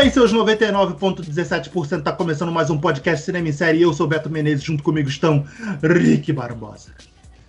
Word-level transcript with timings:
bem, 0.00 0.12
seus 0.12 0.32
99,17% 0.32 2.04
tá 2.04 2.12
começando 2.12 2.52
mais 2.52 2.70
um 2.70 2.78
podcast 2.78 3.24
Cinema 3.24 3.48
em 3.48 3.52
Série. 3.52 3.82
Eu 3.82 3.92
sou 3.92 4.06
Beto 4.06 4.30
Menezes, 4.30 4.62
junto 4.62 4.80
comigo 4.80 5.08
estão 5.08 5.44
Rick 5.82 6.32
Barbosa. 6.32 6.94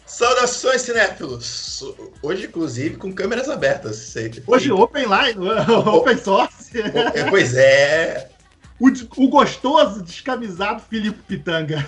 Saudações, 0.03 0.81
cinéfilos! 0.81 1.83
Hoje, 2.23 2.47
inclusive, 2.47 2.97
com 2.97 3.13
câmeras 3.13 3.49
abertas. 3.49 3.97
Sei. 3.97 4.31
Hoje, 4.47 4.71
open 4.71 5.03
line, 5.03 5.47
open 5.93 6.17
source. 6.17 6.71
É, 7.13 7.29
pois 7.29 7.55
é. 7.55 8.31
O, 8.79 8.87
o 9.23 9.29
gostoso, 9.29 10.01
descamisado 10.01 10.81
Filipe 10.89 11.21
Pitanga. 11.27 11.87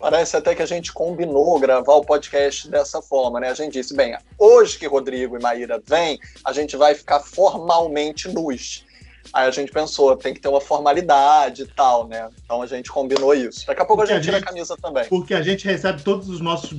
Parece 0.00 0.36
até 0.36 0.56
que 0.56 0.62
a 0.62 0.66
gente 0.66 0.92
combinou 0.92 1.60
gravar 1.60 1.94
o 1.94 2.04
podcast 2.04 2.68
dessa 2.68 3.00
forma, 3.00 3.38
né? 3.38 3.50
A 3.50 3.54
gente 3.54 3.74
disse, 3.74 3.94
bem, 3.94 4.18
hoje 4.36 4.76
que 4.76 4.88
Rodrigo 4.88 5.38
e 5.38 5.40
Maíra 5.40 5.80
vêm, 5.86 6.18
a 6.44 6.52
gente 6.52 6.76
vai 6.76 6.96
ficar 6.96 7.20
formalmente 7.20 8.26
nus. 8.26 8.84
Aí 9.32 9.46
a 9.46 9.50
gente 9.50 9.70
pensou, 9.70 10.16
tem 10.16 10.34
que 10.34 10.40
ter 10.40 10.48
uma 10.48 10.60
formalidade 10.60 11.62
e 11.62 11.66
tal, 11.66 12.06
né? 12.08 12.28
Então 12.44 12.62
a 12.62 12.66
gente 12.66 12.90
combinou 12.90 13.34
isso. 13.34 13.66
Daqui 13.66 13.80
a 13.80 13.84
pouco 13.84 14.02
porque 14.02 14.12
a 14.12 14.16
gente, 14.16 14.28
a 14.28 14.32
gente 14.32 14.40
tira 14.40 14.50
a 14.50 14.52
camisa 14.52 14.76
também. 14.80 15.04
Porque 15.08 15.34
a 15.34 15.42
gente 15.42 15.64
recebe 15.64 16.02
todos 16.02 16.28
os 16.28 16.40
nossos 16.40 16.76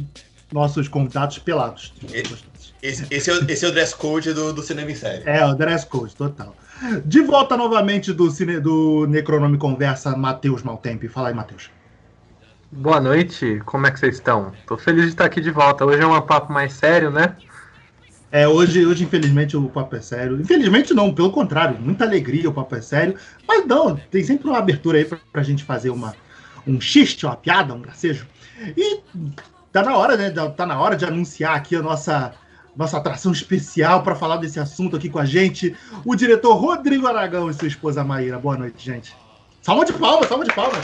nossos 0.51 0.87
convidados 0.87 1.39
pelados. 1.39 1.93
Esse, 2.81 3.07
esse, 3.09 3.29
é, 3.29 3.33
o, 3.33 3.49
esse 3.49 3.65
é 3.65 3.67
o 3.67 3.71
dress 3.71 3.95
code 3.95 4.33
do, 4.33 4.53
do 4.53 4.61
Cinema 4.61 4.91
em 4.91 4.95
Série. 4.95 5.23
É, 5.25 5.45
o 5.45 5.53
dress 5.53 5.85
code, 5.85 6.15
total. 6.15 6.55
De 7.05 7.21
volta 7.21 7.55
novamente 7.55 8.11
do, 8.11 8.29
cine, 8.29 8.59
do 8.59 9.05
Necronome 9.07 9.57
Conversa, 9.57 10.15
Matheus 10.15 10.63
Maltempe. 10.63 11.07
Fala 11.07 11.29
aí, 11.29 11.33
Matheus. 11.33 11.69
Boa 12.71 12.99
noite, 12.99 13.61
como 13.65 13.85
é 13.85 13.91
que 13.91 13.99
vocês 13.99 14.15
estão? 14.15 14.53
Tô 14.65 14.77
feliz 14.77 15.03
de 15.03 15.09
estar 15.09 15.25
aqui 15.25 15.41
de 15.41 15.51
volta. 15.51 15.85
Hoje 15.85 16.01
é 16.01 16.07
um 16.07 16.21
papo 16.21 16.51
mais 16.51 16.73
sério, 16.73 17.11
né? 17.11 17.35
É, 18.31 18.47
hoje, 18.47 18.85
hoje, 18.85 19.03
infelizmente, 19.03 19.57
o 19.57 19.67
papo 19.67 19.95
é 19.95 20.01
sério. 20.01 20.39
Infelizmente, 20.39 20.93
não, 20.93 21.13
pelo 21.13 21.31
contrário, 21.31 21.77
muita 21.79 22.05
alegria, 22.05 22.49
o 22.49 22.53
papo 22.53 22.75
é 22.75 22.81
sério. 22.81 23.15
Mas 23.45 23.65
não, 23.65 23.95
tem 23.95 24.23
sempre 24.23 24.47
uma 24.47 24.57
abertura 24.57 24.97
aí 24.97 25.05
pra, 25.05 25.19
pra 25.31 25.43
gente 25.43 25.63
fazer 25.63 25.89
uma, 25.89 26.15
um 26.65 26.79
xiste, 26.79 27.25
uma 27.25 27.35
piada, 27.35 27.73
um 27.73 27.81
gracejo. 27.81 28.25
E 28.77 29.01
tá 29.71 29.83
na 29.83 29.97
hora, 29.97 30.15
né? 30.15 30.29
Tá 30.55 30.65
na 30.65 30.79
hora 30.79 30.95
de 30.95 31.03
anunciar 31.03 31.55
aqui 31.55 31.75
a 31.75 31.81
nossa 31.81 32.33
nossa 32.75 32.97
atração 32.97 33.33
especial 33.33 34.01
para 34.01 34.15
falar 34.15 34.37
desse 34.37 34.57
assunto 34.59 34.95
aqui 34.95 35.09
com 35.09 35.19
a 35.19 35.25
gente, 35.25 35.75
o 36.05 36.15
diretor 36.15 36.55
Rodrigo 36.55 37.05
Aragão 37.05 37.49
e 37.49 37.53
sua 37.53 37.67
esposa 37.67 38.01
Maíra. 38.01 38.39
Boa 38.39 38.57
noite, 38.57 38.83
gente. 38.83 39.13
Salva 39.61 39.85
de 39.85 39.93
palmas, 39.93 40.29
salva 40.29 40.45
de 40.45 40.53
palmas. 40.53 40.79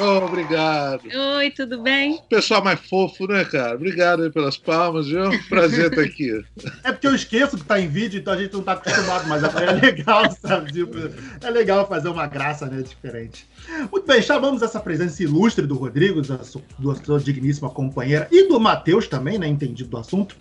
Oh, 0.00 0.24
obrigado. 0.24 1.02
Oi, 1.36 1.50
tudo 1.50 1.82
bem? 1.82 2.20
Pessoal 2.28 2.62
mais 2.62 2.78
fofo, 2.78 3.26
né, 3.26 3.44
cara? 3.44 3.74
Obrigado 3.74 4.22
aí 4.22 4.30
pelas 4.30 4.56
palmas, 4.56 5.08
viu? 5.08 5.30
Prazer 5.48 5.90
estar 5.90 6.02
aqui. 6.02 6.44
É 6.84 6.92
porque 6.92 7.06
eu 7.06 7.14
esqueço 7.14 7.56
que 7.56 7.64
tá 7.64 7.80
em 7.80 7.88
vídeo, 7.88 8.20
então 8.20 8.32
a 8.32 8.36
gente 8.36 8.52
não 8.52 8.62
tá 8.62 8.72
acostumado, 8.72 9.28
mas 9.28 9.42
é 9.42 9.72
legal, 9.72 10.30
sabe? 10.30 10.72
Tipo, 10.72 10.96
é 11.44 11.50
legal 11.50 11.88
fazer 11.88 12.08
uma 12.08 12.26
graça, 12.26 12.66
né, 12.66 12.80
diferente. 12.82 13.48
Muito 13.90 14.06
bem, 14.06 14.22
chamamos 14.22 14.62
essa 14.62 14.78
presença 14.78 15.22
ilustre 15.22 15.66
do 15.66 15.74
Rodrigo, 15.74 16.22
da 16.22 16.44
sua, 16.44 16.62
da 16.78 16.94
sua 16.94 17.18
digníssima 17.18 17.70
companheira, 17.70 18.28
e 18.30 18.46
do 18.46 18.60
Matheus 18.60 19.08
também, 19.08 19.36
né, 19.36 19.48
entendido 19.48 19.90
do 19.90 19.98
assunto. 19.98 20.36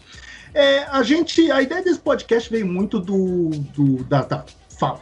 É, 0.53 0.83
a 0.83 1.01
gente, 1.03 1.51
a 1.51 1.61
ideia 1.61 1.83
desse 1.83 1.99
podcast 1.99 2.49
veio 2.49 2.65
muito 2.65 2.99
do, 2.99 3.49
do 3.75 4.03
da, 4.03 4.21
da 4.23 4.45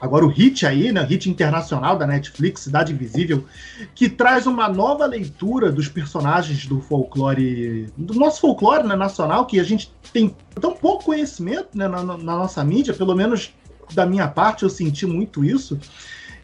agora 0.02 0.26
o 0.26 0.30
hit 0.30 0.66
aí, 0.66 0.92
né, 0.92 1.04
hit 1.04 1.30
internacional 1.30 1.98
da 1.98 2.08
Netflix, 2.08 2.62
Cidade 2.62 2.94
Invisível, 2.94 3.46
que 3.94 4.10
traz 4.10 4.48
uma 4.48 4.70
nova 4.70 5.06
leitura 5.06 5.72
dos 5.72 5.90
personagens 5.90 6.66
do 6.66 6.82
folclore, 6.82 7.90
do 7.98 8.14
nosso 8.14 8.42
folclore 8.42 8.88
né, 8.88 8.96
nacional, 8.96 9.46
que 9.46 9.60
a 9.60 9.64
gente 9.64 9.92
tem 10.14 10.36
tão 10.60 10.74
pouco 10.74 11.06
conhecimento 11.06 11.70
né, 11.78 11.88
na, 11.88 12.04
na 12.04 12.16
nossa 12.16 12.64
mídia, 12.64 12.94
pelo 12.94 13.16
menos 13.16 13.54
da 13.94 14.06
minha 14.06 14.28
parte 14.28 14.64
eu 14.64 14.70
senti 14.70 15.06
muito 15.06 15.44
isso. 15.44 15.80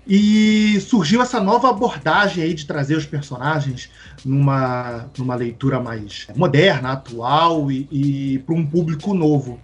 E 0.08 0.80
surgiu 0.82 1.22
essa 1.22 1.40
nova 1.40 1.70
abordagem 1.70 2.44
aí 2.44 2.54
de 2.54 2.66
trazer 2.66 2.96
os 2.98 3.06
personagens 3.06 3.90
numa, 4.26 5.06
numa 5.18 5.36
leitura 5.36 5.80
mais 5.80 6.28
moderna, 6.36 6.94
atual 6.94 7.72
e, 7.72 7.88
e 7.92 8.40
para 8.40 8.56
um 8.56 8.66
público 8.66 9.14
novo. 9.14 9.60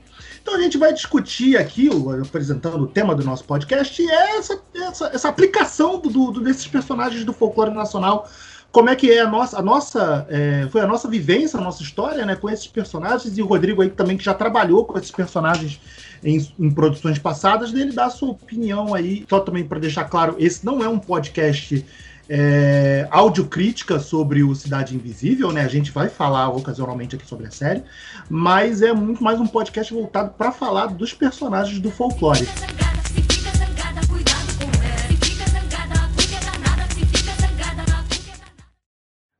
Então 0.47 0.57
a 0.57 0.61
gente 0.61 0.77
vai 0.77 0.93
discutir 0.93 1.57
aqui, 1.57 1.89
apresentando 2.21 2.83
o 2.83 2.87
tema 2.87 3.13
do 3.13 3.21
nosso 3.21 3.43
podcast, 3.43 4.01
é 4.01 4.37
essa, 4.37 4.57
essa, 4.73 5.07
essa 5.07 5.27
aplicação 5.27 5.99
do, 5.99 6.31
do, 6.31 6.39
desses 6.39 6.65
personagens 6.65 7.25
do 7.25 7.33
folclore 7.33 7.71
nacional. 7.71 8.29
Como 8.71 8.89
é 8.89 8.95
que 8.95 9.11
é 9.11 9.19
a 9.19 9.29
nossa, 9.29 9.59
a 9.59 9.61
nossa 9.61 10.25
é, 10.29 10.65
foi 10.71 10.79
a 10.79 10.87
nossa 10.87 11.09
vivência, 11.09 11.59
a 11.59 11.61
nossa 11.61 11.83
história, 11.83 12.25
né, 12.25 12.33
com 12.33 12.49
esses 12.49 12.65
personagens 12.65 13.37
e 13.37 13.41
o 13.41 13.45
Rodrigo 13.45 13.81
aí 13.81 13.89
também 13.89 14.15
que 14.15 14.23
já 14.23 14.33
trabalhou 14.33 14.85
com 14.85 14.97
esses 14.97 15.11
personagens 15.11 15.81
em, 16.23 16.47
em 16.57 16.71
produções 16.71 17.19
passadas, 17.19 17.73
dele 17.73 17.91
dar 17.91 18.05
a 18.05 18.09
sua 18.09 18.29
opinião 18.29 18.93
aí, 18.93 19.25
só 19.29 19.41
também 19.41 19.65
para 19.65 19.79
deixar 19.79 20.05
claro, 20.05 20.37
esse 20.39 20.65
não 20.65 20.81
é 20.81 20.87
um 20.87 20.97
podcast 20.97 21.85
é, 22.29 23.07
audiocrítica 23.09 23.99
sobre 23.99 24.43
o 24.43 24.53
Cidade 24.53 24.95
Invisível, 24.95 25.51
né? 25.51 25.61
A 25.61 25.67
gente 25.67 25.91
vai 25.91 26.09
falar 26.09 26.49
ocasionalmente 26.49 27.15
aqui 27.15 27.25
sobre 27.25 27.47
a 27.47 27.51
série, 27.51 27.83
mas 28.29 28.81
é 28.81 28.91
muito 28.93 29.23
mais 29.23 29.39
um 29.39 29.47
podcast 29.47 29.93
voltado 29.93 30.31
para 30.31 30.51
falar 30.51 30.87
dos 30.87 31.13
personagens 31.13 31.79
do 31.79 31.91
folclore. 31.91 32.47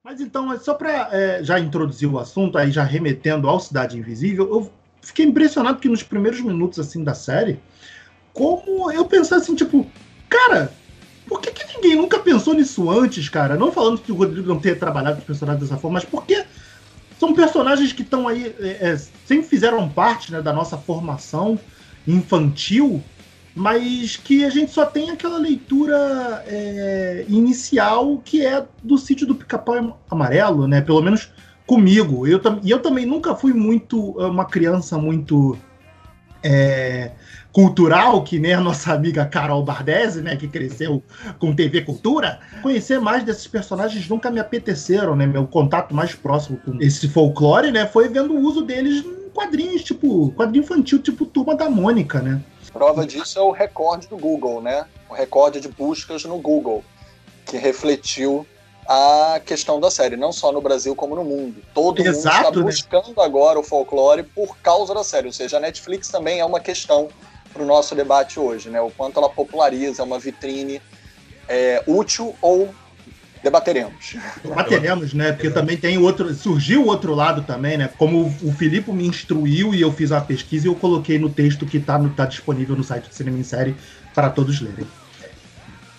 Mas 0.04 0.22
então, 0.22 0.58
só 0.58 0.74
para 0.74 1.10
é, 1.12 1.44
já 1.44 1.60
introduzir 1.60 2.10
o 2.10 2.18
assunto, 2.18 2.58
aí 2.58 2.72
já 2.72 2.84
remetendo 2.84 3.50
ao 3.50 3.60
Cidade 3.60 3.98
Invisível, 3.98 4.50
eu 4.50 4.72
fiquei 5.02 5.26
impressionado 5.26 5.80
que 5.80 5.90
nos 5.90 6.02
primeiros 6.02 6.40
minutos 6.42 6.80
assim 6.80 7.04
da 7.04 7.14
série, 7.14 7.60
como 8.34 8.90
eu 8.90 9.04
pensei 9.06 9.38
assim, 9.38 9.54
tipo, 9.54 9.86
cara, 10.30 10.72
por 11.28 11.42
que, 11.42 11.52
que, 11.52 11.76
ninguém 11.76 11.96
nunca 11.96 12.20
pensou 12.20 12.54
nisso 12.54 12.90
antes, 12.90 13.30
cara? 13.30 13.56
Não 13.56 13.72
falando 13.72 14.00
que 14.00 14.12
o 14.12 14.16
Rodrigo 14.16 14.48
não 14.48 14.60
tenha 14.60 14.76
trabalhado 14.76 15.16
com 15.16 15.22
os 15.22 15.28
personagens 15.28 15.62
dessa 15.62 15.80
forma, 15.80 16.00
mas 16.00 16.06
porque 16.06 16.44
são 17.20 17.34
personagens 17.34 17.92
que 17.92 18.02
estão 18.02 18.28
aí, 18.28 18.56
é, 18.60 18.90
é, 18.90 18.98
sempre 19.26 19.48
fizeram 19.48 19.88
parte 19.90 20.32
né, 20.32 20.42
da 20.42 20.54
nossa 20.54 20.78
formação 20.78 21.60
infantil, 22.08 23.04
mas 23.56 24.16
que 24.16 24.46
a 24.46 24.50
gente 24.50 24.72
só 24.72 24.86
tem 24.86 25.10
aquela 25.10 25.38
leitura 25.38 26.44
é, 26.48 27.26
inicial 27.28 28.22
que 28.24 28.46
é 28.46 28.64
do 28.84 28.98
sítio 28.98 29.26
do 29.26 29.36
Pica-Pau 29.36 30.00
Amarelo, 30.10 30.68
né? 30.68 30.80
Pelo 30.80 31.02
menos 31.02 31.32
comigo. 31.66 32.28
Eu, 32.28 32.40
e 32.64 32.70
eu 32.70 32.80
também 32.80 33.06
nunca 33.06 33.36
fui 33.36 33.54
muito 33.54 34.12
uma 34.12 34.46
criança 34.46 34.98
muito 34.98 35.58
é, 36.44 37.12
cultural, 37.52 38.24
que 38.24 38.38
nem 38.38 38.54
a 38.54 38.62
nossa 38.62 38.94
amiga 38.94 39.26
Carol 39.26 39.64
Bardesi, 39.64 40.22
né, 40.22 40.36
que 40.36 40.48
cresceu 40.48 41.02
com 41.40 41.56
TV 41.56 41.82
Cultura, 41.82 42.40
conhecer 42.62 43.00
mais 43.00 43.24
desses 43.24 43.48
personagens 43.48 44.08
nunca 44.08 44.30
me 44.30 44.40
apeteceram, 44.40 45.16
né? 45.16 45.26
Meu 45.26 45.48
contato 45.48 45.94
mais 45.96 46.14
próximo 46.14 46.60
com 46.64 46.78
esse 46.82 47.08
folclore, 47.08 47.72
né, 47.72 47.88
foi 47.88 48.10
vendo 48.10 48.34
o 48.36 48.42
uso 48.42 48.62
deles 48.62 49.04
em 49.04 49.30
quadrinhos, 49.30 49.84
tipo, 49.84 50.32
quadrinho 50.34 50.64
infantil, 50.64 51.00
tipo 51.00 51.26
Turma 51.26 51.56
da 51.56 51.70
Mônica, 51.70 52.22
né? 52.22 52.42
Prova 52.72 53.06
disso 53.06 53.40
é 53.40 53.42
o 53.42 53.52
recorde 53.52 54.08
do 54.08 54.18
Google, 54.18 54.62
né? 54.62 54.86
O 55.10 55.14
recorde 55.14 55.60
de 55.60 55.68
buscas 55.68 56.24
no 56.26 56.38
Google, 56.38 56.84
que 57.46 57.58
refletiu 57.58 58.46
a 58.88 59.42
questão 59.46 59.80
da 59.80 59.92
série, 59.92 60.16
não 60.16 60.32
só 60.32 60.52
no 60.52 60.62
Brasil 60.62 60.96
como 60.96 61.16
no 61.16 61.24
mundo. 61.24 61.62
Todo 61.74 62.02
Exato, 62.02 62.36
mundo 62.36 62.38
está 62.38 62.52
né? 62.52 62.64
buscando 62.64 63.18
né? 63.18 63.26
agora 63.26 63.60
o 63.60 63.64
folclore 63.64 64.24
por 64.24 64.58
causa 64.60 64.94
da 64.94 65.04
série, 65.04 65.28
ou 65.28 65.34
seja, 65.34 65.58
a 65.58 65.60
Netflix 65.60 66.08
também 66.08 66.40
é 66.40 66.46
uma 66.46 66.60
questão 66.60 67.10
para 67.52 67.62
o 67.62 67.66
nosso 67.66 67.94
debate 67.96 68.40
hoje, 68.40 68.70
né? 68.70 68.80
O 68.80 68.90
quanto 68.92 69.20
ela 69.20 69.30
populariza 69.30 70.04
uma 70.04 70.20
vitrine 70.20 70.82
é, 71.50 71.84
útil 71.86 72.36
ou 72.42 72.74
debateremos. 73.44 74.16
Debateremos, 74.44 75.14
né? 75.14 75.32
Porque 75.32 75.50
também 75.50 75.76
tem 75.76 75.98
outro. 75.98 76.34
Surgiu 76.34 76.84
o 76.84 76.88
outro 76.88 77.14
lado 77.14 77.44
também, 77.44 77.78
né? 77.78 77.90
Como 77.98 78.26
o 78.42 78.52
Filipe 78.52 78.92
me 78.92 79.08
instruiu 79.08 79.74
e 79.74 79.82
eu 79.82 79.92
fiz 79.92 80.12
uma 80.12 80.22
pesquisa 80.22 80.68
e 80.68 80.70
eu 80.70 80.76
coloquei 80.76 81.18
no 81.18 81.30
texto 81.30 81.66
que 81.66 81.78
está 81.78 82.00
tá 82.10 82.26
disponível 82.26 82.76
no 82.76 82.84
site 82.84 83.10
do 83.10 83.14
Cinema 83.14 83.38
em 83.38 83.44
Série 83.44 83.76
para 84.14 84.30
todos 84.30 84.62
lerem. 84.62 84.88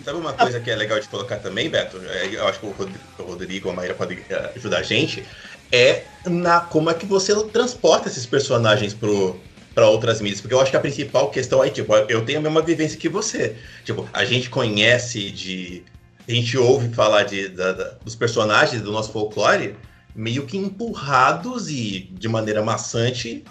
Sabe 0.09 0.21
uma 0.21 0.33
coisa 0.33 0.59
que 0.59 0.71
é 0.71 0.75
legal 0.75 0.99
de 0.99 1.07
colocar 1.07 1.35
também, 1.35 1.69
Beto? 1.69 2.01
É, 2.09 2.33
eu 2.33 2.47
acho 2.47 2.59
que 2.59 2.65
o 2.65 3.23
Rodrigo, 3.23 3.69
a 3.69 3.73
Maíra 3.73 3.93
pode 3.93 4.17
é, 4.27 4.53
ajudar 4.55 4.79
a 4.79 4.81
gente. 4.81 5.23
É 5.71 6.03
na 6.25 6.61
como 6.61 6.89
é 6.89 6.95
que 6.95 7.05
você 7.05 7.31
transporta 7.49 8.09
esses 8.09 8.25
personagens 8.25 8.91
pro, 8.91 9.39
para 9.75 9.87
outras 9.87 10.19
mídias, 10.19 10.41
porque 10.41 10.55
eu 10.55 10.59
acho 10.59 10.71
que 10.71 10.77
a 10.77 10.79
principal 10.79 11.29
questão 11.29 11.63
é, 11.63 11.69
tipo, 11.69 11.95
eu 11.95 12.25
tenho 12.25 12.39
a 12.39 12.41
mesma 12.41 12.59
vivência 12.59 12.97
que 12.97 13.07
você. 13.07 13.55
Tipo, 13.85 14.09
a 14.11 14.25
gente 14.25 14.49
conhece 14.49 15.29
de. 15.29 15.83
A 16.27 16.31
gente 16.31 16.57
ouve 16.57 16.89
falar 16.89 17.21
de, 17.21 17.47
da, 17.49 17.71
da, 17.71 17.83
dos 18.03 18.15
personagens 18.15 18.81
do 18.81 18.91
nosso 18.91 19.11
folclore 19.11 19.75
meio 20.15 20.43
que 20.47 20.57
empurrados 20.57 21.69
e 21.69 22.09
de 22.11 22.27
maneira 22.27 22.63
maçante 22.63 23.43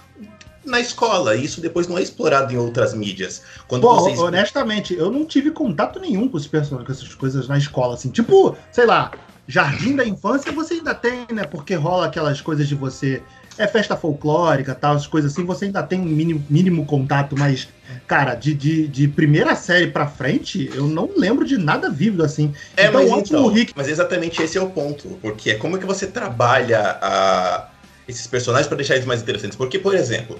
na 0.68 0.80
escola. 0.80 1.34
Isso 1.34 1.60
depois 1.60 1.86
não 1.86 1.98
é 1.98 2.02
explorado 2.02 2.52
em 2.52 2.56
outras 2.56 2.94
mídias. 2.94 3.42
Quando 3.66 3.82
Bom, 3.82 3.96
vocês... 3.96 4.18
honestamente, 4.18 4.94
eu 4.94 5.10
não 5.10 5.24
tive 5.24 5.50
contato 5.50 5.98
nenhum 5.98 6.28
com, 6.28 6.38
personagens, 6.40 6.86
com 6.86 6.92
essas 6.92 7.14
coisas 7.14 7.48
na 7.48 7.58
escola, 7.58 7.94
assim. 7.94 8.10
Tipo, 8.10 8.56
sei 8.70 8.86
lá, 8.86 9.10
jardim 9.46 9.96
da 9.96 10.06
infância 10.06 10.52
você 10.52 10.74
ainda 10.74 10.94
tem, 10.94 11.26
né? 11.32 11.44
Porque 11.44 11.74
rola 11.74 12.06
aquelas 12.06 12.40
coisas 12.40 12.68
de 12.68 12.74
você 12.74 13.22
é 13.56 13.66
festa 13.66 13.96
folclórica, 13.96 14.74
tal, 14.74 14.94
as 14.94 15.06
coisas 15.06 15.32
assim, 15.32 15.44
você 15.44 15.64
ainda 15.64 15.82
tem 15.82 16.00
um 16.00 16.04
mínimo, 16.04 16.44
mínimo 16.48 16.86
contato, 16.86 17.36
mas, 17.36 17.68
cara, 18.06 18.36
de, 18.36 18.54
de, 18.54 18.86
de 18.86 19.08
primeira 19.08 19.56
série 19.56 19.88
pra 19.88 20.06
frente, 20.06 20.70
eu 20.72 20.86
não 20.86 21.10
lembro 21.16 21.44
de 21.44 21.58
nada 21.58 21.90
vívido 21.90 22.22
assim. 22.22 22.54
É, 22.76 22.86
então, 22.86 23.08
mas, 23.08 23.28
então, 23.28 23.48
Rick... 23.48 23.72
mas 23.74 23.88
exatamente 23.88 24.40
esse 24.40 24.56
é 24.56 24.62
o 24.62 24.70
ponto, 24.70 25.18
porque 25.20 25.50
é 25.50 25.54
como 25.56 25.76
é 25.76 25.80
que 25.80 25.86
você 25.86 26.06
trabalha 26.06 26.98
a, 27.02 27.68
esses 28.06 28.26
personagens 28.28 28.68
para 28.68 28.76
deixar 28.76 28.94
eles 28.94 29.06
mais 29.06 29.20
interessantes. 29.20 29.56
Porque, 29.56 29.78
por 29.78 29.94
exemplo, 29.94 30.38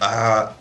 a 0.00 0.52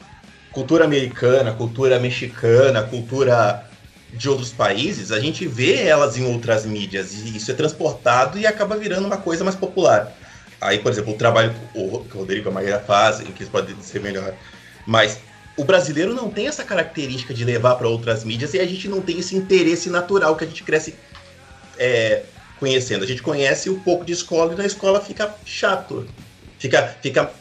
cultura 0.52 0.84
americana, 0.84 1.54
cultura 1.54 2.00
mexicana, 2.00 2.84
cultura 2.84 3.66
de 4.12 4.28
outros 4.28 4.52
países, 4.52 5.12
a 5.12 5.20
gente 5.20 5.48
vê 5.48 5.84
elas 5.84 6.18
em 6.18 6.26
outras 6.26 6.66
mídias 6.66 7.14
e 7.14 7.38
isso 7.38 7.50
é 7.52 7.54
transportado 7.54 8.38
e 8.38 8.46
acaba 8.46 8.76
virando 8.76 9.06
uma 9.06 9.18
coisa 9.18 9.44
mais 9.44 9.56
popular. 9.56 10.12
Aí, 10.60 10.80
por 10.80 10.92
exemplo, 10.92 11.14
o 11.14 11.18
trabalho 11.18 11.54
que 11.74 11.80
o 11.80 12.20
Rodrigo 12.20 12.50
e 12.50 12.54
Maria 12.54 12.80
fazem, 12.80 13.28
que 13.28 13.44
isso 13.44 13.52
pode 13.52 13.74
ser 13.84 14.02
melhor. 14.02 14.34
Mas 14.86 15.20
o 15.56 15.64
brasileiro 15.64 16.14
não 16.14 16.30
tem 16.30 16.48
essa 16.48 16.64
característica 16.64 17.34
de 17.34 17.46
levar 17.46 17.76
para 17.76 17.88
outras 17.88 18.24
mídias 18.24 18.54
e 18.54 18.60
a 18.60 18.66
gente 18.66 18.88
não 18.88 19.02
tem 19.02 19.20
esse 19.20 19.36
interesse 19.36 19.90
natural 19.90 20.36
que 20.36 20.44
a 20.44 20.48
gente 20.48 20.64
cresce 20.64 20.96
é, 21.78 22.24
conhecendo. 22.60 23.04
A 23.04 23.08
gente 23.08 23.22
conhece 23.22 23.70
um 23.70 23.80
pouco 23.80 24.04
de 24.04 24.12
escola 24.12 24.54
e 24.54 24.58
na 24.58 24.66
escola 24.66 25.00
fica 25.00 25.34
chato. 25.46 26.08
Fica, 26.58 26.98
fica 27.02 27.32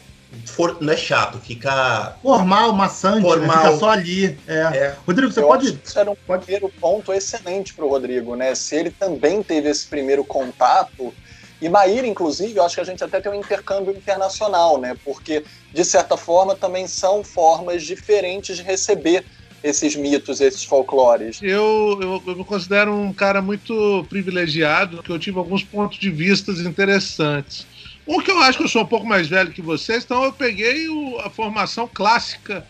For, 0.45 0.77
não 0.79 0.93
é 0.93 0.97
chato, 0.97 1.39
fica. 1.39 2.15
Formal, 2.21 2.73
maçante, 2.73 3.21
Formal. 3.21 3.47
Né? 3.47 3.63
fica 3.63 3.77
só 3.77 3.89
ali. 3.89 4.37
É. 4.47 4.59
É. 4.59 4.95
Rodrigo, 5.05 5.31
você 5.31 5.39
Eu 5.39 5.47
pode. 5.47 5.67
Acho 5.67 5.77
que 5.77 5.87
isso 5.87 5.99
era 5.99 6.11
um 6.11 6.15
pode... 6.15 6.43
primeiro 6.43 6.69
ponto 6.79 7.11
excelente 7.13 7.73
para 7.73 7.85
o 7.85 7.89
Rodrigo, 7.89 8.35
né? 8.35 8.53
Se 8.53 8.75
ele 8.75 8.91
também 8.91 9.41
teve 9.41 9.69
esse 9.69 9.85
primeiro 9.87 10.23
contato. 10.23 11.13
E 11.61 11.67
Maíra, 11.67 12.07
inclusive, 12.07 12.55
eu 12.55 12.63
acho 12.63 12.75
que 12.75 12.81
a 12.81 12.85
gente 12.85 13.03
até 13.03 13.19
tem 13.19 13.31
um 13.31 13.35
intercâmbio 13.35 13.91
internacional, 13.91 14.79
né? 14.79 14.95
Porque, 15.03 15.43
de 15.73 15.83
certa 15.83 16.15
forma, 16.15 16.55
também 16.55 16.87
são 16.87 17.21
formas 17.21 17.83
diferentes 17.83 18.55
de 18.57 18.63
receber 18.63 19.25
esses 19.63 19.95
mitos, 19.95 20.39
esses 20.39 20.63
folclores. 20.63 21.39
Eu, 21.41 21.99
eu, 22.01 22.23
eu 22.25 22.35
me 22.35 22.45
considero 22.45 22.93
um 22.93 23.11
cara 23.11 23.41
muito 23.41 24.05
privilegiado, 24.09 25.03
que 25.03 25.09
eu 25.09 25.19
tive 25.19 25.37
alguns 25.37 25.63
pontos 25.63 25.99
de 25.99 26.09
vista 26.09 26.51
interessantes. 26.51 27.67
Um 28.09 28.23
que 28.23 28.31
eu 28.31 28.39
acho 28.39 28.57
que 28.57 28.63
eu 28.63 28.67
sou 28.67 28.81
um 28.81 28.87
pouco 28.87 29.05
mais 29.05 29.27
velho 29.27 29.51
que 29.51 29.61
vocês, 29.61 30.03
então 30.03 30.23
eu 30.23 30.33
peguei 30.33 30.89
o, 30.89 31.19
a 31.19 31.29
formação 31.29 31.87
clássica 31.87 32.65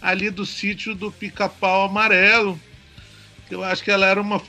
ali 0.00 0.28
do 0.28 0.44
sítio 0.44 0.92
do 0.92 1.12
Pica-Pau 1.12 1.84
Amarelo. 1.84 2.58
Eu 3.48 3.62
acho 3.62 3.84
que 3.84 3.92
ela 3.92 4.06
era 4.06 4.20
uma. 4.20 4.42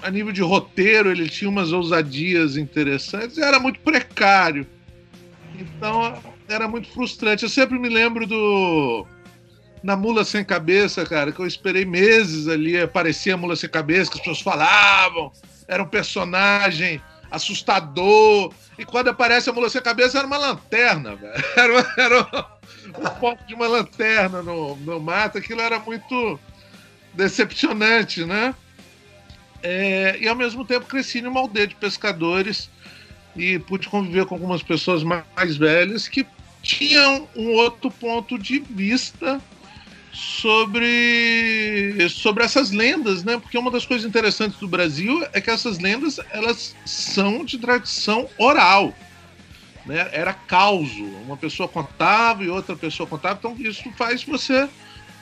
A 0.00 0.10
nível 0.10 0.32
de 0.32 0.40
roteiro, 0.40 1.10
ele 1.10 1.28
tinha 1.28 1.50
umas 1.50 1.72
ousadias 1.72 2.56
interessantes 2.56 3.36
era 3.36 3.60
muito 3.60 3.80
precário. 3.80 4.66
Então 5.58 6.22
era 6.48 6.66
muito 6.66 6.88
frustrante. 6.88 7.42
Eu 7.42 7.50
sempre 7.50 7.78
me 7.78 7.90
lembro 7.90 8.26
do. 8.26 9.06
Na 9.82 9.94
Mula 9.94 10.24
Sem 10.24 10.42
Cabeça, 10.42 11.04
cara, 11.04 11.32
que 11.32 11.38
eu 11.38 11.46
esperei 11.46 11.84
meses 11.84 12.48
ali, 12.48 12.80
aparecia 12.80 13.34
a 13.34 13.36
Mula 13.36 13.56
Sem 13.56 13.68
Cabeça, 13.68 14.10
que 14.10 14.16
as 14.16 14.20
pessoas 14.24 14.40
falavam, 14.40 15.30
era 15.68 15.82
um 15.82 15.86
personagem 15.86 16.98
assustador. 17.30 18.54
E 18.78 18.84
quando 18.84 19.08
aparece 19.08 19.50
a 19.50 19.52
mula 19.52 19.68
sem 19.68 19.82
cabeça, 19.82 20.18
era 20.18 20.26
uma 20.26 20.38
lanterna, 20.38 21.16
velho. 21.16 21.44
Era, 21.56 21.94
era 21.98 22.46
um 22.96 23.20
foco 23.20 23.44
de 23.44 23.54
uma 23.54 23.66
lanterna 23.66 24.40
no, 24.40 24.76
no 24.76 25.00
mato. 25.00 25.38
Aquilo 25.38 25.60
era 25.60 25.80
muito 25.80 26.38
decepcionante, 27.12 28.24
né? 28.24 28.54
É, 29.62 30.16
e 30.20 30.28
ao 30.28 30.36
mesmo 30.36 30.64
tempo 30.64 30.86
cresci 30.86 31.20
numa 31.20 31.40
aldeia 31.40 31.66
de 31.66 31.74
pescadores 31.74 32.70
e 33.34 33.58
pude 33.58 33.88
conviver 33.88 34.24
com 34.26 34.36
algumas 34.36 34.62
pessoas 34.62 35.02
mais 35.02 35.56
velhas 35.56 36.06
que 36.06 36.24
tinham 36.62 37.28
um 37.34 37.50
outro 37.50 37.90
ponto 37.90 38.38
de 38.38 38.60
vista 38.60 39.40
sobre, 40.12 42.08
sobre 42.08 42.44
essas 42.44 42.70
lendas, 42.70 43.22
né? 43.22 43.38
Porque 43.38 43.58
uma 43.58 43.70
das 43.70 43.86
coisas 43.86 44.06
interessantes 44.06 44.58
do 44.58 44.68
Brasil 44.68 45.24
é 45.32 45.40
que 45.40 45.50
essas 45.50 45.78
lendas 45.78 46.18
elas 46.30 46.74
são 46.84 47.44
de 47.44 47.58
tradição 47.58 48.28
oral. 48.38 48.94
Né? 49.84 50.08
Era 50.12 50.32
causo. 50.32 51.04
Uma 51.24 51.36
pessoa 51.36 51.68
contava 51.68 52.44
e 52.44 52.48
outra 52.48 52.76
pessoa 52.76 53.06
contava. 53.06 53.38
Então 53.38 53.56
isso 53.58 53.90
faz 53.96 54.22
você 54.24 54.68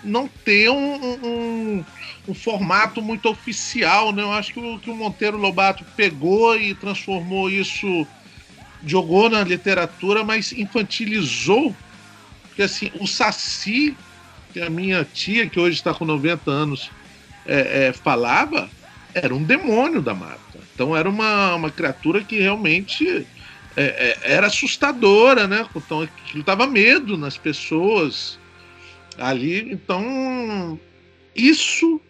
não 0.03 0.29
ter 0.29 0.71
um, 0.71 0.95
um, 1.25 1.85
um 2.29 2.35
formato 2.35 3.03
muito 3.03 3.29
oficial. 3.29 4.13
Né? 4.13 4.23
Eu 4.23 4.33
acho 4.33 4.53
que 4.53 4.61
o, 4.61 4.79
que 4.79 4.91
o 4.91 4.97
Monteiro 4.97 5.37
Lobato 5.37 5.85
pegou 5.97 6.59
e 6.59 6.75
transformou 6.75 7.51
isso, 7.51 8.07
jogou 8.85 9.29
na 9.29 9.43
literatura, 9.43 10.25
mas 10.25 10.53
infantilizou. 10.53 11.75
Porque 12.49 12.63
assim, 12.63 12.91
o 12.99 13.07
Saci 13.07 13.97
que 14.57 14.63
a 14.63 14.71
minha 14.71 15.05
tia, 15.05 15.47
que 15.47 15.61
hoje 15.61 15.77
está 15.77 15.93
com 15.93 16.07
90 16.07 16.51
anos, 16.51 16.91
é, 17.45 17.89
é, 17.89 17.93
falava, 17.93 18.71
era 19.13 19.35
um 19.35 19.43
demônio 19.43 20.01
da 20.01 20.15
mata. 20.15 20.59
Então 20.75 20.97
era 20.97 21.07
uma, 21.07 21.55
uma 21.57 21.71
criatura 21.71 22.25
que 22.25 22.41
realmente 22.41 23.27
é, 23.77 23.83
é 23.85 24.19
era 24.23 24.47
assustadora, 24.47 25.47
né? 25.47 25.69
Então 25.77 26.01
aquilo 26.01 26.43
dava 26.43 26.67
medo 26.67 27.19
nas 27.19 27.37
pessoas 27.37 28.39
ali. 29.19 29.71
Então 29.71 30.81
isso 31.35 32.01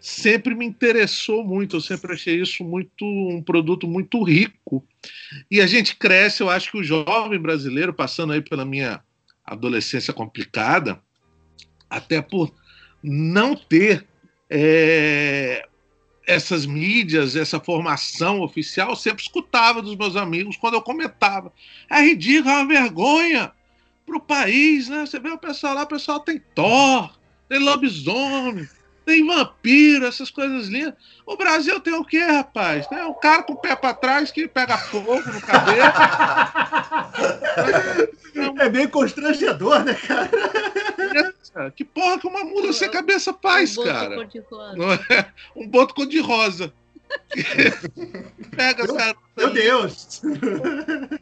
sempre 0.00 0.54
me 0.54 0.64
interessou 0.64 1.44
muito, 1.44 1.76
eu 1.76 1.80
sempre 1.82 2.14
achei 2.14 2.40
isso 2.40 2.64
muito 2.64 3.04
um 3.04 3.42
produto 3.42 3.86
muito 3.86 4.22
rico. 4.22 4.82
E 5.50 5.60
a 5.60 5.66
gente 5.66 5.94
cresce, 5.94 6.42
eu 6.42 6.48
acho 6.48 6.70
que 6.70 6.78
o 6.78 6.82
jovem 6.82 7.38
brasileiro, 7.38 7.92
passando 7.92 8.32
aí 8.32 8.40
pela 8.40 8.64
minha 8.64 9.02
adolescência 9.44 10.14
complicada, 10.14 10.98
até 11.90 12.22
por 12.22 12.54
não 13.02 13.56
ter 13.56 14.06
é, 14.48 15.66
essas 16.26 16.64
mídias, 16.64 17.34
essa 17.34 17.58
formação 17.58 18.40
oficial, 18.40 18.94
sempre 18.94 19.22
escutava 19.22 19.82
dos 19.82 19.96
meus 19.96 20.16
amigos 20.16 20.56
quando 20.56 20.74
eu 20.74 20.82
comentava. 20.82 21.52
É 21.90 22.00
ridículo, 22.00 22.50
é 22.50 22.58
uma 22.58 22.66
vergonha 22.66 23.52
para 24.06 24.16
o 24.16 24.20
país, 24.20 24.88
né? 24.88 25.06
Você 25.06 25.18
vê 25.18 25.30
o 25.30 25.38
pessoal 25.38 25.74
lá, 25.74 25.82
o 25.82 25.88
pessoal 25.88 26.20
tem 26.20 26.40
Thor, 26.54 27.12
tem 27.48 27.58
lobisomem, 27.58 28.68
tem 29.04 29.26
vampiro, 29.26 30.06
essas 30.06 30.30
coisas 30.30 30.68
lindas. 30.68 30.94
O 31.26 31.36
Brasil 31.36 31.80
tem 31.80 31.94
o 31.94 32.04
quê, 32.04 32.20
rapaz? 32.20 32.86
Tem 32.86 33.04
um 33.04 33.14
cara 33.14 33.42
com 33.42 33.54
o 33.54 33.60
pé 33.60 33.74
para 33.74 33.94
trás 33.94 34.30
que 34.30 34.46
pega 34.46 34.78
fogo 34.78 35.16
no 35.16 35.40
cabelo. 35.40 35.82
é 38.60 38.68
bem 38.68 38.86
constrangedor, 38.86 39.84
né, 39.84 39.94
cara? 39.94 40.30
Que 41.74 41.84
porra 41.84 42.18
que 42.18 42.26
uma 42.26 42.44
mula 42.44 42.72
sem 42.72 42.90
cabeça 42.90 43.34
faz, 43.34 43.76
um 43.76 43.84
cara? 43.84 44.14
Cor 44.14 44.26
de 44.26 44.38
rosa. 44.40 44.76
Não 44.76 44.92
é? 44.92 45.32
Um 45.56 45.66
boto 45.66 45.94
cor 45.94 46.06
de 46.06 46.20
rosa. 46.20 46.72
Pega, 48.56 48.84
meu, 48.84 48.96
cara. 48.96 49.16
Meu 49.36 49.50
Deus! 49.50 50.22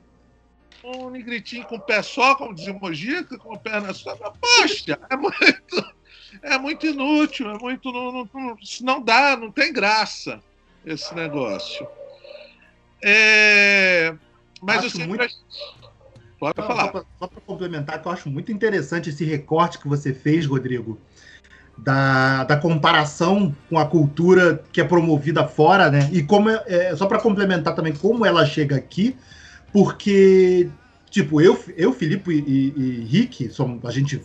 Um 0.84 1.10
negritinho 1.10 1.66
com 1.66 1.74
o 1.74 1.80
pé 1.80 2.00
só, 2.00 2.34
como 2.34 2.54
diz 2.54 2.66
o 2.66 2.72
Mojica, 2.72 3.36
com 3.36 3.52
a 3.52 3.58
perna 3.58 3.92
só. 3.92 4.14
Poxa, 4.14 4.98
é 5.10 5.16
muito 5.16 5.98
é 6.42 6.58
muito 6.58 6.86
inútil, 6.86 7.50
é 7.50 7.58
muito. 7.58 7.92
Não, 7.92 8.12
não, 8.12 8.58
não 8.80 9.02
dá, 9.02 9.36
não 9.36 9.50
tem 9.50 9.72
graça 9.72 10.40
esse 10.84 11.14
negócio. 11.14 11.86
É, 13.02 14.14
mas 14.60 14.78
acho 14.78 14.86
eu 14.86 14.90
sempre. 14.90 15.18
Muito... 15.18 15.36
Pode 16.38 16.58
não, 16.58 16.66
falar. 16.66 17.04
Só 17.18 17.26
para 17.26 17.40
complementar, 17.40 18.00
que 18.00 18.06
eu 18.06 18.12
acho 18.12 18.30
muito 18.30 18.52
interessante 18.52 19.10
esse 19.10 19.24
recorte 19.24 19.78
que 19.78 19.88
você 19.88 20.12
fez, 20.12 20.46
Rodrigo, 20.46 20.98
da, 21.76 22.44
da 22.44 22.56
comparação 22.56 23.54
com 23.68 23.78
a 23.78 23.86
cultura 23.86 24.62
que 24.72 24.80
é 24.80 24.84
promovida 24.84 25.46
fora, 25.46 25.90
né? 25.90 26.08
E 26.12 26.22
como 26.22 26.50
é, 26.50 26.62
é 26.66 26.96
só 26.96 27.06
para 27.06 27.20
complementar 27.20 27.74
também 27.74 27.92
como 27.92 28.24
ela 28.24 28.44
chega 28.44 28.76
aqui, 28.76 29.16
porque 29.72 30.68
tipo 31.10 31.40
eu, 31.40 31.58
eu 31.76 31.92
Filipe 31.92 32.30
e, 32.30 32.38
e, 32.38 32.74
e 32.76 33.04
Rick, 33.04 33.50
somos, 33.50 33.84
a 33.84 33.90
gente 33.90 34.22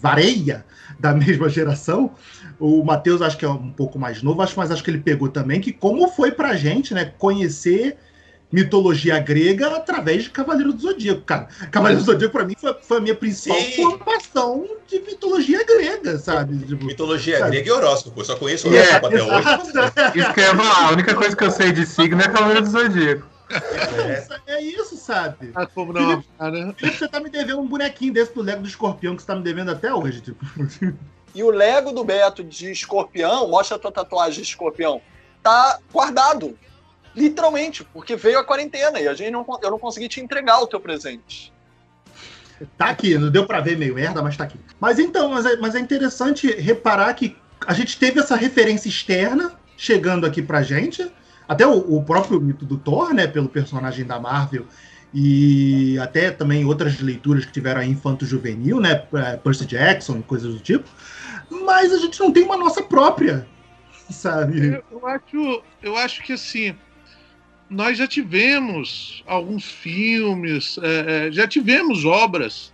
vareia 0.00 0.64
da 0.98 1.14
mesma 1.14 1.48
geração. 1.48 2.12
O 2.58 2.84
Matheus 2.84 3.22
acho 3.22 3.38
que 3.38 3.44
é 3.44 3.48
um 3.48 3.70
pouco 3.70 3.98
mais 3.98 4.22
novo, 4.22 4.42
acho, 4.42 4.54
mas 4.56 4.70
acho 4.70 4.82
que 4.82 4.90
ele 4.90 4.98
pegou 4.98 5.28
também 5.28 5.60
que 5.60 5.72
como 5.72 6.08
foi 6.08 6.32
pra 6.32 6.56
gente, 6.56 6.94
né, 6.94 7.04
conhecer 7.18 7.96
mitologia 8.50 9.18
grega 9.18 9.68
através 9.76 10.24
de 10.24 10.30
Cavaleiro 10.30 10.72
do 10.72 10.80
Zodíaco, 10.80 11.20
cara. 11.22 11.48
Cavaleiro 11.70 12.02
do 12.02 12.06
Zodíaco 12.06 12.32
para 12.32 12.44
mim 12.44 12.54
foi, 12.58 12.74
foi, 12.82 12.96
a 12.96 13.00
minha 13.00 13.14
principal 13.14 13.58
Sim. 13.58 13.82
formação 13.82 14.66
de 14.86 15.00
mitologia 15.00 15.64
grega, 15.64 16.18
sabe? 16.18 16.58
Tipo, 16.58 16.84
mitologia 16.84 17.38
sabe? 17.38 17.50
grega 17.50 17.68
e 17.68 17.72
horóscopo, 17.72 18.20
eu 18.20 18.24
só 18.24 18.36
conheço 18.36 18.68
horóscopo 18.68 19.06
é, 19.06 19.08
até 19.08 19.16
exato. 19.16 19.62
hoje. 19.62 20.18
Isso 20.18 20.34
que 20.34 20.40
eu 20.40 20.44
ia 20.44 20.56
falar, 20.56 20.88
a 20.88 20.92
única 20.92 21.14
coisa 21.14 21.36
que 21.36 21.44
eu 21.44 21.50
sei 21.50 21.72
de 21.72 21.86
signo 21.86 22.20
é 22.20 22.28
Cavaleiro 22.28 22.62
do 22.62 22.70
Zodíaco. 22.70 23.26
É, 23.50 24.26
é 24.46 24.62
isso, 24.62 24.96
sabe? 24.96 25.52
Ah, 25.54 25.66
como 25.66 25.92
não, 25.92 26.22
Felipe, 26.22 26.28
Felipe, 26.76 26.98
você 26.98 27.08
tá 27.08 27.18
me 27.18 27.30
devendo 27.30 27.60
um 27.60 27.66
bonequinho 27.66 28.12
desse 28.12 28.34
do 28.34 28.42
Lego 28.42 28.62
do 28.62 28.68
Escorpião 28.68 29.16
que 29.16 29.22
você 29.22 29.26
tá 29.26 29.34
me 29.34 29.42
devendo 29.42 29.70
até 29.70 29.92
hoje, 29.92 30.20
tipo. 30.20 30.44
E 31.34 31.42
o 31.42 31.50
Lego 31.50 31.92
do 31.92 32.02
Beto 32.04 32.42
de 32.42 32.70
escorpião, 32.70 33.48
mostra 33.48 33.76
a 33.76 33.78
tua 33.78 33.92
tatuagem 33.92 34.42
de 34.42 34.48
escorpião, 34.48 35.00
tá 35.42 35.78
guardado. 35.92 36.58
Literalmente, 37.18 37.82
porque 37.82 38.14
veio 38.14 38.38
a 38.38 38.44
quarentena 38.44 39.00
e 39.00 39.08
a 39.08 39.14
gente 39.14 39.32
não, 39.32 39.44
eu 39.60 39.70
não 39.72 39.78
consegui 39.78 40.08
te 40.08 40.20
entregar 40.20 40.60
o 40.60 40.68
teu 40.68 40.78
presente. 40.78 41.52
Tá 42.76 42.90
aqui, 42.90 43.18
não 43.18 43.28
deu 43.28 43.44
para 43.44 43.60
ver 43.60 43.76
meio 43.76 43.94
merda, 43.94 44.22
mas 44.22 44.36
tá 44.36 44.44
aqui. 44.44 44.58
Mas 44.78 45.00
então, 45.00 45.28
mas 45.30 45.44
é, 45.44 45.56
mas 45.56 45.74
é 45.74 45.80
interessante 45.80 46.46
reparar 46.52 47.12
que 47.14 47.36
a 47.66 47.74
gente 47.74 47.98
teve 47.98 48.20
essa 48.20 48.36
referência 48.36 48.88
externa 48.88 49.52
chegando 49.76 50.26
aqui 50.26 50.40
pra 50.40 50.62
gente. 50.62 51.10
Até 51.48 51.66
o, 51.66 51.96
o 51.96 52.04
próprio 52.04 52.40
mito 52.40 52.64
do 52.64 52.78
Thor, 52.78 53.12
né? 53.12 53.26
Pelo 53.26 53.48
personagem 53.48 54.04
da 54.04 54.20
Marvel. 54.20 54.64
E 55.12 55.98
até 55.98 56.30
também 56.30 56.64
outras 56.64 57.00
leituras 57.00 57.44
que 57.44 57.52
tiveram 57.52 57.80
aí 57.80 57.88
infanto-juvenil, 57.88 58.78
né? 58.80 58.94
Percy 59.42 59.66
Jackson 59.66 60.18
e 60.18 60.22
coisas 60.22 60.52
do 60.52 60.60
tipo. 60.60 60.88
Mas 61.50 61.92
a 61.92 61.98
gente 61.98 62.20
não 62.20 62.30
tem 62.30 62.44
uma 62.44 62.56
nossa 62.56 62.82
própria, 62.82 63.46
sabe? 64.08 64.74
Eu, 64.74 64.84
eu 64.92 65.06
acho, 65.06 65.62
eu 65.82 65.96
acho 65.96 66.22
que 66.22 66.34
assim 66.34 66.76
nós 67.70 67.98
já 67.98 68.06
tivemos 68.06 69.22
alguns 69.26 69.64
filmes, 69.64 70.78
é, 70.82 71.28
é, 71.28 71.32
já 71.32 71.46
tivemos 71.46 72.04
obras 72.04 72.72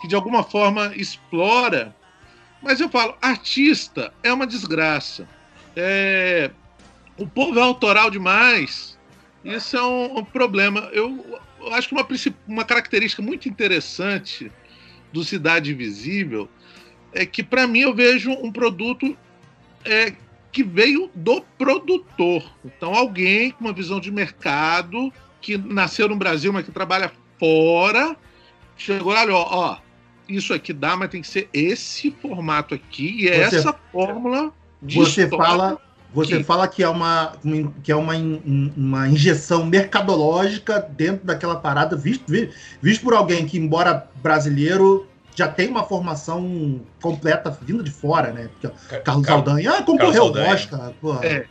que 0.00 0.08
de 0.08 0.14
alguma 0.14 0.42
forma 0.42 0.92
explora, 0.96 1.94
mas 2.60 2.80
eu 2.80 2.88
falo, 2.88 3.16
artista 3.20 4.12
é 4.22 4.32
uma 4.32 4.46
desgraça. 4.46 5.28
É, 5.76 6.50
o 7.16 7.26
povo 7.26 7.58
é 7.58 7.62
autoral 7.62 8.10
demais. 8.10 8.98
Isso 9.44 9.76
é 9.76 9.82
um, 9.82 10.18
um 10.18 10.24
problema. 10.24 10.88
Eu, 10.92 11.40
eu, 11.60 11.74
acho 11.74 11.88
que 11.88 11.94
uma, 11.94 12.06
uma 12.46 12.64
característica 12.64 13.22
muito 13.22 13.48
interessante 13.48 14.50
do 15.12 15.24
Cidade 15.24 15.72
Invisível 15.72 16.48
é 17.12 17.26
que, 17.26 17.42
para 17.42 17.66
mim, 17.66 17.80
eu 17.80 17.94
vejo 17.94 18.30
um 18.30 18.50
produto 18.50 19.16
é, 19.84 20.14
que 20.52 20.62
veio 20.62 21.10
do 21.14 21.42
produtor. 21.56 22.44
Então, 22.64 22.94
alguém 22.94 23.50
com 23.50 23.64
uma 23.64 23.72
visão 23.72 23.98
de 23.98 24.10
mercado, 24.10 25.10
que 25.40 25.56
nasceu 25.56 26.08
no 26.08 26.16
Brasil, 26.16 26.52
mas 26.52 26.64
que 26.64 26.70
trabalha 26.70 27.10
fora, 27.38 28.14
chegou 28.76 29.12
lá, 29.12 29.24
ó, 29.30 29.46
ó, 29.50 29.78
isso 30.28 30.52
aqui 30.52 30.72
dá, 30.72 30.96
mas 30.96 31.10
tem 31.10 31.22
que 31.22 31.28
ser 31.28 31.48
esse 31.52 32.10
formato 32.10 32.74
aqui 32.74 33.22
e 33.22 33.28
é 33.28 33.48
você, 33.48 33.56
essa 33.56 33.72
fórmula 33.90 34.52
de 34.80 34.96
Você 34.98 35.28
fala 35.28 35.78
você 36.14 36.38
que... 36.38 36.44
fala 36.44 36.68
que 36.68 36.82
é 36.82 36.88
uma, 36.88 37.32
que 37.82 37.90
é 37.90 37.96
uma, 37.96 38.12
uma 38.76 39.08
injeção 39.08 39.64
mercadológica 39.64 40.78
dentro 40.78 41.26
daquela 41.26 41.56
parada, 41.56 41.96
visto, 41.96 42.24
visto 42.82 43.02
por 43.02 43.14
alguém 43.14 43.46
que, 43.46 43.58
embora 43.58 44.06
brasileiro, 44.22 45.08
já 45.34 45.48
tem 45.48 45.68
uma 45.68 45.84
formação 45.84 46.80
completa 47.00 47.56
vindo 47.62 47.82
de 47.82 47.90
fora, 47.90 48.32
né? 48.32 48.48
Porque 48.48 48.98
Carlos 49.00 49.26
Car 49.26 49.36
Aldanha 49.36 49.72
ah, 49.78 49.82
concorreu 49.82 50.24
ao 50.24 50.32
Oscar. 50.32 50.92
É, 51.22 51.46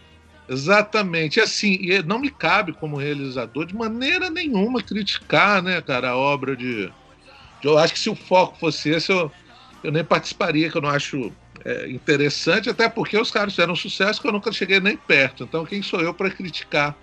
exatamente. 0.48 1.40
Assim, 1.40 1.78
e 1.82 2.02
não 2.04 2.20
me 2.20 2.30
cabe 2.30 2.74
como 2.74 2.98
realizador 2.98 3.66
de 3.66 3.76
maneira 3.76 4.30
nenhuma 4.30 4.82
criticar, 4.82 5.62
né, 5.62 5.82
cara, 5.82 6.12
a 6.12 6.18
obra 6.18 6.56
de, 6.56 6.86
de. 7.62 7.68
Eu 7.68 7.78
acho 7.78 7.94
que 7.94 8.00
se 8.00 8.10
o 8.10 8.16
foco 8.16 8.58
fosse 8.60 8.90
esse, 8.90 9.12
eu, 9.12 9.32
eu 9.84 9.92
nem 9.92 10.04
participaria, 10.04 10.70
que 10.70 10.78
eu 10.78 10.82
não 10.82 10.90
acho 10.90 11.32
é, 11.66 11.90
interessante, 11.90 12.70
até 12.70 12.88
porque 12.88 13.18
os 13.18 13.32
caras 13.32 13.54
fizeram 13.54 13.74
um 13.74 13.76
sucesso 13.76 14.22
que 14.22 14.28
eu 14.28 14.32
nunca 14.32 14.52
cheguei 14.52 14.80
nem 14.80 14.96
perto. 14.96 15.44
Então, 15.44 15.66
quem 15.66 15.82
sou 15.82 16.02
eu 16.02 16.14
para 16.14 16.30
criticar 16.30 16.96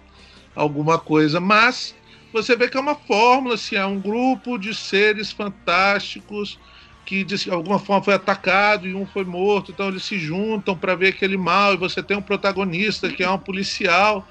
alguma 0.55 0.99
coisa? 0.99 1.41
Mas 1.41 1.95
você 2.33 2.57
vê 2.57 2.69
que 2.69 2.77
é 2.77 2.81
uma 2.81 2.95
fórmula, 2.95 3.55
assim, 3.55 3.77
é 3.77 3.87
um 3.87 4.01
grupo 4.01 4.59
de 4.59 4.75
seres 4.75 5.33
fantásticos 5.33 6.59
que 7.05 7.25
de 7.25 7.51
alguma 7.51 7.79
forma 7.79 8.05
foi 8.05 8.13
atacado 8.13 8.87
e 8.87 8.95
um 8.95 9.07
foi 9.07 9.25
morto, 9.25 9.71
então 9.71 9.89
eles 9.89 10.05
se 10.05 10.19
juntam 10.19 10.77
para 10.77 10.95
ver 10.95 11.09
aquele 11.09 11.39
mal 11.39 11.73
e 11.73 11.79
você 11.79 12.03
tem 12.03 12.15
um 12.15 12.23
protagonista 12.23 13.09
que 13.09 13.23
é 13.23 13.31
um 13.31 13.39
policial 13.39 14.29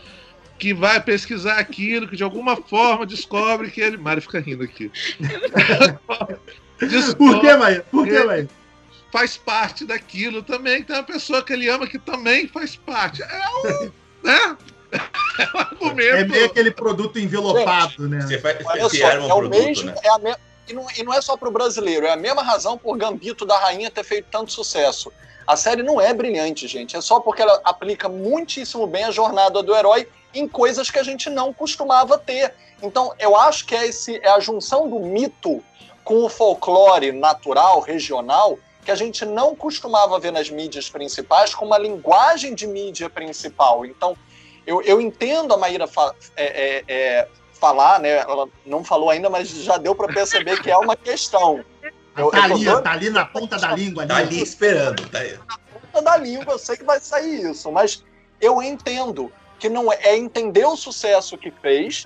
que 0.59 0.73
vai 0.73 1.01
pesquisar 1.01 1.57
aquilo, 1.57 2.07
que 2.07 2.15
de 2.15 2.23
alguma 2.23 2.55
forma 2.55 3.05
descobre 3.05 3.71
que 3.71 3.81
ele. 3.81 3.97
Mário 3.97 4.21
fica 4.21 4.39
rindo 4.39 4.63
aqui. 4.63 4.91
Por 7.17 7.41
que, 7.41 7.55
Maia? 7.55 7.85
Por 7.89 8.05
que, 8.05 8.23
Maia? 8.23 8.47
Faz 9.11 9.37
parte 9.37 9.85
daquilo 9.85 10.43
também. 10.43 10.83
Tem 10.83 10.95
uma 10.95 11.03
pessoa 11.03 11.41
que 11.41 11.53
ele 11.53 11.67
ama 11.67 11.87
que 11.87 11.97
também 11.97 12.47
faz 12.47 12.75
parte. 12.75 13.23
É 13.23 13.43
um. 13.49 13.91
né? 14.23 14.57
É 15.39 15.55
um 15.55 15.59
argumento. 15.59 16.15
É 16.15 16.23
meio 16.23 16.45
aquele 16.45 16.71
produto 16.71 17.19
envelopado, 17.19 17.91
Gente, 17.91 18.09
né? 18.09 18.21
Você 18.21 18.39
faz, 18.39 18.57
Olha 18.65 18.89
só, 18.89 18.95
é, 18.97 19.19
um 19.19 19.25
o 19.25 19.27
produto, 19.27 19.51
mesmo, 19.51 19.85
né? 19.85 19.95
é 20.03 20.09
a 20.09 20.17
me... 20.17 20.35
e, 20.67 20.73
não, 20.73 20.87
e 20.97 21.03
não 21.03 21.13
é 21.13 21.21
só 21.21 21.37
para 21.37 21.47
o 21.47 21.51
brasileiro, 21.51 22.07
é 22.07 22.11
a 22.11 22.15
mesma 22.15 22.41
razão 22.41 22.75
por 22.75 22.97
Gambito 22.97 23.45
da 23.45 23.55
Rainha 23.59 23.91
ter 23.91 24.03
feito 24.03 24.27
tanto 24.31 24.51
sucesso. 24.51 25.13
A 25.45 25.55
série 25.55 25.83
não 25.83 26.01
é 26.01 26.13
brilhante, 26.13 26.67
gente. 26.67 26.97
É 26.97 27.01
só 27.01 27.19
porque 27.19 27.41
ela 27.41 27.61
aplica 27.63 28.09
muitíssimo 28.09 28.85
bem 28.85 29.05
a 29.05 29.11
jornada 29.11 29.63
do 29.63 29.75
herói 29.75 30.07
em 30.33 30.47
coisas 30.47 30.91
que 30.91 30.99
a 30.99 31.03
gente 31.03 31.29
não 31.29 31.53
costumava 31.53 32.17
ter. 32.17 32.53
Então, 32.81 33.13
eu 33.17 33.35
acho 33.35 33.65
que 33.65 33.73
é, 33.73 33.87
esse, 33.87 34.17
é 34.17 34.29
a 34.29 34.39
junção 34.39 34.89
do 34.89 34.99
mito 34.99 35.63
com 36.03 36.23
o 36.23 36.29
folclore 36.29 37.11
natural, 37.11 37.79
regional, 37.79 38.59
que 38.83 38.91
a 38.91 38.95
gente 38.95 39.25
não 39.25 39.55
costumava 39.55 40.19
ver 40.19 40.31
nas 40.31 40.49
mídias 40.49 40.89
principais 40.89 41.53
com 41.53 41.65
uma 41.65 41.77
linguagem 41.77 42.53
de 42.53 42.67
mídia 42.67 43.09
principal. 43.09 43.85
Então, 43.85 44.17
eu, 44.67 44.81
eu 44.81 44.99
entendo 44.99 45.53
a 45.53 45.57
Maíra 45.57 45.87
fa 45.87 46.13
é, 46.35 46.45
é, 46.45 46.83
é, 46.87 47.27
falar, 47.53 48.01
né? 48.01 48.17
Ela 48.17 48.47
não 48.65 48.83
falou 48.83 49.09
ainda, 49.09 49.29
mas 49.29 49.47
já 49.47 49.77
deu 49.77 49.95
para 49.95 50.13
perceber 50.13 50.61
que 50.61 50.69
é 50.69 50.77
uma 50.77 50.97
questão. 50.97 51.63
Eu, 52.17 52.29
tá, 52.29 52.43
ali, 52.43 52.65
tá 52.65 52.91
ali 52.91 53.09
na 53.09 53.25
ponta 53.25 53.57
da 53.57 53.73
língua. 53.73 54.05
Tá 54.05 54.17
ali 54.17 54.41
esperando. 54.41 55.07
Tá 55.09 55.19
aí. 55.19 55.39
Na 55.47 55.79
ponta 55.79 56.01
da 56.01 56.17
língua, 56.17 56.53
eu 56.53 56.59
sei 56.59 56.75
que 56.75 56.83
vai 56.83 56.99
sair 56.99 57.49
isso, 57.49 57.71
mas 57.71 58.03
eu 58.41 58.61
entendo 58.61 59.31
que 59.57 59.69
não 59.69 59.91
é, 59.91 59.97
é 60.01 60.17
entender 60.17 60.65
o 60.65 60.75
sucesso 60.75 61.37
que 61.37 61.49
fez, 61.49 62.05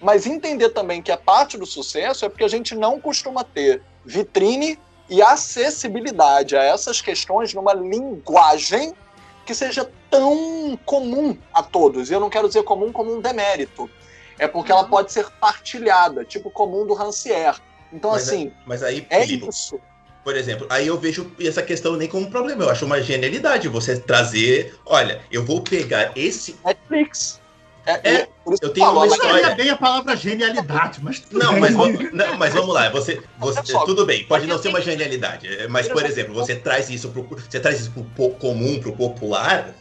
mas 0.00 0.26
entender 0.26 0.68
também 0.68 1.02
que 1.02 1.10
a 1.10 1.16
parte 1.16 1.58
do 1.58 1.66
sucesso 1.66 2.24
é 2.24 2.28
porque 2.28 2.44
a 2.44 2.48
gente 2.48 2.74
não 2.76 3.00
costuma 3.00 3.42
ter 3.42 3.82
vitrine 4.04 4.78
e 5.08 5.20
acessibilidade 5.20 6.56
a 6.56 6.62
essas 6.62 7.00
questões 7.00 7.52
numa 7.52 7.74
linguagem 7.74 8.94
que 9.46 9.54
seja 9.54 9.88
tão 10.10 10.78
comum 10.84 11.38
a 11.54 11.62
todos. 11.62 12.10
E 12.10 12.12
eu 12.12 12.20
não 12.20 12.28
quero 12.28 12.48
dizer 12.48 12.64
comum 12.64 12.92
como 12.92 13.14
um 13.14 13.20
demérito. 13.20 13.88
É 14.38 14.46
porque 14.46 14.70
ela 14.70 14.82
uhum. 14.82 14.90
pode 14.90 15.12
ser 15.12 15.30
partilhada, 15.40 16.24
tipo 16.24 16.50
comum 16.50 16.86
do 16.86 16.92
Rancière. 16.92 17.56
Então, 17.92 18.10
mas, 18.10 18.28
assim, 18.28 18.52
mas 18.66 18.82
aí, 18.82 19.06
é 19.08 19.24
isso. 19.24 19.80
Por 20.22 20.36
exemplo, 20.36 20.66
aí 20.68 20.88
eu 20.88 20.98
vejo 20.98 21.32
essa 21.40 21.62
questão 21.62 21.96
nem 21.96 22.08
como 22.08 22.26
um 22.26 22.30
problema. 22.30 22.64
Eu 22.64 22.70
acho 22.70 22.84
uma 22.84 23.00
genialidade 23.00 23.68
você 23.68 23.98
trazer. 23.98 24.74
Olha, 24.84 25.22
eu 25.30 25.44
vou 25.44 25.62
pegar 25.62 26.12
esse. 26.16 26.56
Netflix. 26.64 27.40
É, 27.86 28.10
é 28.10 28.28
eu 28.60 28.72
tenho 28.72 28.90
uma 28.90 29.06
história. 29.06 29.54
bem 29.54 29.70
a 29.70 29.76
palavra 29.76 30.16
genialidade, 30.16 31.00
mas 31.02 31.22
não, 31.30 31.58
mas, 31.60 31.72
não, 32.12 32.36
mas 32.36 32.52
vamos 32.52 32.74
lá. 32.74 32.90
Você, 32.90 33.22
você 33.38 33.72
tudo 33.84 34.04
bem, 34.04 34.24
pode 34.24 34.46
não 34.46 34.58
ser 34.58 34.68
uma 34.68 34.80
genialidade, 34.80 35.48
mas 35.68 35.88
por 35.88 36.04
exemplo, 36.04 36.34
você 36.34 36.56
traz 36.56 36.90
isso 36.90 37.08
pro, 37.10 37.22
você 37.22 37.60
traz 37.60 37.80
isso 37.80 37.92
pro 38.14 38.30
comum, 38.30 38.80
pro 38.80 38.92
popular, 38.92 39.72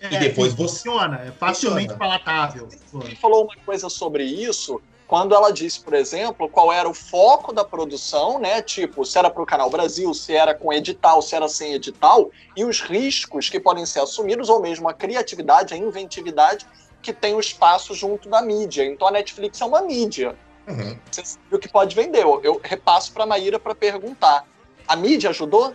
é, 0.00 0.14
e 0.14 0.18
depois 0.18 0.54
você 0.54 0.68
funciona, 0.68 1.22
é 1.26 1.32
facilmente 1.32 1.92
funciona. 1.92 1.98
palatável. 1.98 2.68
Você 2.92 3.14
falou 3.16 3.44
uma 3.44 3.56
coisa 3.66 3.90
sobre 3.90 4.24
isso 4.24 4.80
quando 5.06 5.34
ela 5.34 5.50
disse, 5.50 5.80
por 5.80 5.92
exemplo, 5.92 6.48
qual 6.48 6.72
era 6.72 6.88
o 6.88 6.94
foco 6.94 7.52
da 7.52 7.64
produção, 7.64 8.38
né? 8.38 8.62
Tipo, 8.62 9.04
se 9.04 9.18
era 9.18 9.28
para 9.28 9.42
o 9.42 9.46
Canal 9.46 9.68
Brasil, 9.68 10.14
se 10.14 10.34
era 10.34 10.54
com 10.54 10.72
edital, 10.72 11.20
se 11.20 11.34
era 11.34 11.48
sem 11.48 11.74
edital, 11.74 12.30
e 12.56 12.64
os 12.64 12.80
riscos 12.80 13.50
que 13.50 13.58
podem 13.58 13.84
ser 13.84 13.98
assumidos, 13.98 14.48
ou 14.48 14.62
mesmo 14.62 14.88
a 14.88 14.94
criatividade, 14.94 15.74
a 15.74 15.76
inventividade 15.76 16.64
que 17.02 17.12
tem 17.12 17.34
o 17.34 17.40
espaço 17.40 17.94
junto 17.94 18.28
da 18.28 18.42
mídia. 18.42 18.84
Então 18.84 19.08
a 19.08 19.10
Netflix 19.10 19.60
é 19.60 19.64
uma 19.64 19.82
mídia. 19.82 20.36
Uhum. 20.66 20.96
Você 21.10 21.24
sabe 21.24 21.44
o 21.52 21.58
que 21.58 21.68
pode 21.68 21.94
vender. 21.94 22.22
Eu, 22.22 22.40
eu 22.42 22.60
repasso 22.62 23.12
para 23.12 23.24
a 23.24 23.26
Maíra 23.26 23.58
para 23.58 23.74
perguntar. 23.74 24.46
A 24.86 24.96
mídia 24.96 25.30
ajudou? 25.30 25.74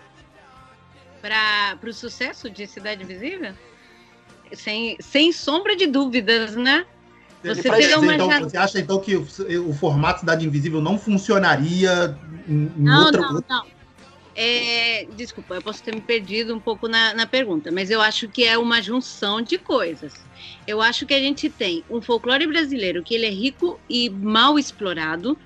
Para 1.22 1.78
o 1.84 1.94
sucesso 1.94 2.50
de 2.50 2.68
Cidade 2.68 3.04
Invisível? 3.04 3.54
Sem, 4.54 4.96
sem 5.00 5.32
sombra 5.32 5.76
de 5.76 5.88
dúvidas, 5.88 6.56
né? 6.56 6.86
Você, 7.44 7.96
uma... 7.96 8.16
então, 8.16 8.40
você 8.40 8.58
acha 8.58 8.80
então 8.80 9.00
que 9.00 9.16
o, 9.16 9.28
o, 9.70 9.74
formato 9.74 10.22
Cidade 10.22 10.48
Invisível 10.48 10.82
não 10.82 10.98
funcionaria 10.98 12.18
em, 12.48 12.54
em 12.54 12.72
não, 12.78 13.06
outra... 13.06 13.22
Não, 13.22 13.44
não, 13.48 13.66
é, 14.36 15.06
desculpa, 15.16 15.56
eu 15.56 15.62
posso 15.62 15.82
ter 15.82 15.96
me 15.96 16.02
perdido 16.02 16.54
um 16.54 16.60
pouco 16.60 16.90
na, 16.90 17.14
na 17.14 17.26
pergunta, 17.26 17.72
mas 17.72 17.90
eu 17.90 18.02
acho 18.02 18.28
que 18.28 18.44
é 18.44 18.58
uma 18.58 18.82
junção 18.82 19.42
de 19.42 19.58
coisas. 19.58 20.25
Eu 20.68 20.82
acho 20.82 21.06
que 21.06 21.14
a 21.14 21.20
gente 21.20 21.50
tem 21.50 21.84
um 21.90 22.02
folclore 22.02 22.48
brasileiro 22.48 23.04
que 23.04 23.14
ele 23.14 23.26
é 23.26 23.30
rico 23.30 23.80
e 23.90 24.10
mal 24.10 24.58
explorado. 24.58 25.38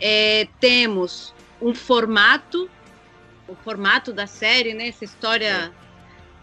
É, 0.00 0.46
temos 0.60 1.32
um 1.60 1.74
formato, 1.74 2.68
o 3.48 3.54
formato 3.54 4.12
da 4.12 4.26
série, 4.26 4.74
né? 4.74 4.88
Essa 4.88 5.04
história, 5.04 5.72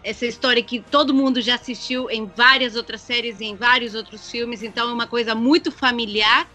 essa 0.02 0.26
história 0.26 0.62
que 0.62 0.80
todo 0.80 1.14
mundo 1.14 1.40
já 1.40 1.54
assistiu 1.54 2.10
em 2.10 2.26
várias 2.26 2.74
outras 2.74 3.00
séries, 3.00 3.40
em 3.40 3.54
vários 3.54 3.94
outros 3.94 4.28
filmes. 4.30 4.62
Então 4.62 4.90
é 4.90 4.92
uma 4.92 5.06
coisa 5.06 5.34
muito 5.34 5.70
familiar 5.70 6.48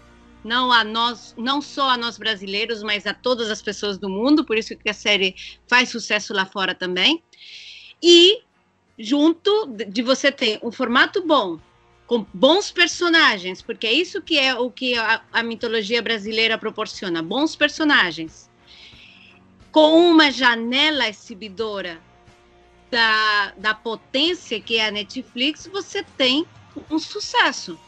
não 0.44 0.70
a 0.70 0.84
nós, 0.84 1.34
não 1.36 1.60
só 1.60 1.90
a 1.90 1.96
nós 1.96 2.16
brasileiros, 2.16 2.82
mas 2.82 3.06
a 3.06 3.14
todas 3.14 3.50
as 3.50 3.60
pessoas 3.60 3.98
do 3.98 4.08
mundo, 4.08 4.44
por 4.44 4.56
isso 4.56 4.76
que 4.76 4.88
a 4.88 4.94
série 4.94 5.34
faz 5.66 5.88
sucesso 5.88 6.32
lá 6.32 6.46
fora 6.46 6.74
também. 6.74 7.22
E 8.02 8.42
junto 8.98 9.66
de 9.66 10.02
você 10.02 10.32
ter 10.32 10.58
um 10.62 10.72
formato 10.72 11.24
bom, 11.24 11.58
com 12.06 12.26
bons 12.32 12.72
personagens, 12.72 13.62
porque 13.62 13.86
é 13.86 13.92
isso 13.92 14.20
que 14.22 14.38
é 14.38 14.54
o 14.54 14.70
que 14.70 14.96
a, 14.96 15.22
a 15.32 15.42
mitologia 15.42 16.02
brasileira 16.02 16.56
proporciona, 16.56 17.22
bons 17.22 17.54
personagens, 17.54 18.50
com 19.70 20.10
uma 20.10 20.30
janela 20.30 21.06
exibidora 21.06 22.00
da, 22.90 23.52
da 23.58 23.74
potência 23.74 24.58
que 24.58 24.78
é 24.78 24.88
a 24.88 24.90
Netflix, 24.90 25.68
você 25.70 26.02
tem 26.16 26.46
um 26.90 26.98
sucesso. 26.98 27.78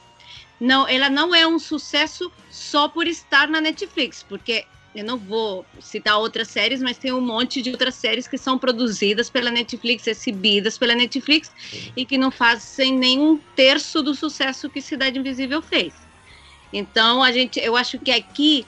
Não, 0.61 0.87
ela 0.87 1.09
não 1.09 1.35
é 1.35 1.47
um 1.47 1.59
sucesso 1.59 2.31
só 2.51 2.89
por 2.89 3.07
estar 3.07 3.49
na 3.49 3.61
Netflix, 3.61 4.23
porque 4.23 4.67
eu 4.95 5.05
não 5.05 5.17
vou 5.17 5.65
citar 5.81 6.19
outras 6.19 6.49
séries, 6.49 6.83
mas 6.83 6.99
tem 6.99 7.13
um 7.13 7.21
monte 7.21 7.63
de 7.63 7.71
outras 7.71 7.95
séries 7.95 8.27
que 8.27 8.37
são 8.37 8.59
produzidas 8.59 9.31
pela 9.31 9.51
Netflix, 9.51 10.07
exibidas 10.07 10.77
pela 10.77 10.95
Netflix 10.95 11.53
e 11.97 12.05
que 12.05 12.19
não 12.19 12.31
fazem 12.31 12.97
nenhum 12.97 13.39
terço 13.55 14.03
do 14.03 14.15
sucesso 14.15 14.69
que 14.69 14.81
Cidade 14.81 15.19
Invisível 15.19 15.63
fez. 15.63 15.95
Então, 16.73 17.23
a 17.23 17.31
gente, 17.31 17.61
eu 17.61 17.77
acho 17.77 17.99
que 17.99 18.11
aqui 18.11 18.67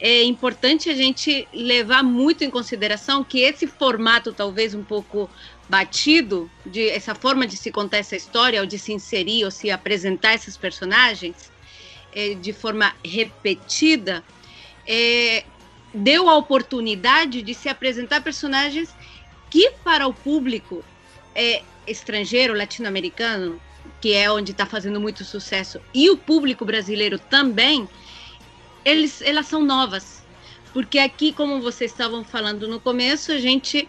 é 0.00 0.22
importante 0.22 0.88
a 0.88 0.94
gente 0.94 1.46
levar 1.52 2.02
muito 2.02 2.44
em 2.44 2.50
consideração 2.50 3.24
que 3.24 3.40
esse 3.40 3.66
formato 3.66 4.32
talvez 4.32 4.74
um 4.74 4.84
pouco 4.84 5.28
batido, 5.68 6.50
de 6.64 6.88
essa 6.88 7.14
forma 7.14 7.46
de 7.46 7.56
se 7.56 7.70
contar 7.70 7.98
essa 7.98 8.16
história, 8.16 8.60
ou 8.60 8.66
de 8.66 8.78
se 8.78 8.92
inserir, 8.92 9.44
ou 9.44 9.50
se 9.50 9.70
apresentar 9.70 10.34
esses 10.34 10.56
personagens 10.56 11.52
é, 12.14 12.34
de 12.34 12.52
forma 12.52 12.94
repetida, 13.04 14.24
é, 14.86 15.44
deu 15.92 16.28
a 16.28 16.36
oportunidade 16.36 17.42
de 17.42 17.54
se 17.54 17.68
apresentar 17.68 18.22
personagens 18.22 18.94
que 19.50 19.70
para 19.82 20.06
o 20.06 20.12
público 20.12 20.84
é, 21.34 21.62
estrangeiro, 21.86 22.54
latino-americano, 22.54 23.60
que 24.00 24.12
é 24.12 24.30
onde 24.30 24.52
está 24.52 24.66
fazendo 24.66 25.00
muito 25.00 25.24
sucesso, 25.24 25.80
e 25.94 26.10
o 26.10 26.16
público 26.16 26.64
brasileiro 26.64 27.18
também, 27.18 27.88
eles, 28.84 29.22
elas 29.22 29.46
são 29.46 29.64
novas. 29.64 30.22
Porque 30.72 30.98
aqui, 30.98 31.32
como 31.32 31.60
vocês 31.60 31.90
estavam 31.90 32.22
falando 32.22 32.68
no 32.68 32.78
começo, 32.78 33.32
a 33.32 33.38
gente 33.38 33.88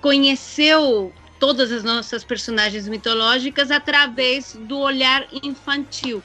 conheceu 0.00 1.12
todas 1.40 1.72
as 1.72 1.82
nossas 1.82 2.22
personagens 2.22 2.86
mitológicas 2.86 3.70
através 3.70 4.54
do 4.54 4.78
olhar 4.78 5.26
infantil 5.42 6.22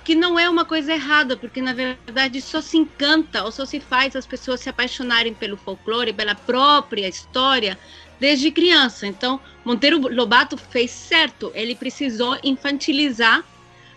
que 0.00 0.14
não 0.14 0.38
é 0.38 0.48
uma 0.48 0.64
coisa 0.64 0.92
errada, 0.92 1.36
porque 1.36 1.60
na 1.60 1.72
verdade 1.72 2.40
só 2.40 2.60
se 2.60 2.76
encanta 2.76 3.44
ou 3.44 3.52
só 3.52 3.64
se 3.64 3.78
faz 3.80 4.16
as 4.16 4.26
pessoas 4.26 4.60
se 4.60 4.68
apaixonarem 4.68 5.34
pelo 5.34 5.56
folclore, 5.56 6.12
pela 6.12 6.34
própria 6.34 7.08
história 7.08 7.78
desde 8.18 8.50
criança. 8.50 9.06
Então, 9.06 9.40
Monteiro 9.64 9.98
Lobato 9.98 10.56
fez 10.56 10.90
certo, 10.90 11.50
ele 11.54 11.74
precisou 11.74 12.38
infantilizar 12.42 13.44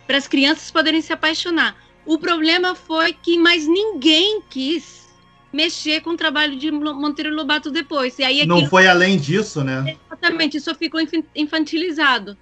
para 0.06 0.18
as 0.18 0.28
crianças 0.28 0.70
poderem 0.70 1.02
se 1.02 1.14
apaixonar. 1.14 1.76
O 2.06 2.18
problema 2.18 2.76
foi 2.76 3.14
que 3.14 3.38
mais 3.38 3.68
ninguém 3.68 4.42
quis 4.50 5.06
mexer 5.52 6.02
com 6.02 6.12
o 6.12 6.18
trabalho 6.18 6.58
de 6.58 6.70
Monteiro 6.70 7.34
Lobato 7.34 7.72
depois. 7.72 8.20
E 8.20 8.24
aí. 8.24 8.46
Não 8.46 8.68
foi 8.68 8.88
além 8.88 9.18
disso, 9.18 9.64
né? 9.64 9.98
Exatamente, 10.08 10.58
isso 10.58 10.74
ficou 10.76 11.00
infantilizado. 11.36 12.38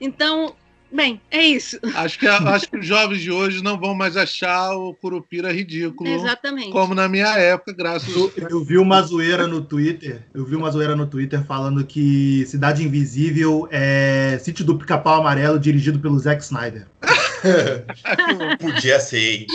Então, 0.00 0.56
Bem, 0.96 1.20
é 1.30 1.44
isso. 1.44 1.78
Acho 1.94 2.18
que, 2.18 2.26
acho 2.26 2.70
que 2.70 2.78
os 2.78 2.86
jovens 2.86 3.20
de 3.20 3.30
hoje 3.30 3.62
não 3.62 3.78
vão 3.78 3.94
mais 3.94 4.16
achar 4.16 4.74
o 4.74 4.94
Curupira 4.94 5.52
ridículo. 5.52 6.08
Exatamente. 6.08 6.70
Como 6.70 6.94
na 6.94 7.06
minha 7.06 7.36
época, 7.36 7.74
graças 7.74 8.08
eu, 8.16 8.32
eu 8.48 8.64
vi 8.64 8.78
uma 8.78 9.02
zoeira 9.02 9.46
no 9.46 9.60
Twitter. 9.60 10.22
Eu 10.32 10.46
vi 10.46 10.56
uma 10.56 10.70
zoeira 10.70 10.96
no 10.96 11.06
Twitter 11.06 11.44
falando 11.44 11.84
que 11.84 12.46
Cidade 12.46 12.82
Invisível 12.82 13.68
é 13.70 14.38
Sítio 14.42 14.64
do 14.64 14.78
Pica-Pau 14.78 15.20
Amarelo 15.20 15.60
dirigido 15.60 15.98
pelo 15.98 16.18
Zack 16.18 16.42
Snyder. 16.42 16.86
Podia 18.58 18.98
ser, 18.98 19.18
hein? 19.18 19.46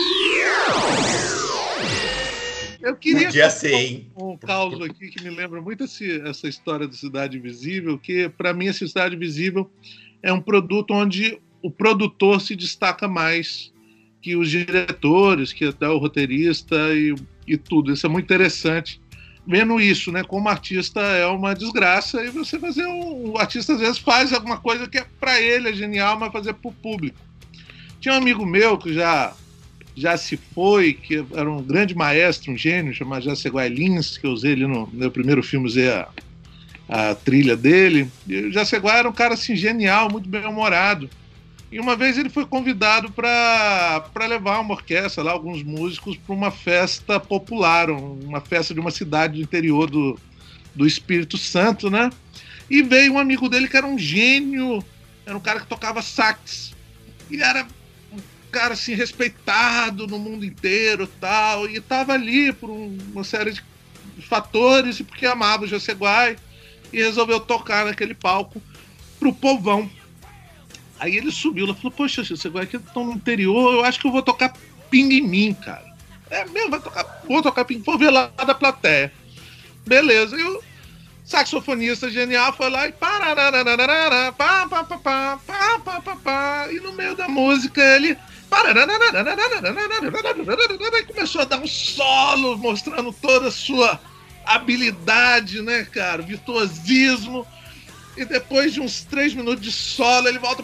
Eu 2.80 2.94
queria 2.94 3.26
Podia 3.26 3.50
ser, 3.50 3.74
hein? 3.74 4.12
um, 4.16 4.30
um 4.30 4.36
caos 4.36 4.80
aqui 4.80 5.08
que 5.08 5.24
me 5.24 5.30
lembra 5.30 5.60
muito 5.60 5.82
esse, 5.84 6.20
essa 6.20 6.46
história 6.46 6.86
da 6.86 6.94
Cidade 6.94 7.36
Invisível, 7.36 7.98
que 7.98 8.28
para 8.28 8.54
mim 8.54 8.68
a 8.68 8.72
Cidade 8.72 9.16
Invisível 9.16 9.68
é 10.22 10.32
um 10.32 10.40
produto 10.40 10.92
onde 10.94 11.38
o 11.62 11.70
produtor 11.70 12.40
se 12.40 12.54
destaca 12.56 13.08
mais 13.08 13.72
que 14.20 14.36
os 14.36 14.48
diretores, 14.50 15.52
que 15.52 15.64
até 15.64 15.88
o 15.88 15.98
roteirista 15.98 16.76
e, 16.94 17.14
e 17.46 17.56
tudo. 17.56 17.92
Isso 17.92 18.06
é 18.06 18.08
muito 18.08 18.24
interessante. 18.24 19.00
Vendo 19.44 19.80
isso, 19.80 20.12
né? 20.12 20.22
Como 20.22 20.48
artista 20.48 21.00
é 21.00 21.26
uma 21.26 21.54
desgraça 21.54 22.24
e 22.24 22.30
você 22.30 22.58
fazer 22.58 22.86
um, 22.86 23.30
o 23.30 23.38
artista 23.38 23.72
às 23.72 23.80
vezes 23.80 23.98
faz 23.98 24.32
alguma 24.32 24.58
coisa 24.58 24.88
que 24.88 24.98
é 24.98 25.06
para 25.18 25.40
ele 25.40 25.68
é 25.68 25.72
genial, 25.72 26.18
mas 26.18 26.32
fazer 26.32 26.54
para 26.54 26.70
o 26.70 26.74
público. 26.74 27.18
Tinha 28.00 28.14
um 28.14 28.18
amigo 28.18 28.46
meu 28.46 28.78
que 28.78 28.94
já 28.94 29.34
já 29.94 30.16
se 30.16 30.38
foi, 30.38 30.94
que 30.94 31.22
era 31.34 31.50
um 31.50 31.62
grande 31.62 31.94
maestro, 31.94 32.50
um 32.50 32.56
gênio, 32.56 32.94
chamado 32.94 33.24
Jaceguai 33.24 33.68
Lins, 33.68 34.16
que 34.16 34.26
eu 34.26 34.30
usei 34.30 34.52
ele 34.52 34.66
no 34.66 34.88
meu 34.90 35.10
primeiro 35.10 35.42
filme, 35.42 35.66
usei 35.66 35.90
a, 35.90 36.08
a 36.88 37.14
trilha 37.14 37.56
dele. 37.56 38.10
E 38.26 38.36
o 38.36 38.52
Jaceguá 38.52 38.96
era 38.96 39.08
um 39.08 39.12
cara 39.12 39.34
assim 39.34 39.56
genial, 39.56 40.10
muito 40.10 40.28
bem-humorado. 40.28 41.08
E 41.70 41.80
uma 41.80 41.96
vez 41.96 42.18
ele 42.18 42.28
foi 42.28 42.44
convidado 42.44 43.10
para 43.10 44.26
levar 44.28 44.60
uma 44.60 44.74
orquestra, 44.74 45.24
lá, 45.24 45.32
alguns 45.32 45.62
músicos, 45.62 46.18
para 46.18 46.34
uma 46.34 46.50
festa 46.50 47.18
popular, 47.18 47.88
uma 47.90 48.42
festa 48.42 48.74
de 48.74 48.80
uma 48.80 48.90
cidade 48.90 49.38
do 49.38 49.42
interior 49.42 49.88
do, 49.88 50.18
do 50.74 50.86
Espírito 50.86 51.38
Santo, 51.38 51.88
né? 51.88 52.10
E 52.68 52.82
veio 52.82 53.14
um 53.14 53.18
amigo 53.18 53.48
dele 53.48 53.68
que 53.68 53.76
era 53.76 53.86
um 53.86 53.98
gênio, 53.98 54.84
era 55.24 55.36
um 55.36 55.40
cara 55.40 55.60
que 55.60 55.66
tocava 55.66 56.02
sax. 56.02 56.72
E 57.30 57.42
era 57.42 57.66
um 58.12 58.18
cara 58.50 58.74
assim 58.74 58.94
respeitado 58.94 60.06
no 60.06 60.18
mundo 60.18 60.44
inteiro 60.44 61.06
tal. 61.18 61.66
E 61.66 61.76
estava 61.76 62.12
ali 62.12 62.52
por 62.52 62.68
um, 62.68 62.98
uma 63.12 63.24
série 63.24 63.52
de 63.52 63.62
fatores 64.28 65.00
e 65.00 65.04
porque 65.04 65.24
amava 65.24 65.64
o 65.64 65.66
Jaceguai 65.68 66.36
e 66.92 67.02
resolveu 67.02 67.40
tocar 67.40 67.84
naquele 67.84 68.14
palco 68.14 68.60
pro 69.18 69.32
povão. 69.32 69.90
Aí 70.98 71.16
ele 71.16 71.32
subiu 71.32 71.66
e 71.66 71.74
falou: 71.74 71.90
Poxa, 71.90 72.24
você 72.24 72.48
vai 72.48 72.64
aqui 72.64 72.78
tão 72.78 73.04
no 73.04 73.12
interior, 73.12 73.74
eu 73.74 73.84
acho 73.84 73.98
que 73.98 74.06
eu 74.06 74.12
vou 74.12 74.22
tocar 74.22 74.52
Ping 74.90 75.12
em 75.12 75.22
mim, 75.22 75.54
cara. 75.54 75.90
É 76.30 76.44
mesmo, 76.46 76.70
vai 76.70 76.80
tocar, 76.80 77.22
vou 77.26 77.42
tocar 77.42 77.64
Ping, 77.64 77.82
vou 77.82 77.98
ver 77.98 78.10
lá 78.10 78.26
da 78.28 78.54
plateia. 78.54 79.12
Beleza, 79.86 80.36
e 80.36 80.44
o 80.44 80.62
saxofonista 81.24 82.10
genial 82.10 82.52
foi 82.52 82.70
lá 82.70 82.86
e 82.86 82.92
pá, 82.92 83.18
pá, 84.68 84.84
pá, 84.84 84.84
pá, 84.84 84.98
pá, 84.98 85.78
pá, 85.78 86.00
pá, 86.00 86.16
pá, 86.16 86.68
e 86.70 86.78
no 86.80 86.92
meio 86.92 87.16
da 87.16 87.28
música 87.28 87.82
ele 87.82 88.16
e 90.98 91.04
começou 91.04 91.40
a 91.40 91.44
dar 91.44 91.58
um 91.58 91.66
solo 91.66 92.58
mostrando 92.58 93.12
toda 93.12 93.48
a 93.48 93.50
sua 93.50 93.98
habilidade, 94.44 95.62
né, 95.62 95.84
cara? 95.84 96.22
Virtuosismo. 96.22 97.46
E 98.16 98.26
depois 98.26 98.74
de 98.74 98.80
uns 98.80 99.04
três 99.04 99.32
minutos 99.32 99.64
de 99.64 99.72
solo, 99.72 100.28
ele 100.28 100.38
volta. 100.38 100.62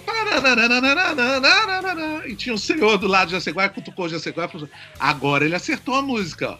E 2.26 2.36
tinha 2.36 2.54
um 2.54 2.58
senhor 2.58 2.98
do 2.98 3.06
lado 3.06 3.28
de 3.28 3.34
Jaceguai, 3.34 3.70
cutucou 3.70 4.04
o 4.04 4.08
Jaceguai 4.08 4.46
e 4.46 4.50
falou: 4.50 4.68
Agora 4.98 5.46
ele 5.46 5.54
acertou 5.54 5.94
a 5.94 6.02
música, 6.02 6.58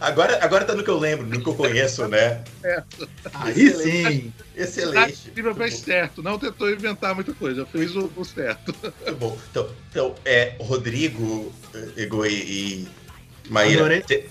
agora, 0.00 0.44
agora 0.44 0.64
tá 0.64 0.74
no 0.74 0.84
que 0.84 0.90
eu 0.90 0.98
lembro, 0.98 1.26
no 1.26 1.42
que 1.42 1.48
eu 1.48 1.54
conheço, 1.54 2.06
né? 2.06 2.44
É. 2.62 2.82
Aí 3.32 3.70
sim. 3.70 4.32
Excelente. 4.54 5.32
Ele 5.34 5.54
fez 5.54 5.78
certo, 5.78 6.22
não 6.22 6.38
tentou 6.38 6.70
inventar 6.70 7.14
muita 7.14 7.32
coisa, 7.32 7.64
fez 7.66 7.96
o, 7.96 8.10
o 8.14 8.24
certo. 8.24 8.74
Muito 8.82 9.18
bom. 9.18 9.38
Então, 9.50 9.68
então 9.90 10.14
é, 10.24 10.54
Rodrigo, 10.60 11.50
e 11.96 12.86
Maíra. 13.48 13.80
Adorei, 13.80 14.28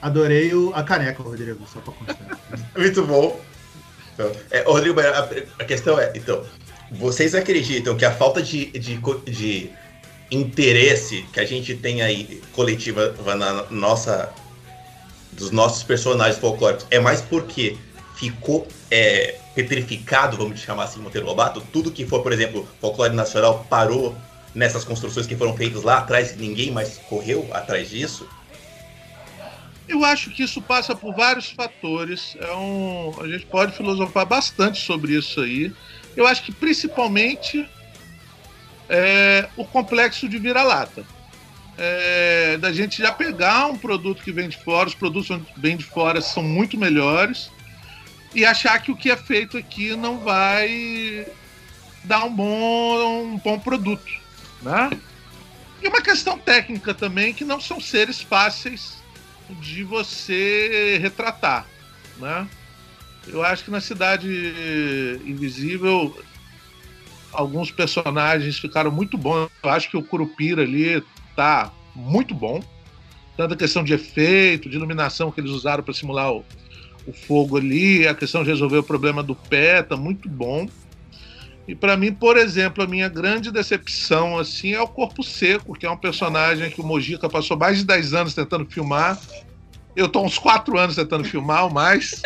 adorei 0.00 0.54
o, 0.54 0.72
a 0.74 0.82
caneca, 0.82 1.22
Rodrigo, 1.22 1.66
só 1.72 1.80
pra 1.80 1.92
constar. 1.92 2.38
Muito 2.76 3.04
bom. 3.04 3.40
Então, 4.14 4.32
é, 4.50 4.62
Rodrigo, 4.62 5.00
a, 5.00 5.30
a, 5.58 5.64
questão 5.64 5.98
é, 5.98 6.12
então, 6.14 6.44
vocês 6.90 7.34
acreditam 7.34 7.96
que 7.96 8.04
a 8.04 8.12
falta 8.12 8.42
de, 8.42 8.66
de, 8.66 8.98
de 9.26 9.70
interesse 10.30 11.24
que 11.32 11.40
a 11.40 11.44
gente 11.44 11.74
tem 11.74 12.02
aí 12.02 12.42
coletiva 12.52 13.14
na 13.36 13.64
nossa 13.70 14.32
dos 15.32 15.50
nossos 15.52 15.84
personagens 15.84 16.38
folclóricos 16.38 16.86
é 16.90 16.98
mais 16.98 17.20
porque 17.20 17.76
ficou 18.16 18.66
é, 18.90 19.36
petrificado, 19.54 20.36
vamos 20.36 20.60
chamar 20.60 20.84
assim, 20.84 21.00
Monteiro 21.00 21.26
Lobato? 21.26 21.60
Tudo 21.72 21.90
que 21.92 22.04
for, 22.04 22.22
por 22.22 22.32
exemplo, 22.32 22.68
folclore 22.80 23.14
nacional 23.14 23.64
parou 23.70 24.16
nessas 24.54 24.84
construções 24.84 25.26
que 25.26 25.36
foram 25.36 25.56
feitas 25.56 25.82
lá 25.82 25.98
atrás, 25.98 26.36
ninguém 26.36 26.70
mais 26.70 26.98
correu 27.08 27.48
atrás 27.52 27.90
disso? 27.90 28.28
Eu 29.88 30.04
acho 30.04 30.30
que 30.30 30.42
isso 30.42 30.60
passa 30.60 30.94
por 30.94 31.14
vários 31.14 31.50
fatores. 31.50 32.36
É 32.40 32.52
um, 32.52 33.14
a 33.20 33.26
gente 33.26 33.46
pode 33.46 33.72
filosofar 33.72 34.26
bastante 34.26 34.84
sobre 34.84 35.14
isso 35.14 35.40
aí. 35.40 35.72
Eu 36.14 36.26
acho 36.26 36.42
que 36.42 36.52
principalmente 36.52 37.66
é, 38.88 39.48
o 39.56 39.64
complexo 39.64 40.28
de 40.28 40.38
vira-lata. 40.38 41.04
É, 41.80 42.58
da 42.58 42.72
gente 42.72 42.98
já 42.98 43.12
pegar 43.12 43.66
um 43.66 43.78
produto 43.78 44.22
que 44.22 44.32
vem 44.32 44.48
de 44.48 44.56
fora, 44.58 44.88
os 44.88 44.94
produtos 44.94 45.28
que 45.28 45.60
vêm 45.60 45.76
de 45.76 45.84
fora 45.84 46.20
são 46.20 46.42
muito 46.42 46.76
melhores, 46.76 47.50
e 48.34 48.44
achar 48.44 48.80
que 48.82 48.90
o 48.90 48.96
que 48.96 49.10
é 49.10 49.16
feito 49.16 49.56
aqui 49.56 49.94
não 49.94 50.18
vai 50.18 51.24
dar 52.02 52.24
um 52.24 52.34
bom, 52.34 53.22
um 53.22 53.38
bom 53.38 53.58
produto. 53.58 54.27
Né? 54.62 54.90
E 55.82 55.88
uma 55.88 56.02
questão 56.02 56.38
técnica 56.38 56.92
também, 56.92 57.32
que 57.32 57.44
não 57.44 57.60
são 57.60 57.80
seres 57.80 58.20
fáceis 58.20 58.98
de 59.60 59.84
você 59.84 60.98
retratar. 61.00 61.66
Né? 62.18 62.48
Eu 63.26 63.42
acho 63.42 63.64
que 63.64 63.70
na 63.70 63.80
Cidade 63.80 64.28
Invisível 65.24 66.16
alguns 67.32 67.70
personagens 67.70 68.58
ficaram 68.58 68.90
muito 68.90 69.16
bons. 69.16 69.48
Eu 69.62 69.70
acho 69.70 69.90
que 69.90 69.96
o 69.96 70.02
Curupira 70.02 70.62
ali 70.62 71.02
tá 71.36 71.70
muito 71.94 72.34
bom. 72.34 72.62
Tanto 73.36 73.54
a 73.54 73.56
questão 73.56 73.84
de 73.84 73.94
efeito, 73.94 74.68
de 74.68 74.76
iluminação 74.76 75.30
que 75.30 75.40
eles 75.40 75.52
usaram 75.52 75.82
para 75.84 75.94
simular 75.94 76.32
o, 76.32 76.44
o 77.06 77.12
fogo 77.12 77.56
ali, 77.56 78.06
a 78.06 78.14
questão 78.14 78.42
de 78.42 78.50
resolver 78.50 78.78
o 78.78 78.82
problema 78.82 79.22
do 79.22 79.34
pé, 79.34 79.82
tá 79.82 79.96
muito 79.96 80.28
bom. 80.28 80.66
E 81.68 81.74
para 81.74 81.98
mim, 81.98 82.10
por 82.14 82.38
exemplo, 82.38 82.82
a 82.82 82.86
minha 82.86 83.10
grande 83.10 83.52
decepção 83.52 84.38
assim 84.38 84.72
é 84.72 84.80
o 84.80 84.88
Corpo 84.88 85.22
Seco, 85.22 85.74
que 85.74 85.84
é 85.84 85.90
um 85.90 85.98
personagem 85.98 86.70
que 86.70 86.80
o 86.80 86.84
Mojica 86.84 87.28
passou 87.28 87.58
mais 87.58 87.76
de 87.76 87.84
10 87.84 88.14
anos 88.14 88.34
tentando 88.34 88.64
filmar. 88.64 89.20
Eu 89.94 90.08
tô 90.08 90.22
uns 90.22 90.38
4 90.38 90.78
anos 90.78 90.96
tentando 90.96 91.24
filmar 91.24 91.64
ou 91.64 91.70
mais. 91.70 92.22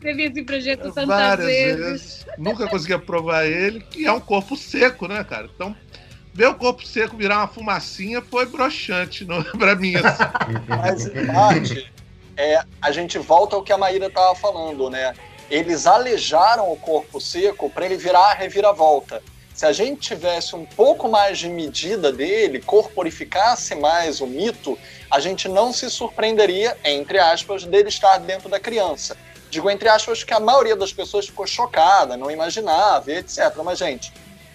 Teve 0.00 0.22
esse 0.24 0.42
projeto 0.44 0.84
tantas 0.94 1.06
Várias 1.06 1.46
vezes. 1.46 1.84
vezes. 1.84 2.26
Nunca 2.38 2.66
consegui 2.68 2.94
aprovar 2.94 3.44
ele. 3.44 3.84
E 3.94 4.06
é 4.06 4.12
um 4.12 4.20
corpo 4.20 4.56
seco, 4.56 5.06
né, 5.06 5.22
cara? 5.22 5.50
Então, 5.54 5.76
ver 6.32 6.46
o 6.46 6.54
corpo 6.54 6.86
seco 6.86 7.18
virar 7.18 7.38
uma 7.38 7.48
fumacinha 7.48 8.22
foi 8.22 8.46
broxante 8.46 9.26
no, 9.26 9.44
pra 9.58 9.74
mim. 9.74 9.96
assim. 9.96 10.24
Mas, 10.68 11.06
em 11.06 11.26
parte, 11.26 11.92
é, 12.36 12.62
a 12.80 12.90
gente 12.92 13.18
volta 13.18 13.56
ao 13.56 13.62
que 13.62 13.72
a 13.72 13.78
Maíra 13.78 14.06
estava 14.06 14.34
falando, 14.36 14.88
né? 14.88 15.12
Eles 15.50 15.86
alejaram 15.86 16.72
o 16.72 16.76
corpo 16.76 17.20
seco 17.20 17.68
para 17.70 17.84
ele 17.86 17.96
virar 17.96 18.30
a 18.30 18.34
reviravolta. 18.34 19.22
Se 19.54 19.64
a 19.64 19.72
gente 19.72 20.00
tivesse 20.00 20.56
um 20.56 20.64
pouco 20.64 21.08
mais 21.08 21.38
de 21.38 21.48
medida 21.48 22.12
dele, 22.12 22.60
corporificasse 22.60 23.74
mais 23.76 24.20
o 24.20 24.26
mito, 24.26 24.76
a 25.08 25.20
gente 25.20 25.48
não 25.48 25.72
se 25.72 25.88
surpreenderia, 25.88 26.76
entre 26.84 27.18
aspas, 27.18 27.64
dele 27.64 27.88
estar 27.88 28.18
dentro 28.18 28.48
da 28.48 28.58
criança. 28.58 29.16
Digo 29.50 29.70
entre 29.70 29.88
aspas 29.88 30.24
que 30.24 30.34
a 30.34 30.40
maioria 30.40 30.74
das 30.74 30.92
pessoas 30.92 31.26
ficou 31.26 31.46
chocada, 31.46 32.16
não 32.16 32.28
imaginava, 32.28 33.12
etc. 33.12 33.54
Mas, 33.64 33.78
gente, 33.78 34.12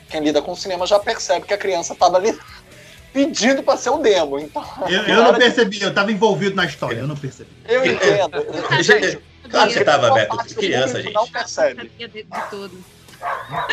quem 0.10 0.20
lida 0.22 0.42
com 0.42 0.54
cinema 0.54 0.86
já 0.86 1.00
percebe 1.00 1.46
que 1.46 1.54
a 1.54 1.58
criança 1.58 1.94
estava 1.94 2.18
ali 2.18 2.38
pedindo 3.14 3.64
para 3.64 3.78
ser 3.78 3.92
o 3.92 4.00
demo. 4.00 4.38
Então, 4.38 4.62
Eu, 4.90 5.04
eu 5.04 5.24
não 5.24 5.34
percebi, 5.34 5.82
eu 5.82 5.94
tava 5.94 6.12
envolvido 6.12 6.58
na 6.58 6.66
história, 6.66 7.00
eu 7.00 7.08
não 7.08 7.16
percebi. 7.16 7.50
eu 7.70 7.86
entendo. 7.86 8.84
Gente, 8.84 9.20
Claro 9.50 9.68
que 9.68 9.74
você 9.74 9.86
tava, 9.86 10.12
Beto. 10.12 10.38
Criança, 10.56 11.02
gente. 11.02 11.14
Não 11.14 11.28
percebe. 11.28 11.90
Sabia 11.90 12.08
de, 12.08 12.24
de 12.24 12.50
tudo. 12.50 12.84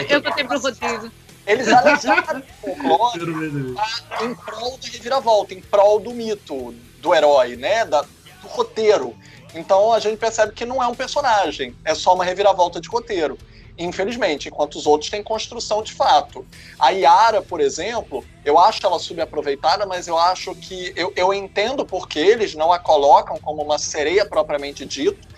Eu 0.08 0.22
contei 0.22 0.44
pro 0.44 0.58
Rodrigo. 0.58 1.10
Eles 1.46 1.68
alejaram 1.68 2.42
o 2.62 2.74
folclore 2.74 3.76
em 4.20 4.34
prol 4.34 4.78
da 4.78 4.88
reviravolta, 4.88 5.54
em 5.54 5.60
prol 5.60 6.00
do 6.00 6.12
mito, 6.12 6.74
do 7.00 7.14
herói, 7.14 7.56
né? 7.56 7.84
Da, 7.84 8.02
do 8.02 8.48
roteiro. 8.48 9.16
Então 9.54 9.92
a 9.92 10.00
gente 10.00 10.18
percebe 10.18 10.52
que 10.52 10.66
não 10.66 10.82
é 10.82 10.86
um 10.86 10.94
personagem, 10.94 11.74
é 11.84 11.94
só 11.94 12.14
uma 12.14 12.24
reviravolta 12.24 12.80
de 12.80 12.88
roteiro. 12.88 13.38
Infelizmente, 13.78 14.48
enquanto 14.48 14.76
os 14.76 14.86
outros 14.86 15.10
têm 15.10 15.22
construção 15.22 15.82
de 15.82 15.92
fato. 15.92 16.46
A 16.78 16.90
Yara, 16.90 17.42
por 17.42 17.60
exemplo, 17.60 18.24
eu 18.44 18.58
acho 18.58 18.84
ela 18.84 18.98
subaproveitada, 18.98 19.84
mas 19.84 20.08
eu 20.08 20.16
acho 20.18 20.54
que. 20.54 20.92
Eu, 20.96 21.12
eu 21.14 21.32
entendo 21.32 21.84
porque 21.84 22.18
eles 22.18 22.54
não 22.54 22.72
a 22.72 22.78
colocam 22.78 23.38
como 23.38 23.62
uma 23.62 23.78
sereia 23.78 24.24
propriamente 24.24 24.84
dito. 24.84 25.28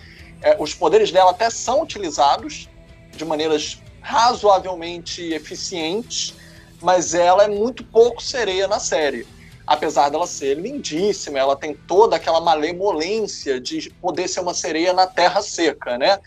É, 0.41 0.55
os 0.59 0.73
poderes 0.73 1.11
dela 1.11 1.31
até 1.31 1.49
são 1.49 1.81
utilizados 1.81 2.69
de 3.15 3.25
maneiras 3.25 3.81
razoavelmente 4.01 5.33
eficientes, 5.33 6.33
mas 6.81 7.13
ela 7.13 7.43
é 7.43 7.47
muito 7.47 7.83
pouco 7.83 8.21
sereia 8.21 8.67
na 8.67 8.79
série. 8.79 9.27
Apesar 9.67 10.09
dela 10.09 10.25
ser 10.25 10.57
lindíssima, 10.57 11.37
ela 11.37 11.55
tem 11.55 11.75
toda 11.75 12.15
aquela 12.15 12.41
malemolência 12.41 13.59
de 13.59 13.91
poder 14.01 14.27
ser 14.27 14.39
uma 14.39 14.53
sereia 14.53 14.93
na 14.93 15.05
terra 15.05 15.41
seca, 15.41 15.97
né? 15.97 16.19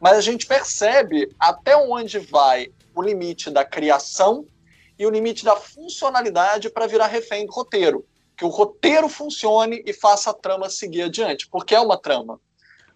Mas 0.00 0.18
a 0.18 0.20
gente 0.20 0.46
percebe 0.46 1.34
até 1.40 1.76
onde 1.76 2.18
vai 2.18 2.70
o 2.94 3.02
limite 3.02 3.50
da 3.50 3.64
criação 3.64 4.46
e 4.98 5.06
o 5.06 5.10
limite 5.10 5.44
da 5.44 5.56
funcionalidade 5.56 6.70
para 6.70 6.86
virar 6.86 7.06
refém 7.06 7.46
do 7.46 7.52
roteiro. 7.52 8.04
Que 8.36 8.44
o 8.44 8.48
roteiro 8.48 9.08
funcione 9.08 9.82
e 9.86 9.92
faça 9.92 10.30
a 10.30 10.34
trama 10.34 10.68
seguir 10.68 11.02
adiante, 11.02 11.48
porque 11.48 11.74
é 11.74 11.80
uma 11.80 11.96
trama. 11.96 12.38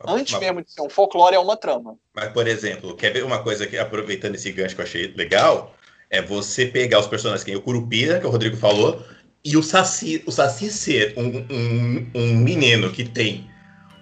Antes 0.06 0.38
mesmo 0.38 0.62
de 0.62 0.70
ser 0.70 0.80
um 0.80 0.88
folclore, 0.88 1.34
é 1.34 1.38
uma 1.38 1.56
trama. 1.56 1.96
Mas, 2.14 2.32
por 2.32 2.46
exemplo, 2.46 2.94
quer 2.94 3.12
ver 3.12 3.24
uma 3.24 3.42
coisa 3.42 3.66
que, 3.66 3.76
aproveitando 3.76 4.34
esse 4.36 4.52
gancho 4.52 4.74
que 4.74 4.80
eu 4.80 4.84
achei 4.84 5.12
legal, 5.16 5.74
é 6.10 6.22
você 6.22 6.66
pegar 6.66 7.00
os 7.00 7.06
personagens 7.06 7.44
que 7.44 7.54
o 7.56 7.60
Curupira, 7.60 8.20
que 8.20 8.26
o 8.26 8.30
Rodrigo 8.30 8.56
falou, 8.56 9.02
e 9.44 9.56
o 9.56 9.62
Saci, 9.62 10.22
o 10.26 10.30
Saci 10.30 10.70
ser 10.70 11.14
um, 11.16 11.46
um, 11.52 12.10
um 12.14 12.36
menino 12.36 12.90
que 12.90 13.04
tem 13.04 13.48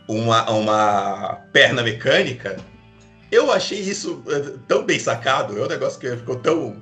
uma, 0.09 0.51
uma 0.51 1.35
perna 1.53 1.83
mecânica, 1.83 2.57
eu 3.31 3.51
achei 3.51 3.81
isso 3.81 4.23
eh, 4.29 4.57
tão 4.69 4.85
bem 4.85 4.99
sacado, 4.99 5.59
é 5.59 5.65
um 5.65 5.69
negócio 5.69 5.99
que 5.99 6.17
ficou 6.17 6.37
tão... 6.37 6.81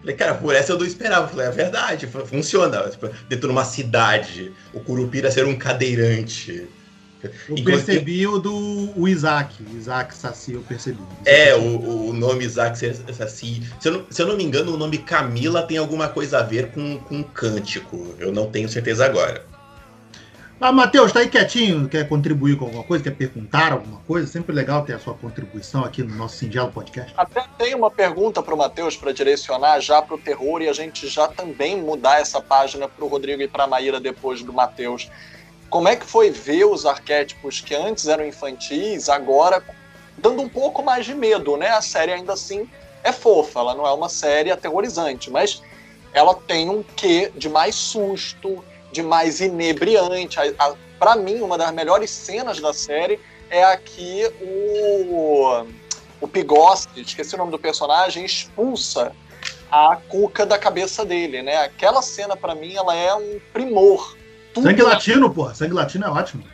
Falei, 0.00 0.16
cara, 0.16 0.34
por 0.34 0.54
essa 0.54 0.72
eu 0.72 0.78
não 0.78 0.84
esperava. 0.84 1.28
Falei, 1.28 1.46
é 1.46 1.50
verdade, 1.50 2.06
fu- 2.06 2.26
funciona. 2.26 2.90
Tipo, 2.90 3.08
dentro 3.28 3.48
de 3.48 3.52
uma 3.52 3.64
cidade, 3.64 4.52
o 4.74 4.80
Curupira 4.80 5.30
ser 5.30 5.46
um 5.46 5.56
cadeirante. 5.56 6.68
Eu 7.48 7.64
percebi 7.64 8.26
o 8.26 8.38
do 8.38 8.54
o 8.96 9.08
Isaac, 9.08 9.54
Isaac 9.74 10.14
Saci, 10.14 10.54
eu 10.54 10.60
percebi. 10.62 10.98
É, 11.24 11.54
o, 11.54 12.08
o 12.08 12.12
nome 12.12 12.44
Isaac 12.44 12.78
Saci. 12.78 13.62
Se 13.80 13.88
eu, 13.88 13.92
não, 13.92 14.06
se 14.10 14.22
eu 14.22 14.26
não 14.26 14.36
me 14.36 14.44
engano, 14.44 14.74
o 14.74 14.76
nome 14.76 14.98
Camila 14.98 15.62
tem 15.62 15.76
alguma 15.76 16.08
coisa 16.08 16.38
a 16.38 16.42
ver 16.42 16.70
com, 16.72 16.98
com 16.98 17.22
cântico. 17.22 18.14
Eu 18.18 18.32
não 18.32 18.50
tenho 18.50 18.68
certeza 18.68 19.04
agora. 19.04 19.54
Ah, 20.60 20.72
Matheus, 20.72 21.12
tá 21.12 21.20
aí 21.20 21.28
quietinho? 21.28 21.88
Quer 21.88 22.08
contribuir 22.08 22.56
com 22.56 22.64
alguma 22.64 22.84
coisa? 22.84 23.02
Quer 23.04 23.10
perguntar 23.10 23.72
alguma 23.72 24.00
coisa? 24.06 24.26
Sempre 24.26 24.54
legal 24.54 24.82
ter 24.84 24.94
a 24.94 24.98
sua 24.98 25.12
contribuição 25.12 25.84
aqui 25.84 26.02
no 26.02 26.14
nosso 26.14 26.36
singelo 26.36 26.70
podcast. 26.70 27.12
Até 27.16 27.44
tem 27.58 27.74
uma 27.74 27.90
pergunta 27.90 28.42
para 28.42 28.54
o 28.54 28.56
Matheus 28.56 28.96
para 28.96 29.12
direcionar 29.12 29.80
já 29.80 30.00
para 30.00 30.14
o 30.14 30.18
terror 30.18 30.62
e 30.62 30.68
a 30.68 30.72
gente 30.72 31.08
já 31.08 31.26
também 31.28 31.76
mudar 31.82 32.20
essa 32.20 32.40
página 32.40 32.88
para 32.88 33.04
o 33.04 33.08
Rodrigo 33.08 33.42
e 33.42 33.48
para 33.48 33.64
a 33.64 33.66
Maíra 33.66 34.00
depois 34.00 34.42
do 34.42 34.52
Matheus. 34.52 35.10
Como 35.74 35.88
é 35.88 35.96
que 35.96 36.06
foi 36.06 36.30
ver 36.30 36.66
os 36.66 36.86
arquétipos 36.86 37.60
que 37.60 37.74
antes 37.74 38.06
eram 38.06 38.24
infantis, 38.24 39.08
agora 39.08 39.60
dando 40.16 40.40
um 40.40 40.48
pouco 40.48 40.84
mais 40.84 41.04
de 41.04 41.16
medo, 41.16 41.56
né? 41.56 41.70
A 41.70 41.82
série 41.82 42.12
ainda 42.12 42.32
assim 42.32 42.70
é 43.02 43.10
fofa, 43.10 43.58
ela 43.58 43.74
não 43.74 43.84
é 43.84 43.90
uma 43.92 44.08
série 44.08 44.52
aterrorizante, 44.52 45.32
mas 45.32 45.60
ela 46.12 46.32
tem 46.32 46.70
um 46.70 46.80
quê 46.80 47.32
de 47.34 47.48
mais 47.48 47.74
susto, 47.74 48.64
de 48.92 49.02
mais 49.02 49.40
inebriante. 49.40 50.36
Para 50.96 51.16
mim, 51.16 51.40
uma 51.40 51.58
das 51.58 51.72
melhores 51.72 52.08
cenas 52.08 52.60
da 52.60 52.72
série 52.72 53.18
é 53.50 53.64
aqui 53.64 54.30
o 54.40 55.66
o 56.20 56.28
Pigossi, 56.28 56.88
esqueci 56.98 57.34
o 57.34 57.38
nome 57.38 57.50
do 57.50 57.58
personagem, 57.58 58.24
expulsa 58.24 59.10
a 59.68 59.98
cuca 60.08 60.46
da 60.46 60.56
cabeça 60.56 61.04
dele, 61.04 61.42
né? 61.42 61.56
Aquela 61.56 62.00
cena, 62.00 62.36
pra 62.36 62.54
mim, 62.54 62.76
ela 62.76 62.94
é 62.94 63.12
um 63.12 63.40
primor. 63.52 64.16
Tudo 64.54 64.68
Sangue 64.68 64.82
latino, 64.82 65.30
pô. 65.30 65.52
Sangue 65.52 65.74
latino 65.74 66.06
é 66.06 66.08
ótimo. 66.08 66.44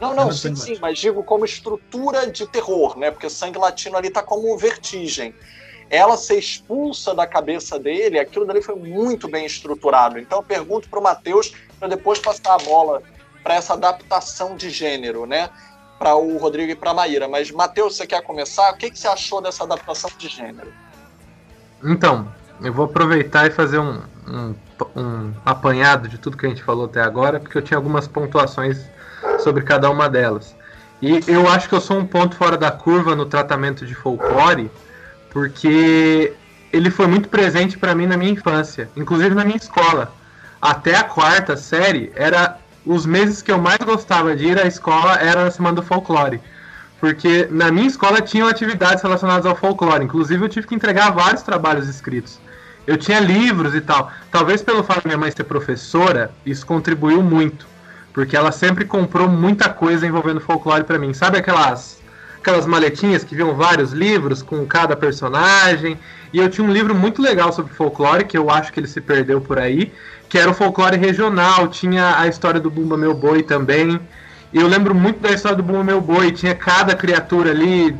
Não, 0.00 0.14
não, 0.14 0.32
sim, 0.32 0.54
sim, 0.54 0.60
latino. 0.60 0.78
mas 0.82 0.98
digo 0.98 1.22
como 1.22 1.44
estrutura 1.44 2.26
de 2.26 2.46
terror, 2.46 2.98
né? 2.98 3.10
Porque 3.10 3.30
sangue 3.30 3.58
latino 3.58 3.96
ali 3.96 4.10
tá 4.10 4.22
como 4.22 4.58
vertigem. 4.58 5.32
Ela 5.88 6.16
ser 6.16 6.38
expulsa 6.38 7.14
da 7.14 7.26
cabeça 7.26 7.78
dele, 7.78 8.18
aquilo 8.18 8.44
dali 8.44 8.60
foi 8.60 8.74
muito 8.74 9.28
bem 9.28 9.46
estruturado. 9.46 10.18
Então 10.18 10.40
eu 10.40 10.42
pergunto 10.42 10.88
pro 10.88 11.00
Matheus 11.00 11.52
para 11.78 11.88
depois 11.88 12.18
passar 12.18 12.54
a 12.54 12.58
bola 12.58 13.02
para 13.44 13.54
essa 13.54 13.74
adaptação 13.74 14.56
de 14.56 14.68
gênero, 14.68 15.24
né? 15.24 15.48
Para 15.98 16.16
o 16.16 16.36
Rodrigo 16.36 16.72
e 16.72 16.74
para 16.74 16.90
a 16.90 16.94
Maíra. 16.94 17.28
Mas 17.28 17.50
Matheus, 17.52 17.96
você 17.96 18.06
quer 18.06 18.20
começar? 18.22 18.72
O 18.72 18.76
que, 18.76 18.90
que 18.90 18.98
você 18.98 19.06
achou 19.06 19.40
dessa 19.40 19.62
adaptação 19.62 20.10
de 20.18 20.28
gênero? 20.28 20.72
Então, 21.84 22.28
eu 22.60 22.72
vou 22.72 22.86
aproveitar 22.86 23.46
e 23.46 23.50
fazer 23.50 23.78
um, 23.78 24.02
um, 24.26 24.54
um 24.94 25.32
apanhado 25.44 26.08
de 26.08 26.18
tudo 26.18 26.36
que 26.36 26.46
a 26.46 26.48
gente 26.48 26.62
falou 26.62 26.86
até 26.86 27.00
agora, 27.00 27.40
porque 27.40 27.56
eu 27.56 27.62
tinha 27.62 27.76
algumas 27.76 28.06
pontuações 28.06 28.84
sobre 29.40 29.62
cada 29.62 29.90
uma 29.90 30.08
delas. 30.08 30.54
E 31.00 31.22
eu 31.26 31.48
acho 31.48 31.68
que 31.68 31.74
eu 31.74 31.80
sou 31.80 31.98
um 31.98 32.06
ponto 32.06 32.36
fora 32.36 32.56
da 32.56 32.70
curva 32.70 33.14
no 33.14 33.26
tratamento 33.26 33.84
de 33.84 33.94
folclore, 33.94 34.70
porque 35.30 36.32
ele 36.72 36.90
foi 36.90 37.06
muito 37.06 37.28
presente 37.28 37.78
para 37.78 37.94
mim 37.94 38.06
na 38.06 38.16
minha 38.16 38.32
infância, 38.32 38.88
inclusive 38.96 39.34
na 39.34 39.44
minha 39.44 39.56
escola. 39.56 40.12
Até 40.60 40.96
a 40.96 41.04
quarta 41.04 41.56
série, 41.56 42.10
era 42.14 42.58
os 42.84 43.04
meses 43.04 43.42
que 43.42 43.52
eu 43.52 43.58
mais 43.58 43.78
gostava 43.78 44.34
de 44.34 44.46
ir 44.46 44.58
à 44.58 44.66
escola 44.66 45.16
era 45.16 45.44
na 45.44 45.50
semana 45.50 45.76
do 45.76 45.82
folclore. 45.82 46.40
Porque 46.98 47.46
na 47.50 47.70
minha 47.70 47.86
escola 47.86 48.22
tinham 48.22 48.48
atividades 48.48 49.02
relacionadas 49.02 49.44
ao 49.44 49.54
folclore. 49.54 50.04
Inclusive 50.04 50.42
eu 50.42 50.48
tive 50.48 50.66
que 50.66 50.74
entregar 50.74 51.10
vários 51.10 51.42
trabalhos 51.42 51.88
escritos. 51.88 52.38
Eu 52.86 52.96
tinha 52.96 53.18
livros 53.20 53.74
e 53.74 53.80
tal. 53.80 54.10
Talvez 54.30 54.62
pelo 54.62 54.84
fato 54.84 55.02
de 55.02 55.08
minha 55.08 55.18
mãe 55.18 55.30
ser 55.30 55.44
professora, 55.44 56.30
isso 56.44 56.64
contribuiu 56.64 57.22
muito. 57.22 57.66
Porque 58.12 58.36
ela 58.36 58.52
sempre 58.52 58.84
comprou 58.84 59.28
muita 59.28 59.68
coisa 59.68 60.06
envolvendo 60.06 60.40
folclore 60.40 60.84
para 60.84 60.98
mim. 60.98 61.12
Sabe 61.12 61.38
aquelas 61.38 61.96
aquelas 62.46 62.64
maletinhas 62.64 63.24
que 63.24 63.34
vinham 63.34 63.56
vários 63.56 63.92
livros 63.92 64.40
com 64.40 64.64
cada 64.64 64.94
personagem. 64.94 65.98
E 66.32 66.38
eu 66.38 66.48
tinha 66.48 66.64
um 66.64 66.72
livro 66.72 66.94
muito 66.94 67.20
legal 67.20 67.52
sobre 67.52 67.74
folclore, 67.74 68.24
que 68.24 68.38
eu 68.38 68.48
acho 68.48 68.72
que 68.72 68.78
ele 68.78 68.86
se 68.86 69.00
perdeu 69.00 69.40
por 69.40 69.58
aí, 69.58 69.92
que 70.28 70.38
era 70.38 70.48
o 70.48 70.54
folclore 70.54 70.96
regional, 70.96 71.66
tinha 71.66 72.18
a 72.18 72.28
história 72.28 72.60
do 72.60 72.70
Bumba 72.70 72.96
Meu 72.96 73.14
Boi 73.14 73.42
também. 73.42 73.98
E 74.52 74.58
eu 74.58 74.68
lembro 74.68 74.94
muito 74.94 75.18
da 75.18 75.32
história 75.32 75.56
do 75.56 75.62
Bumba 75.62 75.82
Meu 75.82 76.00
Boi, 76.00 76.30
tinha 76.30 76.54
cada 76.54 76.94
criatura 76.94 77.50
ali 77.50 77.96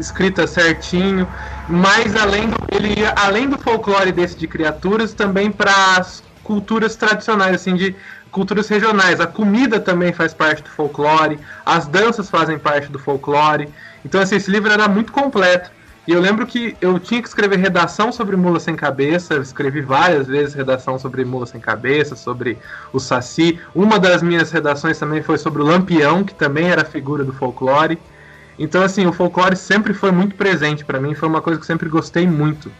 escrita 0.00 0.46
certinho, 0.46 1.28
mas 1.68 2.16
além 2.16 2.48
do, 2.48 2.56
ele 2.72 3.00
ia 3.00 3.10
além 3.16 3.48
do 3.48 3.58
folclore 3.58 4.10
desse 4.10 4.36
de 4.36 4.48
criaturas, 4.48 5.12
também 5.12 5.52
para 5.52 5.96
as 5.96 6.22
culturas 6.42 6.96
tradicionais, 6.96 7.54
assim, 7.54 7.76
de 7.76 7.94
culturas 8.30 8.68
regionais. 8.68 9.20
A 9.20 9.26
comida 9.26 9.78
também 9.78 10.12
faz 10.12 10.32
parte 10.32 10.62
do 10.62 10.70
folclore, 10.70 11.38
as 11.64 11.86
danças 11.86 12.30
fazem 12.30 12.58
parte 12.58 12.90
do 12.90 12.98
folclore. 12.98 13.68
Então, 14.04 14.20
assim, 14.20 14.36
esse 14.36 14.50
livro 14.50 14.72
era 14.72 14.88
muito 14.88 15.12
completo. 15.12 15.70
E 16.08 16.12
eu 16.12 16.20
lembro 16.20 16.46
que 16.46 16.76
eu 16.80 16.98
tinha 16.98 17.20
que 17.20 17.28
escrever 17.28 17.58
redação 17.58 18.10
sobre 18.10 18.34
Mula 18.34 18.58
Sem 18.58 18.74
Cabeça, 18.74 19.34
eu 19.34 19.42
escrevi 19.42 19.80
várias 19.80 20.26
vezes 20.26 20.54
redação 20.54 20.98
sobre 20.98 21.24
Mula 21.24 21.46
Sem 21.46 21.60
Cabeça, 21.60 22.16
sobre 22.16 22.58
o 22.92 22.98
Saci. 22.98 23.60
Uma 23.74 23.98
das 23.98 24.22
minhas 24.22 24.50
redações 24.50 24.98
também 24.98 25.22
foi 25.22 25.36
sobre 25.36 25.62
o 25.62 25.64
Lampião, 25.64 26.24
que 26.24 26.34
também 26.34 26.68
era 26.70 26.84
figura 26.84 27.22
do 27.22 27.32
folclore. 27.32 27.98
Então, 28.60 28.82
assim, 28.82 29.06
o 29.06 29.12
folclore 29.12 29.56
sempre 29.56 29.94
foi 29.94 30.12
muito 30.12 30.34
presente 30.34 30.84
para 30.84 31.00
mim, 31.00 31.14
foi 31.14 31.26
uma 31.26 31.40
coisa 31.40 31.58
que 31.58 31.62
eu 31.62 31.66
sempre 31.66 31.88
gostei 31.88 32.26
muito. 32.26 32.70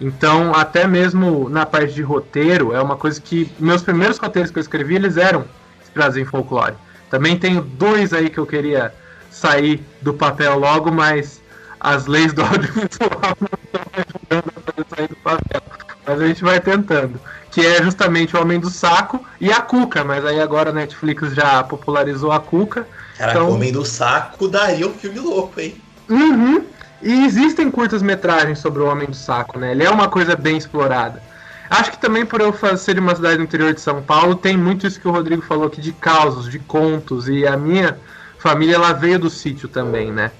Então, 0.00 0.52
até 0.52 0.88
mesmo 0.88 1.48
na 1.48 1.64
parte 1.64 1.94
de 1.94 2.02
roteiro, 2.02 2.74
é 2.74 2.82
uma 2.82 2.96
coisa 2.96 3.20
que 3.20 3.48
meus 3.56 3.80
primeiros 3.80 4.18
roteiros 4.18 4.50
que 4.50 4.58
eu 4.58 4.60
escrevi, 4.60 4.96
eles 4.96 5.16
eram 5.16 5.44
inspirados 5.80 6.16
em 6.16 6.24
folclore. 6.24 6.74
Também 7.08 7.38
tenho 7.38 7.62
dois 7.62 8.12
aí 8.12 8.28
que 8.28 8.38
eu 8.38 8.46
queria 8.46 8.92
sair 9.30 9.80
do 10.02 10.12
papel 10.12 10.58
logo, 10.58 10.90
mas 10.90 11.40
as 11.78 12.06
leis 12.06 12.32
do 12.32 12.42
audiovisual 12.42 13.36
não 13.40 13.48
estão 13.62 13.82
ajudando 13.92 14.52
a 14.56 14.60
fazer 14.72 14.86
sair 14.96 15.08
do 15.08 15.16
papel. 15.16 15.62
Mas 16.06 16.20
a 16.20 16.26
gente 16.26 16.42
vai 16.42 16.60
tentando. 16.60 17.20
Que 17.52 17.64
é 17.64 17.80
justamente 17.82 18.36
o 18.36 18.40
Homem 18.40 18.58
do 18.58 18.68
Saco 18.68 19.24
e 19.40 19.52
a 19.52 19.60
Cuca, 19.60 20.02
mas 20.02 20.24
aí 20.24 20.40
agora 20.40 20.70
a 20.70 20.72
Netflix 20.72 21.34
já 21.34 21.62
popularizou 21.62 22.32
a 22.32 22.40
Cuca. 22.40 22.84
Caraca, 23.20 23.38
então... 23.38 23.50
o 23.50 23.54
Homem 23.54 23.72
do 23.72 23.84
Saco 23.84 24.48
daria 24.48 24.86
um 24.86 24.94
filme 24.94 25.18
louco, 25.18 25.60
hein? 25.60 25.74
Uhum. 26.08 26.64
E 27.02 27.24
existem 27.24 27.70
curtas-metragens 27.70 28.58
sobre 28.58 28.82
o 28.82 28.86
Homem 28.86 29.08
do 29.08 29.16
Saco, 29.16 29.58
né? 29.58 29.72
Ele 29.72 29.84
é 29.84 29.90
uma 29.90 30.08
coisa 30.08 30.34
bem 30.36 30.56
explorada. 30.56 31.22
Acho 31.68 31.92
que 31.92 31.98
também 31.98 32.26
por 32.26 32.40
eu 32.40 32.52
ser 32.76 32.94
de 32.94 33.00
uma 33.00 33.14
cidade 33.14 33.36
do 33.36 33.44
interior 33.44 33.72
de 33.72 33.80
São 33.80 34.02
Paulo, 34.02 34.34
tem 34.34 34.56
muito 34.56 34.86
isso 34.86 35.00
que 35.00 35.06
o 35.06 35.12
Rodrigo 35.12 35.42
falou 35.42 35.66
aqui 35.66 35.80
de 35.80 35.92
causos, 35.92 36.50
de 36.50 36.58
contos, 36.58 37.28
e 37.28 37.46
a 37.46 37.56
minha 37.56 37.96
família 38.38 38.74
ela 38.74 38.92
veio 38.92 39.20
do 39.20 39.30
sítio 39.30 39.68
também, 39.68 40.10
né? 40.10 40.32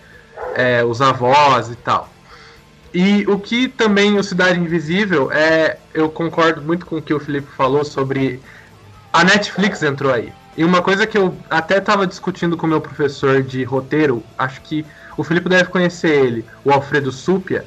é, 0.54 0.84
os 0.84 1.00
avós 1.00 1.70
e 1.70 1.76
tal. 1.76 2.08
E 2.92 3.24
o 3.28 3.38
que 3.38 3.68
também 3.68 4.18
o 4.18 4.24
Cidade 4.24 4.58
Invisível 4.58 5.30
é, 5.30 5.78
eu 5.94 6.08
concordo 6.08 6.60
muito 6.60 6.86
com 6.86 6.96
o 6.96 7.02
que 7.02 7.14
o 7.14 7.20
Felipe 7.20 7.46
falou 7.56 7.84
sobre 7.84 8.40
a 9.12 9.22
Netflix 9.22 9.82
entrou 9.82 10.12
aí. 10.12 10.32
E 10.56 10.64
uma 10.64 10.82
coisa 10.82 11.06
que 11.06 11.16
eu 11.16 11.36
até 11.48 11.78
estava 11.78 12.06
discutindo 12.06 12.56
com 12.56 12.66
o 12.66 12.68
meu 12.68 12.80
professor 12.80 13.42
de 13.42 13.62
roteiro, 13.64 14.22
acho 14.36 14.60
que 14.62 14.84
o 15.16 15.22
Felipe 15.22 15.48
deve 15.48 15.70
conhecer 15.70 16.24
ele, 16.24 16.44
o 16.64 16.72
Alfredo 16.72 17.12
Supia, 17.12 17.64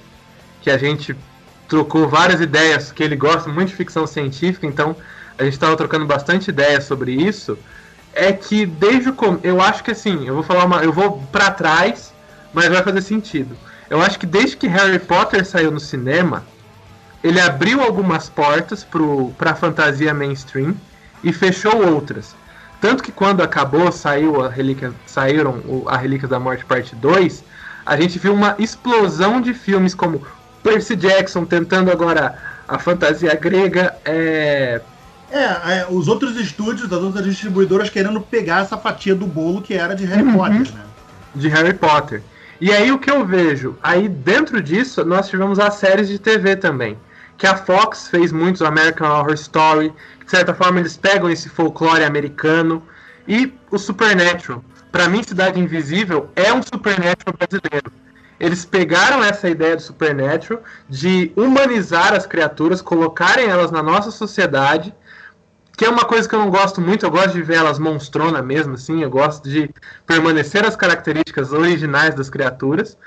que 0.62 0.70
a 0.70 0.78
gente 0.78 1.16
trocou 1.68 2.08
várias 2.08 2.42
ideias, 2.42 2.92
que 2.92 3.02
ele 3.02 3.16
gosta 3.16 3.50
muito 3.50 3.70
de 3.70 3.76
ficção 3.76 4.06
científica, 4.06 4.68
então 4.68 4.96
a 5.38 5.44
gente 5.44 5.54
estava 5.54 5.76
trocando 5.76 6.06
bastante 6.06 6.50
ideias 6.50 6.84
sobre 6.84 7.14
isso. 7.14 7.58
É 8.14 8.32
que 8.32 8.66
desde 8.66 9.10
o 9.10 9.14
com... 9.14 9.40
eu 9.44 9.60
acho 9.62 9.84
que 9.84 9.92
assim, 9.92 10.28
eu 10.28 10.36
vou 10.36 10.44
falar 10.44 10.66
uma, 10.66 10.84
eu 10.84 10.94
vou 10.94 11.24
para 11.32 11.50
trás 11.50 12.14
mas 12.54 12.70
vai 12.70 12.84
fazer 12.84 13.02
sentido. 13.02 13.58
Eu 13.90 14.02
acho 14.02 14.20
que 14.20 14.26
desde 14.26 14.56
que 14.56 14.68
Harry 14.68 15.00
Potter 15.00 15.46
saiu 15.46 15.72
no 15.72 15.80
cinema, 15.80 16.46
ele 17.24 17.42
abriu 17.42 17.82
algumas 17.82 18.30
portas 18.30 18.86
para 19.38 19.52
a 19.52 19.56
fantasia 19.56 20.14
mainstream 20.14 20.76
e 21.24 21.34
fechou 21.34 21.90
outras. 21.92 22.36
Tanto 22.84 23.02
que 23.02 23.14
quando 23.14 23.42
acabou, 23.42 23.94
saiu 23.94 24.44
a 24.44 24.50
Relíquia, 24.50 24.92
saíram 25.06 25.52
o, 25.66 25.86
a 25.88 25.96
Relíquias 25.96 26.30
da 26.30 26.38
Morte 26.38 26.66
Parte 26.66 26.94
2, 26.94 27.42
a 27.86 27.96
gente 27.96 28.20
viu 28.20 28.34
uma 28.34 28.58
explosão 28.60 29.40
de 29.40 29.54
filmes 29.54 29.96
como 29.96 30.22
Percy 30.62 30.98
Jackson 30.98 31.46
tentando 31.46 31.90
agora 31.90 32.38
a 32.68 32.78
fantasia 32.78 33.34
grega. 33.36 33.96
É... 34.04 34.82
É, 35.32 35.44
é 35.44 35.88
os 35.90 36.10
outros 36.10 36.36
estúdios, 36.36 36.90
das 36.90 37.00
outras 37.00 37.24
distribuidoras 37.24 37.90
querendo 37.90 38.20
pegar 38.20 38.64
essa 38.64 38.78
fatia 38.78 39.16
do 39.16 39.26
bolo 39.26 39.62
que 39.62 39.76
era 39.76 39.96
de 39.96 40.04
Harry 40.04 40.24
uhum. 40.24 40.34
Potter, 40.34 40.74
né? 40.74 40.82
De 41.34 41.48
Harry 41.48 41.74
Potter. 41.74 42.22
E 42.60 42.70
aí 42.70 42.92
o 42.92 43.00
que 43.00 43.10
eu 43.10 43.26
vejo? 43.26 43.78
Aí 43.82 44.10
dentro 44.10 44.62
disso 44.62 45.06
nós 45.06 45.30
tivemos 45.30 45.58
as 45.58 45.76
séries 45.76 46.10
de 46.10 46.20
TV 46.20 46.58
também. 46.58 46.98
Que 47.38 47.48
a 47.48 47.56
Fox 47.56 48.08
fez 48.08 48.32
muitos 48.32 48.62
American 48.62 49.10
Horror 49.10 49.34
Story. 49.34 49.94
De 50.24 50.32
certa 50.32 50.54
forma 50.54 50.80
eles 50.80 50.98
pegam 50.98 51.30
esse 51.30 51.50
folclore 51.50 52.04
americano. 52.04 52.84
E 53.28 53.54
o 53.72 53.78
Supernatural. 53.78 54.64
Para 54.92 55.08
mim, 55.08 55.24
Cidade 55.24 55.60
Invisível 55.60 56.30
é 56.36 56.54
um 56.54 56.62
Supernatural 56.62 57.36
brasileiro. 57.38 57.92
Eles 58.40 58.66
pegaram 58.66 59.24
essa 59.24 59.50
ideia 59.50 59.76
do 59.76 59.82
Supernatural 59.82 60.62
de 60.90 61.32
humanizar 61.36 62.14
as 62.14 62.26
criaturas, 62.26 62.82
colocarem 62.82 63.48
elas 63.48 63.72
na 63.72 63.82
nossa 63.82 64.12
sociedade 64.12 64.94
que 65.76 65.86
é 65.86 65.90
uma 65.90 66.06
coisa 66.06 66.30
que 66.30 66.36
eu 66.36 66.40
não 66.40 66.50
gosto 66.50 66.80
muito, 66.80 67.06
eu 67.06 67.12
gosto 67.12 67.34
de 67.34 67.42
ver 67.42 67.56
elas 67.56 67.80
monstrona 67.80 68.42
mesmo, 68.42 68.76
assim, 68.76 69.02
eu 69.02 69.10
gosto 69.10 69.50
de 69.50 69.70
permanecer 70.06 70.66
as 70.66 70.76
características 70.76 71.52
originais 71.52 72.14
das 72.14 72.30
criaturas, 72.30 72.98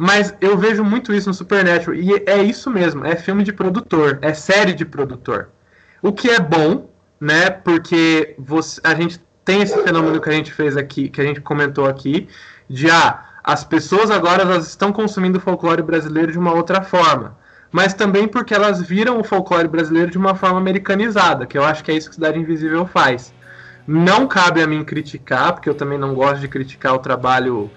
mas 0.00 0.34
eu 0.40 0.56
vejo 0.56 0.82
muito 0.82 1.12
isso 1.12 1.28
no 1.28 1.34
Supernatural, 1.34 1.94
e 1.94 2.22
é 2.24 2.42
isso 2.42 2.70
mesmo, 2.70 3.04
é 3.04 3.14
filme 3.16 3.44
de 3.44 3.52
produtor, 3.52 4.18
é 4.22 4.32
série 4.32 4.72
de 4.72 4.86
produtor. 4.86 5.50
O 6.00 6.10
que 6.10 6.30
é 6.30 6.40
bom, 6.40 6.88
né, 7.20 7.50
porque 7.50 8.34
você, 8.38 8.80
a 8.82 8.94
gente 8.94 9.20
tem 9.44 9.60
esse 9.60 9.76
fenômeno 9.82 10.18
que 10.18 10.30
a 10.30 10.32
gente 10.32 10.54
fez 10.54 10.74
aqui, 10.74 11.10
que 11.10 11.20
a 11.20 11.24
gente 11.24 11.42
comentou 11.42 11.84
aqui, 11.84 12.26
de, 12.66 12.90
ah, 12.90 13.24
as 13.44 13.62
pessoas 13.62 14.10
agora 14.10 14.40
elas 14.40 14.68
estão 14.68 14.90
consumindo 14.90 15.36
o 15.36 15.40
folclore 15.40 15.82
brasileiro 15.82 16.32
de 16.32 16.38
uma 16.38 16.54
outra 16.54 16.80
forma 16.80 17.38
mas 17.70 17.94
também 17.94 18.26
porque 18.26 18.52
elas 18.52 18.82
viram 18.82 19.20
o 19.20 19.22
folclore 19.22 19.68
brasileiro 19.68 20.10
de 20.10 20.18
uma 20.18 20.34
forma 20.34 20.58
americanizada, 20.58 21.46
que 21.46 21.56
eu 21.56 21.62
acho 21.62 21.84
que 21.84 21.92
é 21.92 21.94
isso 21.94 22.08
que 22.08 22.16
Cidade 22.16 22.36
Invisível 22.36 22.84
faz. 22.84 23.32
Não 23.86 24.26
cabe 24.26 24.60
a 24.60 24.66
mim 24.66 24.82
criticar, 24.82 25.52
porque 25.52 25.68
eu 25.68 25.74
também 25.74 25.96
não 25.96 26.12
gosto 26.12 26.40
de 26.40 26.48
criticar 26.48 26.94
o 26.94 26.98
trabalho 26.98 27.70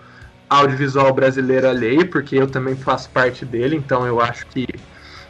audiovisual 0.54 1.12
brasileiro 1.14 1.68
alheio, 1.68 2.08
porque 2.08 2.36
eu 2.36 2.48
também 2.48 2.76
faço 2.76 3.10
parte 3.10 3.44
dele, 3.44 3.76
então 3.76 4.06
eu 4.06 4.22
acho 4.22 4.46
que 4.48 4.68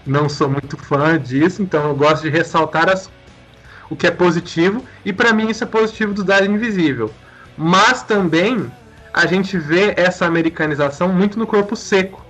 não 0.05 0.27
sou 0.27 0.49
muito 0.49 0.77
fã 0.77 1.17
disso, 1.17 1.61
então 1.61 1.87
eu 1.87 1.95
gosto 1.95 2.23
de 2.23 2.29
ressaltar 2.29 2.89
as, 2.89 3.09
o 3.89 3.95
que 3.95 4.05
é 4.05 4.11
positivo, 4.11 4.83
e 5.05 5.13
para 5.13 5.31
mim 5.31 5.49
isso 5.49 5.63
é 5.63 5.67
positivo 5.67 6.13
do 6.13 6.21
Cidade 6.21 6.49
Invisível. 6.49 7.09
Mas 7.57 8.03
também 8.03 8.69
a 9.13 9.25
gente 9.25 9.57
vê 9.57 9.93
essa 9.95 10.25
americanização 10.25 11.07
muito 11.07 11.39
no 11.39 11.47
corpo 11.47 11.75
seco, 11.75 12.25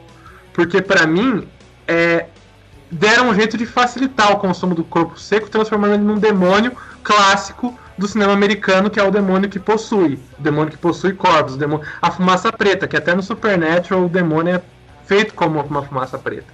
porque 0.54 0.82
para 0.82 1.08
mim 1.08 1.48
é, 1.88 2.28
deram 2.92 3.30
um 3.30 3.34
jeito 3.34 3.58
de 3.58 3.66
facilitar 3.66 4.32
o 4.32 4.38
consumo 4.38 4.76
do 4.76 4.84
corpo 4.84 5.20
seco, 5.20 5.50
transformando 5.50 5.96
ele 5.96 6.04
num 6.04 6.20
demônio 6.20 6.74
clássico 7.04 7.78
do 7.98 8.08
cinema 8.08 8.34
americano, 8.34 8.90
que 8.90 9.00
é 9.00 9.04
o 9.04 9.12
demônio 9.12 9.50
que 9.50 9.60
possui. 9.60 10.20
O 10.40 10.42
demônio 10.42 10.72
que 10.72 10.78
possui 10.78 11.14
corpos. 11.14 11.58
Demônio... 11.58 11.86
A 12.02 12.12
fumaça 12.12 12.52
preta, 12.52 12.88
que 12.88 12.98
até 12.98 13.14
no 13.14 13.22
Supernatural 13.22 14.06
o 14.06 14.10
demônio 14.10 14.56
é 14.56 14.62
feito 15.06 15.34
como 15.34 15.62
uma 15.62 15.84
fumaça 15.84 16.18
preta. 16.18 16.48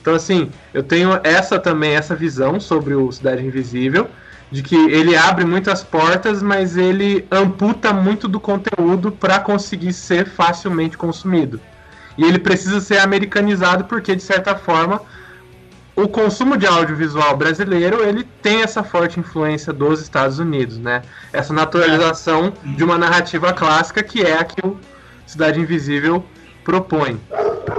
Então, 0.00 0.14
assim, 0.14 0.50
eu 0.72 0.82
tenho 0.82 1.20
essa 1.22 1.58
também, 1.58 1.94
essa 1.94 2.14
visão 2.14 2.58
sobre 2.58 2.94
o 2.94 3.12
Cidade 3.12 3.44
Invisível, 3.44 4.08
de 4.50 4.62
que 4.62 4.74
ele 4.74 5.16
abre 5.16 5.44
muitas 5.44 5.84
portas, 5.84 6.42
mas 6.42 6.76
ele 6.76 7.26
amputa 7.30 7.92
muito 7.92 8.26
do 8.26 8.40
conteúdo 8.40 9.12
para 9.12 9.38
conseguir 9.38 9.92
ser 9.92 10.26
facilmente 10.26 10.96
consumido. 10.98 11.60
E 12.18 12.24
ele 12.24 12.38
precisa 12.38 12.80
ser 12.80 12.98
americanizado 12.98 13.84
porque, 13.84 14.16
de 14.16 14.22
certa 14.22 14.56
forma, 14.56 15.00
o 16.02 16.08
consumo 16.08 16.56
de 16.56 16.66
audiovisual 16.66 17.36
brasileiro 17.36 18.02
ele 18.02 18.24
tem 18.42 18.62
essa 18.62 18.82
forte 18.82 19.20
influência 19.20 19.72
dos 19.72 20.00
Estados 20.00 20.38
Unidos, 20.38 20.78
né? 20.78 21.02
Essa 21.32 21.52
naturalização 21.52 22.52
é. 22.64 22.68
de 22.68 22.84
uma 22.84 22.96
narrativa 22.96 23.52
clássica 23.52 24.02
que 24.02 24.22
é 24.22 24.38
a 24.38 24.44
que 24.44 24.64
o 24.66 24.78
Cidade 25.26 25.60
Invisível 25.60 26.24
propõe. 26.64 27.20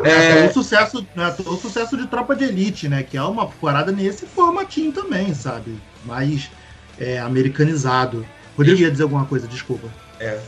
É, 0.03 0.45
é 0.45 0.47
o 0.47 0.53
sucesso, 0.53 1.05
né, 1.15 1.35
o 1.45 1.55
sucesso 1.57 1.97
de 1.97 2.07
Tropa 2.07 2.35
de 2.35 2.45
Elite, 2.45 2.87
né? 2.87 3.03
Que 3.03 3.17
é 3.17 3.23
uma 3.23 3.47
parada 3.47 3.91
nesse 3.91 4.25
formatinho 4.25 4.91
também, 4.91 5.33
sabe? 5.33 5.77
Mais 6.05 6.49
é, 6.99 7.19
americanizado. 7.19 8.25
Poderia 8.55 8.91
dizer 8.91 9.03
alguma 9.03 9.25
coisa, 9.25 9.47
desculpa. 9.47 9.87
É. 10.19 10.39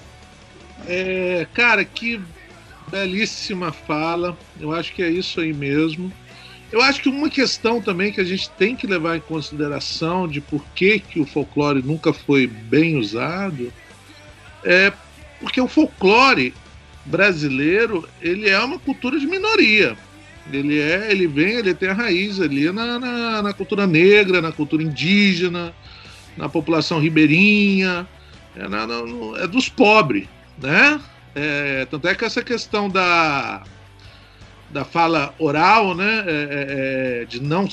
é 0.87 1.47
cara, 1.53 1.83
que 1.83 2.21
Belíssima 2.89 3.71
fala. 3.71 4.37
Eu 4.59 4.71
acho 4.73 4.93
que 4.93 5.01
é 5.01 5.09
isso 5.09 5.39
aí 5.39 5.53
mesmo. 5.53 6.11
Eu 6.73 6.81
acho 6.81 7.03
que 7.03 7.07
uma 7.07 7.29
questão 7.29 7.79
também 7.79 8.11
que 8.11 8.19
a 8.19 8.23
gente 8.23 8.49
tem 8.49 8.75
que 8.75 8.87
levar 8.87 9.15
em 9.15 9.19
consideração 9.19 10.27
de 10.27 10.41
por 10.41 10.65
que, 10.73 10.97
que 10.97 11.19
o 11.19 11.25
folclore 11.25 11.83
nunca 11.83 12.11
foi 12.11 12.47
bem 12.47 12.97
usado 12.97 13.71
é 14.63 14.91
porque 15.39 15.61
o 15.61 15.67
folclore 15.67 16.51
brasileiro 17.05 18.09
ele 18.19 18.49
é 18.49 18.59
uma 18.59 18.79
cultura 18.79 19.19
de 19.19 19.27
minoria. 19.27 19.95
Ele 20.51 20.79
é, 20.79 21.11
ele 21.11 21.27
vem, 21.27 21.57
ele 21.57 21.75
tem 21.75 21.89
a 21.89 21.93
raiz 21.93 22.41
ali 22.41 22.71
na, 22.71 22.97
na, 22.97 23.43
na 23.43 23.53
cultura 23.53 23.85
negra, 23.85 24.41
na 24.41 24.51
cultura 24.51 24.81
indígena, 24.81 25.75
na 26.35 26.49
população 26.49 26.99
ribeirinha, 26.99 28.07
é, 28.55 28.67
na, 28.67 28.87
no, 28.87 29.37
é 29.37 29.45
dos 29.45 29.69
pobres, 29.69 30.27
né? 30.57 30.99
É, 31.35 31.85
tanto 31.85 32.07
é 32.07 32.15
que 32.15 32.25
essa 32.25 32.41
questão 32.41 32.89
da, 32.89 33.63
da 34.73 34.83
fala 34.83 35.33
oral, 35.37 35.95
né, 35.95 36.25
é, 36.25 36.31
é, 36.31 37.21
é, 37.21 37.25
de 37.25 37.41
não, 37.41 37.67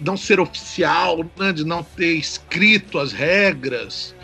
não 0.00 0.16
ser 0.16 0.40
oficial, 0.40 1.24
né, 1.36 1.52
de 1.52 1.64
não 1.64 1.82
ter 1.82 2.14
escrito 2.14 2.98
as 2.98 3.12
regras, 3.12 4.14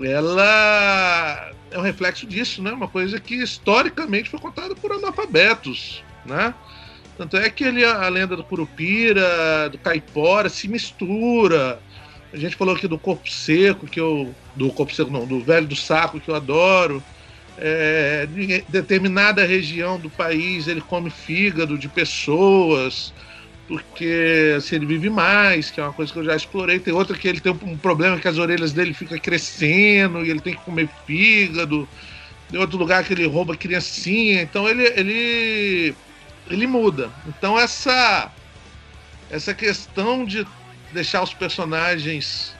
ela 0.00 1.52
é 1.70 1.78
um 1.78 1.82
reflexo 1.82 2.26
disso, 2.26 2.62
né? 2.62 2.72
Uma 2.72 2.88
coisa 2.88 3.20
que 3.20 3.34
historicamente 3.34 4.30
foi 4.30 4.38
contada 4.38 4.74
por 4.74 4.92
analfabetos, 4.92 6.02
né? 6.24 6.54
Tanto 7.18 7.36
é 7.36 7.50
que 7.50 7.64
ele, 7.64 7.84
a 7.84 8.08
lenda 8.08 8.34
do 8.36 8.44
Curupira, 8.44 9.68
do 9.70 9.78
Caipora, 9.78 10.48
se 10.48 10.66
mistura. 10.66 11.78
A 12.32 12.36
gente 12.36 12.56
falou 12.56 12.74
aqui 12.74 12.88
do 12.88 12.98
Corpo 12.98 13.28
Seco, 13.28 13.86
que 13.86 14.00
eu. 14.00 14.34
Do 14.56 14.70
Corpo 14.70 14.94
Seco, 14.94 15.10
não, 15.10 15.26
do 15.26 15.40
Velho 15.40 15.66
do 15.66 15.76
Saco, 15.76 16.18
que 16.18 16.30
eu 16.30 16.34
adoro. 16.34 17.02
É, 17.64 18.26
em 18.36 18.64
determinada 18.68 19.46
região 19.46 19.96
do 19.96 20.10
país 20.10 20.66
ele 20.66 20.80
come 20.80 21.10
fígado 21.10 21.78
de 21.78 21.88
pessoas, 21.88 23.14
porque 23.68 24.54
assim, 24.56 24.74
ele 24.74 24.86
vive 24.86 25.08
mais, 25.08 25.70
que 25.70 25.80
é 25.80 25.84
uma 25.84 25.92
coisa 25.92 26.12
que 26.12 26.18
eu 26.18 26.24
já 26.24 26.34
explorei. 26.34 26.80
Tem 26.80 26.92
outra 26.92 27.16
que 27.16 27.28
ele 27.28 27.40
tem 27.40 27.52
um 27.52 27.78
problema 27.78 28.18
que 28.18 28.26
as 28.26 28.36
orelhas 28.36 28.72
dele 28.72 28.92
ficam 28.92 29.16
crescendo 29.16 30.24
e 30.24 30.30
ele 30.30 30.40
tem 30.40 30.54
que 30.54 30.60
comer 30.64 30.88
fígado. 31.06 31.88
Tem 32.50 32.58
outro 32.58 32.76
lugar 32.76 33.04
que 33.04 33.12
ele 33.12 33.28
rouba 33.28 33.56
criancinha. 33.56 34.42
Então 34.42 34.68
ele, 34.68 34.82
ele 34.96 35.94
ele 36.50 36.66
muda. 36.66 37.12
Então 37.28 37.56
essa 37.56 38.28
essa 39.30 39.54
questão 39.54 40.24
de 40.24 40.44
deixar 40.92 41.22
os 41.22 41.32
personagens 41.32 42.56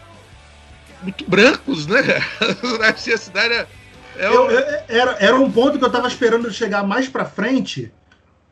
muito 1.02 1.28
brancos, 1.28 1.88
né? 1.88 1.98
a 2.88 2.96
cidade 2.96 3.52
é, 3.52 3.66
é 4.16 4.26
eu, 4.26 4.48
era, 4.88 5.16
era 5.18 5.36
um 5.36 5.50
ponto 5.50 5.78
que 5.78 5.84
eu 5.84 5.90
tava 5.90 6.08
esperando 6.08 6.50
chegar 6.52 6.82
mais 6.86 7.08
para 7.08 7.24
frente 7.24 7.92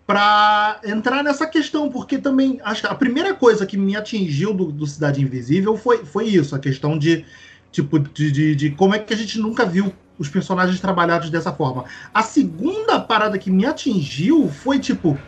para 0.07 0.81
entrar 0.85 1.23
nessa 1.23 1.47
questão, 1.47 1.89
porque 1.89 2.19
também 2.19 2.61
acho 2.65 2.81
que 2.81 2.89
a 2.89 2.95
primeira 2.95 3.33
coisa 3.33 3.65
que 3.65 3.77
me 3.77 3.95
atingiu 3.95 4.53
do, 4.53 4.73
do 4.73 4.87
Cidade 4.87 5.23
Invisível 5.23 5.77
foi, 5.77 6.05
foi 6.05 6.27
isso, 6.27 6.57
a 6.57 6.59
questão 6.59 6.99
de 6.99 7.25
tipo 7.71 7.99
de, 7.99 8.33
de, 8.33 8.55
de 8.57 8.71
como 8.71 8.95
é 8.95 8.99
que 8.99 9.15
a 9.15 9.17
gente 9.17 9.39
nunca 9.39 9.65
viu 9.65 9.93
os 10.19 10.29
personagens 10.29 10.81
trabalhados 10.81 11.31
dessa 11.31 11.53
forma. 11.53 11.85
A 12.13 12.23
segunda 12.23 13.01
parada 13.01 13.39
que 13.39 13.51
me 13.51 13.65
atingiu 13.65 14.49
foi 14.49 14.79
tipo. 14.79 15.19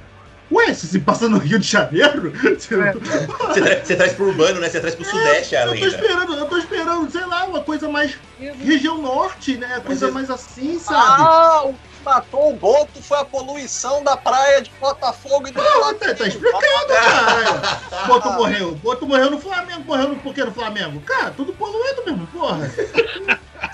Ué, 0.53 0.75
você 0.75 0.87
se 0.87 1.01
passa 1.01 1.29
no 1.29 1.38
Rio 1.38 1.59
de 1.59 1.67
Janeiro? 1.67 2.31
Você, 2.31 2.75
é. 2.75 2.93
você, 2.93 3.61
tra 3.62 3.85
você 3.85 3.97
traz 3.97 4.12
pro 4.12 4.29
urbano, 4.29 4.61
né? 4.61 4.69
Você 4.69 4.81
traz 4.81 4.95
pro 4.95 5.07
é, 5.07 5.09
sudeste 5.09 5.57
além. 5.57 5.83
Eu 5.83 5.91
tô 5.91 5.97
esperando, 5.97 6.35
eu 6.35 6.47
tô 6.47 6.59
esperando, 6.59 7.11
sei 7.11 7.25
lá, 7.25 7.45
uma 7.47 7.62
coisa 7.62 7.88
mais 7.88 8.19
região 8.38 9.01
norte, 9.01 9.57
né? 9.57 9.81
Coisa 9.81 10.11
mais 10.11 10.29
assim, 10.31 10.79
sabe? 10.79 11.23
Ah, 11.23 11.62
o 11.65 11.73
que 11.73 12.05
matou 12.05 12.53
o 12.53 12.57
Boto 12.57 13.03
foi 13.03 13.19
a 13.19 13.25
poluição 13.25 14.05
da 14.05 14.15
praia 14.17 14.61
de 14.61 14.71
Botafogo 14.79 15.49
e 15.49 15.53
do 15.53 15.61
ah, 15.61 15.95
tá, 15.95 16.15
tá 16.15 16.27
explicado, 16.27 16.87
cara. 16.88 18.05
Boto 18.07 18.31
morreu. 18.33 18.75
Boto 18.75 19.07
morreu 19.07 19.31
no 19.31 19.41
Flamengo, 19.41 19.85
morreu 19.87 20.17
por 20.17 20.35
que 20.35 20.45
no 20.45 20.53
Flamengo? 20.53 21.01
Cara, 21.01 21.31
tudo 21.31 21.55
poluído 21.55 22.03
mesmo, 22.05 22.27
porra. 22.27 22.71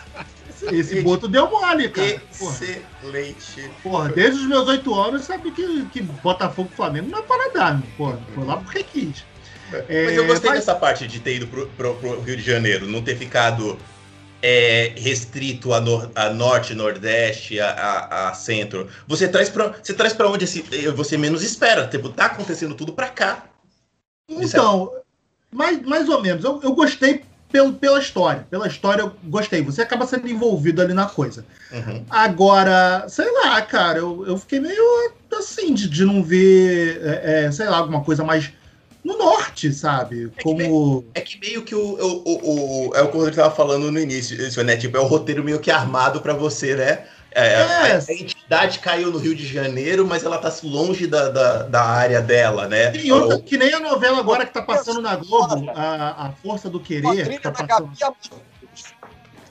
Esse 0.72 1.00
boto 1.02 1.28
deu 1.28 1.50
mole, 1.50 1.88
cara. 1.88 2.20
Excelente. 2.30 3.70
Porra, 3.82 4.08
desde 4.10 4.40
os 4.40 4.46
meus 4.46 4.68
oito 4.68 4.94
anos, 4.94 5.24
sabe 5.24 5.50
que, 5.50 5.84
que 5.86 6.02
Botafogo 6.02 6.68
e 6.72 6.76
Flamengo 6.76 7.08
não 7.10 7.18
é 7.18 7.22
para 7.22 7.52
dar, 7.52 7.82
porra. 7.96 8.18
Foi 8.34 8.44
lá 8.44 8.56
porque 8.56 8.82
quis. 8.82 9.24
É, 9.88 10.06
mas 10.06 10.16
eu 10.16 10.26
gostei 10.26 10.50
mas... 10.50 10.60
dessa 10.60 10.74
parte 10.74 11.06
de 11.06 11.20
ter 11.20 11.36
ido 11.36 11.46
pro, 11.46 11.66
pro, 11.68 11.94
pro, 11.94 12.20
Rio 12.20 12.36
de 12.36 12.42
Janeiro, 12.42 12.86
não 12.86 13.02
ter 13.02 13.16
ficado 13.16 13.78
é, 14.42 14.92
restrito 14.96 15.74
a, 15.74 15.80
nor 15.80 16.10
a 16.14 16.30
norte, 16.30 16.74
nordeste, 16.74 17.60
a, 17.60 17.70
a, 17.70 18.28
a, 18.28 18.34
centro. 18.34 18.88
Você 19.06 19.28
traz 19.28 19.48
para 19.48 19.74
você 19.82 19.92
traz 19.92 20.12
para 20.12 20.28
onde 20.28 20.44
esse, 20.44 20.62
você 20.94 21.18
menos 21.18 21.42
espera. 21.42 21.86
Tipo, 21.86 22.08
tá 22.08 22.26
acontecendo 22.26 22.74
tudo 22.74 22.92
para 22.92 23.08
cá. 23.08 23.44
Então, 24.28 24.92
mais, 25.50 25.80
mais 25.82 26.08
ou 26.08 26.20
menos. 26.22 26.44
Eu, 26.44 26.60
eu 26.62 26.74
gostei 26.74 27.24
pelo, 27.50 27.72
pela 27.72 27.98
história. 27.98 28.46
Pela 28.50 28.66
história 28.66 29.02
eu 29.02 29.12
gostei. 29.24 29.62
Você 29.62 29.82
acaba 29.82 30.06
sendo 30.06 30.28
envolvido 30.28 30.82
ali 30.82 30.94
na 30.94 31.06
coisa. 31.06 31.44
Uhum. 31.72 32.04
Agora, 32.08 33.06
sei 33.08 33.30
lá, 33.30 33.60
cara, 33.62 33.98
eu, 33.98 34.24
eu 34.26 34.38
fiquei 34.38 34.60
meio 34.60 35.12
assim 35.36 35.72
de, 35.74 35.88
de 35.88 36.04
não 36.04 36.22
ver, 36.22 37.00
é, 37.02 37.44
é, 37.44 37.52
sei 37.52 37.66
lá, 37.66 37.78
alguma 37.78 38.02
coisa 38.02 38.24
mais 38.24 38.52
no 39.04 39.16
norte, 39.16 39.72
sabe? 39.72 40.30
É 40.36 40.42
Como. 40.42 40.56
Que 40.56 40.62
meio, 40.62 41.04
é 41.14 41.20
que 41.20 41.40
meio 41.40 41.62
que 41.62 41.74
o, 41.74 41.80
o, 41.80 42.22
o, 42.24 42.88
o 42.88 42.94
é 42.94 43.02
o 43.02 43.08
que 43.08 43.16
o 43.16 43.20
Rodrigo 43.20 43.36
tava 43.36 43.54
falando 43.54 43.90
no 43.90 43.98
início, 43.98 44.40
isso, 44.40 44.62
né? 44.62 44.76
Tipo, 44.76 44.96
é 44.96 45.00
o 45.00 45.06
roteiro 45.06 45.42
meio 45.42 45.60
que 45.60 45.70
armado 45.70 46.20
para 46.20 46.34
você, 46.34 46.74
né? 46.74 47.04
É, 47.30 47.46
é. 47.46 47.62
A, 47.62 47.96
a, 47.96 48.00
entidade 48.48 48.78
caiu 48.78 49.10
no 49.10 49.18
Rio 49.18 49.34
de 49.34 49.46
Janeiro, 49.46 50.06
mas 50.06 50.24
ela 50.24 50.38
tá 50.38 50.50
longe 50.62 51.06
da, 51.06 51.28
da, 51.28 51.62
da 51.64 51.84
área 51.84 52.22
dela, 52.22 52.66
né? 52.66 52.96
E 52.96 53.12
outra, 53.12 53.38
que 53.40 53.58
nem 53.58 53.72
a 53.74 53.78
novela 53.78 54.18
agora 54.18 54.46
que 54.46 54.52
tá 54.52 54.62
passando 54.62 55.02
na 55.02 55.16
Globo, 55.16 55.70
a, 55.74 56.26
a 56.26 56.32
Força 56.32 56.70
do 56.70 56.80
Querer. 56.80 57.28
Que 57.28 57.38
tá 57.38 57.52
passando... 57.52 57.90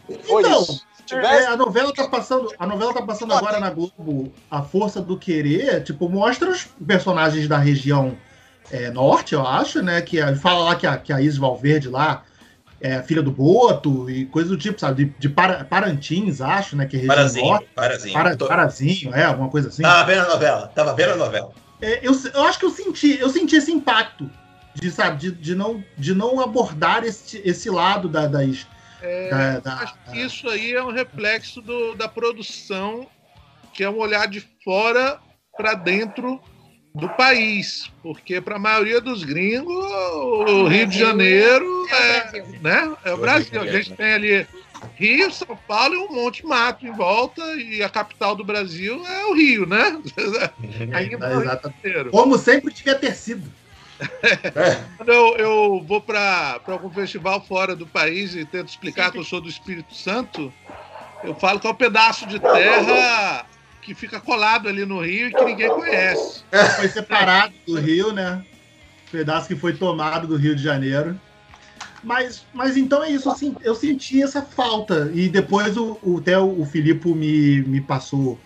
Então, 0.10 0.66
é, 1.12 1.46
a 1.46 1.56
novela 1.56 1.94
tá 1.94 2.08
passando, 2.08 2.52
a 2.58 2.66
novela 2.66 2.94
tá 2.94 3.02
passando 3.04 3.34
agora 3.34 3.60
na 3.60 3.70
Globo, 3.70 4.34
A 4.50 4.64
Força 4.64 5.00
do 5.00 5.18
Querer, 5.18 5.84
tipo, 5.84 6.10
mostra 6.10 6.50
os 6.50 6.68
personagens 6.86 7.48
da 7.48 7.58
região 7.58 8.18
é, 8.72 8.90
norte, 8.90 9.34
eu 9.34 9.46
acho, 9.46 9.82
né? 9.84 10.02
Que 10.02 10.20
fala 10.38 10.64
lá 10.64 10.76
que 10.76 10.88
a, 10.88 10.98
que 10.98 11.14
a 11.14 11.22
Isis 11.22 11.38
Valverde 11.38 11.88
lá 11.88 12.24
é, 12.80 13.02
filha 13.02 13.22
do 13.22 13.32
Boto 13.32 14.10
e 14.10 14.26
coisa 14.26 14.50
do 14.50 14.58
tipo, 14.58 14.80
sabe? 14.80 15.06
De, 15.06 15.14
de 15.18 15.30
para, 15.30 15.66
Parantins, 15.66 16.42
acho, 16.42 16.76
né? 16.76 16.86
Que 16.86 16.98
é 16.98 17.06
Parazinho, 17.06 17.60
Parazinho. 17.74 18.14
Para, 18.14 18.38
Parazinho, 18.38 19.14
é, 19.14 19.24
alguma 19.24 19.50
coisa 19.50 19.70
assim. 19.70 19.82
Tava 19.82 20.06
vendo 20.06 20.22
a 20.22 20.30
novela, 20.30 20.68
tava 20.68 20.94
vendo 20.94 21.14
a 21.14 21.18
novela. 21.18 21.52
É, 21.82 22.00
eu, 22.08 22.14
eu 22.34 22.44
acho 22.44 22.60
que 22.60 22.66
eu 22.66 22.72
senti, 22.72 23.20
eu 23.20 23.30
senti 23.30 23.56
esse 23.56 23.72
impacto 23.72 24.30
de, 24.74 24.92
sabe, 24.92 25.18
de, 25.18 25.32
de, 25.32 25.56
não, 25.56 25.84
de 25.98 26.14
não 26.14 26.40
abordar 26.40 27.04
esse, 27.04 27.42
esse 27.44 27.70
lado 27.70 28.08
da, 28.08 28.28
das. 28.28 28.68
É, 29.02 29.30
da, 29.30 29.60
da, 29.60 29.74
acho 29.84 29.96
que 30.12 30.20
isso 30.20 30.50
aí 30.50 30.74
é 30.74 30.84
um 30.84 30.92
reflexo 30.92 31.62
do, 31.62 31.96
da 31.96 32.08
produção, 32.08 33.08
que 33.74 33.84
é 33.84 33.90
um 33.90 33.98
olhar 33.98 34.28
de 34.28 34.42
fora 34.64 35.20
para 35.56 35.74
dentro 35.74 36.40
do 36.94 37.08
país, 37.10 37.92
porque 38.02 38.42
para 38.42 38.56
a 38.56 38.60
maioria 38.60 39.00
dos 39.00 39.24
gringos, 39.24 39.76
o 39.76 40.68
Rio 40.68 40.88
de 40.88 40.98
Janeiro 40.98 41.86
é, 41.90 42.38
é 42.38 42.44
né? 42.62 42.98
é 43.06 43.14
o 43.14 43.18
Brasil. 43.18 43.62
A 43.62 43.68
gente 43.68 43.94
tem 43.94 44.14
ali 44.14 44.48
Rio, 44.96 45.32
São 45.32 45.58
Paulo 45.68 45.94
e 45.94 45.98
um 45.98 46.12
monte 46.12 46.42
de 46.42 46.48
mato 46.48 46.86
em 46.86 46.92
volta, 46.92 47.42
e 47.56 47.84
a 47.84 47.90
capital 47.90 48.36
do 48.36 48.44
Brasil 48.44 49.06
é 49.06 49.26
o 49.26 49.34
Rio, 49.34 49.66
né? 49.66 50.02
É, 50.92 51.04
Como 52.10 52.38
sempre 52.38 52.74
tinha 52.74 52.96
ter 52.96 53.16
sido. 53.16 53.52
Quando 54.98 55.10
eu, 55.10 55.36
eu 55.38 55.84
vou 55.88 56.02
para 56.02 56.60
algum 56.68 56.90
festival 56.90 57.44
fora 57.46 57.76
do 57.76 57.86
país 57.86 58.36
e 58.36 58.46
tento 58.46 58.70
explicar 58.70 59.12
que 59.12 59.18
eu 59.18 59.24
sou 59.24 59.42
do 59.42 59.50
Espírito 59.50 59.94
Santo, 59.96 60.54
eu 61.24 61.34
falo 61.36 61.60
que 61.60 61.68
é 61.68 61.70
um 61.70 61.76
pedaço 61.76 62.28
de 62.28 62.40
terra 62.40 63.46
que 63.88 63.96
fica 63.96 64.20
colado 64.20 64.68
ali 64.68 64.86
no 64.86 65.02
Rio 65.02 65.30
e 65.30 65.34
que 65.34 65.46
ninguém 65.46 65.70
conhece. 65.70 66.44
Foi 66.76 66.90
separado 66.90 67.54
do 67.66 67.80
Rio, 67.80 68.12
né? 68.12 68.44
Pedaço 69.10 69.48
que 69.48 69.56
foi 69.56 69.72
tomado 69.72 70.28
do 70.28 70.36
Rio 70.36 70.54
de 70.54 70.62
Janeiro. 70.62 71.18
Mas, 72.04 72.46
mas 72.54 72.76
então 72.76 73.02
é 73.02 73.10
isso, 73.10 73.30
assim, 73.30 73.56
eu 73.64 73.74
senti 73.74 74.22
essa 74.22 74.42
falta. 74.42 75.10
E 75.14 75.30
depois 75.30 75.78
o, 75.78 75.98
o, 76.04 76.18
até 76.18 76.38
o 76.38 76.66
Filipe 76.66 77.08
me, 77.14 77.62
me 77.62 77.80
passou 77.80 78.38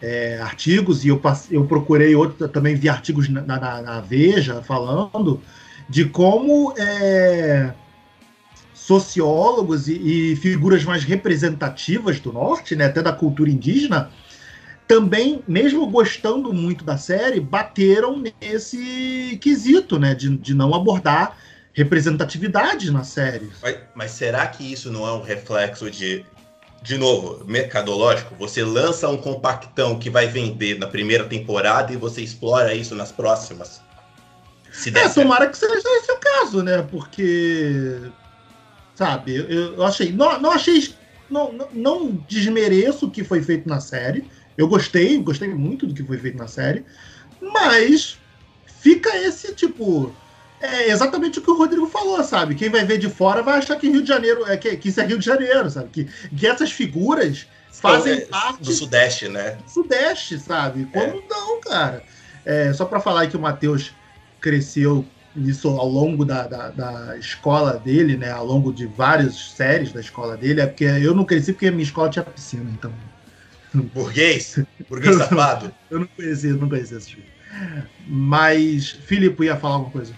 é, 0.00 0.40
artigos, 0.40 1.04
e 1.04 1.08
eu, 1.08 1.22
eu 1.48 1.64
procurei 1.64 2.16
outro, 2.16 2.48
também 2.48 2.74
vi 2.74 2.88
artigos 2.88 3.28
na, 3.28 3.40
na, 3.42 3.82
na 3.82 4.00
Veja 4.00 4.62
falando 4.62 5.40
de 5.88 6.06
como 6.06 6.74
é, 6.76 7.72
sociólogos 8.74 9.86
e, 9.86 10.32
e, 10.32 10.36
figuras 10.36 10.84
mais 10.84 11.04
representativas 11.04 12.18
do 12.18 12.32
norte, 12.32 12.74
né, 12.74 12.86
até 12.86 13.00
da 13.00 13.12
cultura 13.12 13.48
indígena, 13.48 14.10
também, 14.86 15.42
mesmo 15.46 15.86
gostando 15.86 16.52
muito 16.52 16.84
da 16.84 16.96
série, 16.96 17.40
bateram 17.40 18.18
nesse 18.18 19.38
quesito, 19.40 19.98
né? 19.98 20.14
De, 20.14 20.36
de 20.36 20.54
não 20.54 20.74
abordar 20.74 21.36
representatividade 21.72 22.90
na 22.90 23.04
série. 23.04 23.50
Mas, 23.62 23.78
mas, 23.94 24.10
será 24.10 24.46
que 24.46 24.70
isso 24.70 24.90
não 24.90 25.06
é 25.06 25.12
um 25.12 25.22
reflexo 25.22 25.90
de, 25.90 26.24
de 26.82 26.98
novo, 26.98 27.44
mercadológico? 27.46 28.34
Você 28.36 28.62
lança 28.62 29.08
um 29.08 29.16
compactão 29.16 29.98
que 29.98 30.10
vai 30.10 30.26
vender 30.26 30.78
na 30.78 30.86
primeira 30.86 31.24
temporada 31.24 31.92
e 31.92 31.96
você 31.96 32.20
explora 32.20 32.74
isso 32.74 32.94
nas 32.94 33.10
próximas? 33.10 33.80
Se 34.70 34.90
der 34.90 35.06
é, 35.06 35.08
tomara 35.08 35.48
que 35.48 35.56
seja 35.56 35.74
esse 35.74 36.12
o 36.12 36.18
caso, 36.18 36.62
né? 36.62 36.86
Porque, 36.90 37.98
sabe, 38.94 39.36
eu, 39.36 39.74
eu 39.74 39.82
achei. 39.84 40.12
Não, 40.12 40.40
não 40.40 40.50
achei. 40.50 40.94
Não, 41.30 41.50
não 41.72 42.12
desmereço 42.28 43.06
o 43.06 43.10
que 43.10 43.24
foi 43.24 43.42
feito 43.42 43.66
na 43.66 43.80
série 43.80 44.26
Eu 44.56 44.68
gostei, 44.68 45.18
gostei 45.18 45.48
muito 45.48 45.86
do 45.86 45.94
que 45.94 46.02
foi 46.02 46.18
feito 46.18 46.36
na 46.36 46.46
série, 46.46 46.84
mas 47.40 48.18
fica 48.80 49.16
esse 49.16 49.54
tipo. 49.54 50.14
É 50.60 50.90
exatamente 50.90 51.40
o 51.40 51.42
que 51.42 51.50
o 51.50 51.58
Rodrigo 51.58 51.86
falou, 51.86 52.22
sabe? 52.22 52.54
Quem 52.54 52.70
vai 52.70 52.84
ver 52.84 52.96
de 52.96 53.08
fora 53.08 53.42
vai 53.42 53.58
achar 53.58 53.74
que 53.76 53.90
Rio 53.90 54.02
de 54.02 54.08
Janeiro 54.08 54.46
é 54.46 54.56
que, 54.56 54.76
que 54.76 54.90
isso 54.90 55.00
é 55.00 55.04
Rio 55.04 55.18
de 55.18 55.24
Janeiro, 55.24 55.68
sabe? 55.68 55.88
Que, 55.88 56.04
que 56.04 56.46
essas 56.46 56.70
figuras 56.70 57.48
fazem 57.72 58.14
então, 58.14 58.26
é, 58.26 58.30
parte 58.30 58.62
do 58.62 58.72
Sudeste, 58.72 59.28
né? 59.28 59.58
Sudeste, 59.66 60.38
sabe? 60.38 60.84
Como 60.92 61.18
é. 61.18 61.22
não, 61.28 61.60
cara? 61.60 62.04
É, 62.44 62.72
só 62.72 62.84
para 62.84 63.00
falar 63.00 63.26
que 63.26 63.36
o 63.36 63.40
Matheus 63.40 63.92
cresceu 64.40 65.04
isso 65.34 65.68
ao 65.68 65.88
longo 65.88 66.24
da, 66.24 66.46
da, 66.46 66.68
da, 66.70 67.16
escola 67.16 67.78
dele, 67.78 68.16
né? 68.16 68.30
Ao 68.30 68.44
longo 68.44 68.72
de 68.72 68.86
várias 68.86 69.52
séries 69.56 69.92
da 69.92 70.00
escola 70.00 70.36
dele, 70.36 70.60
é 70.60 70.66
porque 70.66 70.84
eu 70.84 71.14
não 71.14 71.24
cresci 71.24 71.52
porque 71.52 71.68
a 71.68 71.72
minha 71.72 71.82
escola 71.82 72.10
tinha 72.10 72.22
piscina, 72.22 72.70
então. 72.70 72.92
Burguês? 73.74 74.58
Burguês 74.88 75.16
safado? 75.18 75.72
eu 75.90 76.00
não 76.00 76.06
conhecia, 76.06 76.52
não 76.52 76.68
conhecia 76.68 76.98
esse 76.98 77.14
filme. 77.14 77.28
Mas, 78.06 78.90
Filipe 78.90 79.44
ia 79.44 79.56
falar 79.56 79.74
alguma 79.74 79.92
coisa? 79.92 80.14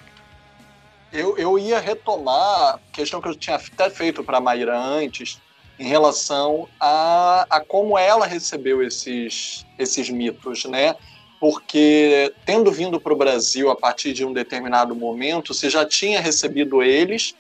Eu, 1.13 1.37
eu 1.39 1.59
ia 1.59 1.79
retomar 1.81 2.75
a 2.75 2.79
questão 2.93 3.21
que 3.21 3.29
eu 3.29 3.35
tinha 3.35 3.57
até 3.57 3.89
feito 3.91 4.25
para 4.25 4.39
a 4.39 4.41
Maíra 4.41 4.77
antes, 4.77 5.41
em 5.79 5.85
relação 5.85 6.69
a, 6.79 7.47
a 7.51 7.61
como 7.61 7.99
ela 7.99 8.27
recebeu 8.27 8.83
esses, 8.83 9.65
esses 9.79 10.11
mitos, 10.11 10.65
né? 10.65 10.95
Porque, 11.41 12.33
tendo 12.47 12.71
vindo 12.73 13.01
para 13.01 13.13
o 13.13 13.17
Brasil 13.17 13.71
a 13.71 13.77
partir 13.77 14.13
de 14.13 14.25
um 14.25 14.33
determinado 14.33 14.95
momento, 14.95 15.53
você 15.53 15.69
já 15.69 15.85
tinha 15.85 16.21
recebido 16.21 16.83
eles 16.83 17.35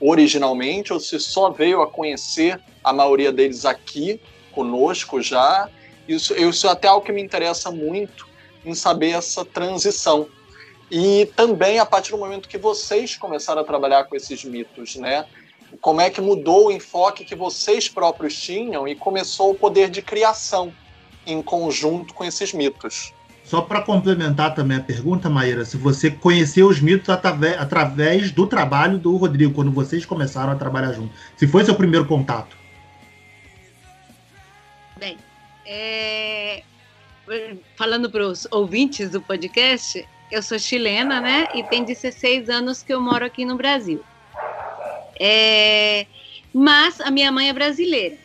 originalmente, 0.00 0.92
ou 0.92 1.00
se 1.00 1.18
só 1.18 1.50
veio 1.50 1.82
a 1.82 1.90
conhecer 1.90 2.60
a 2.84 2.92
maioria 2.92 3.32
deles 3.32 3.64
aqui 3.64 4.20
conosco 4.52 5.20
já? 5.22 5.68
Isso, 6.06 6.34
isso 6.34 6.66
é 6.66 6.70
até 6.70 6.88
algo 6.88 7.04
que 7.04 7.12
me 7.12 7.22
interessa 7.22 7.70
muito 7.70 8.26
em 8.64 8.74
saber 8.74 9.10
essa 9.10 9.44
transição. 9.44 10.28
E 10.90 11.30
também 11.36 11.78
a 11.78 11.86
partir 11.86 12.12
do 12.12 12.18
momento 12.18 12.48
que 12.48 12.58
vocês 12.58 13.16
começaram 13.16 13.60
a 13.60 13.64
trabalhar 13.64 14.04
com 14.04 14.16
esses 14.16 14.44
mitos, 14.44 14.96
né? 14.96 15.26
Como 15.80 16.00
é 16.00 16.08
que 16.08 16.20
mudou 16.20 16.68
o 16.68 16.72
enfoque 16.72 17.24
que 17.24 17.34
vocês 17.34 17.88
próprios 17.88 18.34
tinham 18.34 18.88
e 18.88 18.94
começou 18.94 19.50
o 19.50 19.54
poder 19.54 19.90
de 19.90 20.00
criação 20.00 20.72
em 21.26 21.42
conjunto 21.42 22.14
com 22.14 22.24
esses 22.24 22.52
mitos. 22.52 23.12
Só 23.44 23.62
para 23.62 23.80
complementar 23.80 24.54
também 24.54 24.76
a 24.76 24.82
pergunta, 24.82 25.30
Maíra, 25.30 25.64
se 25.64 25.76
você 25.76 26.10
conheceu 26.10 26.68
os 26.68 26.80
mitos 26.80 27.08
através, 27.08 27.58
através 27.58 28.30
do 28.30 28.46
trabalho 28.46 28.98
do 28.98 29.16
Rodrigo, 29.16 29.54
quando 29.54 29.70
vocês 29.70 30.04
começaram 30.04 30.52
a 30.52 30.56
trabalhar 30.56 30.92
junto. 30.92 31.14
Se 31.34 31.46
foi 31.46 31.64
seu 31.64 31.74
primeiro 31.74 32.06
contato. 32.06 32.57
Bem, 34.98 35.16
é... 35.64 36.62
falando 37.76 38.10
para 38.10 38.26
os 38.26 38.48
ouvintes 38.50 39.10
do 39.10 39.20
podcast, 39.20 40.06
eu 40.30 40.42
sou 40.42 40.58
chilena, 40.58 41.20
né? 41.20 41.46
E 41.54 41.62
tem 41.62 41.84
16 41.84 42.48
anos 42.48 42.82
que 42.82 42.92
eu 42.92 43.00
moro 43.00 43.24
aqui 43.24 43.44
no 43.44 43.56
Brasil. 43.56 44.04
É, 45.20 46.06
mas 46.52 47.00
a 47.00 47.10
minha 47.10 47.30
mãe 47.30 47.48
é 47.48 47.52
brasileira. 47.52 48.16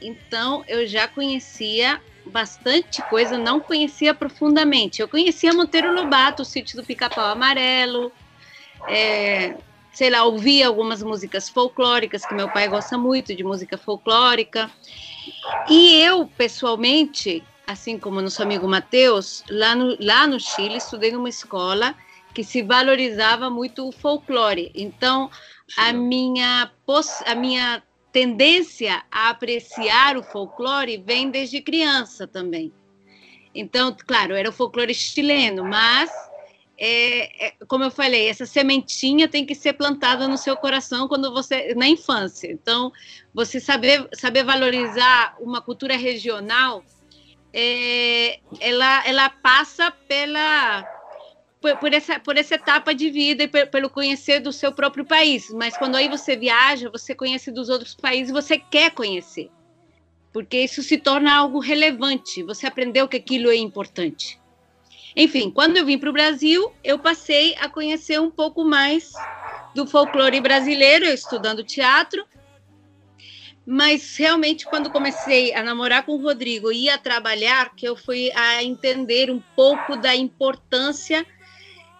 Então 0.00 0.64
eu 0.66 0.86
já 0.86 1.06
conhecia 1.06 2.00
bastante 2.24 3.02
coisa, 3.02 3.36
não 3.36 3.60
conhecia 3.60 4.14
profundamente. 4.14 5.02
Eu 5.02 5.08
conhecia 5.08 5.52
Monteiro 5.52 5.92
Lobato, 5.92 6.42
o 6.42 6.46
sítio 6.46 6.76
do 6.76 6.86
Pica-Pau 6.86 7.26
Amarelo, 7.26 8.10
é, 8.88 9.54
sei 9.92 10.08
lá, 10.08 10.24
ouvia 10.24 10.66
algumas 10.66 11.02
músicas 11.02 11.48
folclóricas, 11.48 12.24
que 12.24 12.34
meu 12.34 12.48
pai 12.48 12.68
gosta 12.68 12.96
muito 12.96 13.34
de 13.34 13.44
música 13.44 13.76
folclórica. 13.76 14.70
E 15.68 15.96
eu, 15.96 16.26
pessoalmente, 16.26 17.42
assim 17.66 17.98
como 17.98 18.20
nosso 18.20 18.42
amigo 18.42 18.66
Matheus, 18.68 19.44
lá 19.48 19.74
no, 19.74 19.96
lá 20.00 20.26
no 20.26 20.38
Chile, 20.38 20.76
estudei 20.76 21.12
numa 21.12 21.28
escola 21.28 21.94
que 22.34 22.42
se 22.42 22.62
valorizava 22.62 23.50
muito 23.50 23.86
o 23.86 23.92
folclore. 23.92 24.70
Então, 24.74 25.30
a 25.76 25.92
minha, 25.92 26.70
a 27.26 27.34
minha 27.34 27.82
tendência 28.12 29.02
a 29.10 29.30
apreciar 29.30 30.16
o 30.16 30.22
folclore 30.22 31.02
vem 31.04 31.30
desde 31.30 31.60
criança 31.60 32.26
também. 32.26 32.72
Então, 33.54 33.94
claro, 34.06 34.34
era 34.34 34.48
o 34.48 34.52
folclore 34.52 34.94
chileno, 34.94 35.64
mas, 35.64 36.10
é, 36.78 37.46
é, 37.46 37.54
como 37.68 37.84
eu 37.84 37.90
falei, 37.90 38.28
essa 38.28 38.46
sementinha 38.46 39.28
tem 39.28 39.46
que 39.46 39.54
ser 39.54 39.74
plantada 39.74 40.26
no 40.26 40.36
seu 40.36 40.56
coração 40.56 41.06
quando 41.06 41.32
você 41.32 41.74
na 41.74 41.88
infância. 41.88 42.50
Então, 42.50 42.92
você 43.32 43.60
saber, 43.60 44.08
saber 44.14 44.44
valorizar 44.44 45.36
uma 45.40 45.60
cultura 45.60 45.96
regional 45.96 46.84
é, 47.52 48.38
ela, 48.60 49.06
ela 49.06 49.28
passa 49.28 49.90
pela 50.08 50.88
por, 51.60 51.76
por, 51.76 51.94
essa, 51.94 52.18
por 52.18 52.36
essa 52.36 52.56
etapa 52.56 52.94
de 52.94 53.10
vida 53.10 53.44
e 53.44 53.48
pelo 53.48 53.88
conhecer 53.88 54.40
do 54.40 54.52
seu 54.52 54.72
próprio 54.72 55.04
país. 55.04 55.50
Mas 55.50 55.76
quando 55.76 55.94
aí 55.94 56.08
você 56.08 56.34
viaja, 56.34 56.90
você 56.90 57.14
conhece 57.14 57.52
dos 57.52 57.68
outros 57.68 57.94
países 57.94 58.32
você 58.32 58.58
quer 58.58 58.90
conhecer. 58.90 59.50
Porque 60.32 60.58
isso 60.58 60.82
se 60.82 60.96
torna 60.96 61.36
algo 61.36 61.60
relevante. 61.60 62.42
Você 62.42 62.66
aprendeu 62.66 63.06
que 63.06 63.18
aquilo 63.18 63.50
é 63.50 63.56
importante. 63.56 64.40
Enfim, 65.16 65.50
quando 65.50 65.76
eu 65.76 65.84
vim 65.84 65.98
para 65.98 66.10
o 66.10 66.12
Brasil, 66.12 66.72
eu 66.82 66.98
passei 66.98 67.54
a 67.60 67.68
conhecer 67.68 68.20
um 68.20 68.30
pouco 68.30 68.64
mais 68.64 69.12
do 69.74 69.86
folclore 69.86 70.40
brasileiro, 70.40 71.04
estudando 71.06 71.64
teatro, 71.64 72.24
mas 73.64 74.16
realmente, 74.16 74.66
quando 74.66 74.90
comecei 74.90 75.54
a 75.54 75.62
namorar 75.62 76.04
com 76.04 76.12
o 76.12 76.22
Rodrigo 76.22 76.72
e 76.72 76.88
a 76.88 76.98
trabalhar, 76.98 77.74
que 77.76 77.86
eu 77.86 77.96
fui 77.96 78.30
a 78.34 78.62
entender 78.62 79.30
um 79.30 79.40
pouco 79.54 79.96
da 79.96 80.16
importância 80.16 81.24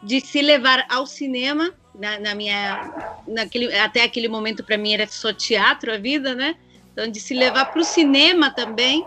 de 0.03 0.21
se 0.21 0.43
levar 0.43 0.85
ao 0.91 1.07
cinema. 1.07 1.73
Na, 1.95 2.19
na 2.19 2.35
minha, 2.35 2.91
naquele, 3.29 3.73
até 3.77 4.03
aquele 4.03 4.27
momento, 4.27 4.65
para 4.65 4.77
mim, 4.77 4.93
era 4.93 5.07
só 5.07 5.33
teatro 5.33 5.93
a 5.93 5.99
vida, 5.99 6.35
né? 6.35 6.57
Então, 6.93 7.07
de 7.09 7.21
se 7.21 7.33
levar 7.33 7.67
para 7.67 7.81
o 7.81 7.85
cinema 7.85 8.51
também, 8.51 9.07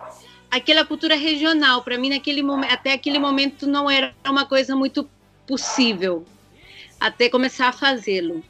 aquela 0.56 0.86
cultura 0.86 1.16
regional. 1.16 1.84
Para 1.84 1.98
mim, 1.98 2.10
naquele 2.10 2.42
momento, 2.42 2.72
até 2.72 2.94
aquele 2.94 3.20
momento, 3.20 3.68
não 3.68 3.90
era 3.90 4.14
uma 4.28 4.46
coisa 4.46 4.76
muito 4.76 5.10
possível, 5.46 6.26
até 7.00 7.30
começar 7.30 7.68
a 7.68 7.74
fazê-lo. 7.74 8.44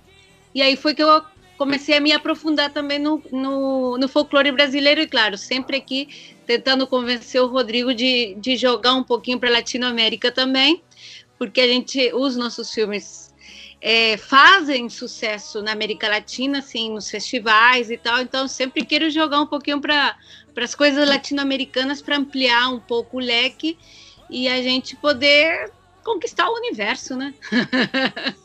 E 0.53 0.61
aí 0.61 0.75
foi 0.75 0.93
que 0.93 1.03
eu 1.03 1.21
comecei 1.57 1.97
a 1.97 2.01
me 2.01 2.11
aprofundar 2.11 2.71
também 2.71 2.99
no, 2.99 3.21
no, 3.31 3.97
no, 3.97 4.07
folclore 4.07 4.51
brasileiro 4.51 5.01
e, 5.01 5.07
claro, 5.07 5.37
sempre 5.37 5.77
aqui 5.77 6.07
tentando 6.45 6.85
convencer 6.85 7.41
o 7.41 7.47
Rodrigo 7.47 7.93
de, 7.93 8.35
de 8.35 8.55
jogar 8.55 8.93
um 8.93 9.03
pouquinho 9.03 9.39
para 9.39 9.49
Latinoamérica 9.49 10.31
também, 10.31 10.81
porque 11.37 11.59
a 11.59 11.67
gente, 11.67 12.13
os 12.13 12.35
nossos 12.35 12.73
filmes 12.73 13.24
é, 13.87 14.17
fazem 14.17 14.89
sucesso 14.89 15.61
na 15.61 15.71
América 15.71 16.09
Latina, 16.09 16.57
assim, 16.57 16.91
nos 16.91 17.07
festivais 17.07 17.91
e 17.91 17.97
tal, 17.97 18.19
então 18.19 18.47
sempre 18.47 18.83
quero 18.83 19.11
jogar 19.11 19.39
um 19.39 19.45
pouquinho 19.45 19.79
para 19.79 20.15
as 20.57 20.73
coisas 20.73 21.07
latino-americanas 21.07 22.01
para 22.01 22.17
ampliar 22.17 22.69
um 22.69 22.79
pouco 22.79 23.17
o 23.17 23.19
leque 23.19 23.77
e 24.27 24.47
a 24.47 24.59
gente 24.59 24.95
poder 24.95 25.71
conquistar 26.03 26.49
o 26.49 26.55
universo, 26.55 27.15
né? 27.15 27.31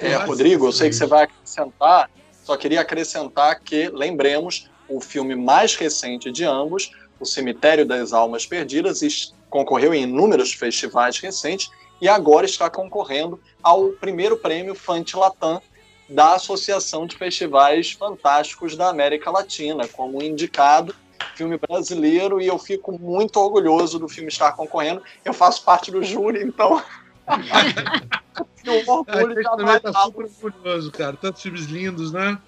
É, 0.00 0.14
Rodrigo, 0.14 0.64
eu 0.64 0.70
sei 0.70 0.90
que 0.90 0.94
você 0.94 1.06
vai 1.06 1.24
acrescentar, 1.24 2.08
só 2.44 2.56
queria 2.56 2.82
acrescentar 2.82 3.58
que, 3.58 3.88
lembremos, 3.88 4.70
o 4.88 5.00
filme 5.00 5.34
mais 5.34 5.74
recente 5.74 6.30
de 6.30 6.44
ambos, 6.44 6.92
O 7.18 7.26
Cemitério 7.26 7.84
das 7.84 8.12
Almas 8.12 8.46
Perdidas, 8.46 9.34
concorreu 9.50 9.92
em 9.92 10.04
inúmeros 10.04 10.52
festivais 10.52 11.18
recentes 11.18 11.68
e 12.00 12.08
agora 12.08 12.46
está 12.46 12.68
concorrendo 12.70 13.40
ao 13.62 13.88
primeiro 13.90 14.36
prêmio 14.36 14.74
Fante 14.74 15.16
Latam 15.16 15.60
da 16.08 16.34
Associação 16.34 17.06
de 17.06 17.16
Festivais 17.16 17.92
Fantásticos 17.92 18.76
da 18.76 18.88
América 18.88 19.30
Latina, 19.30 19.86
como 19.88 20.22
indicado 20.22 20.94
filme 21.38 21.56
brasileiro, 21.56 22.40
e 22.40 22.46
eu 22.48 22.58
fico 22.58 22.98
muito 22.98 23.38
orgulhoso 23.38 23.98
do 23.98 24.08
filme 24.08 24.28
estar 24.28 24.52
concorrendo. 24.52 25.02
Eu 25.24 25.32
faço 25.32 25.62
parte 25.64 25.90
do 25.90 26.02
júri, 26.02 26.42
então 26.42 26.82
o 28.66 28.90
orgulho 28.90 29.34
gente 29.34 29.56
também 29.56 29.80
tá 29.80 29.92
super 29.92 30.28
orgulhoso, 30.42 30.90
cara. 30.90 31.16
Tantos 31.16 31.42
filmes 31.42 31.66
lindos, 31.66 32.12
né? 32.12 32.38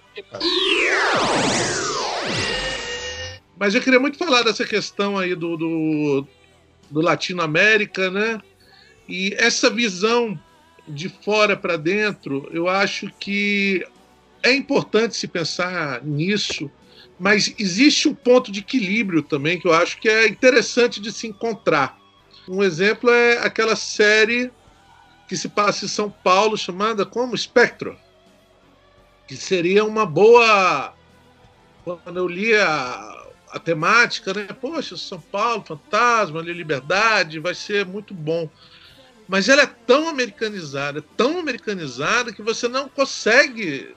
Mas 3.56 3.74
eu 3.74 3.80
queria 3.80 4.00
muito 4.00 4.18
falar 4.18 4.42
dessa 4.42 4.64
questão 4.64 5.16
aí 5.16 5.34
do, 5.36 5.56
do, 5.56 6.26
do 6.90 7.00
Latino-América, 7.00 8.10
né? 8.10 8.40
E 9.10 9.34
essa 9.36 9.68
visão 9.68 10.38
de 10.86 11.08
fora 11.08 11.56
para 11.56 11.76
dentro, 11.76 12.48
eu 12.52 12.68
acho 12.68 13.10
que 13.18 13.84
é 14.42 14.54
importante 14.54 15.16
se 15.16 15.26
pensar 15.26 16.02
nisso, 16.04 16.70
mas 17.18 17.52
existe 17.58 18.08
um 18.08 18.14
ponto 18.14 18.50
de 18.50 18.60
equilíbrio 18.60 19.22
também 19.22 19.58
que 19.58 19.66
eu 19.66 19.74
acho 19.74 19.98
que 19.98 20.08
é 20.08 20.28
interessante 20.28 21.00
de 21.00 21.12
se 21.12 21.26
encontrar. 21.26 21.98
Um 22.48 22.62
exemplo 22.62 23.10
é 23.10 23.38
aquela 23.38 23.76
série 23.76 24.50
que 25.28 25.36
se 25.36 25.48
passa 25.48 25.84
em 25.84 25.88
São 25.88 26.10
Paulo, 26.10 26.56
chamada 26.56 27.04
como 27.04 27.34
Espectro, 27.34 27.96
que 29.28 29.36
seria 29.36 29.84
uma 29.84 30.06
boa. 30.06 30.94
Quando 31.84 32.16
eu 32.16 32.26
li 32.26 32.54
a, 32.54 33.26
a 33.50 33.58
temática, 33.58 34.32
né? 34.32 34.44
Poxa, 34.60 34.96
São 34.96 35.20
Paulo, 35.20 35.64
fantasma, 35.66 36.40
liberdade, 36.40 37.38
vai 37.38 37.54
ser 37.54 37.84
muito 37.84 38.14
bom. 38.14 38.48
Mas 39.30 39.48
ela 39.48 39.62
é 39.62 39.66
tão 39.86 40.08
americanizada, 40.08 41.04
tão 41.16 41.38
americanizada, 41.38 42.32
que 42.32 42.42
você 42.42 42.66
não 42.66 42.88
consegue, 42.88 43.94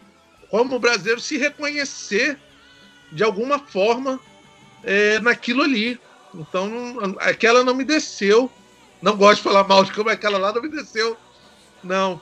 como 0.47 0.77
brasileiro, 0.77 1.19
se 1.19 1.39
reconhecer 1.39 2.37
de 3.11 3.23
alguma 3.23 3.57
forma 3.57 4.19
é, 4.83 5.19
naquilo 5.21 5.63
ali. 5.63 5.99
Então, 6.35 7.15
aquela 7.19 7.63
não 7.63 7.73
me 7.73 7.83
desceu. 7.83 8.47
Não 9.01 9.17
gosto 9.17 9.37
de 9.37 9.43
falar 9.45 9.67
mal 9.67 9.83
de 9.83 9.91
como 9.91 10.11
aquela 10.11 10.37
lá 10.37 10.53
não 10.53 10.61
me 10.61 10.69
desceu. 10.69 11.17
Não. 11.83 12.21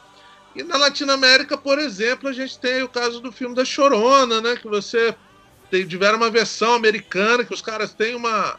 E 0.55 0.63
na 0.63 0.77
Latinoamérica, 0.77 1.57
por 1.57 1.79
exemplo, 1.79 2.29
a 2.29 2.33
gente 2.33 2.57
tem 2.59 2.81
o 2.81 2.87
caso 2.87 3.19
do 3.19 3.29
filme 3.29 3.53
da 3.53 3.65
Chorona, 3.65 4.39
né? 4.39 4.55
Que 4.55 4.69
você 4.69 5.13
tiveram 5.69 6.15
uma 6.15 6.29
versão 6.29 6.75
americana 6.75 7.43
que 7.43 7.53
os 7.53 7.61
caras 7.61 7.93
têm 7.93 8.15
uma 8.15 8.57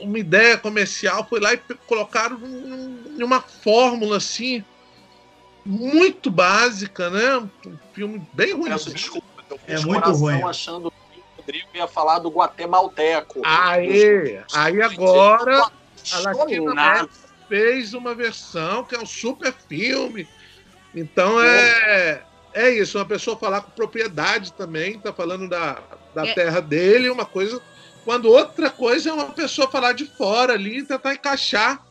uma 0.00 0.18
ideia 0.18 0.58
comercial, 0.58 1.26
foi 1.28 1.40
lá 1.40 1.54
e 1.54 1.58
colocaram 1.86 2.38
em 2.44 3.22
uma 3.22 3.40
fórmula 3.40 4.16
assim 4.16 4.64
muito 5.64 6.30
básica, 6.30 7.08
né? 7.10 7.38
Um 7.66 7.78
filme 7.92 8.26
bem 8.32 8.52
ruim. 8.52 8.70
Peço 8.70 8.92
desculpa, 8.92 9.26
eu 9.50 9.58
é 9.66 9.80
muito 9.80 10.10
ruim. 10.12 10.42
achando 10.42 10.90
que 10.90 11.20
o 11.20 11.36
Rodrigo 11.38 11.68
ia 11.74 11.88
falar 11.88 12.18
do 12.18 12.30
Guatemalteco. 12.30 13.40
Aí, 13.44 14.40
aí 14.52 14.82
agora 14.82 15.70
a 16.12 16.18
Latinoamérica 16.20 17.08
fez 17.48 17.94
uma 17.94 18.14
versão 18.14 18.84
que 18.84 18.94
é 18.94 18.98
um 18.98 19.06
super 19.06 19.52
filme. 19.68 20.28
Então 20.94 21.40
é 21.42 22.22
é 22.54 22.70
isso, 22.70 22.96
uma 22.96 23.04
pessoa 23.04 23.36
falar 23.36 23.62
com 23.62 23.70
propriedade 23.72 24.52
também, 24.52 24.98
tá 24.98 25.12
falando 25.12 25.48
da, 25.48 25.82
da 26.14 26.24
é. 26.24 26.34
terra 26.34 26.60
dele, 26.60 27.10
uma 27.10 27.24
coisa. 27.24 27.60
Quando 28.04 28.30
outra 28.30 28.70
coisa 28.70 29.10
é 29.10 29.12
uma 29.12 29.30
pessoa 29.30 29.70
falar 29.70 29.92
de 29.92 30.04
fora 30.04 30.52
ali 30.52 30.78
e 30.78 30.84
tentar 30.84 31.14
encaixar 31.14 31.84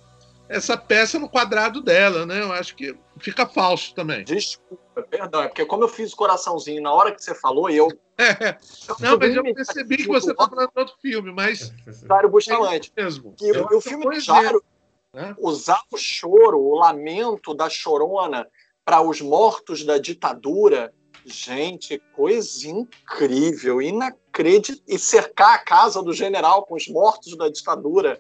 essa 0.48 0.78
peça 0.78 1.18
no 1.18 1.28
quadrado 1.28 1.82
dela, 1.82 2.26
né? 2.26 2.42
Eu 2.42 2.52
acho 2.52 2.76
que 2.76 2.96
fica 3.20 3.48
falso 3.48 3.94
também. 3.96 4.24
Desculpa, 4.24 5.02
perdão, 5.10 5.42
é 5.42 5.48
porque 5.48 5.66
como 5.66 5.84
eu 5.84 5.88
fiz 5.88 6.14
o 6.14 6.16
coraçãozinho 6.16 6.82
na 6.82 6.94
hora 6.94 7.12
que 7.12 7.24
você 7.24 7.34
falou, 7.34 7.70
eu. 7.70 7.88
É. 8.16 8.58
Não, 9.00 9.18
mas 9.18 9.36
eu 9.36 9.44
percebi 9.56 9.98
que 9.98 10.08
você 10.08 10.34
tá 10.34 10.48
falando 10.48 10.70
de 10.72 10.80
outro 10.80 10.96
filme, 11.02 11.32
mas. 11.32 11.74
Dário 12.04 12.30
Bustamante. 12.30 12.94
É 12.96 13.04
mesmo. 13.04 13.34
Que 13.34 13.52
o, 13.52 13.78
o 13.78 13.82
filme 13.82 14.06
do 14.06 14.20
Jaro, 14.20 14.64
né? 15.12 15.36
usar 15.40 15.82
o 15.92 15.98
choro, 15.98 16.60
o 16.60 16.76
lamento 16.76 17.56
da 17.56 17.70
chorona 17.70 18.48
para 18.86 19.02
os 19.02 19.20
mortos 19.20 19.84
da 19.84 19.98
ditadura. 19.98 20.94
Gente, 21.26 22.02
coisa 22.14 22.68
incrível, 22.68 23.82
inacreditável. 23.82 24.84
E 24.88 24.98
cercar 24.98 25.56
a 25.56 25.60
casa 25.60 26.02
do 26.02 26.12
general 26.12 26.66
com 26.66 26.76
os 26.76 26.88
mortos 26.88 27.38
da 27.38 27.50
ditadura. 27.50 28.20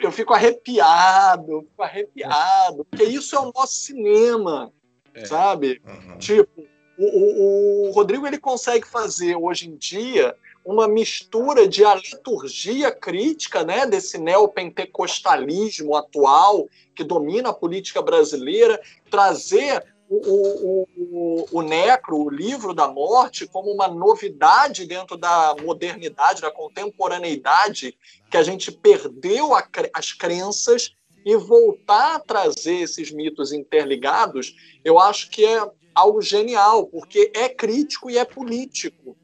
Eu 0.00 0.12
fico 0.12 0.32
arrepiado, 0.32 1.62
fico 1.62 1.82
arrepiado, 1.82 2.84
porque 2.84 3.04
isso 3.04 3.36
é 3.36 3.38
o 3.38 3.52
nosso 3.54 3.74
cinema, 3.74 4.72
é. 5.14 5.24
sabe? 5.24 5.80
Uhum. 5.86 6.18
Tipo, 6.18 6.66
o, 6.98 7.04
o, 7.04 7.88
o 7.88 7.90
Rodrigo 7.92 8.26
ele 8.26 8.38
consegue 8.38 8.86
fazer 8.86 9.36
hoje 9.36 9.68
em 9.68 9.76
dia 9.76 10.34
uma 10.64 10.86
mistura 10.86 11.66
de 11.66 11.84
a 11.84 11.94
liturgia 11.94 12.90
crítica 12.90 13.64
né, 13.64 13.86
desse 13.86 14.18
neopentecostalismo 14.18 15.96
atual 15.96 16.68
que 16.94 17.02
domina 17.02 17.50
a 17.50 17.54
política 17.54 18.02
brasileira, 18.02 18.78
trazer 19.10 19.82
o, 20.10 20.86
o, 20.96 21.46
o, 21.52 21.62
Necro, 21.62 22.16
o 22.16 22.30
livro 22.30 22.72
da 22.72 22.88
morte, 22.88 23.46
como 23.46 23.70
uma 23.70 23.88
novidade 23.88 24.86
dentro 24.86 25.16
da 25.16 25.54
modernidade, 25.62 26.40
da 26.40 26.50
contemporaneidade, 26.50 27.96
que 28.30 28.36
a 28.36 28.42
gente 28.42 28.72
perdeu 28.72 29.54
a, 29.54 29.66
as 29.92 30.12
crenças 30.12 30.94
e 31.24 31.36
voltar 31.36 32.16
a 32.16 32.20
trazer 32.20 32.76
esses 32.76 33.10
mitos 33.10 33.52
interligados, 33.52 34.54
eu 34.84 34.98
acho 34.98 35.30
que 35.30 35.44
é 35.44 35.70
algo 35.94 36.22
genial, 36.22 36.86
porque 36.86 37.30
é 37.34 37.48
crítico 37.48 38.10
e 38.10 38.16
é 38.16 38.24
político 38.24 39.16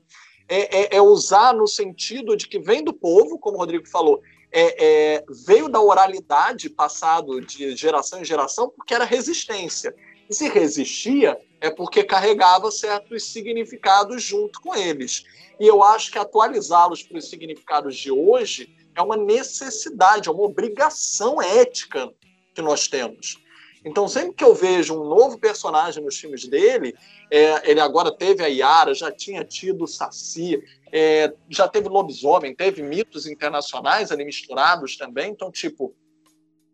é, 0.49 0.81
é, 0.81 0.97
é, 0.97 1.01
usar 1.01 1.55
no 1.55 1.67
sentido 1.67 2.37
de 2.37 2.47
que 2.47 2.59
vem 2.59 2.85
do 2.85 2.93
povo, 2.93 3.39
como 3.39 3.57
o 3.57 3.61
Rodrigo 3.61 3.89
falou, 3.89 4.21
é, 4.53 4.85
é, 5.15 5.25
veio 5.47 5.69
da 5.69 5.81
oralidade 5.81 6.69
passado 6.69 7.41
de 7.41 7.75
geração 7.75 8.21
em 8.21 8.25
geração, 8.25 8.71
porque 8.71 8.95
era 8.95 9.05
resistência. 9.05 9.95
E 10.29 10.35
se 10.35 10.49
resistia, 10.49 11.39
é 11.61 11.71
porque 11.71 12.05
carregava 12.05 12.71
certos 12.71 13.25
significados 13.25 14.23
junto 14.23 14.61
com 14.61 14.75
eles. 14.75 15.25
E 15.59 15.67
eu 15.67 15.83
acho 15.83 16.11
que 16.11 16.19
atualizá-los 16.19 17.03
para 17.03 17.19
os 17.19 17.29
significados 17.29 17.97
de 17.97 18.11
hoje 18.11 18.75
é 18.95 19.03
uma 19.03 19.17
necessidade, 19.17 20.29
é 20.29 20.33
uma 20.33 20.43
obrigação 20.45 21.41
ética 21.41 22.11
que 22.55 22.63
nós 22.63 22.87
temos. 22.87 23.43
Então, 23.85 24.09
sempre 24.09 24.35
que 24.35 24.45
eu 24.45 24.55
vejo 24.55 24.99
um 24.99 25.05
novo 25.05 25.39
personagem 25.39 26.03
nos 26.03 26.17
filmes 26.19 26.49
dele, 26.49 26.95
é, 27.31 27.71
ele 27.71 27.81
agora 27.81 28.11
teve 28.11 28.43
a 28.43 28.47
Yara, 28.47 28.95
já 28.95 29.13
tinha 29.13 29.45
tido 29.45 29.85
o 29.85 29.89
Saci, 29.89 30.59
é, 30.91 31.31
já 31.51 31.69
teve 31.69 31.89
lobisomem, 31.89 32.55
teve 32.55 32.83
mitos 32.83 33.27
internacionais 33.27 34.11
ali 34.11 34.25
misturados 34.25 34.97
também. 34.97 35.31
Então, 35.31 35.51
tipo, 35.51 35.95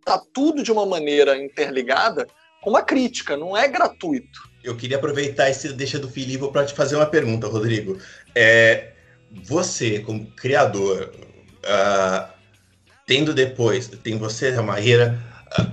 tá 0.04 0.22
tudo 0.32 0.62
de 0.62 0.70
uma 0.70 0.86
maneira 0.86 1.36
interligada 1.36 2.28
uma 2.64 2.82
crítica, 2.82 3.36
não 3.36 3.56
é 3.56 3.66
gratuito. 3.68 4.48
Eu 4.62 4.76
queria 4.76 4.98
aproveitar 4.98 5.48
esse 5.48 5.72
deixa 5.72 5.98
do 5.98 6.08
Filipe 6.08 6.50
para 6.52 6.66
te 6.66 6.74
fazer 6.74 6.96
uma 6.96 7.06
pergunta, 7.06 7.46
Rodrigo. 7.46 7.98
É, 8.34 8.92
você, 9.42 10.00
como 10.00 10.30
criador, 10.32 11.12
uh, 11.64 12.30
tendo 13.06 13.32
depois, 13.32 13.88
tem 13.88 14.18
você, 14.18 14.48
a 14.48 14.62
Maíra, 14.62 15.18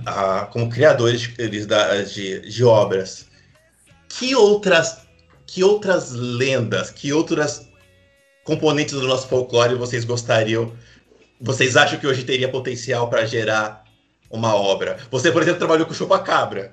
a, 0.06 0.40
a, 0.40 0.46
como 0.46 0.70
criadores 0.70 1.20
de, 1.20 1.48
de, 1.48 2.40
de, 2.40 2.64
obras, 2.64 3.26
que 4.08 4.34
outras, 4.34 4.98
que 5.46 5.62
outras 5.62 6.12
lendas, 6.12 6.90
que 6.90 7.12
outras 7.12 7.68
componentes 8.44 8.94
do 8.94 9.06
nosso 9.06 9.28
folclore 9.28 9.74
vocês 9.74 10.04
gostariam, 10.04 10.72
vocês 11.40 11.76
acham 11.76 11.98
que 11.98 12.06
hoje 12.06 12.24
teria 12.24 12.48
potencial 12.48 13.08
para 13.10 13.26
gerar 13.26 13.84
uma 14.30 14.54
obra? 14.54 14.98
Você, 15.10 15.30
por 15.32 15.42
exemplo, 15.42 15.58
trabalhou 15.58 15.86
com 15.86 15.94
Chupacabra. 15.94 16.72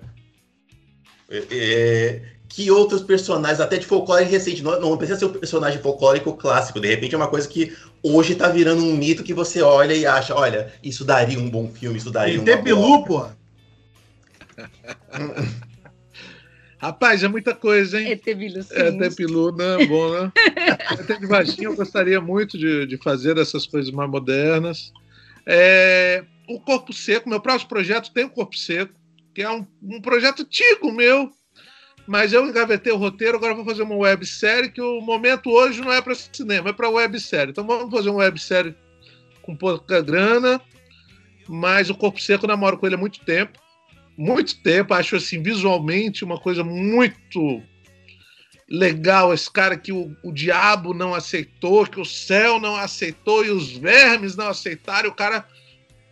É, 1.29 1.45
é, 1.51 2.21
que 2.47 2.71
outros 2.71 3.01
personagens, 3.01 3.59
até 3.59 3.77
de 3.77 3.85
folclore 3.85 4.23
recente, 4.23 4.63
não, 4.63 4.79
não 4.79 4.95
precisa 4.97 5.19
ser 5.19 5.25
um 5.25 5.33
personagem 5.33 5.81
folclórico 5.81 6.33
clássico, 6.37 6.79
de 6.79 6.87
repente 6.87 7.13
é 7.13 7.17
uma 7.17 7.27
coisa 7.27 7.47
que 7.47 7.75
hoje 8.01 8.35
tá 8.35 8.47
virando 8.47 8.83
um 8.83 8.95
mito 8.95 9.23
que 9.23 9.33
você 9.33 9.61
olha 9.61 9.93
e 9.93 10.05
acha, 10.05 10.33
olha, 10.35 10.71
isso 10.83 11.03
daria 11.03 11.39
um 11.39 11.49
bom 11.49 11.67
filme, 11.67 11.97
isso 11.97 12.11
daria 12.11 12.39
um. 12.39 12.45
Tepilu, 12.45 13.03
pô! 13.03 13.27
Rapaz, 16.77 17.23
é 17.23 17.27
muita 17.27 17.55
coisa, 17.55 17.99
hein? 17.99 18.11
É 18.11 18.15
Tepilu, 18.15 18.61
sim. 18.61 18.73
É 18.75 18.91
Tepilu, 18.91 19.51
né? 19.51 19.85
Bom, 19.87 20.11
né? 20.11 20.31
Até 20.87 21.17
de 21.17 21.25
baixinho 21.25 21.71
eu 21.71 21.75
gostaria 21.75 22.21
muito 22.21 22.57
de, 22.57 22.85
de 22.85 22.95
fazer 22.97 23.37
essas 23.37 23.65
coisas 23.65 23.91
mais 23.91 24.09
modernas. 24.09 24.93
É, 25.47 26.23
o 26.47 26.59
Corpo 26.59 26.93
Seco, 26.93 27.29
meu 27.29 27.39
próximo 27.39 27.69
projeto 27.69 28.11
tem 28.11 28.25
o 28.25 28.29
Corpo 28.29 28.55
Seco, 28.57 28.93
que 29.33 29.41
é 29.41 29.49
um, 29.49 29.65
um 29.81 30.01
projeto 30.01 30.43
antigo 30.43 30.91
meu, 30.91 31.31
mas 32.07 32.33
eu 32.33 32.47
engavetei 32.47 32.93
o 32.93 32.97
roteiro, 32.97 33.37
agora 33.37 33.55
vou 33.55 33.65
fazer 33.65 33.83
uma 33.83 33.95
websérie 33.95 34.71
que 34.71 34.81
o 34.81 35.01
momento 35.01 35.49
hoje 35.49 35.81
não 35.81 35.91
é 35.91 36.01
para 36.01 36.13
cinema, 36.15 36.69
é 36.69 36.73
para 36.73 36.89
websérie. 36.89 37.51
Então 37.51 37.65
vamos 37.65 37.91
fazer 37.91 38.09
uma 38.09 38.19
websérie 38.19 38.75
com 39.41 39.55
pouca 39.55 40.01
grana, 40.01 40.61
mas 41.47 41.89
o 41.89 41.95
Corpo 41.95 42.21
Seco 42.21 42.45
eu 42.45 42.49
namoro 42.49 42.77
com 42.77 42.85
ele 42.85 42.95
há 42.95 42.97
muito 42.97 43.19
tempo. 43.21 43.59
Muito 44.17 44.61
tempo, 44.61 44.93
acho 44.93 45.17
assim, 45.17 45.41
visualmente 45.41 46.23
uma 46.23 46.39
coisa 46.39 46.63
muito 46.63 47.61
legal. 48.69 49.33
Esse 49.33 49.51
cara 49.51 49.77
que 49.77 49.91
o, 49.91 50.15
o 50.23 50.31
diabo 50.31 50.93
não 50.93 51.13
aceitou, 51.13 51.85
que 51.85 51.99
o 51.99 52.05
céu 52.05 52.59
não 52.59 52.75
aceitou 52.75 53.45
e 53.45 53.49
os 53.49 53.75
vermes 53.75 54.35
não 54.35 54.47
aceitaram, 54.47 55.09
o 55.09 55.13
cara 55.13 55.45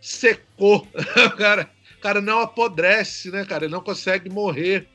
secou. 0.04 0.86
o, 1.26 1.30
cara, 1.32 1.70
cara 2.02 2.22
não 2.22 2.42
apodrece, 2.42 3.32
né, 3.32 3.46
cara? 3.46 3.64
Ele 3.64 3.74
não 3.74 3.82
consegue 3.82 4.30
morrer 4.30 4.88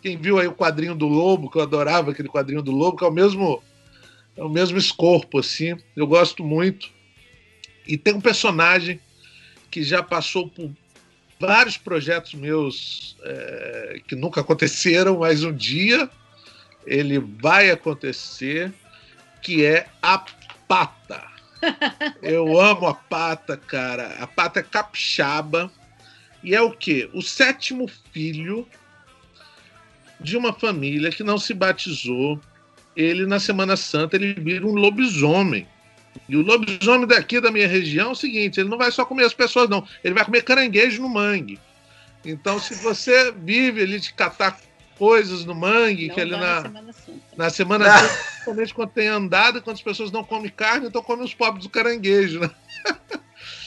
quem 0.00 0.16
viu 0.16 0.38
aí 0.38 0.46
o 0.46 0.54
quadrinho 0.54 0.94
do 0.94 1.06
Lobo, 1.06 1.50
que 1.50 1.56
eu 1.56 1.62
adorava 1.62 2.10
aquele 2.10 2.28
quadrinho 2.28 2.62
do 2.62 2.70
Lobo, 2.70 2.98
que 2.98 3.04
é 3.04 3.06
o 3.06 3.12
mesmo 3.12 3.62
é 4.36 4.42
o 4.42 4.48
mesmo 4.48 4.76
escorpo 4.76 5.38
assim. 5.38 5.76
Eu 5.94 6.06
gosto 6.06 6.42
muito. 6.42 6.90
E 7.86 7.96
tem 7.96 8.14
um 8.14 8.20
personagem 8.20 8.98
que 9.70 9.82
já 9.82 10.02
passou 10.02 10.48
por 10.48 10.70
vários 11.38 11.76
projetos 11.76 12.34
meus 12.34 13.16
é, 13.22 14.00
que 14.06 14.16
nunca 14.16 14.40
aconteceram, 14.40 15.18
mas 15.18 15.44
um 15.44 15.52
dia 15.52 16.08
ele 16.86 17.18
vai 17.18 17.70
acontecer, 17.70 18.72
que 19.42 19.64
é 19.64 19.86
a 20.02 20.24
Pata. 20.66 21.33
Eu 22.22 22.58
amo 22.58 22.86
a 22.86 22.94
Pata, 22.94 23.56
cara. 23.56 24.16
A 24.20 24.26
Pata 24.26 24.60
é 24.60 24.62
capixaba 24.62 25.70
e 26.42 26.54
é 26.54 26.60
o 26.60 26.70
quê? 26.70 27.08
O 27.12 27.22
sétimo 27.22 27.88
filho 28.12 28.68
de 30.20 30.36
uma 30.36 30.52
família 30.52 31.10
que 31.10 31.22
não 31.22 31.38
se 31.38 31.54
batizou. 31.54 32.40
Ele, 32.96 33.26
na 33.26 33.40
Semana 33.40 33.76
Santa, 33.76 34.16
ele 34.16 34.34
vira 34.34 34.66
um 34.66 34.74
lobisomem. 34.74 35.66
E 36.28 36.36
o 36.36 36.42
lobisomem 36.42 37.06
daqui 37.06 37.40
da 37.40 37.50
minha 37.50 37.66
região 37.66 38.10
é 38.10 38.12
o 38.12 38.14
seguinte: 38.14 38.60
ele 38.60 38.68
não 38.68 38.78
vai 38.78 38.92
só 38.92 39.04
comer 39.04 39.24
as 39.24 39.34
pessoas, 39.34 39.68
não. 39.68 39.86
Ele 40.02 40.14
vai 40.14 40.24
comer 40.24 40.42
caranguejo 40.42 41.02
no 41.02 41.08
mangue. 41.08 41.58
Então, 42.24 42.58
se 42.58 42.74
você 42.76 43.32
vive 43.32 43.82
ali 43.82 44.00
de 44.00 44.12
catar 44.14 44.58
coisas 44.98 45.44
no 45.44 45.54
mangue, 45.54 46.08
não 46.08 46.14
que 46.14 46.20
ali 46.20 46.30
na, 46.30 46.62
Semana 46.62 46.92
Santa, 46.92 47.36
na 47.36 47.50
semana 47.50 47.98
Santa 47.98 48.34
principalmente 48.44 48.74
quando 48.74 48.90
tem 48.90 49.08
andado, 49.08 49.62
quando 49.62 49.76
as 49.76 49.82
pessoas 49.82 50.12
não 50.12 50.22
comem 50.22 50.50
carne, 50.50 50.86
então 50.86 51.02
comem 51.02 51.24
os 51.24 51.34
pobres 51.34 51.64
do 51.64 51.70
caranguejo, 51.70 52.40
né? 52.40 52.50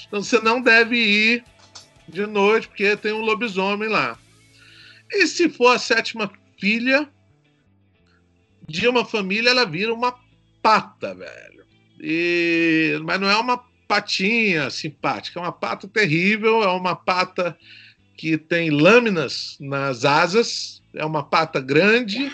então 0.07 0.21
você 0.21 0.39
não 0.39 0.61
deve 0.61 0.95
ir 0.95 1.43
de 2.07 2.25
noite, 2.25 2.67
porque 2.67 2.95
tem 2.95 3.11
um 3.11 3.21
lobisomem 3.21 3.89
lá. 3.89 4.17
E 5.11 5.25
se 5.25 5.49
for 5.49 5.75
a 5.75 5.79
sétima 5.79 6.31
filha 6.59 7.09
de 8.67 8.87
uma 8.87 9.03
família, 9.03 9.49
ela 9.49 9.65
vira 9.65 9.93
uma 9.93 10.15
pata, 10.61 11.15
velho. 11.15 11.65
E... 11.99 12.99
Mas 13.03 13.19
não 13.19 13.29
é 13.29 13.35
uma 13.37 13.57
patinha 13.87 14.69
simpática, 14.69 15.39
é 15.39 15.43
uma 15.43 15.51
pata 15.51 15.87
terrível, 15.87 16.61
é 16.61 16.67
uma 16.67 16.95
pata 16.95 17.57
que 18.17 18.37
tem 18.37 18.69
lâminas 18.69 19.57
nas 19.59 20.03
asas, 20.03 20.81
é 20.97 21.05
uma 21.05 21.23
pata 21.23 21.59
grande 21.59 22.31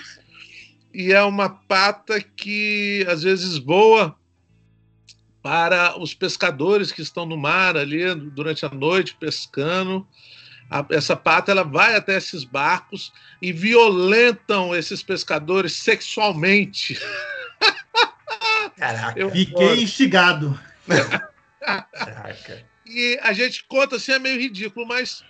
e 0.93 1.11
é 1.11 1.21
uma 1.23 1.49
pata 1.49 2.21
que 2.21 3.05
às 3.09 3.23
vezes 3.23 3.57
voa 3.57 4.15
para 5.41 5.99
os 5.99 6.13
pescadores 6.13 6.91
que 6.91 7.01
estão 7.01 7.25
no 7.25 7.37
mar 7.37 7.75
ali 7.75 8.15
durante 8.15 8.65
a 8.65 8.69
noite 8.69 9.15
pescando. 9.19 10.07
essa 10.89 11.15
pata 11.15 11.51
ela 11.51 11.63
vai 11.63 11.95
até 11.95 12.15
esses 12.15 12.45
barcos 12.45 13.11
e 13.41 13.51
violentam 13.51 14.73
esses 14.73 15.03
pescadores 15.03 15.73
sexualmente. 15.73 16.97
Caraca, 18.77 19.19
Eu 19.19 19.29
fiquei 19.29 19.83
instigado. 19.83 20.57
Caraca. 21.59 22.65
E 22.85 23.19
a 23.21 23.33
gente 23.33 23.63
conta 23.65 23.97
assim, 23.97 24.13
é 24.13 24.19
meio 24.19 24.39
ridículo, 24.39 24.87
mas 24.87 25.23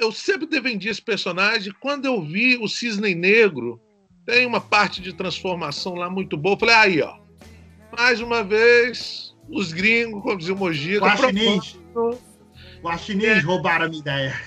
eu 0.00 0.10
sempre 0.10 0.46
defendi 0.46 0.88
esse 0.88 1.02
personagem. 1.02 1.72
Quando 1.78 2.06
eu 2.06 2.22
vi 2.22 2.56
o 2.56 2.66
Cisne 2.66 3.14
Negro, 3.14 3.80
tem 4.24 4.46
uma 4.46 4.60
parte 4.60 5.00
de 5.00 5.12
transformação 5.12 5.94
lá 5.94 6.08
muito 6.08 6.36
boa. 6.36 6.58
falei, 6.58 6.74
aí, 6.74 7.02
ó. 7.02 7.18
Mais 7.96 8.20
uma 8.20 8.42
vez, 8.42 9.36
os 9.48 9.72
gringos, 9.72 10.22
como 10.22 10.38
dizia 10.38 10.54
o 10.54 10.58
Mojica. 10.58 11.04
Guaxinins. 11.04 11.78
Guaxinins 12.82 13.24
é, 13.24 13.40
roubaram 13.40 13.86
a 13.86 13.88
minha 13.88 14.00
ideia. 14.00 14.40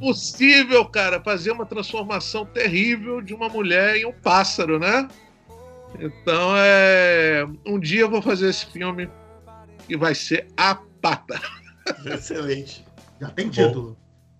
Possível, 0.00 0.84
cara, 0.86 1.20
fazer 1.20 1.52
uma 1.52 1.64
transformação 1.64 2.44
terrível 2.44 3.22
de 3.22 3.32
uma 3.32 3.48
mulher 3.48 3.96
em 3.96 4.04
um 4.04 4.12
pássaro, 4.12 4.78
né? 4.78 5.06
Então, 6.00 6.52
é... 6.56 7.46
um 7.64 7.78
dia 7.78 8.00
eu 8.00 8.10
vou 8.10 8.20
fazer 8.20 8.48
esse 8.48 8.66
filme 8.66 9.08
e 9.88 9.96
vai 9.96 10.14
ser 10.14 10.48
A 10.56 10.74
Pata. 10.74 11.40
Excelente. 12.04 12.84
Já 13.20 13.30
tem 13.30 13.48
título. 13.48 13.96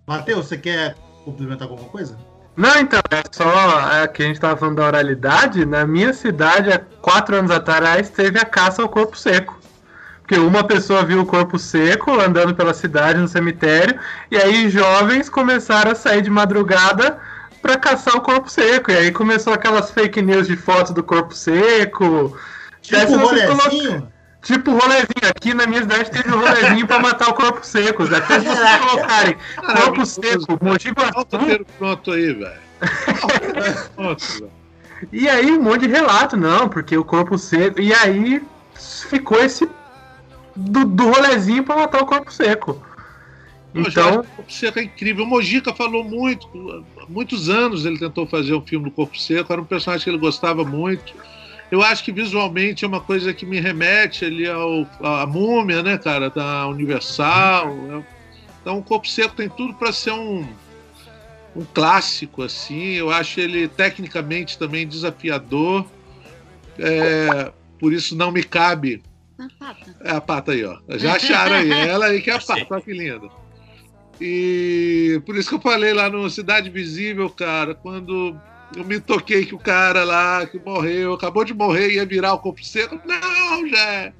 Matheus, 0.07 0.47
você 0.47 0.57
quer 0.57 0.95
complementar 1.25 1.69
alguma 1.69 1.89
coisa? 1.89 2.17
Não, 2.57 2.79
então, 2.79 3.01
é 3.11 3.23
só 3.31 3.93
é, 3.93 4.07
que 4.07 4.23
a 4.23 4.27
gente 4.27 4.37
estava 4.37 4.57
falando 4.57 4.77
da 4.77 4.87
oralidade. 4.87 5.67
Na 5.67 5.87
minha 5.87 6.13
cidade, 6.13 6.73
há 6.73 6.79
quatro 6.79 7.37
anos 7.37 7.51
atrás, 7.51 8.09
teve 8.09 8.39
a 8.39 8.45
caça 8.45 8.81
ao 8.81 8.89
corpo 8.89 9.19
seco. 9.19 9.59
Porque 10.21 10.37
uma 10.39 10.65
pessoa 10.65 11.05
viu 11.05 11.21
o 11.21 11.27
corpo 11.27 11.59
seco 11.59 12.19
andando 12.19 12.55
pela 12.55 12.73
cidade 12.73 13.19
no 13.19 13.29
cemitério, 13.29 13.99
e 14.31 14.37
aí 14.37 14.71
jovens 14.71 15.29
começaram 15.29 15.93
a 15.93 15.95
sair 15.95 16.23
de 16.23 16.31
madrugada 16.31 17.19
para 17.61 17.77
caçar 17.77 18.17
o 18.17 18.21
corpo 18.21 18.49
seco. 18.49 18.91
E 18.91 18.97
aí 18.97 19.13
começou 19.13 19.53
aquelas 19.53 19.91
fake 19.91 20.23
news 20.23 20.47
de 20.47 20.57
fotos 20.57 20.93
do 20.93 21.03
corpo 21.03 21.35
seco. 21.35 22.37
Tipo 22.81 23.17
rolezinho? 23.17 24.16
Tipo 24.47 24.71
rolezinho. 24.71 25.29
Aqui 25.29 25.53
na 25.53 25.67
minha 25.67 25.83
cidade 25.83 26.09
teve 26.09 26.31
um 26.31 26.39
rolezinho 26.39 26.87
pra 26.87 27.01
matar 27.01 27.29
o 27.31 27.35
corpo 27.35 27.67
seco. 27.67 28.05
Até 28.05 28.39
se 28.39 28.47
vocês 28.47 28.79
colocarem 28.79 29.37
corpo 29.57 30.07
seco, 30.07 30.59
Mogi 30.63 30.91
Guaçu. 30.91 31.65
Pronto 31.79 32.13
aí, 32.13 32.33
velho. 32.33 32.61
E 35.13 35.29
aí 35.29 35.51
um 35.51 35.61
monte 35.61 35.81
de 35.81 35.89
relato, 35.89 36.37
não, 36.37 36.69
porque 36.69 36.97
o 36.97 37.05
corpo 37.05 37.37
seco. 37.37 37.81
E 37.81 37.93
aí 37.93 38.41
ficou 39.11 39.43
esse 39.43 39.69
do, 40.55 40.85
do 40.85 41.11
rolezinho 41.11 41.65
pra 41.65 41.75
matar 41.77 42.03
o 42.03 42.07
corpo 42.07 42.33
seco. 42.33 42.81
Então, 43.75 44.21
o 44.21 44.25
Corpo 44.25 44.51
Seco 44.51 44.79
é 44.79 44.85
incrível. 44.85 45.25
O 45.25 45.29
Mojica 45.29 45.75
falou 45.75 46.03
muito, 46.03 46.49
muitos 47.11 47.51
anos 47.51 47.85
ele 47.85 47.99
tentou 47.99 48.27
fazer 48.27 48.55
um 48.55 48.63
filme 48.63 48.87
do 48.87 48.91
Corpo 48.91 49.19
Seco, 49.19 49.53
era 49.53 49.61
um 49.61 49.67
personagem 49.67 50.03
que 50.03 50.09
ele 50.09 50.17
gostava 50.17 50.65
muito. 50.65 51.13
Eu 51.71 51.83
acho 51.83 52.05
que 52.05 52.13
visualmente 52.13 52.85
é 52.85 52.89
uma 52.89 53.01
coisa 53.01 53.35
que 53.35 53.45
me 53.45 53.61
remete 53.61 54.25
ali 54.25 54.49
ao, 54.49 54.87
à 55.01 55.27
múmia, 55.27 55.83
né, 55.83 55.99
cara, 55.99 56.31
da 56.31 56.67
Universal. 56.69 57.75
Né? 57.75 58.05
Então, 58.61 58.79
o 58.79 58.83
Corpo 58.83 59.09
Seco 59.09 59.35
tem 59.35 59.49
tudo 59.49 59.75
para 59.75 59.93
ser 59.93 60.13
um, 60.13 60.47
um 61.57 61.65
clássico, 61.75 62.43
assim. 62.43 62.93
Eu 62.93 63.11
acho 63.11 63.41
ele 63.41 63.67
tecnicamente 63.67 64.59
também 64.59 64.87
desafiador. 64.87 65.85
É, 66.79 67.51
por 67.81 67.93
isso 67.93 68.17
não 68.17 68.31
me 68.31 68.45
cabe. 68.45 69.03
A 69.39 69.49
pata. 69.59 69.97
É 70.01 70.11
a 70.13 70.21
pata 70.21 70.53
aí, 70.53 70.65
ó. 70.65 70.79
Já 70.91 71.17
acharam 71.17 71.57
aí. 71.57 71.71
Ela 71.89 72.07
aí 72.07 72.23
que 72.23 72.31
é 72.31 72.35
a 72.35 72.41
pata, 72.41 72.67
olha 72.71 72.81
que 72.81 72.93
linda. 72.93 73.29
E 74.21 75.21
por 75.27 75.37
isso 75.37 75.49
que 75.49 75.57
eu 75.57 75.61
falei 75.61 75.93
lá 75.93 76.09
no 76.09 76.29
Cidade 76.31 76.71
Visível, 76.71 77.29
cara, 77.29 77.75
quando 77.75 78.39
eu 78.75 78.85
me 78.85 78.99
toquei 78.99 79.45
que 79.47 79.55
o 79.55 79.59
cara 79.59 80.05
lá 80.05 80.47
que 80.47 80.59
morreu, 80.59 81.13
acabou 81.13 81.45
de 81.45 81.55
morrer, 81.55 81.93
ia 81.93 82.07
virar 82.07 82.35
o 82.35 82.39
corpo 82.39 82.65
seco. 82.65 83.01
Não, 83.05 83.69
já. 83.69 84.13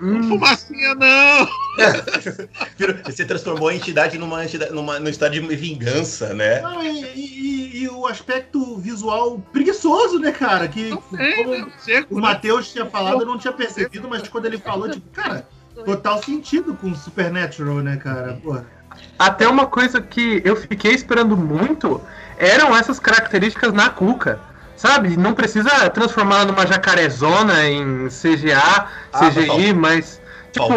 Hum. 0.00 0.22
Fumacinha, 0.24 0.94
não! 0.94 1.48
Você 3.04 3.24
transformou 3.24 3.68
a 3.68 3.74
entidade 3.74 4.18
numa, 4.18 4.44
entidade, 4.44 4.72
numa, 4.72 5.00
num 5.00 5.08
estado 5.08 5.32
de 5.32 5.40
vingança, 5.56 6.34
né? 6.34 6.60
Não, 6.60 6.82
e, 6.84 7.02
e, 7.14 7.82
e, 7.82 7.88
o 7.88 8.06
aspecto 8.06 8.76
visual 8.76 9.38
preguiçoso, 9.52 10.18
né, 10.18 10.32
cara? 10.32 10.68
Que 10.68 10.90
sei, 11.16 11.34
como 11.36 11.72
seco, 11.78 12.14
o 12.14 12.16
né? 12.16 12.22
Matheus 12.22 12.72
tinha 12.72 12.84
falado, 12.84 13.22
eu 13.22 13.26
não 13.26 13.38
tinha 13.38 13.52
percebido, 13.52 14.06
mas 14.06 14.28
quando 14.28 14.44
ele 14.44 14.58
falou, 14.58 14.90
tipo, 14.90 15.08
cara, 15.10 15.48
total 15.84 16.22
sentido 16.22 16.74
com 16.74 16.94
Supernatural, 16.94 17.76
né, 17.76 17.96
cara? 17.96 18.34
Porra. 18.42 18.75
Até 19.18 19.48
uma 19.48 19.66
coisa 19.66 20.00
que 20.00 20.42
eu 20.44 20.56
fiquei 20.56 20.92
esperando 20.92 21.36
muito 21.36 22.00
eram 22.38 22.76
essas 22.76 22.98
características 22.98 23.72
na 23.72 23.88
Cuca. 23.88 24.38
Sabe? 24.76 25.16
Não 25.16 25.32
precisa 25.32 25.88
transformar 25.88 26.44
numa 26.44 26.66
jacarezona 26.66 27.66
em 27.66 28.08
CGA, 28.08 28.86
ah, 29.10 29.30
CGI, 29.30 29.72
mas. 29.72 30.20
Tipo, 30.52 30.74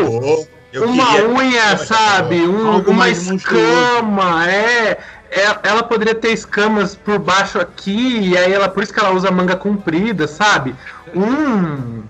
uma 0.78 1.08
queria, 1.08 1.30
unha, 1.30 1.78
sabe? 1.78 2.48
Um, 2.48 2.80
uma 2.80 3.10
escama, 3.10 4.50
é, 4.50 4.98
é. 5.32 5.60
Ela 5.64 5.84
poderia 5.84 6.16
ter 6.16 6.32
escamas 6.32 6.96
por 6.96 7.20
baixo 7.20 7.60
aqui, 7.60 8.20
e 8.30 8.38
aí 8.38 8.54
ela, 8.54 8.70
por 8.70 8.84
isso 8.84 8.94
que 8.94 9.00
ela 9.00 9.12
usa 9.12 9.30
manga 9.32 9.58
comprida, 9.58 10.28
sabe? 10.28 10.74
Um 11.14 12.04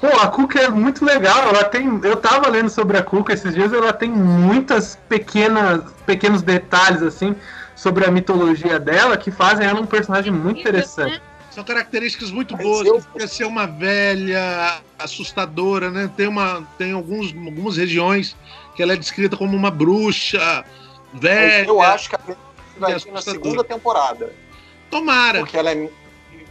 Pô, 0.00 0.08
a 0.08 0.28
Cuca 0.28 0.60
é 0.60 0.68
muito 0.68 1.04
legal. 1.04 1.48
Ela 1.48 1.64
tem. 1.64 2.00
Eu 2.02 2.16
tava 2.16 2.48
lendo 2.48 2.68
sobre 2.68 2.98
a 2.98 3.02
Cuca 3.02 3.32
esses 3.32 3.54
dias, 3.54 3.72
ela 3.72 3.92
tem 3.92 4.10
muitas 4.10 4.96
pequenas, 5.08 5.82
pequenos 6.04 6.42
detalhes 6.42 7.02
assim 7.02 7.34
sobre 7.74 8.06
a 8.06 8.10
mitologia 8.10 8.78
dela 8.78 9.16
que 9.16 9.30
fazem 9.30 9.66
ela 9.66 9.80
um 9.80 9.86
personagem 9.86 10.32
muito 10.32 10.60
interessante. 10.60 11.20
São 11.50 11.64
características 11.64 12.30
muito 12.30 12.54
boas. 12.54 12.86
Eu... 12.86 13.28
ser 13.28 13.44
uma 13.44 13.66
velha 13.66 14.82
assustadora, 14.98 15.90
né? 15.90 16.10
Tem, 16.14 16.28
uma, 16.28 16.66
tem 16.76 16.92
alguns, 16.92 17.34
algumas 17.34 17.78
regiões 17.78 18.36
que 18.74 18.82
ela 18.82 18.92
é 18.92 18.96
descrita 18.96 19.38
como 19.38 19.56
uma 19.56 19.70
bruxa 19.70 20.64
velha. 21.14 21.66
Eu 21.66 21.80
acho 21.80 22.10
que 22.10 22.16
vai 22.78 22.98
vir 22.98 23.10
na 23.10 23.22
segunda 23.22 23.64
temporada. 23.64 24.32
Tomara. 24.90 25.38
Porque 25.38 25.56
ela 25.56 25.70
é 25.70 25.88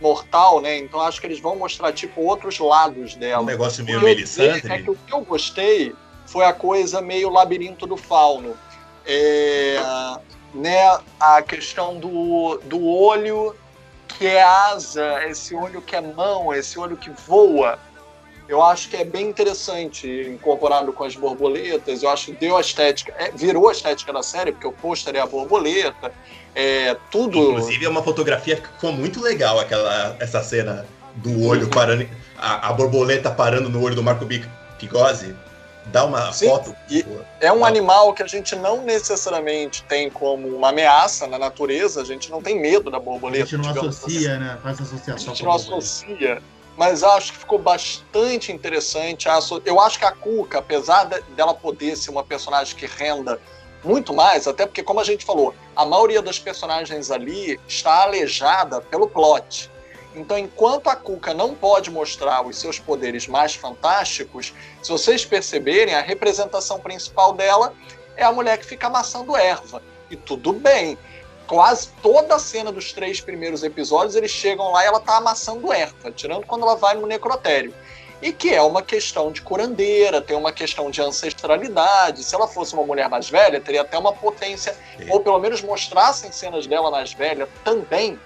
mortal, 0.01 0.61
né? 0.61 0.77
Então 0.77 1.01
acho 1.01 1.19
que 1.19 1.27
eles 1.27 1.39
vão 1.39 1.55
mostrar, 1.55 1.91
tipo, 1.93 2.21
outros 2.21 2.59
lados 2.59 3.15
dela. 3.15 3.41
Um 3.41 3.45
negócio 3.45 3.83
meio 3.83 4.01
Melisandre. 4.01 4.71
É 4.71 4.81
que 4.81 4.89
o 4.89 4.95
que 4.95 5.13
eu 5.13 5.21
gostei 5.21 5.93
foi 6.25 6.45
a 6.45 6.53
coisa 6.53 7.01
meio 7.01 7.29
labirinto 7.29 7.85
do 7.85 7.97
fauno. 7.97 8.57
É, 9.05 9.79
né, 10.53 10.99
a 11.19 11.41
questão 11.41 11.99
do, 11.99 12.59
do 12.63 12.83
olho 12.83 13.55
que 14.07 14.25
é 14.25 14.41
asa, 14.41 15.25
esse 15.25 15.53
olho 15.53 15.81
que 15.81 15.95
é 15.95 16.01
mão, 16.01 16.53
esse 16.53 16.79
olho 16.79 16.95
que 16.95 17.09
voa. 17.09 17.77
Eu 18.47 18.61
acho 18.61 18.89
que 18.89 18.97
é 18.97 19.03
bem 19.03 19.27
interessante 19.27 20.07
incorporado 20.07 20.93
com 20.93 21.03
as 21.03 21.15
borboletas. 21.15 22.03
Eu 22.03 22.09
acho 22.09 22.27
que 22.27 22.31
deu 22.33 22.55
a 22.55 22.61
estética, 22.61 23.13
é, 23.17 23.31
virou 23.31 23.69
a 23.69 23.71
estética 23.71 24.13
da 24.13 24.21
série, 24.21 24.51
porque 24.51 24.67
o 24.67 24.71
pôster 24.71 25.15
é 25.15 25.19
a 25.19 25.25
borboleta 25.25 26.11
é, 26.55 26.95
tudo. 27.11 27.37
Inclusive, 27.37 27.85
é 27.85 27.89
uma 27.89 28.01
fotografia 28.01 28.55
que 28.55 28.67
ficou 28.67 28.93
muito 28.93 29.21
legal 29.21 29.59
aquela, 29.59 30.15
essa 30.19 30.41
cena 30.41 30.85
do 31.15 31.45
olho 31.45 31.67
parando, 31.67 32.07
a, 32.37 32.69
a 32.69 32.73
borboleta 32.73 33.29
parando 33.29 33.69
no 33.69 33.83
olho 33.83 33.95
do 33.95 34.01
Marco 34.01 34.25
Pigozzi. 34.79 35.35
Dá 35.87 36.03
uma 36.03 36.33
Sim, 36.33 36.47
foto. 36.47 36.75
é 37.39 37.53
um 37.53 37.63
animal 37.63 38.11
que 38.13 38.23
a 38.23 38.25
gente 38.25 38.55
não 38.55 38.83
necessariamente 38.83 39.83
tem 39.83 40.09
como 40.09 40.47
uma 40.47 40.69
ameaça 40.69 41.27
na 41.27 41.37
natureza, 41.37 42.01
a 42.01 42.05
gente 42.05 42.31
não 42.31 42.41
tem 42.41 42.59
medo 42.59 42.89
da 42.89 42.99
borboleta. 42.99 43.43
A 43.43 43.47
gente 43.47 43.61
não 43.61 43.69
associa, 43.69 44.31
assim. 44.31 44.39
né? 44.39 44.57
Faz 44.63 44.81
associação. 44.81 45.13
A 45.13 45.35
gente 45.35 45.43
não 45.43 45.51
associa. 45.51 46.41
Mas 46.77 47.03
acho 47.03 47.33
que 47.33 47.39
ficou 47.39 47.57
bastante 47.57 48.51
interessante. 48.51 49.27
Eu 49.65 49.79
acho 49.79 49.99
que 49.99 50.05
a 50.05 50.11
Cuca, 50.11 50.59
apesar 50.59 51.05
dela 51.05 51.53
poder 51.53 51.95
ser 51.95 52.11
uma 52.11 52.23
personagem 52.23 52.75
que 52.75 52.85
renda 52.85 53.39
muito 53.83 54.13
mais, 54.13 54.47
até 54.47 54.65
porque, 54.65 54.83
como 54.83 54.99
a 54.99 55.03
gente 55.03 55.23
falou, 55.23 55.53
a 55.75 55.85
maioria 55.85 56.21
das 56.21 56.39
personagens 56.39 57.11
ali 57.11 57.59
está 57.67 58.03
aleijada 58.03 58.81
pelo 58.81 59.07
plot. 59.07 59.71
Então, 60.15 60.37
enquanto 60.37 60.89
a 60.89 60.95
Cuca 60.95 61.33
não 61.33 61.53
pode 61.53 61.91
mostrar 61.91 62.45
os 62.45 62.57
seus 62.57 62.79
poderes 62.79 63.27
mais 63.27 63.53
fantásticos, 63.53 64.53
se 64.81 64.91
vocês 64.91 65.25
perceberem, 65.25 65.93
a 65.93 66.01
representação 66.01 66.79
principal 66.79 67.33
dela 67.33 67.73
é 68.15 68.23
a 68.23 68.31
mulher 68.31 68.57
que 68.57 68.65
fica 68.65 68.87
amassando 68.87 69.35
erva. 69.35 69.81
E 70.09 70.15
tudo 70.15 70.53
bem. 70.53 70.97
Quase 71.47 71.89
toda 72.01 72.35
a 72.35 72.39
cena 72.39 72.71
dos 72.71 72.91
três 72.91 73.21
primeiros 73.21 73.63
episódios, 73.63 74.15
eles 74.15 74.31
chegam 74.31 74.71
lá 74.71 74.83
e 74.83 74.87
ela 74.87 74.99
tá 74.99 75.17
amassando 75.17 75.71
erva, 75.71 76.11
tirando 76.11 76.45
quando 76.45 76.63
ela 76.63 76.75
vai 76.75 76.95
no 76.95 77.05
necrotério. 77.05 77.73
E 78.21 78.31
que 78.31 78.53
é 78.53 78.61
uma 78.61 78.81
questão 78.81 79.31
de 79.31 79.41
curandeira, 79.41 80.21
tem 80.21 80.35
uma 80.35 80.51
questão 80.51 80.89
de 80.89 81.01
ancestralidade. 81.01 82.23
Se 82.23 82.33
ela 82.33 82.47
fosse 82.47 82.73
uma 82.73 82.83
mulher 82.83 83.09
mais 83.09 83.29
velha, 83.29 83.61
teria 83.61 83.81
até 83.81 83.97
uma 83.97 84.13
potência, 84.13 84.75
ou 85.09 85.19
pelo 85.19 85.37
menos 85.37 85.61
mostrassem 85.61 86.31
cenas 86.31 86.65
dela 86.65 86.89
mais 86.89 87.13
velha 87.13 87.47
também, 87.63 88.19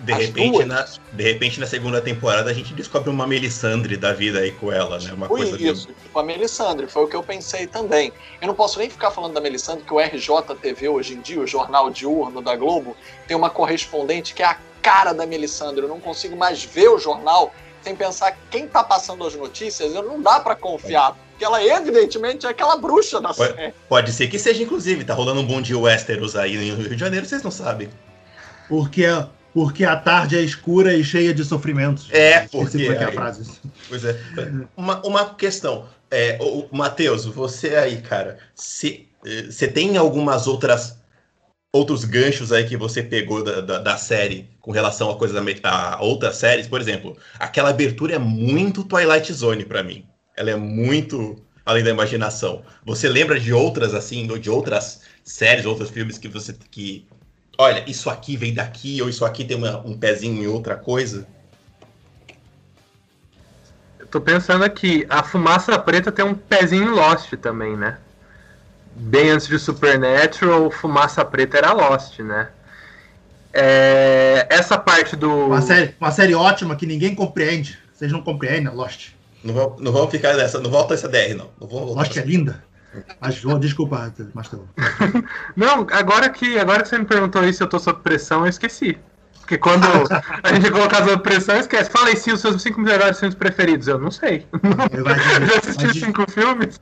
de 0.00 0.12
repente, 0.12 0.64
na, 0.64 0.86
de 1.12 1.22
repente, 1.24 1.58
na 1.58 1.66
segunda 1.66 2.00
temporada, 2.00 2.50
a 2.50 2.54
gente 2.54 2.72
descobre 2.72 3.10
uma 3.10 3.26
Melisandre 3.26 3.96
da 3.96 4.12
vida 4.12 4.38
aí 4.40 4.52
com 4.52 4.70
ela, 4.72 4.98
né? 4.98 5.12
Uma 5.12 5.26
foi 5.26 5.40
coisa 5.40 5.62
isso, 5.62 5.88
de... 5.88 5.94
tipo 5.94 6.18
a 6.18 6.22
Melisandre, 6.22 6.86
foi 6.86 7.04
o 7.04 7.08
que 7.08 7.16
eu 7.16 7.22
pensei 7.22 7.66
também. 7.66 8.12
Eu 8.40 8.46
não 8.46 8.54
posso 8.54 8.78
nem 8.78 8.88
ficar 8.88 9.10
falando 9.10 9.34
da 9.34 9.40
Melisandre, 9.40 9.84
que 9.84 9.92
o 9.92 9.98
RJTV 9.98 10.88
hoje 10.88 11.14
em 11.14 11.20
dia, 11.20 11.40
o 11.40 11.46
jornal 11.46 11.90
diurno 11.90 12.40
da 12.40 12.54
Globo, 12.54 12.96
tem 13.26 13.36
uma 13.36 13.50
correspondente 13.50 14.34
que 14.34 14.42
é 14.42 14.46
a 14.46 14.58
cara 14.80 15.12
da 15.12 15.26
Melisandre. 15.26 15.82
Eu 15.82 15.88
não 15.88 16.00
consigo 16.00 16.36
mais 16.36 16.62
ver 16.62 16.88
o 16.88 16.98
jornal 16.98 17.52
sem 17.82 17.96
pensar 17.96 18.36
quem 18.50 18.68
tá 18.68 18.84
passando 18.84 19.26
as 19.26 19.34
notícias, 19.34 19.92
não 19.94 20.20
dá 20.20 20.40
para 20.40 20.54
confiar. 20.54 21.16
Porque 21.30 21.44
ela, 21.44 21.62
evidentemente, 21.62 22.46
é 22.46 22.50
aquela 22.50 22.76
bruxa 22.76 23.20
da 23.20 23.32
pode, 23.32 23.54
série. 23.54 23.74
Pode 23.88 24.12
ser 24.12 24.28
que 24.28 24.38
seja, 24.38 24.62
inclusive. 24.62 25.04
Tá 25.04 25.14
rolando 25.14 25.40
um 25.40 25.46
bom 25.46 25.62
de 25.62 25.74
Westeros 25.74 26.34
aí 26.34 26.56
no 26.56 26.76
Rio 26.76 26.90
de 26.90 26.98
Janeiro, 26.98 27.26
vocês 27.26 27.42
não 27.42 27.50
sabem. 27.50 27.88
Porque 28.68 29.06
porque 29.52 29.84
a 29.84 29.96
tarde 29.96 30.36
é 30.36 30.40
escura 30.40 30.94
e 30.94 31.02
cheia 31.02 31.34
de 31.34 31.44
sofrimentos. 31.44 32.08
É, 32.10 32.46
porque. 32.48 32.86
É 32.86 33.04
a 33.04 33.12
frase. 33.12 33.50
Pois 33.88 34.04
é. 34.04 34.16
Uma, 34.76 35.00
uma 35.06 35.34
questão. 35.34 35.86
É, 36.10 36.38
Matheus, 36.72 37.26
você 37.26 37.76
aí, 37.76 38.00
cara, 38.00 38.38
você 38.54 39.68
tem 39.72 39.96
algumas 39.96 40.46
outras 40.46 40.98
outros 41.70 42.04
ganchos 42.04 42.50
aí 42.50 42.64
que 42.64 42.76
você 42.76 43.02
pegou 43.02 43.44
da, 43.44 43.60
da, 43.60 43.78
da 43.78 43.96
série 43.96 44.48
com 44.60 44.70
relação 44.70 45.10
a 45.10 45.16
coisas 45.16 45.40
a 45.62 45.98
outras 46.00 46.36
séries, 46.36 46.66
por 46.66 46.80
exemplo, 46.80 47.16
aquela 47.38 47.70
abertura 47.70 48.14
é 48.14 48.18
muito 48.18 48.84
Twilight 48.84 49.32
Zone 49.32 49.64
para 49.64 49.82
mim. 49.82 50.04
Ela 50.36 50.50
é 50.50 50.56
muito 50.56 51.36
além 51.64 51.84
da 51.84 51.90
imaginação. 51.90 52.62
Você 52.86 53.08
lembra 53.08 53.38
de 53.38 53.52
outras 53.52 53.92
assim, 53.94 54.26
de 54.26 54.48
outras 54.48 55.02
séries, 55.22 55.66
outros 55.66 55.90
filmes 55.90 56.16
que 56.16 56.26
você 56.26 56.54
que 56.70 57.06
olha, 57.58 57.82
isso 57.88 58.08
aqui 58.08 58.36
vem 58.36 58.54
daqui, 58.54 59.02
ou 59.02 59.08
isso 59.08 59.24
aqui 59.24 59.44
tem 59.44 59.56
uma, 59.56 59.78
um 59.78 59.98
pezinho 59.98 60.42
em 60.42 60.46
outra 60.46 60.76
coisa? 60.76 61.26
Eu 63.98 64.06
tô 64.06 64.20
pensando 64.20 64.64
aqui, 64.64 65.04
a 65.10 65.22
fumaça 65.22 65.76
preta 65.78 66.12
tem 66.12 66.24
um 66.24 66.34
pezinho 66.34 66.84
em 66.84 66.90
Lost 66.90 67.32
também, 67.34 67.76
né? 67.76 67.98
Bem 68.94 69.30
antes 69.30 69.48
de 69.48 69.58
Supernatural, 69.58 70.70
fumaça 70.70 71.24
preta 71.24 71.58
era 71.58 71.72
Lost, 71.72 72.20
né? 72.20 72.48
É, 73.52 74.46
essa 74.48 74.78
parte 74.78 75.16
do. 75.16 75.46
Uma 75.46 75.62
série, 75.62 75.94
uma 76.00 76.10
série 76.10 76.34
ótima 76.34 76.76
que 76.76 76.86
ninguém 76.86 77.14
compreende. 77.14 77.78
Vocês 77.92 78.12
não 78.12 78.22
compreendem, 78.22 78.72
Lost. 78.72 79.10
Não, 79.42 79.54
vão, 79.54 79.76
não 79.78 79.92
vamos 79.92 80.10
ficar 80.10 80.34
nessa. 80.34 80.60
Não 80.60 80.70
volta 80.70 80.94
essa 80.94 81.08
DR, 81.08 81.34
não. 81.36 81.50
não 81.60 81.84
Lost 81.84 82.16
é 82.16 82.22
linda. 82.22 82.62
Mas, 83.20 83.40
desculpa, 83.60 84.12
Mastelão. 84.34 84.68
Não, 85.56 85.86
agora 85.90 86.28
que, 86.30 86.58
agora 86.58 86.82
que 86.82 86.88
você 86.88 86.98
me 86.98 87.04
perguntou 87.04 87.44
isso, 87.44 87.62
eu 87.62 87.68
tô 87.68 87.78
sob 87.78 88.00
pressão, 88.02 88.40
eu 88.40 88.48
esqueci. 88.48 88.98
Porque 89.40 89.56
quando 89.56 89.86
a 90.42 90.52
gente 90.54 90.70
colocar 90.70 91.04
sob 91.04 91.22
pressão, 91.22 91.56
esquece. 91.56 91.90
Fala 91.90 92.08
aí 92.08 92.16
sim 92.16 92.32
os 92.32 92.40
seus 92.40 92.60
cinco 92.60 92.80
melhores 92.80 93.18
filmes 93.18 93.34
preferidos. 93.34 93.88
Eu 93.88 93.98
não 93.98 94.10
sei. 94.10 94.46
Eu 94.92 95.46
já 95.46 95.58
assisti 95.58 96.00
cinco 96.00 96.30
filmes. 96.30 96.78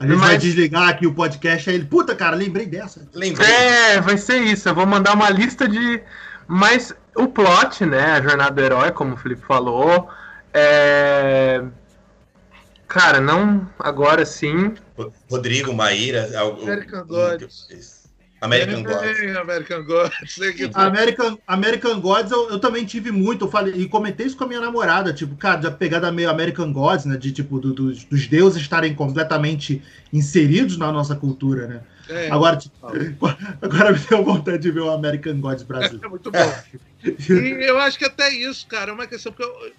A 0.00 0.04
gente 0.04 0.16
mas... 0.16 0.28
vai 0.28 0.38
desligar 0.38 0.88
aqui 0.88 1.06
o 1.06 1.14
podcast 1.14 1.70
aí 1.70 1.76
ele. 1.76 1.84
Puta, 1.84 2.16
cara, 2.16 2.34
lembrei 2.34 2.66
dessa. 2.66 3.06
Lembrei. 3.14 3.48
É, 3.48 4.00
vai 4.00 4.18
ser 4.18 4.38
isso. 4.38 4.68
Eu 4.68 4.74
vou 4.74 4.86
mandar 4.86 5.14
uma 5.14 5.30
lista 5.30 5.68
de. 5.68 6.02
Mas 6.48 6.92
o 7.14 7.28
plot, 7.28 7.84
né? 7.84 8.12
A 8.12 8.22
jornada 8.22 8.50
do 8.50 8.60
herói, 8.62 8.90
como 8.90 9.14
o 9.14 9.16
Felipe 9.16 9.42
falou. 9.46 10.08
É 10.52 11.62
Cara, 12.88 13.20
não 13.20 13.68
agora 13.78 14.24
sim. 14.24 14.74
Rodrigo, 15.30 15.74
Maíra. 15.74 16.26
American 16.62 17.06
Gods. 17.06 17.68
American 18.40 18.82
Gods. 18.82 19.20
American 19.20 19.82
Gods. 19.82 20.76
American, 20.76 21.38
American 21.46 22.00
Gods 22.00 22.32
eu, 22.32 22.50
eu, 22.50 22.58
também 22.58 22.86
tive 22.86 23.10
muito. 23.10 23.44
Eu 23.44 23.50
falei, 23.50 23.74
e 23.74 23.86
comentei 23.86 24.26
isso 24.26 24.36
com 24.36 24.44
a 24.44 24.46
minha 24.46 24.60
namorada, 24.60 25.12
tipo, 25.12 25.36
cara, 25.36 25.56
da 25.56 25.70
pegada 25.70 26.10
meio 26.10 26.30
American 26.30 26.72
Gods, 26.72 27.04
né? 27.04 27.18
De 27.18 27.30
tipo, 27.30 27.58
do, 27.60 27.74
do, 27.74 27.92
dos 27.92 28.26
deuses 28.26 28.62
estarem 28.62 28.94
completamente 28.94 29.82
inseridos 30.10 30.78
na 30.78 30.90
nossa 30.90 31.14
cultura, 31.14 31.66
né? 31.66 31.80
É, 32.08 32.30
agora, 32.30 32.56
tipo, 32.56 32.74
agora 33.60 33.92
me 33.92 33.98
deu 33.98 34.24
vontade 34.24 34.58
de 34.58 34.70
ver 34.70 34.80
o 34.80 34.90
American 34.90 35.38
Gods 35.40 35.62
brasileiro. 35.62 36.06
É 36.06 36.08
muito 36.08 36.30
bom. 36.30 36.54
e 37.04 37.68
eu 37.68 37.78
acho 37.78 37.98
que 37.98 38.04
até 38.06 38.32
isso, 38.32 38.66
cara, 38.66 38.92
é 38.92 38.94
uma 38.94 39.06
questão 39.06 39.30
que 39.30 39.42
eu, 39.42 39.72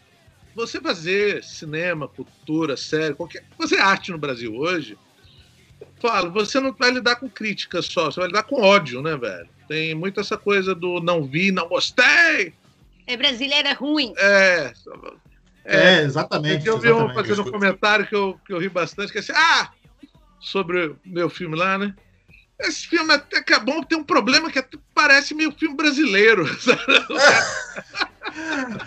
você 0.55 0.81
fazer 0.81 1.43
cinema, 1.43 2.07
cultura, 2.07 2.75
série, 2.75 3.13
qualquer 3.13 3.43
fazer 3.57 3.79
arte 3.79 4.11
no 4.11 4.17
Brasil 4.17 4.53
hoje, 4.55 4.97
fala, 5.99 6.29
você 6.29 6.59
não 6.59 6.73
vai 6.73 6.91
lidar 6.91 7.17
com 7.17 7.29
críticas 7.29 7.85
só, 7.85 8.05
você 8.05 8.19
vai 8.19 8.27
lidar 8.27 8.43
com 8.43 8.61
ódio, 8.61 9.01
né, 9.01 9.15
velho? 9.15 9.49
Tem 9.67 9.93
muito 9.93 10.19
essa 10.19 10.37
coisa 10.37 10.73
do 10.73 10.99
não 10.99 11.23
vi, 11.23 11.51
não 11.51 11.67
gostei. 11.67 12.53
É 13.05 13.15
brasileira 13.15 13.73
ruim. 13.73 14.13
É. 14.17 14.73
É, 15.65 15.77
é 15.77 16.01
exatamente. 16.01 16.67
Eu 16.67 16.79
vi 16.79 16.91
um 16.91 17.13
fazendo 17.13 17.43
um 17.43 17.51
comentário 17.51 18.07
que 18.07 18.15
eu, 18.15 18.39
que 18.45 18.53
eu 18.53 18.59
ri 18.59 18.69
bastante, 18.69 19.11
que 19.11 19.19
é 19.19 19.21
assim, 19.21 19.33
ah, 19.35 19.71
sobre 20.39 20.87
o 20.87 20.99
meu 21.05 21.29
filme 21.29 21.55
lá, 21.55 21.77
né? 21.77 21.93
Esse 22.59 22.87
filme 22.87 23.13
até 23.13 23.41
que 23.41 23.53
é 23.53 23.59
bom, 23.59 23.81
tem 23.83 23.97
um 23.97 24.03
problema 24.03 24.51
que 24.51 24.63
parece 24.93 25.33
meio 25.33 25.51
filme 25.51 25.75
brasileiro. 25.75 26.45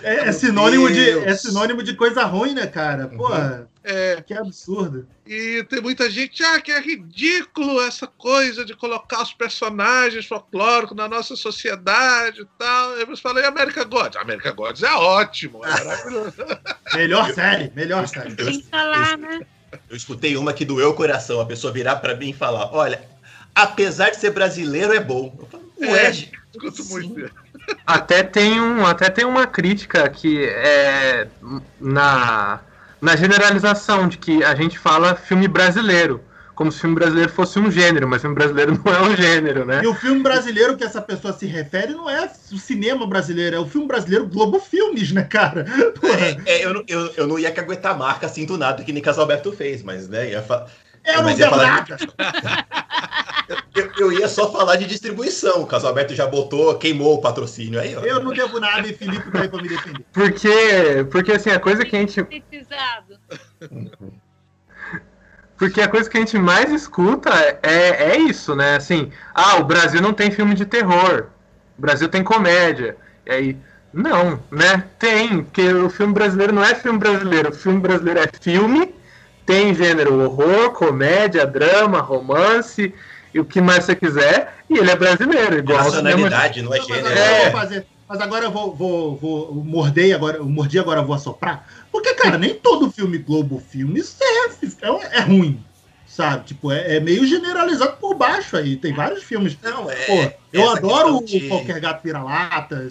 É, 0.02 0.28
é 0.28 0.32
sinônimo 0.32 0.90
de, 0.90 1.10
é 1.20 1.34
sinônimo 1.34 1.82
de 1.82 1.94
coisa 1.94 2.24
ruim, 2.24 2.54
né, 2.54 2.66
cara? 2.66 3.08
Pô, 3.08 3.28
uhum. 3.28 3.66
é, 3.84 4.22
que 4.22 4.34
absurdo. 4.34 5.06
E 5.26 5.64
tem 5.68 5.80
muita 5.80 6.10
gente, 6.10 6.42
ah, 6.42 6.60
que 6.60 6.72
é 6.72 6.80
ridículo 6.80 7.80
essa 7.80 8.06
coisa 8.06 8.64
de 8.64 8.74
colocar 8.74 9.22
os 9.22 9.32
personagens 9.32 10.26
folclóricos 10.26 10.96
na 10.96 11.08
nossa 11.08 11.36
sociedade 11.36 12.42
e 12.42 12.46
tal. 12.58 12.92
Eu 12.92 13.16
falei 13.16 13.44
América 13.44 13.84
Gods. 13.84 14.16
América 14.16 14.52
Gods 14.52 14.82
é 14.82 14.92
ótimo, 14.92 15.64
é 15.64 15.70
maravilhoso. 15.70 16.34
melhor 16.94 17.32
série, 17.32 17.72
melhor 17.74 18.08
série. 18.08 18.34
Tem 18.34 18.60
que 18.60 18.68
falar, 18.68 19.16
né? 19.16 19.40
Eu 19.88 19.96
escutei 19.96 20.36
uma 20.36 20.52
que 20.52 20.64
doeu 20.64 20.90
o 20.90 20.94
coração, 20.94 21.40
a 21.40 21.46
pessoa 21.46 21.72
virar 21.72 21.96
para 21.96 22.16
mim 22.16 22.30
e 22.30 22.34
falar: 22.34 22.74
Olha, 22.74 23.02
apesar 23.54 24.10
de 24.10 24.16
ser 24.16 24.30
brasileiro, 24.30 24.92
é 24.92 25.00
bom. 25.00 25.34
Eu 25.38 25.46
falo, 25.46 25.72
Ué, 25.80 26.06
é, 26.06 26.10
escuto 26.10 26.84
muito. 26.86 27.41
Até 27.86 28.22
tem, 28.22 28.60
um, 28.60 28.86
até 28.86 29.10
tem 29.10 29.24
uma 29.24 29.46
crítica 29.46 30.08
que 30.08 30.44
é 30.44 31.28
na, 31.80 32.60
na 33.00 33.16
generalização 33.16 34.08
de 34.08 34.18
que 34.18 34.42
a 34.44 34.54
gente 34.54 34.78
fala 34.78 35.14
filme 35.14 35.48
brasileiro 35.48 36.20
como 36.54 36.70
se 36.70 36.78
o 36.78 36.80
filme 36.82 36.96
brasileiro 36.96 37.32
fosse 37.32 37.58
um 37.58 37.70
gênero, 37.70 38.06
mas 38.06 38.18
o 38.18 38.22
filme 38.22 38.36
brasileiro 38.36 38.78
não 38.84 38.94
é 38.94 39.02
um 39.02 39.16
gênero, 39.16 39.64
né? 39.64 39.80
E 39.82 39.86
o 39.86 39.94
filme 39.94 40.22
brasileiro 40.22 40.76
que 40.76 40.84
essa 40.84 41.00
pessoa 41.00 41.32
se 41.32 41.46
refere 41.46 41.92
não 41.92 42.08
é 42.08 42.30
o 42.52 42.58
cinema 42.58 43.06
brasileiro, 43.06 43.56
é 43.56 43.58
o 43.58 43.66
filme 43.66 43.86
brasileiro 43.86 44.26
Globo 44.26 44.60
Filmes, 44.60 45.12
né, 45.12 45.24
cara? 45.24 45.66
É, 46.46 46.52
é, 46.52 46.64
eu, 46.64 46.84
eu, 46.86 47.12
eu 47.16 47.26
não 47.26 47.38
ia 47.38 47.50
caguetar 47.50 47.92
a 47.92 47.98
marca 47.98 48.26
assim 48.26 48.44
do 48.44 48.58
nada 48.58 48.84
que 48.84 48.92
nem 48.92 49.02
Casalberto 49.02 49.52
fez, 49.52 49.82
mas, 49.82 50.08
né, 50.08 50.30
ia 50.30 50.42
fa... 50.42 50.66
Eu 51.04 51.22
não 51.22 51.30
ia 51.30 51.50
falar 51.50 51.66
nada! 51.66 51.96
Eu, 53.74 53.90
eu, 53.98 54.12
ia 54.12 54.28
só 54.28 54.50
falar 54.50 54.76
de 54.76 54.86
distribuição. 54.86 55.62
O 55.62 55.66
Caso 55.66 55.86
Aberto 55.86 56.14
já 56.14 56.26
botou, 56.26 56.74
queimou 56.76 57.14
o 57.14 57.20
patrocínio 57.20 57.80
aí, 57.80 57.94
ó. 57.96 58.00
Eu 58.00 58.22
não 58.22 58.32
devo 58.32 58.60
nada 58.60 58.86
e 58.86 58.94
Felipe 58.94 59.28
vai 59.30 59.48
pra 59.48 59.60
me 59.60 59.68
defender. 59.68 60.04
Porque, 60.12 61.06
porque 61.10 61.32
assim, 61.32 61.50
a 61.50 61.58
coisa 61.58 61.84
que 61.84 61.96
a 61.96 62.00
gente. 62.00 62.26
Porque 65.56 65.80
a 65.80 65.88
coisa 65.88 66.08
que 66.08 66.16
a 66.16 66.20
gente 66.20 66.38
mais 66.38 66.70
escuta 66.70 67.30
é, 67.62 68.12
é 68.12 68.16
isso, 68.16 68.54
né? 68.54 68.76
Assim, 68.76 69.10
ah, 69.34 69.56
o 69.56 69.64
Brasil 69.64 70.00
não 70.00 70.12
tem 70.12 70.30
filme 70.30 70.54
de 70.54 70.66
terror. 70.66 71.28
O 71.78 71.80
Brasil 71.80 72.08
tem 72.08 72.24
comédia. 72.24 72.96
E 73.26 73.30
aí, 73.30 73.56
não, 73.92 74.42
né? 74.50 74.84
Tem, 74.98 75.44
porque 75.44 75.72
o 75.72 75.90
filme 75.90 76.12
brasileiro 76.12 76.52
não 76.52 76.64
é 76.64 76.74
filme 76.74 76.98
brasileiro. 76.98 77.50
O 77.50 77.54
filme 77.54 77.80
brasileiro 77.80 78.20
é 78.20 78.28
filme, 78.40 78.94
tem 79.44 79.74
gênero 79.74 80.20
horror, 80.22 80.70
comédia, 80.72 81.46
drama, 81.46 82.00
romance 82.00 82.94
e 83.34 83.40
o 83.40 83.44
que 83.44 83.60
mais 83.60 83.84
você 83.84 83.96
quiser, 83.96 84.54
e 84.68 84.78
ele 84.78 84.90
é 84.90 84.96
brasileiro, 84.96 85.58
igual 85.58 85.78
Nacionalidade, 85.78 86.62
não 86.62 86.74
é 86.74 86.80
gênero. 86.80 87.08
É. 87.08 87.50
Fazer, 87.50 87.86
mas 88.08 88.20
agora 88.20 88.44
eu 88.44 88.50
vou, 88.50 88.74
vou, 88.74 89.16
vou 89.16 89.54
morder 89.54 90.14
agora, 90.14 90.42
mordi 90.42 90.78
agora 90.78 91.02
vou 91.02 91.14
assoprar. 91.14 91.66
Porque, 91.90 92.12
cara, 92.14 92.36
nem 92.36 92.54
todo 92.54 92.90
filme 92.90 93.18
Globo 93.18 93.58
Filmes 93.58 94.16
é, 94.20 94.48
é, 94.86 95.18
é 95.18 95.20
ruim 95.20 95.64
sabe? 96.12 96.44
Tipo, 96.44 96.70
é, 96.70 96.96
é, 96.96 97.00
meio 97.00 97.26
generalizado 97.26 97.96
por 97.96 98.14
baixo 98.14 98.56
aí. 98.56 98.76
Tem 98.76 98.92
vários 98.92 99.22
filmes. 99.22 99.56
Não, 99.62 99.90
é. 99.90 99.94
Pô, 99.94 100.32
eu 100.52 100.70
adoro 100.70 101.24
de... 101.24 101.38
o 101.38 101.48
Qualquer 101.48 101.80
Gato 101.80 102.02
Vira-Lata, 102.04 102.86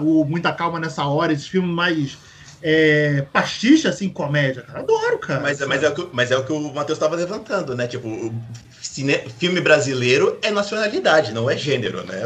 o 0.00 0.24
Muita 0.24 0.52
Calma 0.52 0.80
Nessa 0.80 1.04
Hora, 1.04 1.32
esses 1.32 1.46
filmes 1.46 1.70
mais. 1.70 2.16
É, 2.62 3.26
pastiche, 3.32 3.88
assim, 3.88 4.08
comédia, 4.08 4.62
cara. 4.62 4.80
Adoro, 4.80 5.18
cara. 5.18 5.40
Mas, 5.40 5.60
mas, 5.66 5.82
é, 5.82 5.88
o 5.88 5.94
que, 5.94 6.08
mas 6.12 6.30
é 6.30 6.36
o 6.36 6.44
que 6.44 6.52
o 6.52 6.72
Matheus 6.72 6.96
estava 6.96 7.16
levantando, 7.16 7.74
né? 7.74 7.86
Tipo, 7.88 8.32
cine, 8.80 9.18
filme 9.38 9.60
brasileiro 9.60 10.38
é 10.42 10.50
nacionalidade, 10.50 11.32
não 11.32 11.50
é 11.50 11.56
gênero, 11.56 12.04
né? 12.04 12.22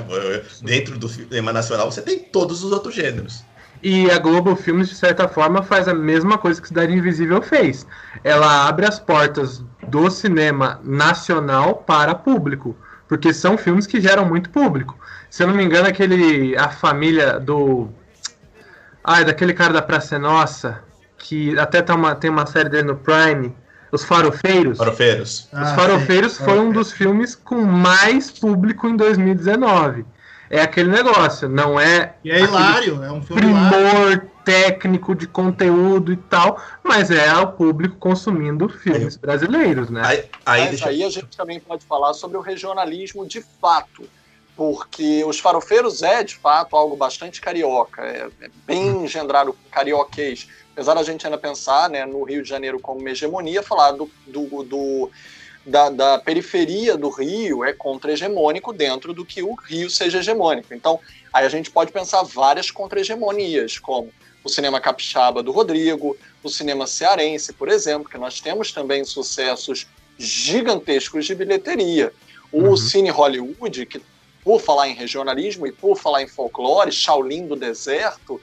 Dentro 0.62 0.99
do 0.99 1.09
cinema 1.09 1.53
nacional 1.53 1.91
você 1.91 2.03
tem 2.03 2.18
todos 2.18 2.62
os 2.62 2.72
outros 2.72 2.95
gêneros. 2.95 3.45
E 3.82 4.11
a 4.11 4.18
Globo 4.18 4.57
Filmes, 4.57 4.89
de 4.89 4.95
certa 4.95 5.28
forma, 5.28 5.62
faz 5.62 5.87
a 5.87 5.95
mesma 5.95 6.39
coisa 6.39 6.61
que 6.61 6.68
Cidade 6.68 6.93
Invisível 6.93 7.43
fez. 7.43 7.87
Ela 8.24 8.66
abre 8.66 8.87
as 8.87 8.99
portas 8.99 9.62
do 9.89 10.11
cinema 10.11 10.80
nacional 10.82 11.76
para 11.76 12.14
público, 12.14 12.76
porque 13.07 13.32
são 13.32 13.57
filmes 13.57 13.87
que 13.87 14.01
geram 14.01 14.24
muito 14.24 14.51
público. 14.51 14.99
Se 15.30 15.43
eu 15.43 15.49
não 15.49 15.55
me 15.55 15.64
engano, 15.64 15.89
aquele 15.89 16.57
A 16.57 16.68
Família 16.68 17.39
do. 17.39 17.89
Ah, 19.07 19.20
é 19.20 19.24
daquele 19.24 19.54
cara 19.54 19.72
da 19.72 19.80
Praça 19.80 20.18
Nossa, 20.18 20.82
que 21.16 21.57
até 21.59 21.80
tá 21.80 21.94
uma, 21.94 22.16
tem 22.16 22.28
uma 22.28 22.44
série 22.44 22.68
dele 22.68 22.88
no 22.88 22.96
Prime. 22.96 23.54
Os 23.92 24.02
Farofeiros. 24.02 24.78
Farofeiros. 24.78 25.48
Os 25.52 25.59
ah, 25.59 25.74
Farofeiros 25.76 26.38
foi 26.38 26.59
um 26.59 26.72
dos 26.72 26.90
filmes 26.90 27.36
com 27.36 27.62
mais 27.62 28.32
público 28.32 28.88
em 28.88 28.96
2019 28.96 30.04
é 30.50 30.61
aquele 30.61 30.90
negócio, 30.90 31.48
não 31.48 31.78
é. 31.78 32.14
E 32.24 32.30
é 32.30 32.40
hilário, 32.40 33.02
é 33.02 33.11
um 33.11 33.22
filme 33.22 33.42
primor 33.42 33.72
hilário. 33.72 34.30
técnico 34.44 35.14
de 35.14 35.26
conteúdo 35.26 36.12
e 36.12 36.16
tal, 36.16 36.61
mas 36.82 37.11
é 37.11 37.34
o 37.36 37.48
público 37.48 37.96
consumindo 37.96 38.68
filmes 38.68 39.14
aí, 39.14 39.20
brasileiros, 39.20 39.90
né? 39.90 40.02
Aí, 40.04 40.24
aí, 40.44 40.61
mas 40.62 40.70
deixa... 40.70 40.88
aí 40.88 41.02
a 41.02 41.11
gente 41.11 41.36
também 41.36 41.59
pode 41.61 41.84
falar 41.84 42.14
sobre 42.14 42.36
o 42.36 42.40
regionalismo 42.40 43.26
de 43.26 43.44
fato, 43.61 44.09
porque 44.57 45.22
os 45.24 45.38
farofeiros 45.38 46.02
é 46.02 46.24
de 46.24 46.34
fato 46.34 46.74
algo 46.74 46.96
bastante 46.96 47.40
carioca, 47.40 48.02
é, 48.02 48.28
é 48.40 48.50
bem 48.66 48.90
hum. 48.90 49.04
engendrado 49.04 49.57
carioquês. 49.70 50.48
Apesar 50.72 50.94
da 50.94 51.02
gente 51.02 51.26
ainda 51.26 51.38
pensar 51.38 51.88
né, 51.88 52.04
no 52.04 52.22
Rio 52.24 52.42
de 52.42 52.48
Janeiro 52.48 52.80
como 52.80 53.00
uma 53.00 53.11
hegemonia, 53.11 53.62
falar 53.62 53.92
do, 53.92 54.11
do, 54.26 54.62
do 54.62 55.11
da, 55.64 55.90
da 55.90 56.18
periferia 56.18 56.96
do 56.96 57.09
Rio 57.09 57.64
é 57.64 57.72
contra-hegemônico 57.72 58.72
dentro 58.72 59.12
do 59.12 59.24
que 59.24 59.42
o 59.42 59.54
Rio 59.54 59.90
seja 59.90 60.18
hegemônico. 60.18 60.72
Então, 60.72 61.00
aí 61.32 61.44
a 61.44 61.48
gente 61.48 61.70
pode 61.70 61.92
pensar 61.92 62.22
várias 62.22 62.70
contra-hegemonias, 62.70 63.78
como 63.78 64.11
o 64.44 64.48
cinema 64.48 64.80
capixaba 64.80 65.42
do 65.42 65.50
Rodrigo, 65.50 66.16
o 66.42 66.48
cinema 66.48 66.86
cearense, 66.86 67.52
por 67.52 67.68
exemplo, 67.68 68.09
que 68.09 68.16
nós 68.16 68.40
temos 68.40 68.70
também 68.70 69.04
sucessos 69.04 69.86
gigantescos 70.18 71.26
de 71.26 71.34
bilheteria. 71.34 72.12
O 72.52 72.61
uhum. 72.62 72.76
Cine 72.76 73.11
Hollywood, 73.11 73.86
que 73.86 74.00
por 74.47 74.61
falar 74.61 74.88
em 74.88 74.94
regionalismo 74.94 75.66
e 75.66 75.72
por 75.72 75.97
falar 75.97 76.22
em 76.22 76.28
folclore, 76.28 76.92
Shaolin 76.92 77.49
do 77.49 77.57
Deserto, 77.57 78.40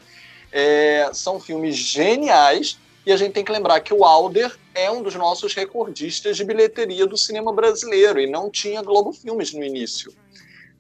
é, 0.51 1.09
são 1.13 1.39
filmes 1.39 1.77
geniais 1.77 2.77
e 3.05 3.11
a 3.13 3.15
gente 3.15 3.31
tem 3.31 3.45
que 3.45 3.53
lembrar 3.53 3.79
que 3.79 3.93
o 3.93 4.03
Alder 4.03 4.53
é 4.75 4.91
um 4.91 5.01
dos 5.01 5.15
nossos 5.15 5.53
recordistas 5.53 6.35
de 6.35 6.43
bilheteria 6.43 7.07
do 7.07 7.15
cinema 7.15 7.53
brasileiro 7.53 8.19
e 8.19 8.29
não 8.29 8.49
tinha 8.49 8.81
Globo 8.81 9.13
Filmes 9.13 9.53
no 9.53 9.63
início. 9.63 10.13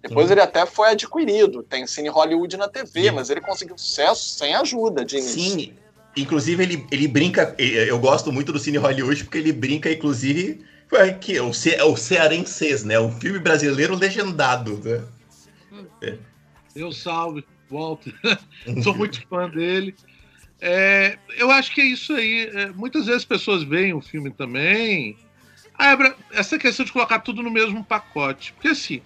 Depois 0.01 0.27
Sim. 0.27 0.33
ele 0.33 0.41
até 0.41 0.65
foi 0.65 0.89
adquirido, 0.89 1.63
tem 1.63 1.87
Cine 1.87 2.09
Hollywood 2.09 2.57
na 2.57 2.67
TV, 2.67 3.03
Sim. 3.03 3.11
mas 3.11 3.29
ele 3.29 3.39
conseguiu 3.39 3.77
sucesso 3.77 4.37
sem 4.37 4.53
ajuda 4.53 5.05
de 5.05 5.19
início. 5.19 5.39
Sim, 5.39 5.73
inclusive 6.17 6.61
ele, 6.61 6.85
ele 6.91 7.07
brinca, 7.07 7.55
eu 7.57 7.97
gosto 7.97 8.29
muito 8.29 8.51
do 8.51 8.59
Cine 8.59 8.77
Hollywood 8.77 9.23
porque 9.23 9.37
ele 9.37 9.53
brinca, 9.53 9.89
inclusive, 9.89 10.65
que 11.19 11.39
o, 11.39 11.53
Ce, 11.53 11.75
o 11.81 11.95
Cearenses, 11.95 12.83
né? 12.83 12.99
Um 12.99 13.11
filme 13.11 13.39
brasileiro 13.39 13.95
legendado, 13.95 14.79
né? 14.83 15.03
É. 16.01 16.17
Eu 16.75 16.91
salve, 16.91 17.45
Walter. 17.69 18.13
Sou 18.83 18.95
muito 18.95 19.25
fã 19.27 19.49
dele. 19.49 19.95
É, 20.61 21.17
eu 21.37 21.51
acho 21.51 21.73
que 21.73 21.81
é 21.81 21.85
isso 21.85 22.13
aí. 22.13 22.49
É, 22.53 22.69
muitas 22.69 23.05
vezes 23.05 23.21
as 23.21 23.25
pessoas 23.25 23.63
veem 23.63 23.93
o 23.93 24.01
filme 24.01 24.31
também. 24.31 25.17
Ah, 25.77 25.97
essa 26.31 26.57
questão 26.57 26.85
de 26.85 26.91
colocar 26.91 27.19
tudo 27.19 27.41
no 27.41 27.51
mesmo 27.51 27.83
pacote. 27.83 28.53
Porque 28.53 28.69
assim, 28.69 29.01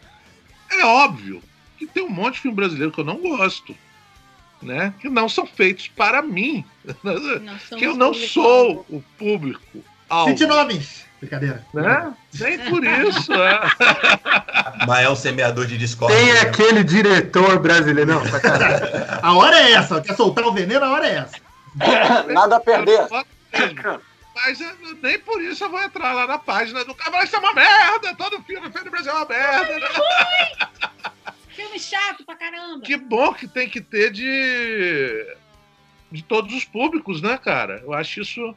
é 0.71 0.85
óbvio 0.85 1.41
que 1.77 1.88
tem 1.88 2.03
um 2.03 2.09
monte 2.09 2.35
de 2.35 2.41
filme 2.41 2.55
brasileiro 2.55 2.91
que 2.91 2.99
eu 2.99 3.05
não 3.05 3.17
gosto. 3.17 3.75
Né? 4.61 4.93
Que 4.99 5.09
não 5.09 5.29
são 5.29 5.45
feitos 5.45 5.88
para 5.88 6.21
mim. 6.21 6.65
que 7.77 7.85
eu 7.85 7.95
não 7.95 8.13
sou 8.13 8.85
o 8.89 9.01
público. 9.17 9.83
Cite 10.26 10.45
nomes. 10.45 11.05
Brincadeira. 11.20 11.66
Né? 11.74 12.14
Nem 12.39 12.60
por 12.70 12.84
isso. 12.84 13.34
É. 13.34 13.60
Mas 14.88 15.05
é 15.05 15.10
um 15.10 15.16
semeador 15.16 15.66
de 15.66 15.78
discórdia. 15.78 16.18
Tem 16.18 16.32
aquele 16.39 16.84
diretor 16.84 17.60
brasileiro. 17.60 18.14
Não, 18.14 18.22
a 19.22 19.34
hora 19.36 19.58
é 19.58 19.72
essa. 19.72 19.99
Quer 19.99 20.16
soltar 20.16 20.45
o 20.45 20.53
veneno? 20.53 20.86
A 20.86 20.91
hora 20.91 21.08
é 21.08 21.16
essa. 21.18 21.38
Nada 22.32 22.58
a 22.58 22.60
perder. 22.60 23.08
Mas 24.36 24.60
nem 25.01 25.20
por 25.20 25.41
isso 25.41 25.64
eu 25.64 25.70
vou 25.70 25.82
entrar 25.82 26.14
lá 26.14 26.28
na 26.28 26.38
página 26.38 26.86
do 26.86 26.93
cara. 26.93 27.24
Isso 27.24 27.36
é 27.36 27.39
uma 27.39 27.53
merda! 27.53 28.16
Todo 28.16 28.43
filme 28.43 28.70
feito 28.72 28.86
no 28.86 28.91
Brasil 28.91 29.12
é 29.12 29.16
uma 29.16 29.26
merda! 29.26 29.80
Né? 29.80 29.88
Filme 31.49 31.80
chato 31.80 32.24
pra 32.24 32.36
caramba! 32.36 32.82
Que 32.86 32.95
bom 32.95 33.34
que 33.34 33.47
tem 33.47 33.68
que 33.68 33.82
ter 33.82 34.12
de. 34.12 35.36
de 36.12 36.24
todos 36.24 36.53
os 36.53 36.64
públicos, 36.64 37.20
né, 37.20 37.39
cara? 37.39 37.82
Eu 37.84 37.93
acho 37.93 38.22
isso 38.22 38.55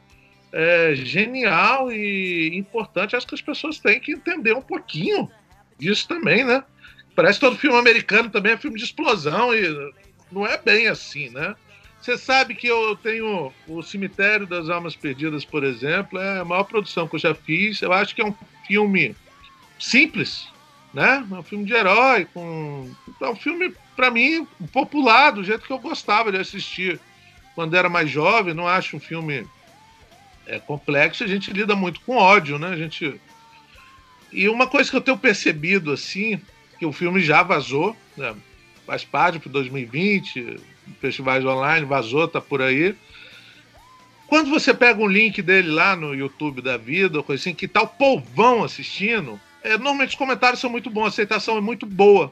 é, 0.51 0.93
genial 0.95 1.91
e 1.91 2.55
importante. 2.55 3.15
Acho 3.15 3.27
que 3.27 3.35
as 3.35 3.41
pessoas 3.41 3.79
têm 3.79 3.99
que 3.99 4.11
entender 4.11 4.53
um 4.53 4.61
pouquinho 4.61 5.29
disso 5.77 6.07
também, 6.07 6.43
né? 6.43 6.63
Parece 7.15 7.39
que 7.39 7.45
todo 7.45 7.57
filme 7.57 7.77
americano 7.77 8.29
também 8.29 8.53
é 8.53 8.57
filme 8.57 8.77
de 8.77 8.85
explosão 8.85 9.53
e 9.53 9.93
não 10.31 10.45
é 10.45 10.57
bem 10.57 10.87
assim, 10.87 11.29
né? 11.29 11.55
Você 12.01 12.17
sabe 12.17 12.55
que 12.55 12.65
eu 12.65 12.95
tenho 12.95 13.53
o 13.67 13.83
Cemitério 13.83 14.47
das 14.47 14.69
Almas 14.69 14.95
Perdidas, 14.95 15.45
por 15.45 15.63
exemplo, 15.63 16.19
é 16.19 16.39
a 16.39 16.45
maior 16.45 16.63
produção 16.63 17.07
que 17.07 17.15
eu 17.15 17.19
já 17.19 17.35
fiz. 17.35 17.81
Eu 17.81 17.93
acho 17.93 18.15
que 18.15 18.21
é 18.21 18.25
um 18.25 18.33
filme 18.65 19.15
simples, 19.77 20.47
né? 20.93 21.23
É 21.29 21.35
um 21.35 21.43
filme 21.43 21.63
de 21.63 21.73
herói, 21.73 22.27
com 22.33 22.89
é 23.21 23.29
um 23.29 23.35
filme 23.35 23.71
para 23.95 24.09
mim 24.09 24.47
popular, 24.73 25.31
do 25.31 25.43
jeito 25.43 25.65
que 25.65 25.71
eu 25.71 25.77
gostava 25.77 26.31
de 26.31 26.39
assistir 26.39 26.99
quando 27.53 27.75
era 27.75 27.87
mais 27.87 28.09
jovem. 28.09 28.55
Não 28.55 28.67
acho 28.67 28.97
um 28.97 28.99
filme 28.99 29.45
é, 30.45 30.59
complexo. 30.59 31.23
A 31.23 31.27
gente 31.27 31.51
lida 31.51 31.75
muito 31.75 32.01
com 32.01 32.15
ódio, 32.15 32.59
né? 32.59 32.67
A 32.67 32.77
gente 32.77 33.19
e 34.31 34.47
uma 34.47 34.65
coisa 34.65 34.89
que 34.89 34.95
eu 34.95 35.01
tenho 35.01 35.17
percebido 35.17 35.91
assim, 35.91 36.39
que 36.79 36.85
o 36.85 36.93
filme 36.93 37.19
já 37.19 37.43
vazou, 37.43 37.95
né? 38.15 38.33
faz 38.85 39.03
parte 39.03 39.39
para 39.39 39.51
2020, 39.51 40.57
festivais 40.99 41.45
online, 41.45 41.85
vazou, 41.85 42.27
tá 42.27 42.39
por 42.39 42.61
aí. 42.61 42.95
Quando 44.27 44.49
você 44.49 44.73
pega 44.73 45.01
um 45.01 45.07
link 45.07 45.41
dele 45.41 45.69
lá 45.69 45.95
no 45.95 46.15
YouTube 46.15 46.61
da 46.61 46.77
vida, 46.77 47.17
ou 47.17 47.23
coisa 47.23 47.41
assim, 47.41 47.53
que 47.53 47.67
tá 47.67 47.81
o 47.81 47.87
povão 47.87 48.63
assistindo, 48.63 49.39
é, 49.61 49.71
normalmente 49.71 50.09
os 50.09 50.15
comentários 50.15 50.61
são 50.61 50.69
muito 50.69 50.89
bons, 50.89 51.05
a 51.05 51.07
aceitação 51.09 51.57
é 51.57 51.61
muito 51.61 51.85
boa. 51.85 52.31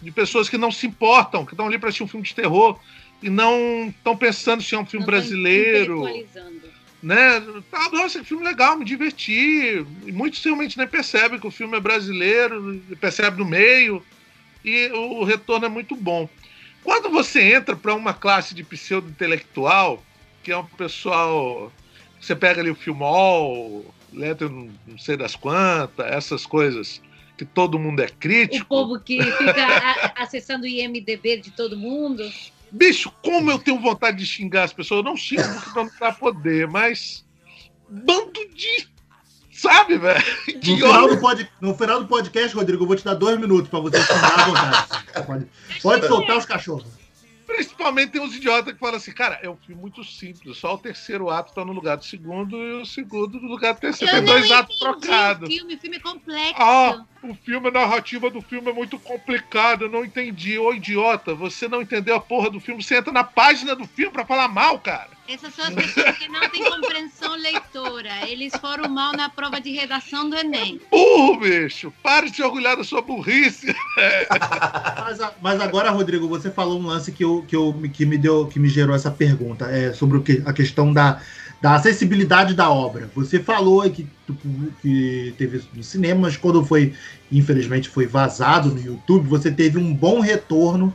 De 0.00 0.12
pessoas 0.12 0.48
que 0.48 0.58
não 0.58 0.70
se 0.70 0.86
importam, 0.86 1.44
que 1.44 1.54
estão 1.54 1.66
ali 1.66 1.78
para 1.78 1.88
assistir 1.88 2.04
um 2.04 2.08
filme 2.08 2.24
de 2.24 2.34
terror 2.34 2.78
e 3.20 3.28
não 3.28 3.88
estão 3.88 4.16
pensando 4.16 4.62
se 4.62 4.74
é 4.74 4.78
um 4.78 4.86
filme 4.86 5.04
não 5.04 5.10
brasileiro. 5.10 6.04
Né? 7.02 7.42
Ah, 7.72 7.88
nossa, 7.90 8.18
que 8.18 8.24
filme 8.24 8.44
legal, 8.44 8.76
me 8.76 8.84
diverti. 8.84 9.84
E 10.06 10.12
muitos 10.12 10.42
realmente 10.42 10.76
nem 10.76 10.86
percebem 10.86 11.38
que 11.38 11.46
o 11.46 11.50
filme 11.50 11.76
é 11.76 11.80
brasileiro, 11.80 12.82
percebe 13.00 13.38
no 13.38 13.44
meio, 13.44 14.04
e 14.64 14.88
o 14.88 15.24
retorno 15.24 15.66
é 15.66 15.68
muito 15.68 15.94
bom. 15.94 16.28
Quando 16.82 17.10
você 17.10 17.42
entra 17.42 17.76
para 17.76 17.94
uma 17.94 18.14
classe 18.14 18.54
de 18.54 18.64
pseudo-intelectual, 18.64 20.02
que 20.42 20.52
é 20.52 20.56
um 20.56 20.64
pessoal. 20.64 21.72
Você 22.20 22.34
pega 22.34 22.60
ali 22.60 22.70
o 22.70 22.74
Filmol, 22.74 23.94
letra 24.12 24.48
não 24.48 24.98
sei 24.98 25.16
das 25.16 25.36
quantas, 25.36 26.06
essas 26.06 26.44
coisas 26.46 27.00
que 27.36 27.44
todo 27.44 27.78
mundo 27.78 28.00
é 28.00 28.08
crítico. 28.08 28.64
O 28.64 28.68
povo 28.68 29.00
que 29.00 29.22
fica 29.22 30.12
acessando 30.16 30.64
o 30.64 30.66
IMDB 30.66 31.36
de 31.36 31.52
todo 31.52 31.76
mundo. 31.76 32.28
Bicho, 32.70 33.12
como 33.24 33.50
eu 33.50 33.58
tenho 33.58 33.80
vontade 33.80 34.18
de 34.18 34.26
xingar 34.26 34.64
as 34.64 34.72
pessoas, 34.72 34.98
eu 34.98 35.04
não 35.04 35.16
xingo 35.16 35.42
porque 35.42 35.78
não 35.78 35.90
dá 35.98 36.12
poder, 36.12 36.68
mas. 36.68 37.24
Bando 37.88 38.32
de 38.54 38.88
Sabe, 39.58 39.98
velho? 39.98 40.24
No, 40.46 40.76
final 40.76 41.08
do 41.08 41.18
pod... 41.18 41.50
no 41.60 41.74
final 41.74 42.00
do 42.00 42.06
podcast, 42.06 42.54
Rodrigo, 42.54 42.84
eu 42.84 42.86
vou 42.86 42.94
te 42.94 43.04
dar 43.04 43.14
dois 43.14 43.40
minutos 43.40 43.68
pra 43.68 43.80
você 43.80 44.00
xingar 44.00 44.38
à 44.38 44.44
vontade. 44.44 45.26
Pode, 45.26 45.46
pode 45.82 46.06
soltar 46.06 46.38
os 46.38 46.46
cachorros. 46.46 46.97
Principalmente 47.58 48.12
tem 48.12 48.20
uns 48.20 48.36
idiotas 48.36 48.72
que 48.72 48.78
falam 48.78 48.94
assim, 48.94 49.10
cara, 49.10 49.40
é 49.42 49.50
um 49.50 49.56
filme 49.56 49.80
muito 49.80 50.04
simples, 50.04 50.58
só 50.58 50.74
o 50.74 50.78
terceiro 50.78 51.28
ato 51.28 51.52
tá 51.52 51.64
no 51.64 51.72
lugar 51.72 51.96
do 51.96 52.04
segundo 52.04 52.56
e 52.56 52.82
o 52.82 52.86
segundo 52.86 53.40
no 53.40 53.48
lugar 53.48 53.74
do 53.74 53.80
terceiro. 53.80 54.14
Eu 54.14 54.24
tem 54.24 54.32
dois 54.32 54.48
atos 54.48 54.78
trocados. 54.78 55.48
O 55.48 55.52
filme, 55.52 55.76
filme 55.76 55.96
é 55.96 56.00
complexo. 56.00 56.54
Ah, 56.56 57.04
o 57.20 57.34
filme, 57.34 57.66
a 57.66 57.72
narrativa 57.72 58.30
do 58.30 58.40
filme 58.40 58.70
é 58.70 58.72
muito 58.72 58.96
complicada, 59.00 59.86
eu 59.86 59.90
não 59.90 60.04
entendi. 60.04 60.56
Ô 60.56 60.72
idiota, 60.72 61.34
você 61.34 61.66
não 61.66 61.82
entendeu 61.82 62.14
a 62.14 62.20
porra 62.20 62.48
do 62.48 62.60
filme, 62.60 62.80
você 62.80 62.96
entra 62.96 63.12
na 63.12 63.24
página 63.24 63.74
do 63.74 63.88
filme 63.88 64.12
pra 64.12 64.24
falar 64.24 64.46
mal, 64.46 64.78
cara. 64.78 65.17
Essas 65.28 65.54
são 65.54 65.66
as 65.66 65.74
pessoas 65.74 66.16
que 66.16 66.26
não 66.26 66.48
têm 66.48 66.64
compreensão 66.64 67.36
leitora. 67.36 68.26
Eles 68.26 68.50
foram 68.56 68.88
mal 68.88 69.12
na 69.12 69.28
prova 69.28 69.60
de 69.60 69.70
redação 69.70 70.30
do 70.30 70.34
Enem. 70.34 70.80
Burro, 70.90 71.40
bicho! 71.40 71.92
Pare 72.02 72.30
de 72.30 72.36
se 72.36 72.42
orgulhar 72.42 72.78
da 72.78 72.82
sua 72.82 73.02
burrice. 73.02 73.66
mas, 74.98 75.18
mas, 75.42 75.60
agora, 75.60 75.90
Rodrigo, 75.90 76.26
você 76.26 76.50
falou 76.50 76.80
um 76.80 76.86
lance 76.86 77.12
que, 77.12 77.22
eu, 77.22 77.44
que, 77.46 77.54
eu, 77.54 77.74
que, 77.92 78.06
me, 78.06 78.16
deu, 78.16 78.46
que 78.46 78.58
me 78.58 78.70
gerou 78.70 78.96
essa 78.96 79.10
pergunta. 79.10 79.66
É 79.66 79.92
sobre 79.92 80.16
o 80.16 80.22
que, 80.22 80.42
a 80.46 80.52
questão 80.54 80.94
da, 80.94 81.20
da 81.60 81.74
acessibilidade 81.74 82.54
da 82.54 82.70
obra. 82.70 83.10
Você 83.14 83.38
falou 83.38 83.82
que, 83.90 84.08
que 84.80 85.34
teve 85.36 85.62
no 85.74 85.82
cinema, 85.82 86.22
mas 86.22 86.38
quando 86.38 86.64
foi, 86.64 86.94
infelizmente, 87.30 87.90
foi 87.90 88.06
vazado 88.06 88.70
no 88.70 88.80
YouTube, 88.80 89.28
você 89.28 89.50
teve 89.50 89.76
um 89.76 89.92
bom 89.92 90.20
retorno 90.20 90.94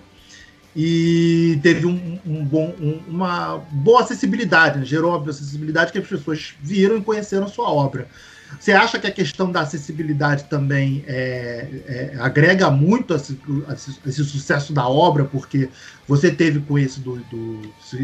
e 0.76 1.60
teve 1.62 1.86
um, 1.86 2.20
um 2.26 2.44
bom, 2.44 2.74
um, 2.80 3.00
uma 3.08 3.58
boa 3.72 4.02
acessibilidade, 4.02 4.80
né? 4.80 4.86
gerou 4.86 5.16
uma 5.16 5.30
acessibilidade 5.30 5.92
que 5.92 6.00
as 6.00 6.08
pessoas 6.08 6.54
viram 6.62 6.98
e 6.98 7.02
conheceram 7.02 7.48
sua 7.48 7.70
obra. 7.70 8.08
Você 8.60 8.72
acha 8.72 9.00
que 9.00 9.08
a 9.08 9.12
questão 9.12 9.52
da 9.52 9.62
acessibilidade 9.62 10.46
também 10.46 11.04
é, 11.08 11.68
é, 11.88 12.16
agrega 12.20 12.70
muito 12.70 13.14
a 13.14 13.18
esse, 13.18 13.40
a 13.68 13.74
esse, 14.10 14.24
sucesso 14.24 14.74
da 14.74 14.88
obra, 14.88 15.26
porque 15.26 15.70
você 16.08 16.32
teve 16.32 16.60
com 16.60 16.78
esse, 16.78 17.00
do, 17.00 17.16
do 17.32 17.62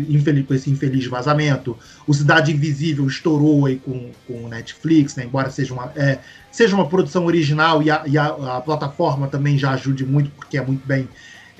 infeliz, 0.07 0.45
com 0.47 0.53
esse 0.53 0.69
infeliz 0.69 1.05
vazamento, 1.05 1.77
o 2.07 2.13
Cidade 2.13 2.51
Invisível 2.51 3.05
estourou 3.07 3.65
aí 3.65 3.77
com, 3.77 4.11
com 4.27 4.45
o 4.45 4.49
Netflix, 4.49 5.15
né? 5.15 5.25
embora 5.25 5.49
seja 5.51 5.73
uma, 5.73 5.91
é, 5.95 6.19
seja 6.51 6.75
uma 6.75 6.87
produção 6.87 7.25
original 7.25 7.83
e, 7.83 7.91
a, 7.91 8.03
e 8.05 8.17
a, 8.17 8.25
a 8.57 8.61
plataforma 8.61 9.27
também 9.27 9.57
já 9.57 9.71
ajude 9.71 10.05
muito, 10.05 10.31
porque 10.31 10.57
é 10.57 10.65
muito 10.65 10.85
bem 10.85 11.07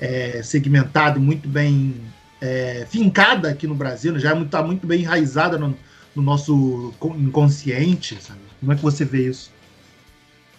é, 0.00 0.42
segmentada 0.42 1.20
muito 1.20 1.46
bem 1.46 2.00
é, 2.40 2.86
fincada 2.88 3.50
aqui 3.50 3.66
no 3.66 3.74
Brasil, 3.74 4.12
né? 4.12 4.18
já 4.18 4.30
está 4.30 4.36
muito, 4.36 4.50
tá 4.50 4.62
muito 4.62 4.86
bem 4.86 5.02
enraizada 5.02 5.58
no, 5.58 5.76
no, 6.16 6.22
nosso 6.22 6.94
inconsciente. 7.18 8.20
Sabe? 8.20 8.40
Como 8.58 8.72
é 8.72 8.76
que 8.76 8.82
você 8.82 9.04
vê 9.04 9.28
isso? 9.28 9.52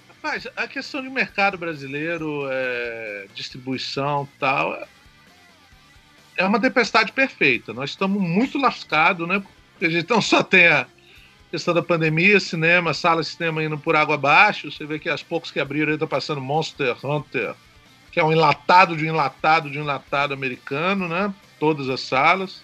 Rapaz, 0.07 0.47
a 0.55 0.67
questão 0.67 1.01
de 1.01 1.09
mercado 1.09 1.57
brasileiro, 1.57 2.47
é, 2.51 3.25
distribuição 3.33 4.29
tal, 4.39 4.87
é 6.37 6.45
uma 6.45 6.61
tempestade 6.61 7.11
perfeita. 7.11 7.73
Nós 7.73 7.89
estamos 7.89 8.21
muito 8.21 8.59
lascados, 8.59 9.27
né? 9.27 9.41
Porque 9.71 9.85
a 9.85 9.89
gente 9.89 10.07
não 10.07 10.21
só 10.21 10.43
tem 10.43 10.67
a 10.67 10.85
questão 11.49 11.73
da 11.73 11.81
pandemia, 11.81 12.39
cinema, 12.39 12.93
sala 12.93 13.21
de 13.21 13.27
cinema 13.27 13.63
indo 13.63 13.77
por 13.79 13.95
água 13.95 14.13
abaixo. 14.13 14.71
Você 14.71 14.85
vê 14.85 14.99
que 14.99 15.09
as 15.09 15.23
poucos 15.23 15.49
que 15.49 15.59
abriram 15.59 15.91
estão 15.91 16.07
passando 16.07 16.39
Monster 16.39 16.95
Hunter, 17.03 17.55
que 18.11 18.19
é 18.19 18.23
um 18.23 18.31
enlatado 18.31 18.95
de 18.95 19.05
um 19.05 19.09
enlatado 19.09 19.69
de 19.69 19.79
um 19.79 19.83
enlatado 19.83 20.33
americano, 20.33 21.07
né? 21.07 21.33
Todas 21.59 21.89
as 21.89 22.01
salas. 22.01 22.63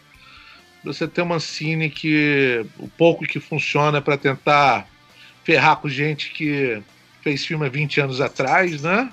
Você 0.84 1.08
tem 1.08 1.24
uma 1.24 1.40
cine 1.40 1.90
que 1.90 2.66
o 2.78 2.88
pouco 2.88 3.26
que 3.26 3.40
funciona 3.40 3.98
é 3.98 4.02
para 4.02 4.18
tentar 4.18 4.88
ferrar 5.44 5.78
com 5.78 5.90
gente 5.90 6.32
que 6.32 6.82
fez 7.22 7.46
filme 7.46 7.66
há 7.66 7.70
20 7.70 8.02
anos 8.02 8.22
atrás, 8.22 8.82
né? 8.84 9.12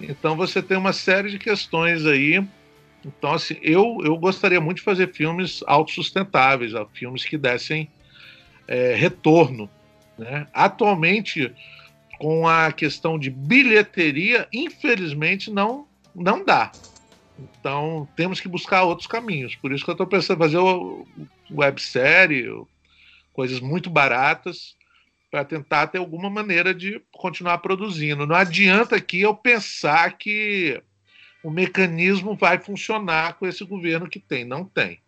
Então 0.00 0.36
você 0.36 0.62
tem 0.62 0.76
uma 0.76 0.92
série 0.92 1.30
de 1.30 1.38
questões 1.38 2.06
aí. 2.06 2.42
Então, 3.04 3.32
assim, 3.32 3.56
eu, 3.62 3.98
eu 4.04 4.16
gostaria 4.16 4.60
muito 4.60 4.78
de 4.78 4.82
fazer 4.82 5.12
filmes 5.12 5.62
autossustentáveis, 5.66 6.72
filmes 6.92 7.24
que 7.24 7.38
dessem 7.38 7.88
é, 8.66 8.94
retorno. 8.94 9.68
Né? 10.18 10.46
Atualmente, 10.52 11.52
com 12.18 12.48
a 12.48 12.72
questão 12.72 13.18
de 13.18 13.30
bilheteria, 13.30 14.48
infelizmente 14.52 15.50
não, 15.50 15.86
não 16.14 16.44
dá. 16.44 16.72
Então 17.38 18.08
temos 18.16 18.40
que 18.40 18.48
buscar 18.48 18.82
outros 18.82 19.06
caminhos. 19.06 19.54
Por 19.54 19.72
isso 19.72 19.84
que 19.84 19.90
eu 19.90 19.92
estou 19.92 20.06
pensando 20.06 20.36
em 20.36 20.46
fazer 20.46 20.58
websérie, 21.50 22.50
coisas 23.32 23.60
muito 23.60 23.88
baratas, 23.88 24.76
para 25.30 25.44
tentar 25.44 25.86
ter 25.88 25.98
alguma 25.98 26.28
maneira 26.28 26.74
de 26.74 27.00
continuar 27.12 27.58
produzindo. 27.58 28.26
Não 28.26 28.34
adianta 28.34 28.96
aqui 28.96 29.20
eu 29.20 29.34
pensar 29.34 30.16
que 30.16 30.82
o 31.42 31.50
mecanismo 31.50 32.34
vai 32.34 32.58
funcionar 32.58 33.34
com 33.34 33.46
esse 33.46 33.64
governo 33.64 34.08
que 34.08 34.18
tem. 34.18 34.44
Não 34.44 34.64
tem. 34.64 35.00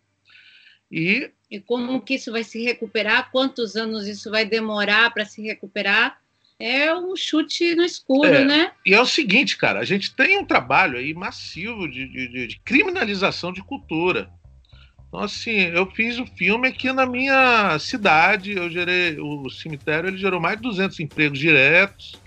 E, 0.90 1.30
e 1.50 1.60
como 1.60 2.00
que 2.00 2.14
isso 2.14 2.30
vai 2.30 2.44
se 2.44 2.62
recuperar? 2.62 3.30
Quantos 3.30 3.76
anos 3.76 4.06
isso 4.06 4.30
vai 4.30 4.44
demorar 4.44 5.12
para 5.12 5.24
se 5.24 5.42
recuperar? 5.42 6.20
É 6.60 6.94
um 6.94 7.16
chute 7.16 7.74
no 7.74 7.82
escuro, 7.82 8.26
é, 8.26 8.44
né? 8.44 8.72
E 8.84 8.92
é 8.92 9.00
o 9.00 9.06
seguinte, 9.06 9.56
cara, 9.56 9.80
a 9.80 9.84
gente 9.84 10.14
tem 10.14 10.38
um 10.38 10.44
trabalho 10.44 10.98
aí 10.98 11.14
massivo 11.14 11.88
de, 11.88 12.06
de, 12.06 12.48
de, 12.48 12.60
criminalização 12.62 13.50
de 13.50 13.62
cultura. 13.62 14.30
Então, 15.08 15.20
assim, 15.20 15.56
eu 15.74 15.90
fiz 15.90 16.18
o 16.18 16.26
filme 16.26 16.68
aqui 16.68 16.92
na 16.92 17.06
minha 17.06 17.78
cidade, 17.78 18.52
eu 18.52 18.70
gerei, 18.70 19.18
o 19.18 19.48
cemitério 19.48 20.08
ele 20.08 20.18
gerou 20.18 20.38
mais 20.38 20.56
de 20.56 20.62
200 20.62 21.00
empregos 21.00 21.38
diretos, 21.38 22.20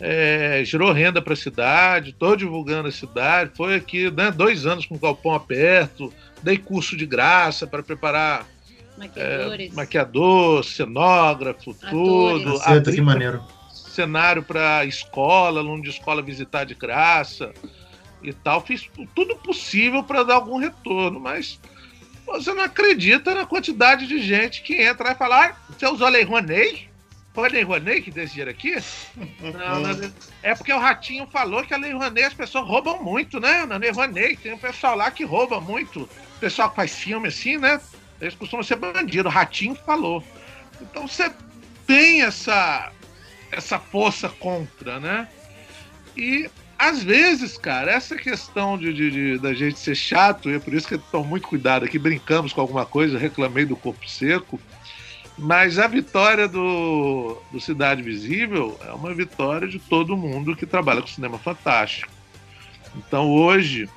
é, 0.00 0.62
gerou 0.64 0.90
renda 0.90 1.22
para 1.22 1.34
a 1.34 1.36
cidade, 1.36 2.10
estou 2.10 2.34
divulgando 2.34 2.88
a 2.88 2.92
cidade, 2.92 3.52
foi 3.54 3.76
aqui 3.76 4.10
né, 4.10 4.32
dois 4.32 4.66
anos 4.66 4.84
com 4.84 4.96
o 4.96 4.98
galpão 4.98 5.32
aberto, 5.32 6.12
dei 6.42 6.58
curso 6.58 6.96
de 6.96 7.06
graça 7.06 7.68
para 7.68 7.84
preparar 7.84 8.46
é, 9.14 9.68
maquiador, 9.72 10.64
cenógrafo, 10.64 11.70
Atores. 11.70 11.90
tudo. 11.90 12.58
Certo, 12.58 12.92
que 12.92 13.00
maneiro 13.00 13.42
cenário 13.90 14.42
para 14.42 14.84
escola, 14.84 15.60
aluno 15.60 15.82
de 15.82 15.90
escola 15.90 16.22
visitar 16.22 16.64
de 16.64 16.74
graça 16.74 17.52
e 18.22 18.32
tal. 18.32 18.60
Fiz 18.60 18.88
tudo 19.14 19.36
possível 19.36 20.02
para 20.02 20.22
dar 20.22 20.34
algum 20.34 20.58
retorno, 20.58 21.20
mas 21.20 21.58
você 22.26 22.52
não 22.52 22.62
acredita 22.62 23.34
na 23.34 23.44
quantidade 23.44 24.06
de 24.06 24.20
gente 24.20 24.62
que 24.62 24.80
entra 24.80 25.12
e 25.12 25.14
fala: 25.14 25.46
ah, 25.46 25.56
você 25.68 25.86
usou 25.86 26.06
a 26.06 26.10
Lei 26.10 26.22
Rouanet? 26.22 26.88
Foi 27.32 27.48
a 27.48 27.52
Lei 27.52 27.62
Rouanet 27.62 28.02
que 28.02 28.10
deu 28.10 28.24
esse 28.24 28.34
dinheiro 28.34 28.50
aqui? 28.50 28.76
não, 29.40 29.80
não, 29.80 30.12
é 30.42 30.54
porque 30.54 30.72
o 30.72 30.78
Ratinho 30.78 31.26
falou 31.26 31.62
que 31.62 31.74
a 31.74 31.76
Lei 31.76 31.92
Rouanet 31.92 32.26
as 32.26 32.34
pessoas 32.34 32.66
roubam 32.66 33.02
muito, 33.02 33.40
né? 33.40 33.66
Na 33.66 33.76
Lei 33.76 33.90
Rouanet 33.90 34.36
tem 34.36 34.52
um 34.52 34.58
pessoal 34.58 34.96
lá 34.96 35.10
que 35.10 35.24
rouba 35.24 35.60
muito. 35.60 36.02
O 36.02 36.40
pessoal 36.40 36.70
que 36.70 36.76
faz 36.76 36.94
filme 36.96 37.28
assim, 37.28 37.56
né? 37.56 37.80
Eles 38.20 38.34
costumam 38.34 38.62
ser 38.62 38.76
bandido. 38.76 39.28
O 39.28 39.32
Ratinho 39.32 39.74
falou. 39.74 40.22
Então 40.80 41.06
você 41.06 41.32
tem 41.86 42.22
essa 42.22 42.92
essa 43.50 43.78
força 43.78 44.28
contra, 44.28 45.00
né? 45.00 45.28
E 46.16 46.48
às 46.78 47.02
vezes, 47.02 47.58
cara, 47.58 47.92
essa 47.92 48.16
questão 48.16 48.78
de, 48.78 48.92
de, 48.92 49.10
de, 49.10 49.38
da 49.38 49.52
gente 49.52 49.78
ser 49.78 49.94
chato, 49.94 50.48
e 50.48 50.54
é 50.54 50.58
por 50.58 50.72
isso 50.72 50.88
que 50.88 50.94
eu 50.94 50.98
tomo 50.98 51.28
muito 51.28 51.46
cuidado 51.46 51.84
aqui, 51.84 51.98
brincamos 51.98 52.52
com 52.52 52.60
alguma 52.60 52.86
coisa, 52.86 53.18
reclamei 53.18 53.66
do 53.66 53.76
corpo 53.76 54.08
seco, 54.08 54.58
mas 55.36 55.78
a 55.78 55.86
vitória 55.86 56.48
do, 56.48 57.36
do 57.52 57.60
Cidade 57.60 58.02
Visível 58.02 58.78
é 58.82 58.92
uma 58.92 59.12
vitória 59.14 59.68
de 59.68 59.78
todo 59.78 60.16
mundo 60.16 60.56
que 60.56 60.66
trabalha 60.66 61.02
com 61.02 61.06
cinema 61.06 61.38
fantástico. 61.38 62.10
Então 62.96 63.30
hoje, 63.30 63.88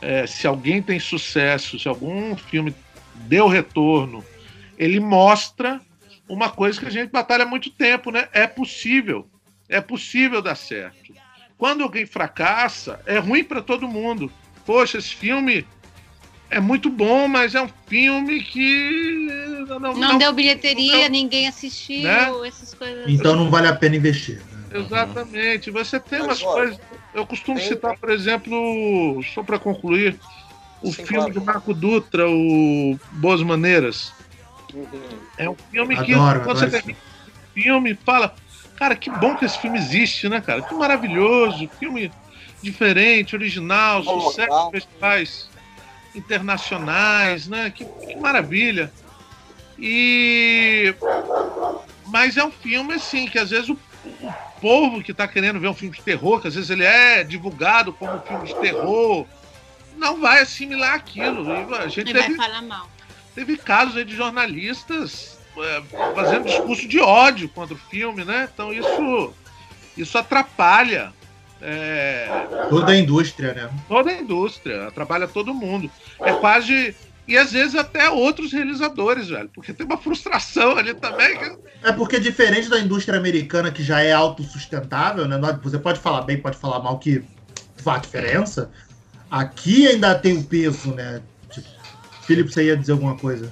é, 0.00 0.26
se 0.26 0.46
alguém 0.46 0.80
tem 0.80 0.98
sucesso, 1.00 1.78
se 1.78 1.88
algum 1.88 2.36
filme 2.36 2.74
deu 3.26 3.48
retorno, 3.48 4.24
ele 4.78 5.00
mostra 5.00 5.80
uma 6.30 6.48
coisa 6.48 6.78
que 6.78 6.86
a 6.86 6.90
gente 6.90 7.10
batalha 7.10 7.42
há 7.42 7.46
muito 7.46 7.70
tempo, 7.70 8.10
né? 8.10 8.28
É 8.32 8.46
possível. 8.46 9.28
É 9.68 9.80
possível 9.80 10.40
dar 10.40 10.54
certo. 10.54 11.12
Quando 11.58 11.82
alguém 11.82 12.06
fracassa, 12.06 13.00
é 13.04 13.18
ruim 13.18 13.44
para 13.44 13.60
todo 13.60 13.88
mundo. 13.88 14.32
Poxa, 14.64 14.98
esse 14.98 15.14
filme 15.14 15.66
é 16.48 16.60
muito 16.60 16.88
bom, 16.88 17.28
mas 17.28 17.54
é 17.54 17.62
um 17.62 17.68
filme 17.86 18.42
que. 18.42 19.28
Não, 19.68 19.78
não, 19.78 19.94
não 19.94 20.18
deu 20.18 20.32
bilheteria, 20.32 21.04
não, 21.04 21.10
ninguém 21.10 21.48
assistiu, 21.48 22.02
né? 22.02 22.30
essas 22.46 22.74
coisas. 22.74 23.04
Então 23.08 23.36
não 23.36 23.50
vale 23.50 23.68
a 23.68 23.74
pena 23.74 23.96
investir. 23.96 24.40
Né? 24.70 24.80
Exatamente. 24.80 25.70
Você 25.70 25.98
tem 25.98 26.20
mas, 26.20 26.28
umas 26.28 26.42
olha, 26.42 26.54
coisas. 26.54 26.80
Eu 27.12 27.26
costumo 27.26 27.58
tem... 27.58 27.68
citar, 27.68 27.98
por 27.98 28.10
exemplo, 28.10 29.20
só 29.34 29.42
para 29.42 29.58
concluir, 29.58 30.18
o 30.80 30.92
Sim, 30.92 31.04
filme 31.04 31.24
claro. 31.24 31.34
do 31.34 31.44
Marco 31.44 31.74
Dutra, 31.74 32.28
o 32.28 32.98
Boas 33.12 33.42
Maneiras. 33.42 34.12
É 35.36 35.48
um 35.48 35.56
filme 35.70 35.96
que, 36.04 36.14
adoro, 36.14 36.40
quando 36.40 36.58
adoro 36.58 36.70
você 36.70 36.70
termina 36.70 36.98
o 37.26 37.54
filme, 37.54 37.98
fala: 38.04 38.34
Cara, 38.76 38.96
que 38.96 39.10
bom 39.10 39.36
que 39.36 39.44
esse 39.44 39.58
filme 39.58 39.78
existe, 39.78 40.28
né, 40.28 40.40
cara? 40.40 40.62
Que 40.62 40.74
maravilhoso, 40.74 41.68
filme 41.78 42.10
diferente, 42.62 43.34
original, 43.34 44.02
sucesso 44.02 44.66
de 44.66 44.70
festivais 44.70 45.50
internacionais, 46.14 47.46
né? 47.46 47.70
Que, 47.70 47.84
que 47.84 48.16
maravilha. 48.16 48.92
E. 49.78 50.94
Mas 52.06 52.36
é 52.36 52.44
um 52.44 52.50
filme, 52.50 52.94
assim, 52.94 53.26
que 53.26 53.38
às 53.38 53.50
vezes 53.50 53.68
o, 53.68 53.78
o 54.20 54.32
povo 54.60 55.02
que 55.02 55.12
está 55.12 55.28
querendo 55.28 55.60
ver 55.60 55.68
um 55.68 55.74
filme 55.74 55.94
de 55.94 56.02
terror, 56.02 56.40
que 56.40 56.48
às 56.48 56.54
vezes 56.54 56.70
ele 56.70 56.84
é 56.84 57.22
divulgado 57.22 57.92
como 57.92 58.14
um 58.14 58.20
filme 58.20 58.46
de 58.46 58.54
terror, 58.56 59.26
não 59.96 60.20
vai 60.20 60.40
assimilar 60.40 60.94
aquilo. 60.94 61.46
E 61.46 61.74
a 61.74 61.88
gente 61.88 62.12
teve, 62.12 62.34
vai 62.34 62.36
falar 62.36 62.62
mal. 62.62 62.88
Teve 63.34 63.56
casos 63.56 63.96
aí 63.96 64.04
de 64.04 64.16
jornalistas 64.16 65.38
é, 65.58 65.82
fazendo 66.14 66.46
discurso 66.46 66.86
de 66.86 66.98
ódio 67.00 67.48
contra 67.48 67.74
o 67.74 67.78
filme, 67.78 68.24
né? 68.24 68.48
Então 68.52 68.72
isso, 68.72 69.32
isso 69.96 70.18
atrapalha. 70.18 71.12
É, 71.62 72.26
toda 72.70 72.92
a 72.92 72.96
indústria, 72.96 73.52
né? 73.52 73.70
Toda 73.86 74.10
a 74.10 74.14
indústria, 74.14 74.88
atrapalha 74.88 75.28
todo 75.28 75.52
mundo. 75.52 75.90
É 76.20 76.32
quase 76.32 76.94
e 77.30 77.38
às 77.38 77.52
vezes 77.52 77.76
até 77.76 78.10
outros 78.10 78.52
realizadores, 78.52 79.28
velho, 79.28 79.48
porque 79.54 79.72
tem 79.72 79.86
uma 79.86 79.96
frustração 79.96 80.76
ali 80.76 80.92
também. 80.94 81.38
Que... 81.38 81.58
É 81.84 81.92
porque 81.92 82.18
diferente 82.18 82.68
da 82.68 82.80
indústria 82.80 83.16
americana 83.16 83.70
que 83.70 83.84
já 83.84 84.00
é 84.00 84.12
autossustentável, 84.12 85.28
né? 85.28 85.38
Você 85.62 85.78
pode 85.78 86.00
falar 86.00 86.22
bem, 86.22 86.38
pode 86.38 86.56
falar 86.56 86.80
mal 86.80 86.98
que 86.98 87.22
faz 87.76 88.02
diferença. 88.02 88.68
Aqui 89.30 89.86
ainda 89.86 90.12
tem 90.16 90.36
o 90.36 90.42
peso, 90.42 90.92
né? 90.92 91.22
Felipe, 92.30 92.52
você 92.52 92.62
ia 92.62 92.76
dizer 92.76 92.92
alguma 92.92 93.16
coisa? 93.16 93.50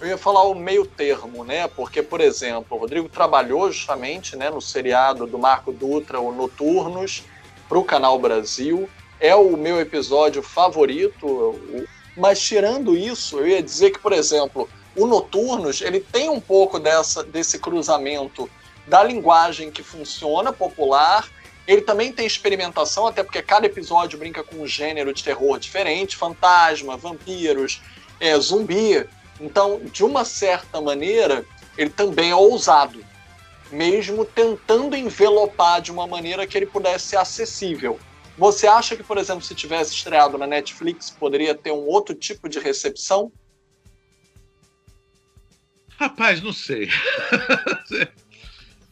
Eu 0.00 0.08
ia 0.08 0.18
falar 0.18 0.42
o 0.42 0.52
meio 0.52 0.84
termo, 0.84 1.44
né? 1.44 1.68
Porque, 1.68 2.02
por 2.02 2.20
exemplo, 2.20 2.76
o 2.76 2.80
Rodrigo 2.80 3.08
trabalhou 3.08 3.70
justamente 3.70 4.34
né, 4.34 4.50
no 4.50 4.60
seriado 4.60 5.28
do 5.28 5.38
Marco 5.38 5.72
Dutra, 5.72 6.18
o 6.18 6.34
Noturnos, 6.34 7.22
para 7.68 7.78
o 7.78 7.84
Canal 7.84 8.18
Brasil. 8.18 8.90
É 9.20 9.32
o 9.36 9.56
meu 9.56 9.80
episódio 9.80 10.42
favorito. 10.42 11.54
Mas 12.16 12.40
tirando 12.40 12.96
isso, 12.96 13.38
eu 13.38 13.46
ia 13.46 13.62
dizer 13.62 13.92
que, 13.92 14.00
por 14.00 14.12
exemplo, 14.12 14.68
o 14.96 15.06
Noturnos 15.06 15.80
ele 15.80 16.00
tem 16.00 16.28
um 16.28 16.40
pouco 16.40 16.80
dessa, 16.80 17.22
desse 17.22 17.60
cruzamento 17.60 18.50
da 18.88 19.04
linguagem 19.04 19.70
que 19.70 19.84
funciona 19.84 20.52
popular. 20.52 21.28
Ele 21.68 21.82
também 21.82 22.10
tem 22.10 22.26
experimentação, 22.26 23.06
até 23.06 23.22
porque 23.22 23.42
cada 23.42 23.66
episódio 23.66 24.18
brinca 24.18 24.42
com 24.42 24.62
um 24.62 24.66
gênero 24.66 25.12
de 25.12 25.22
terror 25.22 25.58
diferente: 25.58 26.16
fantasma, 26.16 26.96
vampiros, 26.96 27.82
é, 28.18 28.34
zumbi. 28.40 29.06
Então, 29.38 29.78
de 29.84 30.02
uma 30.02 30.24
certa 30.24 30.80
maneira, 30.80 31.44
ele 31.76 31.90
também 31.90 32.30
é 32.30 32.34
ousado, 32.34 33.04
mesmo 33.70 34.24
tentando 34.24 34.96
envelopar 34.96 35.82
de 35.82 35.92
uma 35.92 36.06
maneira 36.06 36.46
que 36.46 36.56
ele 36.56 36.64
pudesse 36.64 37.08
ser 37.08 37.16
acessível. 37.18 38.00
Você 38.38 38.66
acha 38.66 38.96
que, 38.96 39.02
por 39.02 39.18
exemplo, 39.18 39.42
se 39.42 39.54
tivesse 39.54 39.92
estreado 39.92 40.38
na 40.38 40.46
Netflix, 40.46 41.10
poderia 41.10 41.54
ter 41.54 41.70
um 41.70 41.86
outro 41.86 42.14
tipo 42.14 42.48
de 42.48 42.58
recepção? 42.58 43.30
Rapaz, 45.98 46.40
não 46.40 46.52
sei. 46.52 46.88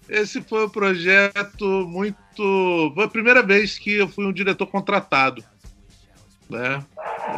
Esse 0.09 0.41
foi 0.41 0.67
um 0.67 0.69
projeto 0.69 1.65
muito. 1.89 2.93
Foi 2.95 3.05
a 3.05 3.09
primeira 3.09 3.43
vez 3.43 3.79
que 3.79 3.93
eu 3.93 4.09
fui 4.09 4.25
um 4.27 4.33
diretor 4.33 4.67
contratado. 4.67 5.43
Né? 6.49 6.85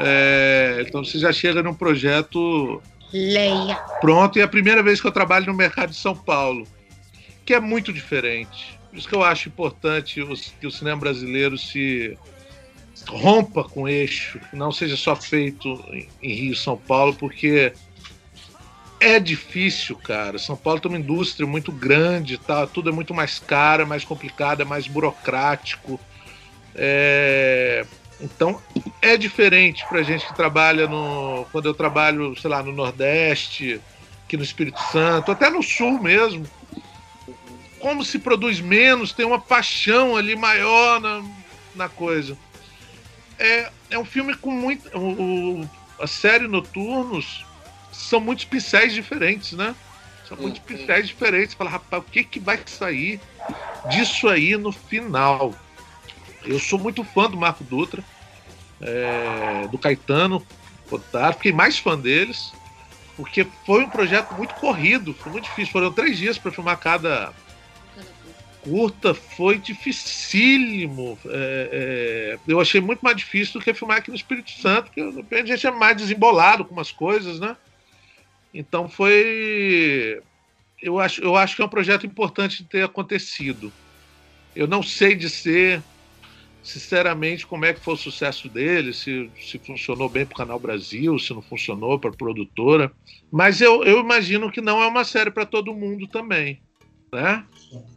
É... 0.01 0.85
Então 0.87 1.03
você 1.05 1.19
já 1.19 1.33
chega 1.33 1.63
num 1.63 1.75
projeto. 1.75 2.83
Leia. 3.13 3.77
Pronto, 4.01 4.39
e 4.39 4.43
é 4.43 4.45
a 4.45 4.49
primeira 4.49 4.83
vez 4.83 5.01
que 5.01 5.07
eu 5.07 5.13
trabalho 5.13 5.47
no 5.47 5.55
mercado 5.55 5.91
de 5.91 5.97
São 5.97 6.15
Paulo, 6.15 6.67
que 7.45 7.55
é 7.55 7.61
muito 7.61 7.91
diferente. 7.93 8.79
Por 8.91 8.99
isso 8.99 9.09
que 9.09 9.15
eu 9.15 9.23
acho 9.23 9.49
importante 9.49 10.23
que 10.61 10.67
o 10.67 10.71
cinema 10.71 11.01
brasileiro 11.01 11.57
se 11.57 12.19
rompa 13.07 13.65
com 13.65 13.83
o 13.83 13.89
eixo, 13.89 14.41
não 14.53 14.73
seja 14.73 14.97
só 14.97 15.15
feito 15.17 15.83
em 16.23 16.35
Rio 16.35 16.53
e 16.53 16.57
São 16.57 16.77
Paulo, 16.77 17.15
porque 17.15 17.73
é 19.01 19.19
difícil, 19.21 19.97
cara. 19.97 20.39
São 20.39 20.57
Paulo 20.57 20.81
tem 20.81 20.91
uma 20.91 20.99
indústria 20.99 21.47
muito 21.47 21.71
grande, 21.71 22.39
tá? 22.39 22.67
tudo 22.67 22.91
é 22.91 22.93
muito 22.93 23.15
mais 23.15 23.39
caro, 23.39 23.83
é 23.83 23.87
mais 23.87 24.05
complicado, 24.05 24.63
é 24.63 24.65
mais 24.65 24.87
burocrático. 24.87 26.01
É... 26.75 27.85
Então 28.21 28.61
é 29.01 29.17
diferente 29.17 29.87
pra 29.89 30.03
gente 30.03 30.27
que 30.27 30.35
trabalha 30.35 30.89
no. 30.89 31.47
Quando 31.53 31.67
eu 31.67 31.75
trabalho, 31.75 32.37
sei 32.41 32.51
lá, 32.51 32.63
no 32.63 32.73
Nordeste, 32.73 33.81
aqui 34.25 34.37
no 34.37 34.43
Espírito 34.43 34.81
Santo, 34.91 35.31
até 35.31 35.49
no 35.49 35.63
Sul 35.63 36.01
mesmo 36.01 36.45
como 37.79 38.05
se 38.05 38.19
produz 38.19 38.61
menos, 38.61 39.13
tem 39.13 39.25
uma 39.25 39.41
paixão 39.41 40.17
ali 40.17 40.37
maior 40.37 41.01
na, 41.01 41.25
na 41.75 41.89
coisa. 41.89 42.37
É, 43.39 43.71
é 43.91 43.99
um 43.99 44.05
filme 44.05 44.35
com 44.35 44.51
muito. 44.51 44.89
O, 44.97 45.61
o, 45.63 45.71
a 46.01 46.07
série 46.07 46.47
Noturnos 46.47 47.45
são 47.99 48.21
muitos 48.21 48.45
pincéis 48.45 48.95
diferentes, 48.95 49.53
né? 49.53 49.75
São 50.27 50.37
muitos 50.37 50.61
pincéis 50.61 51.09
diferentes. 51.09 51.55
Fala, 51.55 51.71
rapaz, 51.71 52.03
o 52.03 52.07
que, 52.07 52.23
que 52.23 52.39
vai 52.39 52.61
sair 52.65 53.21
disso 53.91 54.29
aí 54.29 54.57
no 54.57 54.71
final? 54.71 55.55
Eu 56.45 56.59
sou 56.59 56.79
muito 56.79 57.03
fã 57.03 57.29
do 57.29 57.37
Marco 57.37 57.65
Dutra, 57.65 58.03
é, 58.81 59.67
do 59.69 59.77
Caetano 59.77 60.47
Otávio, 60.91 61.35
fiquei 61.35 61.53
mais 61.53 61.79
fã 61.79 61.99
deles, 61.99 62.53
porque 63.17 63.47
foi 63.67 63.85
um 63.85 63.91
projeto 63.91 64.33
muito 64.35 64.55
corrido, 64.55 65.13
foi 65.15 65.33
muito 65.33 65.45
difícil. 65.45 65.73
Foram 65.73 65.93
três 65.93 66.17
dias 66.17 66.39
para 66.39 66.53
filmar 66.53 66.79
cada 66.79 67.35
curta 68.63 69.15
foi 69.15 69.59
dificílimo. 69.59 71.19
É, 71.27 72.37
é, 72.37 72.39
eu 72.47 72.61
achei 72.61 72.81
muito 72.81 73.01
mais 73.01 73.17
difícil 73.17 73.55
do 73.55 73.65
que 73.65 73.75
filmar 73.75 73.99
aqui 73.99 74.11
no 74.11 74.17
Espírito 74.17 74.51
Santo, 74.53 74.91
que 74.93 75.01
a 75.35 75.45
gente 75.45 75.67
é 75.67 75.71
mais 75.71 75.97
desembolado 75.97 76.65
com 76.65 76.75
umas 76.75 76.93
coisas, 76.93 77.41
né? 77.41 77.57
Então 78.59 78.89
foi. 78.89 80.21
Eu 80.83 80.99
acho, 80.99 81.23
eu 81.23 81.37
acho 81.37 81.55
que 81.55 81.63
é 81.63 81.65
um 81.65 81.69
projeto 81.69 82.05
importante 82.05 82.65
de 82.65 82.69
ter 82.69 82.83
acontecido. 82.83 83.73
Eu 84.55 84.67
não 84.67 84.83
sei 84.83 85.15
dizer, 85.15 85.81
sinceramente, 86.61 87.47
como 87.47 87.65
é 87.65 87.73
que 87.73 87.81
foi 87.81 87.95
o 87.95 87.97
sucesso 87.97 88.49
dele, 88.49 88.93
se, 88.93 89.31
se 89.41 89.61
funcionou 89.61 90.09
bem 90.09 90.27
para 90.27 90.35
o 90.35 90.37
Canal 90.39 90.59
Brasil, 90.59 91.17
se 91.21 91.33
não 91.33 91.41
funcionou 91.41 92.01
para 92.01 92.11
a 92.11 92.17
produtora. 92.17 92.91
Mas 93.31 93.61
eu, 93.61 93.85
eu 93.85 94.01
imagino 94.01 94.51
que 94.51 94.61
não 94.61 94.83
é 94.83 94.89
uma 94.89 95.05
série 95.05 95.31
para 95.31 95.47
todo 95.47 95.73
mundo 95.73 96.09
também. 96.09 96.61
Né? 97.13 97.45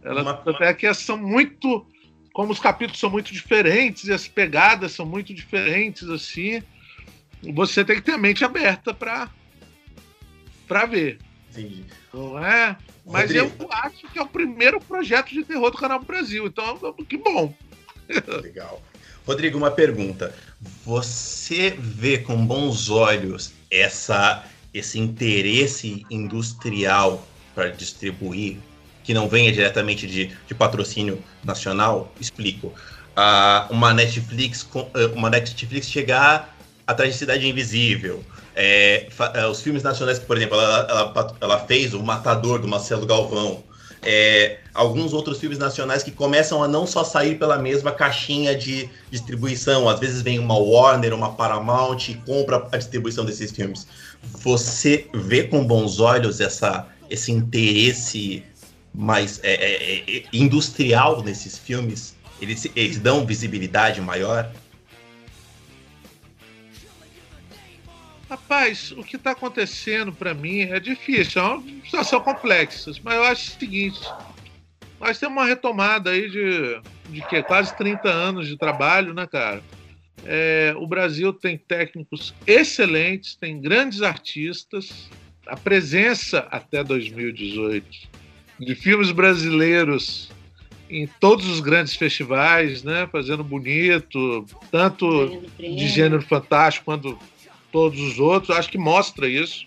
Uma... 0.05 0.43
até 0.45 0.75
que 0.75 0.93
são 0.93 1.17
muito. 1.17 1.87
Como 2.33 2.51
os 2.51 2.59
capítulos 2.59 2.99
são 2.99 3.09
muito 3.09 3.33
diferentes 3.33 4.03
e 4.05 4.13
as 4.13 4.27
pegadas 4.27 4.91
são 4.91 5.05
muito 5.07 5.33
diferentes, 5.33 6.07
assim, 6.07 6.63
você 7.41 7.83
tem 7.83 7.97
que 7.97 8.03
ter 8.03 8.13
a 8.13 8.17
mente 8.17 8.45
aberta 8.45 8.93
para 8.93 9.29
para 10.71 10.85
ver. 10.85 11.19
Sim. 11.49 11.83
Não 12.13 12.39
é? 12.39 12.77
Mas 13.05 13.23
Rodrigo. 13.23 13.51
eu 13.59 13.71
acho 13.73 14.07
que 14.07 14.17
é 14.17 14.21
o 14.21 14.27
primeiro 14.27 14.79
projeto 14.79 15.27
de 15.27 15.43
terror 15.43 15.69
do 15.69 15.77
Canal 15.77 16.01
Brasil, 16.01 16.47
então 16.47 16.95
que 17.09 17.17
bom. 17.17 17.53
Legal. 18.41 18.81
Rodrigo, 19.27 19.57
uma 19.57 19.71
pergunta. 19.71 20.33
Você 20.85 21.71
vê 21.77 22.19
com 22.19 22.45
bons 22.45 22.89
olhos 22.89 23.51
essa, 23.69 24.45
esse 24.73 24.97
interesse 24.97 26.05
industrial 26.09 27.27
para 27.53 27.69
distribuir 27.69 28.57
que 29.03 29.13
não 29.13 29.27
venha 29.27 29.51
diretamente 29.51 30.07
de, 30.07 30.27
de 30.47 30.55
patrocínio 30.55 31.21
nacional, 31.43 32.13
explico. 32.17 32.67
Uh, 32.67 33.73
uma 33.73 33.93
Netflix 33.93 34.65
eh, 34.93 35.07
uma 35.07 35.29
Netflix 35.29 35.89
chegar 35.89 36.55
atrás 36.85 37.13
de 37.13 37.19
Cidade 37.19 37.47
Invisível. 37.47 38.23
É, 38.55 39.07
eh, 39.33 39.47
os 39.47 39.61
filmes 39.61 39.83
nacionais, 39.83 40.19
por 40.19 40.35
exemplo, 40.37 40.59
ela, 40.59 40.87
ela, 40.89 41.35
ela 41.39 41.59
fez 41.59 41.93
o 41.93 42.01
Matador 42.01 42.59
do 42.59 42.67
Marcelo 42.67 43.05
Galvão. 43.05 43.63
É, 44.03 44.57
alguns 44.73 45.13
outros 45.13 45.39
filmes 45.39 45.59
nacionais 45.59 46.01
que 46.01 46.09
começam 46.09 46.63
a 46.63 46.67
não 46.67 46.87
só 46.87 47.03
sair 47.03 47.37
pela 47.37 47.57
mesma 47.57 47.91
caixinha 47.91 48.55
de 48.55 48.89
distribuição. 49.11 49.87
Às 49.87 49.99
vezes 49.99 50.21
vem 50.21 50.39
uma 50.39 50.57
Warner, 50.57 51.13
uma 51.13 51.33
Paramount 51.33 52.09
e 52.09 52.15
compra 52.15 52.67
a 52.71 52.77
distribuição 52.77 53.23
desses 53.23 53.51
filmes. 53.51 53.85
Você 54.23 55.07
vê 55.13 55.43
com 55.43 55.63
bons 55.63 55.99
olhos 55.99 56.39
essa, 56.39 56.87
esse 57.09 57.31
interesse 57.31 58.43
mais 58.93 59.39
é, 59.43 59.53
é, 59.53 60.17
é, 60.17 60.23
industrial 60.33 61.21
nesses 61.21 61.57
filmes? 61.57 62.15
Eles, 62.41 62.67
eles 62.75 62.97
dão 62.97 63.23
visibilidade 63.23 64.01
maior? 64.01 64.51
Rapaz, 68.31 68.93
o 68.93 69.03
que 69.03 69.17
está 69.17 69.31
acontecendo 69.31 70.13
para 70.13 70.33
mim 70.33 70.61
é 70.61 70.79
difícil, 70.79 71.41
é 71.41 71.45
uma 71.45 71.61
situação 71.83 72.21
complexa, 72.21 72.89
mas 73.03 73.15
eu 73.15 73.25
acho 73.25 73.49
o 73.49 73.59
seguinte: 73.59 73.99
nós 75.01 75.19
temos 75.19 75.35
uma 75.35 75.45
retomada 75.45 76.11
aí 76.11 76.29
de, 76.29 76.81
de 77.09 77.27
que, 77.27 77.43
quase 77.43 77.75
30 77.75 78.07
anos 78.07 78.47
de 78.47 78.57
trabalho, 78.57 79.13
né, 79.13 79.27
cara? 79.27 79.61
É, 80.23 80.73
o 80.77 80.87
Brasil 80.87 81.33
tem 81.33 81.57
técnicos 81.57 82.33
excelentes, 82.47 83.35
tem 83.35 83.59
grandes 83.59 84.01
artistas, 84.01 85.09
a 85.45 85.57
presença 85.57 86.47
até 86.49 86.85
2018 86.85 87.85
de 88.57 88.75
filmes 88.75 89.11
brasileiros 89.11 90.31
em 90.89 91.05
todos 91.05 91.47
os 91.47 91.59
grandes 91.59 91.97
festivais, 91.97 92.81
né, 92.81 93.09
fazendo 93.11 93.43
bonito, 93.43 94.45
tanto 94.71 95.41
de 95.59 95.87
gênero 95.89 96.21
fantástico 96.21 96.85
quanto 96.85 97.19
todos 97.71 97.99
os 97.99 98.19
outros, 98.19 98.55
acho 98.55 98.69
que 98.69 98.77
mostra 98.77 99.27
isso. 99.27 99.65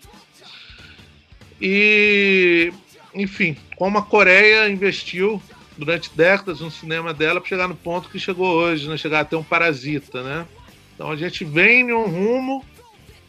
E, 1.61 2.71
enfim, 3.13 3.55
como 3.75 3.97
a 3.97 4.03
Coreia 4.03 4.69
investiu 4.69 5.41
durante 5.77 6.09
décadas 6.15 6.61
no 6.61 6.71
cinema 6.71 7.13
dela 7.13 7.39
para 7.39 7.49
chegar 7.49 7.67
no 7.67 7.75
ponto 7.75 8.09
que 8.09 8.19
chegou 8.19 8.47
hoje, 8.47 8.87
né, 8.87 8.97
chegar 8.97 9.21
a 9.21 9.25
ter 9.25 9.35
um 9.35 9.43
parasita, 9.43 10.23
né? 10.23 10.45
Então 10.93 11.11
a 11.11 11.15
gente 11.15 11.43
vem 11.43 11.81
em 11.81 11.93
um 11.93 12.05
rumo 12.05 12.65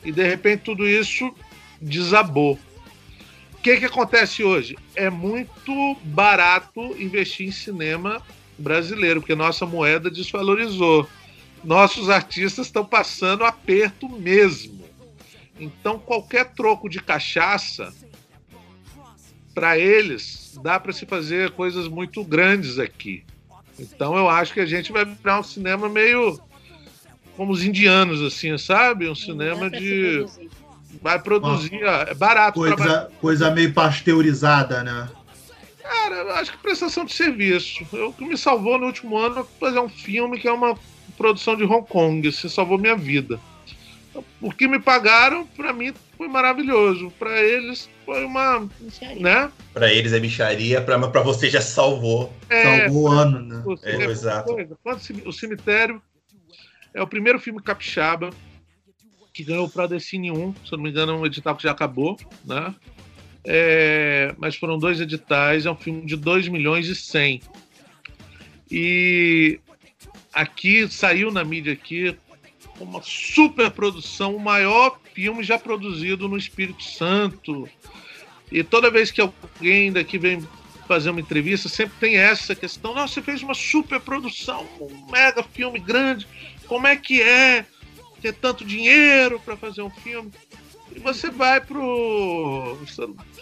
e 0.04 0.12
de 0.12 0.22
repente 0.22 0.62
tudo 0.62 0.88
isso 0.88 1.34
desabou. 1.80 2.58
O 3.54 3.62
que, 3.62 3.78
que 3.78 3.84
acontece 3.84 4.44
hoje? 4.44 4.76
É 4.94 5.10
muito 5.10 5.96
barato 6.04 6.80
investir 7.00 7.48
em 7.48 7.50
cinema 7.50 8.22
brasileiro, 8.56 9.20
porque 9.20 9.34
nossa 9.34 9.66
moeda 9.66 10.08
desvalorizou. 10.08 11.08
Nossos 11.66 12.08
artistas 12.08 12.66
estão 12.66 12.84
passando 12.84 13.44
aperto 13.44 14.08
mesmo. 14.08 14.84
Então 15.58 15.98
qualquer 15.98 16.52
troco 16.52 16.88
de 16.88 17.00
cachaça 17.00 17.92
para 19.52 19.76
eles 19.76 20.56
dá 20.62 20.78
para 20.78 20.92
se 20.92 21.04
fazer 21.04 21.50
coisas 21.50 21.88
muito 21.88 22.22
grandes 22.22 22.78
aqui. 22.78 23.24
Então 23.76 24.16
eu 24.16 24.28
acho 24.28 24.54
que 24.54 24.60
a 24.60 24.66
gente 24.66 24.92
vai 24.92 25.04
virar 25.04 25.40
um 25.40 25.42
cinema 25.42 25.88
meio 25.88 26.40
como 27.36 27.52
os 27.52 27.64
indianos, 27.64 28.22
assim, 28.22 28.56
sabe? 28.56 29.08
Um 29.08 29.14
cinema 29.16 29.68
de. 29.68 30.18
Produzir. 30.18 30.50
Vai 31.02 31.18
produzir, 31.20 31.82
é 31.82 32.14
barato. 32.14 32.60
Coisa, 32.60 33.10
coisa 33.20 33.50
meio 33.50 33.74
pasteurizada, 33.74 34.84
né? 34.84 35.10
Cara, 35.82 36.14
eu 36.14 36.30
acho 36.34 36.52
que 36.52 36.58
prestação 36.58 37.04
de 37.04 37.12
serviço. 37.12 37.84
O 37.92 38.12
que 38.12 38.24
me 38.24 38.38
salvou 38.38 38.78
no 38.78 38.86
último 38.86 39.18
ano 39.18 39.40
é 39.40 39.44
fazer 39.58 39.80
um 39.80 39.88
filme 39.88 40.38
que 40.38 40.46
é 40.46 40.52
uma 40.52 40.78
produção 41.16 41.56
de 41.56 41.64
Hong 41.64 41.86
Kong. 41.86 42.26
Assim, 42.28 42.48
salvou 42.48 42.78
minha 42.78 42.96
vida. 42.96 43.40
O 44.40 44.50
que 44.50 44.66
me 44.66 44.78
pagaram, 44.78 45.46
para 45.46 45.72
mim, 45.72 45.92
foi 46.16 46.28
maravilhoso. 46.28 47.12
Para 47.18 47.42
eles, 47.42 47.88
foi 48.04 48.24
uma. 48.24 48.68
Né? 49.18 49.50
Para 49.72 49.92
eles 49.92 50.12
é 50.12 50.20
bicharia, 50.20 50.80
para 50.80 51.22
você 51.22 51.50
já 51.50 51.60
salvou. 51.60 52.32
É, 52.48 52.80
salvou 52.80 53.04
o 53.04 53.08
ano, 53.08 53.40
né? 53.40 53.62
É, 53.82 53.96
é, 53.96 54.04
exato. 54.06 54.56
O 55.24 55.32
cemitério 55.32 56.00
é 56.94 57.02
o 57.02 57.06
primeiro 57.06 57.38
filme 57.38 57.62
capixaba 57.62 58.30
que 59.36 59.44
ganhou 59.44 59.66
o 59.66 59.70
Prodecine 59.70 60.30
1, 60.30 60.54
se 60.64 60.72
eu 60.72 60.78
não 60.78 60.84
me 60.84 60.88
engano, 60.88 61.12
é 61.12 61.14
um 61.16 61.26
edital 61.26 61.54
que 61.54 61.64
já 61.64 61.70
acabou, 61.70 62.16
né? 62.42 62.74
É, 63.44 64.34
mas 64.38 64.56
foram 64.56 64.78
dois 64.78 64.98
editais, 64.98 65.66
é 65.66 65.70
um 65.70 65.76
filme 65.76 66.06
de 66.06 66.16
2 66.16 66.48
milhões 66.48 66.88
e 66.88 66.94
100. 66.94 67.42
E 68.70 69.60
aqui 70.36 70.86
saiu 70.88 71.32
na 71.32 71.42
mídia 71.42 71.72
aqui 71.72 72.14
uma 72.78 73.02
super 73.02 73.70
produção, 73.70 74.36
o 74.36 74.40
maior 74.40 75.00
filme 75.14 75.42
já 75.42 75.58
produzido 75.58 76.28
no 76.28 76.36
Espírito 76.36 76.84
Santo. 76.84 77.66
E 78.52 78.62
toda 78.62 78.90
vez 78.90 79.10
que 79.10 79.20
alguém 79.20 79.90
daqui 79.90 80.18
vem 80.18 80.46
fazer 80.86 81.08
uma 81.08 81.20
entrevista, 81.20 81.70
sempre 81.70 81.96
tem 81.98 82.16
essa 82.16 82.54
questão: 82.54 82.94
Nossa, 82.94 83.14
você 83.14 83.22
fez 83.22 83.42
uma 83.42 83.54
super 83.54 83.98
produção, 83.98 84.66
um 84.78 85.10
mega 85.10 85.42
filme 85.42 85.78
grande 85.78 86.28
como 86.66 86.86
é 86.86 86.96
que 86.96 87.22
é 87.22 87.64
ter 88.20 88.34
tanto 88.34 88.64
dinheiro 88.64 89.40
para 89.40 89.56
fazer 89.56 89.82
um 89.82 89.90
filme. 89.90 90.30
E 90.94 90.98
você 90.98 91.30
vai 91.30 91.60
pro. 91.60 92.78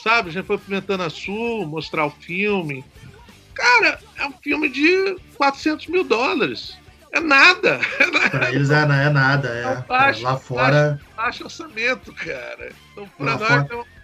Sabe, 0.00 0.30
já 0.30 0.44
foi 0.44 0.58
pro 0.58 1.02
a 1.02 1.10
Sul 1.10 1.66
mostrar 1.66 2.06
o 2.06 2.10
filme. 2.10 2.84
Cara, 3.52 4.00
é 4.16 4.26
um 4.26 4.32
filme 4.32 4.68
de 4.68 5.16
400 5.36 5.86
mil 5.86 6.04
dólares. 6.04 6.76
É 7.14 7.20
nada. 7.20 7.80
Para 8.30 8.52
eles 8.52 8.70
é, 8.70 8.82
é 8.82 9.10
nada. 9.10 9.48
É. 9.48 9.84
Baixo, 9.88 10.22
lá 10.24 10.36
fora. 10.36 11.00
Baixo, 11.16 11.16
baixo, 11.16 11.44
orçamento, 11.44 12.12
cara. 12.12 12.72
Então, 12.92 13.08
pra 13.16 13.26
nós 13.26 13.48
fora... 13.48 13.68
é 13.70 13.94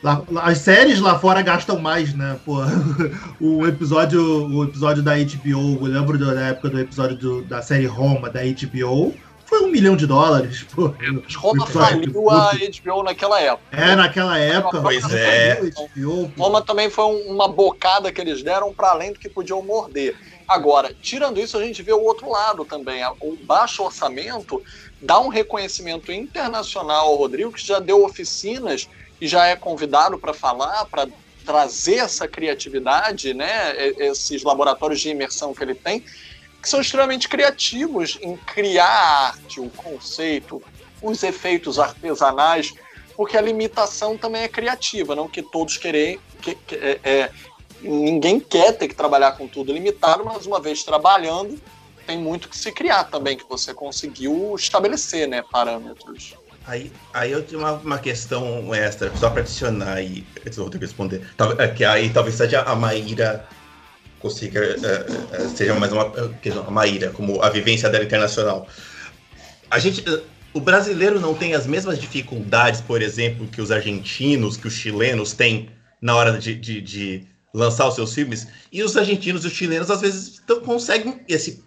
Lá, 0.00 0.22
as 0.42 0.58
séries 0.58 1.00
lá 1.00 1.18
fora 1.18 1.42
gastam 1.42 1.80
mais, 1.80 2.14
né? 2.14 2.38
Pô, 2.44 2.58
o 3.40 3.66
episódio, 3.66 4.22
o 4.22 4.62
episódio 4.62 5.02
da 5.02 5.16
HBO, 5.16 5.86
eu 5.86 5.92
lembro 5.92 6.16
da 6.16 6.40
época 6.40 6.70
do 6.70 6.78
episódio 6.78 7.16
do, 7.16 7.42
da 7.42 7.60
série 7.62 7.86
Roma 7.86 8.30
da 8.30 8.40
HBO, 8.42 9.12
foi 9.44 9.62
um 9.62 9.68
milhão 9.68 9.96
de 9.96 10.06
dólares. 10.06 10.64
Pô, 10.72 10.94
Roma 11.36 11.66
faliu 11.66 12.30
a 12.30 12.52
HBO 12.52 13.02
naquela 13.02 13.40
época. 13.40 13.76
É, 13.76 13.96
naquela 13.96 14.38
época. 14.38 14.80
Pois 14.82 15.12
é. 15.12 15.58
HBO, 15.96 16.30
Roma 16.38 16.62
também 16.62 16.88
foi 16.88 17.06
uma 17.26 17.48
bocada 17.48 18.12
que 18.12 18.20
eles 18.20 18.42
deram 18.42 18.72
para 18.72 18.90
além 18.90 19.12
do 19.12 19.18
que 19.18 19.28
podiam 19.28 19.60
morder. 19.62 20.14
Agora, 20.48 20.94
tirando 21.02 21.38
isso, 21.38 21.58
a 21.58 21.62
gente 21.62 21.82
vê 21.82 21.92
o 21.92 22.02
outro 22.02 22.30
lado 22.30 22.64
também. 22.64 23.04
O 23.20 23.36
baixo 23.42 23.82
orçamento 23.82 24.62
dá 25.00 25.20
um 25.20 25.28
reconhecimento 25.28 26.10
internacional 26.10 27.08
ao 27.08 27.16
Rodrigo, 27.16 27.52
que 27.52 27.64
já 27.64 27.78
deu 27.78 28.02
oficinas 28.02 28.88
e 29.20 29.28
já 29.28 29.46
é 29.46 29.54
convidado 29.54 30.18
para 30.18 30.32
falar, 30.32 30.86
para 30.86 31.06
trazer 31.44 31.96
essa 31.96 32.26
criatividade, 32.26 33.34
né, 33.34 33.74
esses 33.98 34.42
laboratórios 34.42 35.00
de 35.00 35.10
imersão 35.10 35.54
que 35.54 35.62
ele 35.62 35.74
tem, 35.74 36.00
que 36.00 36.68
são 36.68 36.80
extremamente 36.80 37.28
criativos 37.28 38.18
em 38.20 38.36
criar 38.36 38.86
a 38.86 39.26
arte, 39.28 39.60
o 39.60 39.70
conceito, 39.70 40.62
os 41.02 41.22
efeitos 41.22 41.78
artesanais, 41.78 42.74
porque 43.16 43.36
a 43.36 43.40
limitação 43.40 44.16
também 44.16 44.42
é 44.42 44.48
criativa, 44.48 45.14
não 45.14 45.28
que 45.28 45.42
todos 45.42 45.76
querem, 45.76 46.20
que, 46.40 46.54
que 46.54 46.74
é, 46.74 47.00
é, 47.02 47.30
ninguém 47.82 48.40
quer 48.40 48.72
ter 48.72 48.88
que 48.88 48.94
trabalhar 48.94 49.32
com 49.32 49.46
tudo 49.46 49.72
limitado, 49.72 50.24
mas 50.24 50.46
uma 50.46 50.60
vez 50.60 50.82
trabalhando, 50.82 51.60
tem 52.06 52.18
muito 52.18 52.48
que 52.48 52.56
se 52.56 52.72
criar 52.72 53.04
também, 53.04 53.36
que 53.36 53.44
você 53.48 53.74
conseguiu 53.74 54.54
estabelecer, 54.56 55.28
né, 55.28 55.42
parâmetros. 55.50 56.34
Aí, 56.66 56.92
aí 57.14 57.32
eu 57.32 57.42
tenho 57.42 57.60
uma, 57.60 57.72
uma 57.72 57.98
questão 57.98 58.74
extra, 58.74 59.10
só 59.16 59.30
para 59.30 59.40
adicionar 59.40 59.94
aí, 59.94 60.26
antes 60.40 60.56
do 60.56 60.64
Rodrigo 60.64 60.84
responder. 60.84 61.26
É 61.58 61.68
que 61.68 61.84
aí 61.84 62.10
talvez 62.10 62.36
seja 62.36 62.62
a 62.62 62.74
Maíra 62.74 63.46
consiga, 64.18 64.60
uh, 64.60 65.44
uh, 65.44 65.48
seja 65.56 65.74
mais 65.74 65.92
uma 65.92 66.10
questão, 66.42 66.64
a 66.66 66.70
Maíra, 66.70 67.10
como 67.10 67.42
a 67.42 67.48
vivência 67.48 67.88
dela 67.88 68.04
internacional. 68.04 68.66
A 69.70 69.78
gente, 69.78 70.04
o 70.52 70.60
brasileiro 70.60 71.20
não 71.20 71.34
tem 71.34 71.54
as 71.54 71.66
mesmas 71.66 71.98
dificuldades, 71.98 72.80
por 72.80 73.00
exemplo, 73.02 73.46
que 73.46 73.60
os 73.60 73.70
argentinos, 73.70 74.56
que 74.56 74.66
os 74.66 74.74
chilenos 74.74 75.32
têm 75.32 75.70
na 76.00 76.16
hora 76.16 76.38
de, 76.38 76.54
de, 76.54 76.80
de 76.80 77.26
lançar 77.52 77.88
os 77.88 77.94
seus 77.94 78.14
filmes, 78.14 78.48
e 78.70 78.82
os 78.82 78.96
argentinos 78.96 79.44
e 79.44 79.48
os 79.48 79.52
chilenos 79.52 79.90
às 79.90 80.00
vezes 80.00 80.42
tão, 80.46 80.60
conseguem 80.60 81.20
esse, 81.28 81.64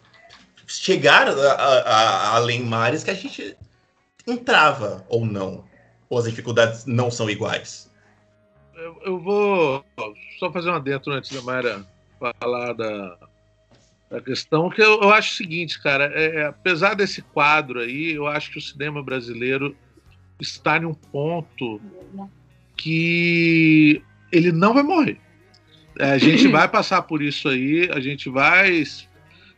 chegar 0.68 1.28
a, 1.28 1.32
a, 1.32 1.80
a, 1.80 2.36
além 2.36 2.64
mares 2.64 3.04
que 3.04 3.12
a 3.12 3.16
gente 3.16 3.58
entrava 4.28 5.06
ou 5.10 5.26
não? 5.26 5.64
Ou 6.10 6.20
as 6.20 6.26
dificuldades 6.26 6.86
não 6.86 7.10
são 7.10 7.30
iguais? 7.30 7.90
Eu, 8.76 9.02
eu 9.06 9.20
vou 9.20 9.86
só 10.40 10.52
fazer 10.52 10.70
uma 10.70 10.80
dentro 10.80 11.12
antes 11.14 11.32
da 11.32 11.42
Mayra 11.42 11.86
falar 12.20 12.74
da, 12.74 13.18
da 14.10 14.22
questão, 14.22 14.70
que 14.70 14.82
eu, 14.82 15.02
eu 15.02 15.10
acho 15.10 15.34
o 15.34 15.38
seguinte, 15.38 15.82
cara, 15.82 16.12
é, 16.14 16.42
é, 16.42 16.46
apesar 16.46 16.96
desse 16.96 17.22
quadro 17.22 17.80
aí, 17.80 18.12
eu 18.12 18.28
acho 18.28 18.52
que 18.52 18.58
o 18.58 18.62
cinema 18.62 19.02
brasileiro 19.02 19.76
está 20.40 20.78
em 20.78 20.86
um 20.86 20.94
ponto 20.94 21.80
que 22.76 24.04
ele 24.32 24.52
não 24.52 24.74
vai 24.74 24.84
morrer. 24.84 25.20
É, 26.02 26.14
a 26.14 26.18
gente 26.18 26.48
vai 26.50 26.68
passar 26.68 27.04
por 27.04 27.22
isso 27.22 27.48
aí, 27.48 27.88
a 27.94 28.00
gente 28.00 28.28
vai 28.28 28.84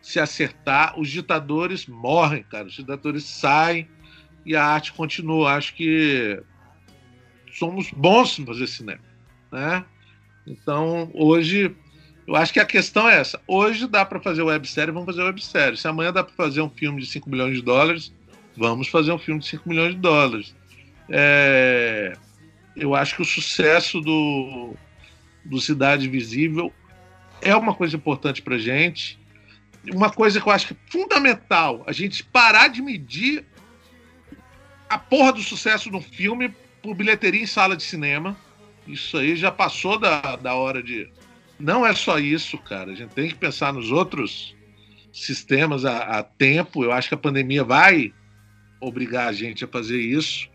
se 0.02 0.20
acertar. 0.20 1.00
Os 1.00 1.10
ditadores 1.10 1.88
morrem, 1.88 2.44
cara. 2.44 2.68
Os 2.68 2.74
ditadores 2.74 3.24
saem 3.24 3.88
e 4.46 4.54
a 4.54 4.66
arte 4.66 4.92
continua. 4.92 5.54
Acho 5.54 5.74
que 5.74 6.44
somos 7.54 7.90
bons 7.92 8.38
em 8.38 8.46
fazer 8.46 8.68
cinema, 8.68 9.02
né? 9.50 9.86
Então, 10.46 11.10
hoje, 11.14 11.74
eu 12.28 12.36
acho 12.36 12.52
que 12.52 12.60
a 12.60 12.66
questão 12.66 13.08
é 13.08 13.16
essa. 13.16 13.40
Hoje 13.48 13.88
dá 13.88 14.04
para 14.04 14.20
fazer 14.20 14.42
websérie, 14.42 14.92
vamos 14.92 15.06
fazer 15.06 15.24
websérie. 15.24 15.78
Se 15.78 15.88
amanhã 15.88 16.12
dá 16.12 16.26
para 16.26 16.36
fazer 16.36 16.62
um 16.62 16.70
filme 16.70 17.00
de 17.00 17.08
5 17.08 17.30
milhões 17.30 17.56
de 17.56 17.62
dólares, 17.62 18.14
vamos 18.58 18.90
fazer 18.90 19.14
um 19.14 19.18
filme 19.18 19.40
de 19.40 19.48
5 19.48 19.70
milhões 19.70 19.96
de 19.96 20.02
dólares. 20.02 20.54
É... 21.10 22.18
Eu 22.76 22.94
acho 22.94 23.16
que 23.16 23.22
o 23.22 23.26
sucesso 23.26 24.02
do, 24.02 24.76
do 25.46 25.60
Cidade 25.60 26.08
Visível 26.08 26.74
é 27.42 27.56
uma 27.56 27.74
coisa 27.74 27.96
importante 27.96 28.42
para 28.42 28.58
gente. 28.58 29.20
Uma 29.92 30.10
coisa 30.10 30.40
que 30.40 30.48
eu 30.48 30.52
acho 30.52 30.68
que 30.68 30.74
é 30.74 30.78
fundamental, 30.90 31.84
a 31.86 31.92
gente 31.92 32.24
parar 32.24 32.70
de 32.70 32.82
medir 32.82 33.46
a 34.90 34.98
porra 34.98 35.34
do 35.34 35.42
sucesso 35.42 35.90
de 35.90 35.96
um 35.98 36.02
filme 36.02 36.54
por 36.82 36.96
bilheteria 36.96 37.42
em 37.42 37.48
sala 37.48 37.76
de 37.76 37.84
cinema. 37.84 38.38
Isso 38.88 39.18
aí 39.18 39.36
já 39.36 39.52
passou 39.52 39.98
da, 39.98 40.36
da 40.36 40.56
hora 40.56 40.82
de. 40.82 41.10
Não 41.60 41.86
é 41.86 41.94
só 41.94 42.20
isso, 42.20 42.58
cara. 42.58 42.92
A 42.92 42.96
gente 42.96 43.14
tem 43.14 43.28
que 43.28 43.36
pensar 43.36 43.74
nos 43.74 43.92
outros 43.92 44.56
sistemas 45.12 45.86
a, 45.86 46.20
a 46.20 46.24
tempo. 46.24 46.84
Eu 46.84 46.92
acho 46.92 47.08
que 47.08 47.16
a 47.16 47.18
pandemia 47.18 47.64
vai 47.64 48.14
obrigar 48.80 49.28
a 49.28 49.34
gente 49.34 49.64
a 49.64 49.68
fazer 49.68 50.00
isso. 50.00 50.50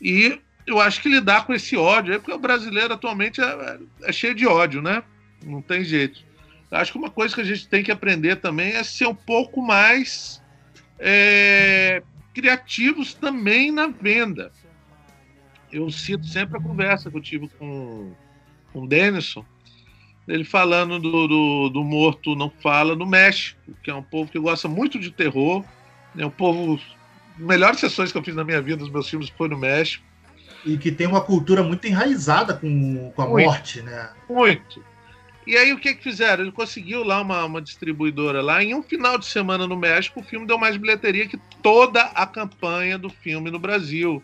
E 0.00 0.38
eu 0.66 0.80
acho 0.80 1.00
que 1.02 1.08
lidar 1.08 1.46
com 1.46 1.52
esse 1.52 1.76
ódio, 1.76 2.14
é 2.14 2.18
porque 2.18 2.32
o 2.32 2.38
brasileiro 2.38 2.94
atualmente 2.94 3.40
é, 3.40 3.78
é, 4.02 4.12
cheio 4.12 4.34
de 4.34 4.46
ódio, 4.46 4.80
né? 4.80 5.02
Não 5.44 5.60
tem 5.60 5.84
jeito. 5.84 6.24
Eu 6.70 6.78
acho 6.78 6.92
que 6.92 6.98
uma 6.98 7.10
coisa 7.10 7.34
que 7.34 7.40
a 7.40 7.44
gente 7.44 7.68
tem 7.68 7.82
que 7.82 7.92
aprender 7.92 8.36
também 8.36 8.72
é 8.72 8.82
ser 8.82 9.06
um 9.06 9.14
pouco 9.14 9.62
mais 9.62 10.42
é, 10.98 12.02
criativos 12.32 13.14
também 13.14 13.70
na 13.70 13.88
venda. 13.88 14.50
Eu 15.70 15.90
cito 15.90 16.26
sempre 16.26 16.56
a 16.56 16.62
conversa 16.62 17.10
que 17.10 17.16
eu 17.16 17.20
tive 17.20 17.48
com, 17.58 18.12
com 18.72 18.82
o 18.82 18.88
Denison, 18.88 19.44
ele 20.26 20.44
falando 20.44 20.98
do, 20.98 21.28
do, 21.28 21.68
do, 21.68 21.84
Morto 21.84 22.34
Não 22.34 22.48
Fala 22.48 22.96
no 22.96 23.04
México, 23.04 23.60
que 23.82 23.90
é 23.90 23.94
um 23.94 24.02
povo 24.02 24.30
que 24.30 24.38
gosta 24.38 24.66
muito 24.68 24.98
de 24.98 25.10
terror, 25.10 25.62
é 26.16 26.24
um 26.24 26.30
povo 26.30 26.80
melhores 27.36 27.80
sessões 27.80 28.10
que 28.10 28.16
eu 28.16 28.22
fiz 28.22 28.34
na 28.34 28.44
minha 28.44 28.62
vida, 28.62 28.78
dos 28.78 28.90
meus 28.90 29.08
filmes, 29.08 29.28
foi 29.28 29.48
no 29.48 29.58
México. 29.58 30.04
E 30.64 30.78
que 30.78 30.90
tem 30.90 31.06
uma 31.06 31.20
cultura 31.20 31.62
muito 31.62 31.86
enraizada 31.86 32.54
com, 32.54 33.12
com 33.14 33.22
a 33.22 33.28
muito, 33.28 33.46
morte, 33.46 33.82
né? 33.82 34.10
Muito. 34.28 34.82
E 35.46 35.56
aí 35.56 35.72
o 35.72 35.78
que 35.78 35.94
que 35.94 36.02
fizeram? 36.02 36.42
Ele 36.42 36.52
conseguiu 36.52 37.04
lá 37.04 37.20
uma, 37.20 37.44
uma 37.44 37.60
distribuidora 37.60 38.40
lá. 38.40 38.62
Em 38.62 38.74
um 38.74 38.82
final 38.82 39.18
de 39.18 39.26
semana 39.26 39.66
no 39.66 39.76
México, 39.76 40.20
o 40.20 40.22
filme 40.22 40.46
deu 40.46 40.58
mais 40.58 40.76
bilheteria 40.76 41.28
que 41.28 41.38
toda 41.62 42.00
a 42.00 42.26
campanha 42.26 42.96
do 42.96 43.10
filme 43.10 43.50
no 43.50 43.58
Brasil. 43.58 44.22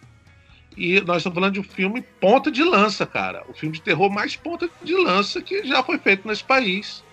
E 0.77 1.01
nós 1.03 1.19
estamos 1.19 1.35
falando 1.35 1.55
de 1.55 1.61
um 1.61 1.65
filme 1.65 2.01
ponta 2.21 2.51
de 2.51 2.65
lança, 2.65 3.05
cara. 3.05 3.45
O 3.49 3.53
filme 3.53 3.77
de 3.77 3.83
terror 3.83 4.09
mais 4.09 4.35
ponta 4.35 4.69
de 4.83 4.95
lança 4.95 5.43
que 5.43 5.67
já 5.67 5.83
foi 5.83 5.99
feito 5.99 6.27
nesse 6.27 6.45
país. 6.45 7.05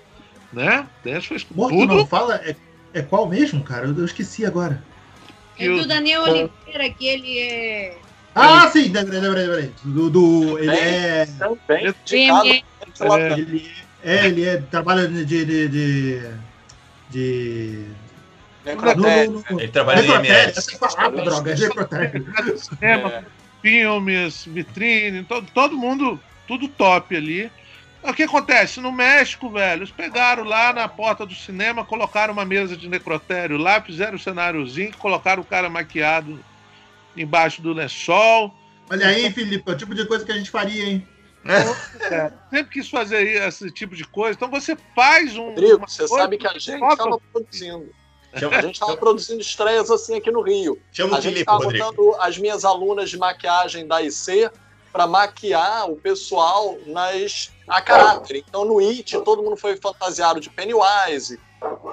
Né? 0.54 0.88
Foi 1.28 1.38
Morto 1.54 1.76
tudo... 1.76 1.96
não 1.96 2.08
fala, 2.08 2.36
é, 2.36 2.56
é 2.94 3.02
qual 3.02 3.28
mesmo, 3.28 3.62
cara? 3.62 3.88
Eu, 3.88 3.98
eu 3.98 4.06
esqueci 4.06 4.46
agora. 4.46 4.82
É 5.60 5.68
do 5.68 5.88
Daniel 5.88 6.24
Oliveira, 6.24 6.90
que 6.92 7.08
ele 7.08 7.40
é. 7.40 7.98
Ah, 8.38 8.70
sim, 8.70 8.90
lembrei, 8.90 9.20
lembrei, 9.20 9.48
lembrei. 9.48 9.72
Do, 9.84 10.10
do, 10.10 10.60
ele 10.60 10.72
é. 10.72 11.26
Também. 11.26 11.96
Ele, 12.12 12.64
é, 13.00 13.34
ele, 13.34 13.72
é, 14.04 14.26
ele 14.26 14.46
é, 14.46 14.58
trabalha 14.58 15.08
de. 15.08 15.26
de, 15.26 15.68
de, 15.68 16.32
de... 17.10 17.86
Necrotério. 18.64 19.44
Ele 19.50 19.68
trabalha 19.70 20.02
de 20.04 20.10
IMS. 20.10 20.78
Ah, 20.98 21.10
droga, 21.10 21.52
é 21.52 21.56
necrotério. 21.56 22.28
É, 22.82 23.24
filmes, 23.62 24.46
vitrine, 24.46 25.24
todo, 25.24 25.48
todo 25.52 25.78
mundo, 25.78 26.20
tudo 26.48 26.68
top 26.68 27.16
ali. 27.16 27.52
O 28.04 28.14
que 28.14 28.24
acontece? 28.24 28.80
No 28.80 28.92
México, 28.92 29.50
velho, 29.50 29.80
eles 29.80 29.92
pegaram 29.92 30.44
lá 30.44 30.72
na 30.72 30.88
porta 30.88 31.26
do 31.26 31.34
cinema, 31.34 31.84
colocaram 31.84 32.34
uma 32.34 32.46
mesa 32.46 32.78
de 32.78 32.88
necrotério 32.88 33.58
lá, 33.58 33.82
fizeram 33.82 34.14
o 34.14 34.16
um 34.16 34.20
cenáriozinho, 34.20 34.96
colocaram 34.98 35.42
o 35.42 35.46
cara 35.46 35.70
maquiado 35.70 36.40
embaixo 37.18 37.62
do 37.62 37.74
lençol. 37.74 38.54
Olha 38.90 39.08
aí, 39.08 39.32
Felipe, 39.32 39.70
é 39.70 39.74
o 39.74 39.78
tipo 39.78 39.94
de 39.94 40.06
coisa 40.06 40.26
que 40.26 40.32
a 40.32 40.38
gente 40.38 40.50
faria, 40.50 40.86
hein? 40.86 41.08
É, 41.48 42.32
sempre 42.50 42.74
quis 42.74 42.90
fazer 42.90 43.24
esse 43.48 43.72
tipo 43.72 43.96
de 43.96 44.04
coisa. 44.06 44.36
Então 44.36 44.50
você 44.50 44.78
faz 44.96 45.36
um. 45.38 45.50
Rodrigo, 45.50 45.80
você 45.88 46.08
sabe 46.08 46.38
que 46.38 46.48
a 46.48 46.54
gente 46.54 46.70
estava 46.70 47.20
produzindo. 47.32 47.90
A 48.34 48.62
gente 48.62 48.74
estava 48.74 48.98
produzindo 48.98 49.42
estreias 49.42 49.90
assim 49.90 50.16
aqui 50.18 50.30
no 50.30 50.42
Rio. 50.42 50.80
Chama 50.92 51.18
a 51.18 51.22
gente 51.22 51.40
estava 51.40 51.60
botando 51.60 52.16
as 52.20 52.38
minhas 52.38 52.66
alunas 52.66 53.10
de 53.10 53.18
maquiagem 53.18 53.88
da 53.88 54.02
IC 54.02 54.50
para 54.92 55.08
maquiar 55.08 55.90
o 55.90 55.96
pessoal 55.96 56.78
nas 56.86 57.52
a 57.68 57.82
caráter. 57.82 58.44
Então 58.48 58.66
no 58.66 58.80
It 58.80 59.18
todo 59.22 59.42
mundo 59.42 59.58
foi 59.58 59.78
fantasiado 59.78 60.40
de 60.40 60.50
Pennywise. 60.50 61.40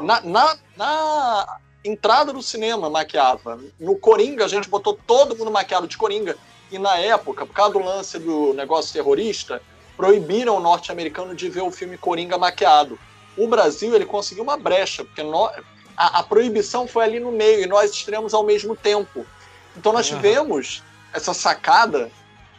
Na, 0.02 0.20
na, 0.20 0.56
na 0.76 1.59
entrada 1.85 2.32
do 2.32 2.43
cinema 2.43 2.89
maquiava. 2.89 3.61
No 3.78 3.97
Coringa 3.97 4.44
a 4.44 4.48
gente 4.48 4.69
botou 4.69 4.98
todo 5.06 5.36
mundo 5.36 5.51
maquiado 5.51 5.86
de 5.86 5.97
Coringa. 5.97 6.36
E 6.73 6.78
na 6.78 6.97
época, 6.97 7.44
por 7.44 7.52
causa 7.52 7.74
do 7.74 7.78
lance 7.85 8.19
do 8.19 8.55
negócio 8.55 8.93
terrorista, 8.93 9.61
proibiram 9.97 10.56
o 10.56 10.61
norte-americano 10.61 11.35
de 11.35 11.48
ver 11.48 11.62
o 11.62 11.70
filme 11.70 11.98
Coringa 11.98 12.39
maquiado. 12.39 12.98
O 13.36 13.47
Brasil 13.47 13.94
ele 13.94 14.06
conseguiu 14.06 14.43
uma 14.43 14.56
brecha, 14.56 15.05
porque 15.05 15.23
nós, 15.23 15.52
a, 15.97 16.20
a, 16.20 16.23
proibição 16.23 16.86
foi 16.86 17.05
ali 17.05 17.20
no 17.20 17.31
meio 17.31 17.62
e 17.62 17.66
nós 17.66 17.90
estreamos 17.90 18.32
ao 18.32 18.43
mesmo 18.43 18.74
tempo. 18.74 19.27
Então 19.77 19.93
nós 19.93 20.06
tivemos 20.06 20.82
essa 21.12 21.35
sacada 21.35 22.11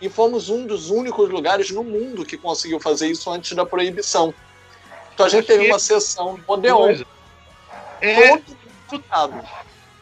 e 0.01 0.09
fomos 0.09 0.49
um 0.49 0.65
dos 0.65 0.89
únicos 0.89 1.29
lugares 1.29 1.71
no 1.71 1.83
mundo 1.83 2.25
que 2.25 2.37
conseguiu 2.37 2.79
fazer 2.79 3.07
isso 3.07 3.29
antes 3.29 3.53
da 3.53 3.65
proibição. 3.65 4.33
Então 5.13 5.25
a 5.25 5.29
gente 5.29 5.47
teve 5.47 5.67
uma 5.67 5.79
sessão 5.79 6.37
no 6.37 6.43
Odeon. 6.47 7.03
É, 8.01 8.41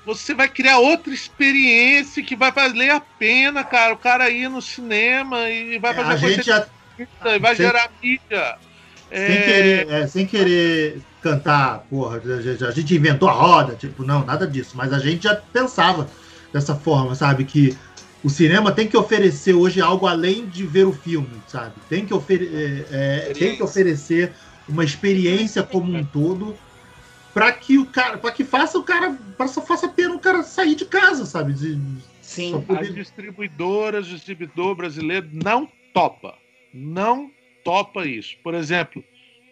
você 0.05 0.33
vai 0.33 0.49
criar 0.49 0.79
outra 0.79 1.13
experiência 1.13 2.23
que 2.23 2.35
vai 2.35 2.51
valer 2.51 2.91
a 2.91 2.99
pena, 2.99 3.63
cara. 3.63 3.93
O 3.93 3.97
cara 3.97 4.29
ir 4.29 4.49
no 4.49 4.61
cinema 4.61 5.49
e 5.49 5.79
vai 5.79 5.93
fazer 5.93 6.09
é, 6.09 6.13
a 6.13 6.17
gente 6.17 6.45
já... 6.45 6.65
vai 7.39 7.55
sem... 7.55 7.65
gerar 7.65 7.89
mídia. 8.01 8.57
Sem, 9.09 9.19
é... 9.19 9.41
querer, 9.41 9.91
é, 9.91 10.07
sem 10.07 10.25
querer 10.25 11.01
cantar, 11.21 11.85
porra, 11.89 12.21
a 12.67 12.71
gente 12.71 12.95
inventou 12.95 13.29
a 13.29 13.31
roda, 13.31 13.75
tipo, 13.75 14.03
não, 14.03 14.25
nada 14.25 14.45
disso. 14.45 14.71
Mas 14.75 14.91
a 14.91 14.99
gente 14.99 15.23
já 15.23 15.35
pensava 15.35 16.09
dessa 16.51 16.75
forma, 16.75 17.15
sabe? 17.15 17.45
Que 17.45 17.77
o 18.23 18.29
cinema 18.29 18.71
tem 18.71 18.87
que 18.87 18.97
oferecer 18.97 19.53
hoje 19.53 19.79
algo 19.81 20.05
além 20.05 20.45
de 20.47 20.65
ver 20.65 20.85
o 20.85 20.91
filme, 20.91 21.41
sabe? 21.47 21.73
Tem 21.89 22.05
que, 22.05 22.13
ofere 22.13 22.49
é, 22.91 23.29
é 23.29 23.33
tem 23.33 23.55
que 23.55 23.63
oferecer 23.63 24.33
uma 24.67 24.83
experiência 24.83 25.63
como 25.63 25.95
um 25.95 26.03
todo 26.03 26.55
para 27.33 27.51
que 27.51 27.77
o 27.77 27.85
cara, 27.85 28.17
para 28.17 28.31
que 28.31 28.43
faça 28.43 28.77
o 28.77 28.83
cara, 28.83 29.17
para 29.37 29.47
faça 29.47 29.87
pena 29.87 30.15
o 30.15 30.19
cara 30.19 30.43
sair 30.43 30.75
de 30.75 30.85
casa, 30.85 31.25
sabe? 31.25 31.53
De, 31.53 31.79
Sim. 32.21 32.61
Poder... 32.61 32.81
As 32.81 32.93
distribuidoras, 32.93 34.05
distribuidor 34.05 34.75
brasileiro 34.75 35.29
não 35.31 35.69
topa, 35.93 36.37
não 36.73 37.31
topa 37.63 38.05
isso. 38.05 38.35
Por 38.43 38.53
exemplo, 38.53 39.03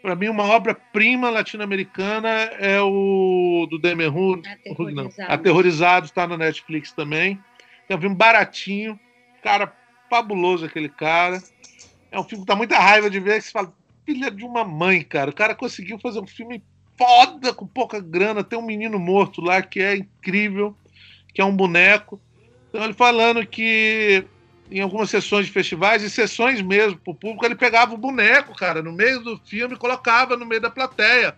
para 0.02 0.16
mim, 0.16 0.30
uma 0.30 0.44
obra-prima 0.44 1.30
latino-americana 1.30 2.30
é 2.60 2.82
o 2.82 3.68
do 3.70 3.78
Demerun. 3.78 4.42
Aterrorizado. 4.46 5.32
Aterrorizado 5.32 6.06
está 6.08 6.26
na 6.28 6.38
Netflix 6.38 6.92
também. 6.92 7.40
É 7.88 7.96
um 7.96 8.00
filme 8.02 8.16
baratinho. 8.16 9.00
Cara, 9.44 9.72
fabuloso 10.10 10.66
aquele 10.66 10.90
cara. 10.90 11.42
É 12.12 12.20
um 12.20 12.24
filme 12.24 12.44
que 12.44 12.48
dá 12.48 12.56
muita 12.56 12.80
raiva 12.80 13.10
de 13.10 13.20
ver. 13.20 13.40
Que 13.40 13.46
você 13.46 13.52
fala, 13.52 13.74
filha 14.06 14.32
de 14.32 14.44
uma 14.44 14.64
mãe, 14.64 15.04
cara. 15.04 15.30
O 15.30 15.36
cara 15.36 15.54
conseguiu 15.54 16.00
fazer 16.00 16.20
um 16.20 16.28
filme 16.28 16.64
foda, 17.02 17.52
com 17.52 17.66
pouca 17.66 18.00
grana. 18.00 18.44
Tem 18.44 18.60
um 18.60 18.66
menino 18.66 19.00
morto 19.00 19.42
lá 19.42 19.62
que 19.62 19.82
é 19.82 19.96
incrível, 19.96 20.78
que 21.34 21.42
é 21.42 21.46
um 21.46 21.56
boneco. 21.56 22.22
Então, 22.70 22.84
ele 22.84 22.94
falando 22.94 23.46
que 23.46 24.24
em 24.70 24.80
algumas 24.80 25.10
sessões 25.10 25.48
de 25.48 25.52
festivais, 25.52 26.02
e 26.04 26.10
sessões 26.10 26.62
mesmo 26.62 26.98
pro 26.98 27.14
público, 27.14 27.46
ele 27.46 27.56
pegava 27.56 27.94
o 27.94 27.98
boneco, 27.98 28.56
cara, 28.56 28.82
no 28.82 28.94
meio 28.94 29.20
do 29.20 29.38
filme 29.46 29.74
e 29.74 29.78
colocava 29.78 30.38
no 30.38 30.46
meio 30.46 30.62
da 30.62 30.70
plateia, 30.70 31.36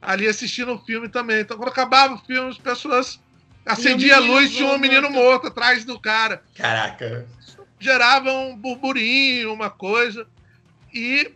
ali 0.00 0.28
assistindo 0.28 0.74
o 0.74 0.78
filme 0.78 1.08
também. 1.08 1.40
Então, 1.40 1.56
quando 1.56 1.70
acabava 1.70 2.14
o 2.14 2.18
filme, 2.18 2.50
as 2.50 2.58
pessoas 2.58 3.18
acendiam 3.66 4.18
a 4.18 4.20
luz 4.20 4.52
e 4.52 4.56
tinha 4.56 4.68
um 4.68 4.78
menino 4.78 5.10
morto 5.10 5.48
atrás 5.48 5.84
do 5.84 5.98
cara. 5.98 6.42
Caraca. 6.54 7.26
Gerava 7.80 8.30
um 8.30 8.56
burburinho, 8.56 9.52
uma 9.52 9.70
coisa. 9.70 10.26
E 10.92 11.32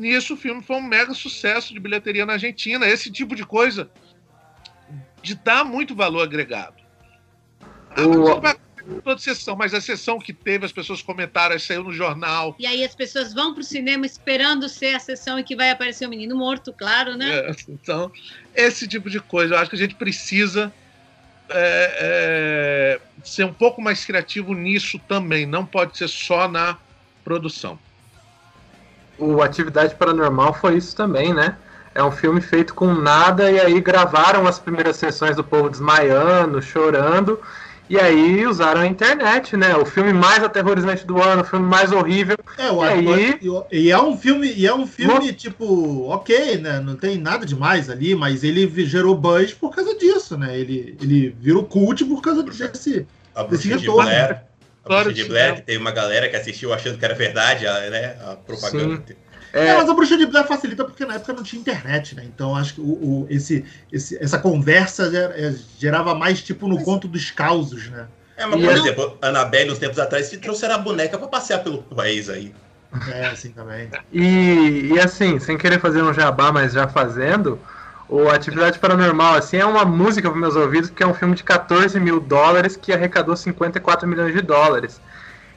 nisso 0.00 0.34
o 0.34 0.36
filme 0.36 0.62
foi 0.62 0.76
um 0.76 0.82
mega 0.82 1.14
sucesso 1.14 1.72
de 1.72 1.80
bilheteria 1.80 2.26
na 2.26 2.34
Argentina. 2.34 2.86
Esse 2.86 3.10
tipo 3.10 3.36
de 3.36 3.44
coisa 3.44 3.90
de 5.22 5.34
dar 5.34 5.64
muito 5.64 5.94
valor 5.94 6.22
agregado. 6.22 6.80
O 7.96 8.40
toda 9.02 9.20
sessão, 9.20 9.54
mas 9.54 9.74
a 9.74 9.80
sessão 9.80 10.18
que 10.18 10.32
teve, 10.32 10.64
as 10.64 10.72
pessoas 10.72 11.02
comentaram, 11.02 11.58
saiu 11.58 11.84
no 11.84 11.92
jornal. 11.92 12.56
E 12.58 12.66
aí 12.66 12.84
as 12.84 12.94
pessoas 12.94 13.32
vão 13.32 13.52
para 13.52 13.60
o 13.60 13.64
cinema 13.64 14.06
esperando 14.06 14.68
ser 14.68 14.94
a 14.94 14.98
sessão 14.98 15.38
em 15.38 15.44
que 15.44 15.54
vai 15.54 15.70
aparecer 15.70 16.06
o 16.06 16.08
menino 16.08 16.36
morto, 16.36 16.72
claro, 16.72 17.16
né? 17.16 17.30
É, 17.30 17.56
então, 17.68 18.10
esse 18.54 18.88
tipo 18.88 19.10
de 19.10 19.20
coisa, 19.20 19.54
eu 19.54 19.58
acho 19.58 19.70
que 19.70 19.76
a 19.76 19.78
gente 19.78 19.94
precisa 19.94 20.72
é, 21.50 23.00
é, 23.00 23.00
ser 23.24 23.44
um 23.44 23.52
pouco 23.52 23.80
mais 23.82 24.04
criativo 24.04 24.54
nisso 24.54 24.98
também, 25.06 25.46
não 25.46 25.66
pode 25.66 25.96
ser 25.96 26.08
só 26.08 26.48
na 26.48 26.78
produção. 27.22 27.78
O 29.20 29.42
Atividade 29.42 29.94
Paranormal 29.94 30.54
foi 30.54 30.76
isso 30.76 30.96
também, 30.96 31.34
né? 31.34 31.56
É 31.94 32.02
um 32.02 32.10
filme 32.10 32.40
feito 32.40 32.74
com 32.74 32.94
nada, 32.94 33.50
e 33.50 33.60
aí 33.60 33.80
gravaram 33.80 34.46
as 34.46 34.58
primeiras 34.58 34.96
sessões 34.96 35.36
do 35.36 35.44
povo 35.44 35.68
desmaiando, 35.68 36.62
chorando, 36.62 37.38
e 37.88 37.98
aí 37.98 38.46
usaram 38.46 38.82
a 38.82 38.86
internet, 38.86 39.56
né? 39.56 39.76
O 39.76 39.84
filme 39.84 40.12
mais 40.12 40.44
aterrorizante 40.44 41.04
do 41.04 41.20
ano, 41.20 41.42
o 41.42 41.44
filme 41.44 41.66
mais 41.66 41.90
horrível. 41.90 42.36
É, 42.56 42.70
o 42.70 42.84
e, 42.84 42.88
aí... 42.88 43.40
e 43.72 43.90
é 43.90 44.00
um 44.00 44.16
filme, 44.16 44.52
e 44.52 44.64
é 44.64 44.72
um 44.72 44.86
filme, 44.86 45.32
tipo, 45.32 46.06
ok, 46.06 46.58
né? 46.58 46.78
Não 46.78 46.94
tem 46.94 47.18
nada 47.18 47.44
demais 47.44 47.90
ali, 47.90 48.14
mas 48.14 48.44
ele 48.44 48.68
gerou 48.86 49.16
buzz 49.16 49.52
por 49.52 49.74
causa 49.74 49.98
disso, 49.98 50.38
né? 50.38 50.56
Ele, 50.56 50.96
ele 51.02 51.34
virou 51.40 51.64
cult 51.64 52.04
por 52.04 52.22
causa 52.22 52.44
desse, 52.44 53.04
a 53.34 53.42
desse 53.42 53.68
retorno. 53.68 54.08
De 54.08 54.49
Blair, 54.84 55.00
a 55.00 55.04
Bruxa 55.04 55.22
de 55.22 55.24
Blair, 55.28 55.54
que 55.56 55.62
tem 55.62 55.76
uma 55.76 55.90
galera 55.90 56.28
que 56.28 56.36
assistiu 56.36 56.72
achando 56.72 56.98
que 56.98 57.04
era 57.04 57.14
verdade, 57.14 57.64
né? 57.64 58.16
A 58.22 58.36
propaganda. 58.36 59.02
Sim. 59.06 59.14
É... 59.52 59.66
é, 59.66 59.76
mas 59.76 59.88
a 59.88 59.94
bruxa 59.94 60.16
de 60.16 60.26
Blair 60.26 60.46
facilita 60.46 60.84
porque 60.84 61.04
na 61.04 61.14
época 61.16 61.32
não 61.32 61.42
tinha 61.42 61.60
internet, 61.60 62.14
né? 62.14 62.24
Então 62.24 62.54
acho 62.54 62.74
que 62.74 62.80
o, 62.80 62.84
o 62.84 63.26
esse, 63.28 63.64
esse, 63.92 64.16
essa 64.22 64.38
conversa 64.38 65.10
é, 65.34 65.54
gerava 65.78 66.14
mais 66.14 66.40
tipo 66.40 66.68
no 66.68 66.76
mas... 66.76 66.84
conto 66.84 67.08
dos 67.08 67.30
causos, 67.30 67.88
né? 67.88 68.06
É, 68.36 68.46
mas 68.46 68.60
por 68.60 68.72
exemplo, 68.72 69.18
a 69.20 69.28
Annabelle, 69.28 69.70
uns 69.70 69.78
tempos 69.78 69.98
atrás, 69.98 70.26
se 70.26 70.38
trouxeram 70.38 70.76
a 70.76 70.78
boneca 70.78 71.18
para 71.18 71.28
passear 71.28 71.62
pelo 71.62 71.82
país 71.82 72.30
aí. 72.30 72.54
É, 73.12 73.26
assim 73.26 73.50
também. 73.50 73.88
E, 74.12 74.92
e 74.94 75.00
assim, 75.00 75.38
sem 75.38 75.58
querer 75.58 75.78
fazer 75.78 76.02
um 76.02 76.12
jabá, 76.12 76.50
mas 76.50 76.72
já 76.72 76.88
fazendo, 76.88 77.58
o 78.10 78.28
Atividade 78.28 78.76
Paranormal, 78.80 79.36
assim, 79.36 79.58
é 79.58 79.64
uma 79.64 79.84
música 79.84 80.28
para 80.28 80.38
meus 80.38 80.56
ouvidos, 80.56 80.90
porque 80.90 81.04
é 81.04 81.06
um 81.06 81.14
filme 81.14 81.36
de 81.36 81.44
14 81.44 81.98
mil 82.00 82.18
dólares 82.18 82.76
que 82.76 82.92
arrecadou 82.92 83.36
54 83.36 84.06
milhões 84.08 84.34
de 84.34 84.42
dólares. 84.42 85.00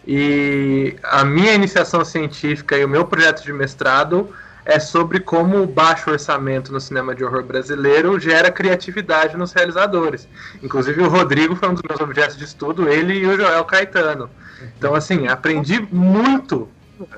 E 0.06 0.96
a 1.02 1.26
minha 1.26 1.54
iniciação 1.54 2.06
científica 2.06 2.78
e 2.78 2.86
o 2.86 2.88
meu 2.90 3.06
projeto 3.06 3.44
de 3.44 3.52
mestrado 3.52 4.30
é 4.66 4.80
sobre 4.80 5.20
como 5.20 5.64
o 5.64 5.68
baixo 5.68 6.12
orçamento 6.12 6.72
no 6.72 6.80
cinema 6.80 7.16
de 7.16 7.24
horror 7.24 7.44
brasileiro 7.44 8.20
gera 8.20 8.52
criatividade 8.52 9.36
nos 9.36 9.52
realizadores. 9.52 10.28
Inclusive 10.62 11.02
o 11.02 11.10
Rodrigo 11.10 11.56
foi 11.56 11.70
um 11.70 11.74
dos 11.74 11.84
meus 11.90 12.00
objetos 12.00 12.38
de 12.38 12.44
estudo, 12.44 12.88
ele 12.88 13.16
e 13.16 13.26
o 13.26 13.36
Joel 13.36 13.66
Caetano. 13.66 14.30
Então, 14.78 14.94
assim, 14.94 15.28
aprendi 15.28 15.82
muito. 15.92 16.70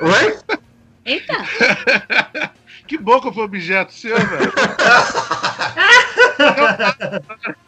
Oi? 0.00 0.38
Eita! 1.04 1.34
que 2.86 2.98
boca 2.98 3.32
foi 3.32 3.44
objeto 3.44 3.92
seu, 3.92 4.16
velho. 4.16 4.52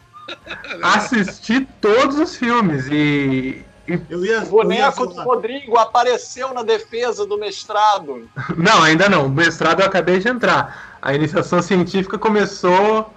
Assisti 0.81 1.67
todos 1.81 2.19
os 2.19 2.35
filmes 2.35 2.87
e. 2.87 3.63
eu 4.09 4.23
ia, 4.23 4.43
o 4.43 4.45
boneco 4.45 5.07
do 5.07 5.21
Rodrigo 5.21 5.77
apareceu 5.77 6.53
na 6.53 6.63
defesa 6.63 7.25
do 7.25 7.37
mestrado. 7.37 8.29
Não, 8.55 8.83
ainda 8.83 9.09
não. 9.09 9.25
O 9.25 9.29
mestrado 9.29 9.81
eu 9.81 9.85
acabei 9.85 10.19
de 10.19 10.27
entrar. 10.27 10.97
A 11.01 11.13
iniciação 11.13 11.61
científica 11.61 12.17
começou. 12.17 13.13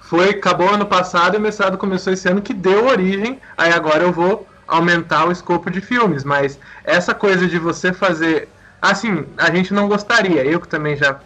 Foi, 0.00 0.30
acabou 0.30 0.70
ano 0.70 0.86
passado 0.86 1.34
e 1.34 1.38
o 1.38 1.40
mestrado 1.40 1.76
começou 1.76 2.12
esse 2.12 2.28
ano, 2.28 2.40
que 2.40 2.54
deu 2.54 2.86
origem. 2.86 3.38
Aí 3.56 3.72
agora 3.72 4.02
eu 4.02 4.12
vou 4.12 4.46
aumentar 4.66 5.26
o 5.26 5.32
escopo 5.32 5.70
de 5.70 5.80
filmes. 5.80 6.24
Mas 6.24 6.58
essa 6.84 7.14
coisa 7.14 7.46
de 7.46 7.58
você 7.58 7.92
fazer. 7.92 8.48
Assim, 8.80 9.24
a 9.36 9.50
gente 9.54 9.74
não 9.74 9.88
gostaria. 9.88 10.44
Eu 10.44 10.60
que 10.60 10.68
também 10.68 10.96
já, 10.96 11.18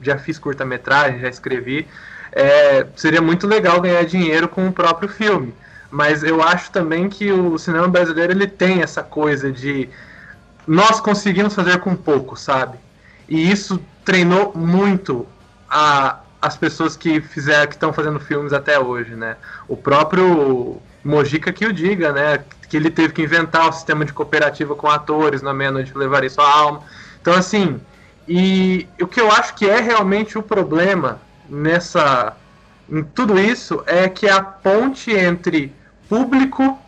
já 0.00 0.18
fiz 0.18 0.38
curta-metragem, 0.38 1.20
já 1.20 1.28
escrevi 1.28 1.86
é, 2.36 2.86
seria 2.94 3.22
muito 3.22 3.46
legal 3.46 3.80
ganhar 3.80 4.04
dinheiro 4.04 4.46
com 4.46 4.68
o 4.68 4.72
próprio 4.72 5.08
filme. 5.08 5.54
Mas 5.90 6.22
eu 6.22 6.42
acho 6.42 6.70
também 6.70 7.08
que 7.08 7.32
o 7.32 7.56
cinema 7.56 7.88
brasileiro 7.88 8.32
ele 8.32 8.46
tem 8.46 8.82
essa 8.82 9.02
coisa 9.02 9.50
de 9.50 9.88
nós 10.66 11.00
conseguimos 11.00 11.54
fazer 11.54 11.80
com 11.80 11.96
pouco, 11.96 12.36
sabe? 12.36 12.76
E 13.26 13.50
isso 13.50 13.80
treinou 14.04 14.52
muito 14.54 15.26
a, 15.70 16.20
as 16.42 16.58
pessoas 16.58 16.94
que 16.94 17.22
fizeram, 17.22 17.66
que 17.68 17.74
estão 17.74 17.92
fazendo 17.92 18.20
filmes 18.20 18.52
até 18.52 18.78
hoje, 18.78 19.14
né? 19.16 19.36
O 19.66 19.76
próprio 19.76 20.82
Mojica 21.02 21.50
que 21.52 21.64
o 21.64 21.72
diga, 21.72 22.12
né? 22.12 22.44
Que 22.68 22.76
ele 22.76 22.90
teve 22.90 23.12
que 23.12 23.22
inventar 23.22 23.68
o 23.68 23.72
sistema 23.72 24.04
de 24.04 24.12
cooperativa 24.12 24.74
com 24.74 24.88
atores 24.88 25.42
na 25.42 25.54
meia-noite 25.54 25.96
levaria 25.96 26.30
sua 26.30 26.50
alma. 26.50 26.82
Então, 27.20 27.34
assim, 27.34 27.80
e 28.28 28.88
o 29.00 29.06
que 29.06 29.20
eu 29.20 29.30
acho 29.30 29.54
que 29.54 29.68
é 29.68 29.80
realmente 29.80 30.36
o 30.36 30.42
problema 30.42 31.20
nessa 31.48 32.36
em 32.88 33.02
tudo 33.02 33.38
isso 33.38 33.82
é 33.86 34.08
que 34.08 34.28
a 34.28 34.40
ponte 34.40 35.10
entre 35.10 35.74
público 36.08 36.78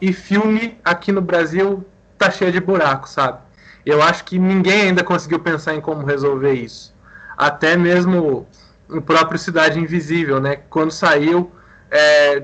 e 0.00 0.12
filme 0.12 0.78
aqui 0.84 1.10
no 1.10 1.22
Brasil 1.22 1.84
tá 2.18 2.30
cheia 2.30 2.52
de 2.52 2.60
buracos, 2.60 3.10
sabe? 3.10 3.38
Eu 3.84 4.02
acho 4.02 4.24
que 4.24 4.38
ninguém 4.38 4.82
ainda 4.82 5.02
conseguiu 5.02 5.38
pensar 5.38 5.74
em 5.74 5.80
como 5.80 6.04
resolver 6.04 6.52
isso. 6.52 6.94
Até 7.36 7.76
mesmo 7.76 8.46
o 8.88 9.00
próprio 9.00 9.38
Cidade 9.38 9.78
Invisível, 9.78 10.40
né? 10.40 10.56
Quando 10.68 10.90
saiu, 10.90 11.50
é, 11.90 12.42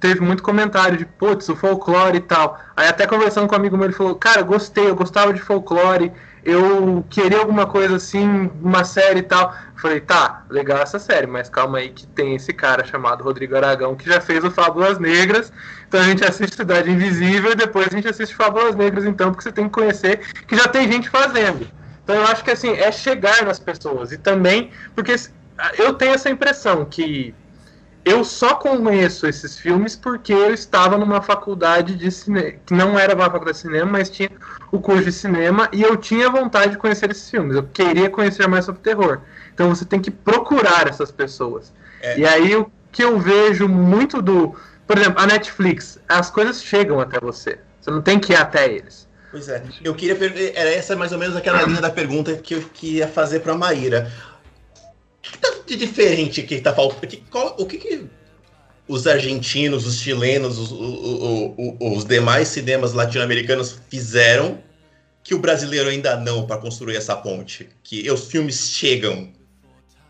teve 0.00 0.20
muito 0.20 0.42
comentário 0.42 0.96
de 0.96 1.06
putz, 1.06 1.48
o 1.48 1.56
folclore 1.56 2.18
e 2.18 2.20
tal. 2.20 2.58
Aí 2.76 2.88
até 2.88 3.06
conversando 3.06 3.48
com 3.48 3.54
um 3.54 3.58
amigo 3.58 3.76
meu, 3.76 3.86
ele 3.86 3.94
falou, 3.94 4.14
cara, 4.14 4.42
gostei, 4.42 4.88
eu 4.88 4.94
gostava 4.94 5.32
de 5.32 5.40
folclore, 5.40 6.12
eu 6.44 7.04
queria 7.10 7.38
alguma 7.38 7.66
coisa 7.66 7.96
assim, 7.96 8.50
uma 8.62 8.84
série 8.84 9.20
e 9.20 9.22
tal. 9.22 9.54
Falei, 9.76 10.00
tá, 10.00 10.44
legal 10.48 10.78
essa 10.78 10.98
série, 10.98 11.26
mas 11.26 11.48
calma 11.48 11.78
aí 11.78 11.90
que 11.90 12.06
tem 12.06 12.34
esse 12.34 12.52
cara 12.52 12.84
chamado 12.84 13.24
Rodrigo 13.24 13.56
Aragão 13.56 13.96
que 13.96 14.08
já 14.08 14.20
fez 14.20 14.44
o 14.44 14.50
Fábulas 14.50 14.98
Negras. 14.98 15.52
Então 15.88 16.00
a 16.00 16.04
gente 16.04 16.24
assiste 16.24 16.56
Cidade 16.56 16.90
Invisível 16.90 17.52
e 17.52 17.56
depois 17.56 17.88
a 17.88 17.96
gente 17.96 18.08
assiste 18.08 18.34
Fábulas 18.34 18.74
Negras, 18.74 19.04
então, 19.04 19.30
porque 19.30 19.42
você 19.42 19.52
tem 19.52 19.64
que 19.64 19.72
conhecer 19.72 20.20
que 20.46 20.56
já 20.56 20.68
tem 20.68 20.90
gente 20.90 21.08
fazendo. 21.08 21.66
Então 22.04 22.14
eu 22.14 22.24
acho 22.24 22.44
que 22.44 22.50
assim, 22.52 22.70
é 22.70 22.92
chegar 22.92 23.44
nas 23.44 23.58
pessoas. 23.58 24.12
E 24.12 24.18
também, 24.18 24.70
porque 24.94 25.14
eu 25.78 25.94
tenho 25.94 26.14
essa 26.14 26.30
impressão 26.30 26.84
que 26.84 27.34
eu 28.06 28.22
só 28.22 28.54
conheço 28.54 29.26
esses 29.26 29.58
filmes 29.58 29.96
porque 29.96 30.32
eu 30.32 30.54
estava 30.54 30.96
numa 30.96 31.20
faculdade 31.20 31.96
de 31.96 32.08
cinema, 32.12 32.52
que 32.64 32.72
não 32.72 32.96
era 32.96 33.16
uma 33.16 33.24
faculdade 33.24 33.56
de 33.56 33.62
cinema, 33.62 33.90
mas 33.90 34.08
tinha 34.08 34.30
o 34.70 34.78
curso 34.78 35.06
de 35.06 35.12
cinema 35.12 35.68
e 35.72 35.82
eu 35.82 35.96
tinha 35.96 36.30
vontade 36.30 36.70
de 36.70 36.78
conhecer 36.78 37.10
esses 37.10 37.28
filmes. 37.28 37.56
Eu 37.56 37.64
queria 37.64 38.08
conhecer 38.08 38.46
mais 38.46 38.64
sobre 38.64 38.80
terror. 38.80 39.22
Então 39.52 39.74
você 39.74 39.84
tem 39.84 40.00
que 40.00 40.12
procurar 40.12 40.86
essas 40.86 41.10
pessoas. 41.10 41.72
É. 42.00 42.16
E 42.20 42.24
aí 42.24 42.54
o 42.54 42.70
que 42.92 43.02
eu 43.02 43.18
vejo 43.18 43.68
muito 43.68 44.22
do. 44.22 44.54
Por 44.86 44.96
exemplo, 44.96 45.20
a 45.20 45.26
Netflix, 45.26 45.98
as 46.08 46.30
coisas 46.30 46.62
chegam 46.62 47.00
até 47.00 47.18
você. 47.18 47.58
Você 47.80 47.90
não 47.90 48.00
tem 48.00 48.20
que 48.20 48.32
ir 48.32 48.36
até 48.36 48.72
eles. 48.72 49.08
Pois 49.32 49.48
é. 49.48 49.60
Eu 49.82 49.96
queria. 49.96 50.16
Era 50.54 50.70
essa 50.70 50.94
mais 50.94 51.10
ou 51.10 51.18
menos 51.18 51.34
aquela 51.34 51.60
linha 51.62 51.80
da 51.80 51.90
pergunta 51.90 52.36
que 52.36 52.54
eu 52.54 52.62
queria 52.72 53.08
fazer 53.08 53.40
para 53.40 53.52
a 53.52 53.58
Maíra 53.58 54.12
de 55.66 55.76
diferente 55.76 56.42
que 56.42 56.60
tá 56.60 56.72
faltando? 56.72 57.18
O 57.58 57.66
que, 57.66 57.78
que 57.78 58.06
os 58.88 59.06
argentinos, 59.06 59.86
os 59.86 59.96
chilenos, 60.00 60.58
os, 60.58 60.70
os, 61.80 62.04
demais 62.04 62.48
cinemas 62.48 62.92
latino-americanos 62.92 63.80
fizeram 63.88 64.62
que 65.22 65.34
o 65.34 65.38
brasileiro 65.38 65.88
ainda 65.88 66.16
não 66.16 66.46
para 66.46 66.60
construir 66.60 66.96
essa 66.96 67.16
ponte? 67.16 67.68
Que 67.82 68.08
os 68.10 68.28
filmes 68.28 68.70
chegam. 68.70 69.32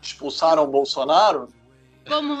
Expulsaram 0.01 0.63
o 0.63 0.67
Bolsonaro? 0.67 1.49
Como, 2.07 2.39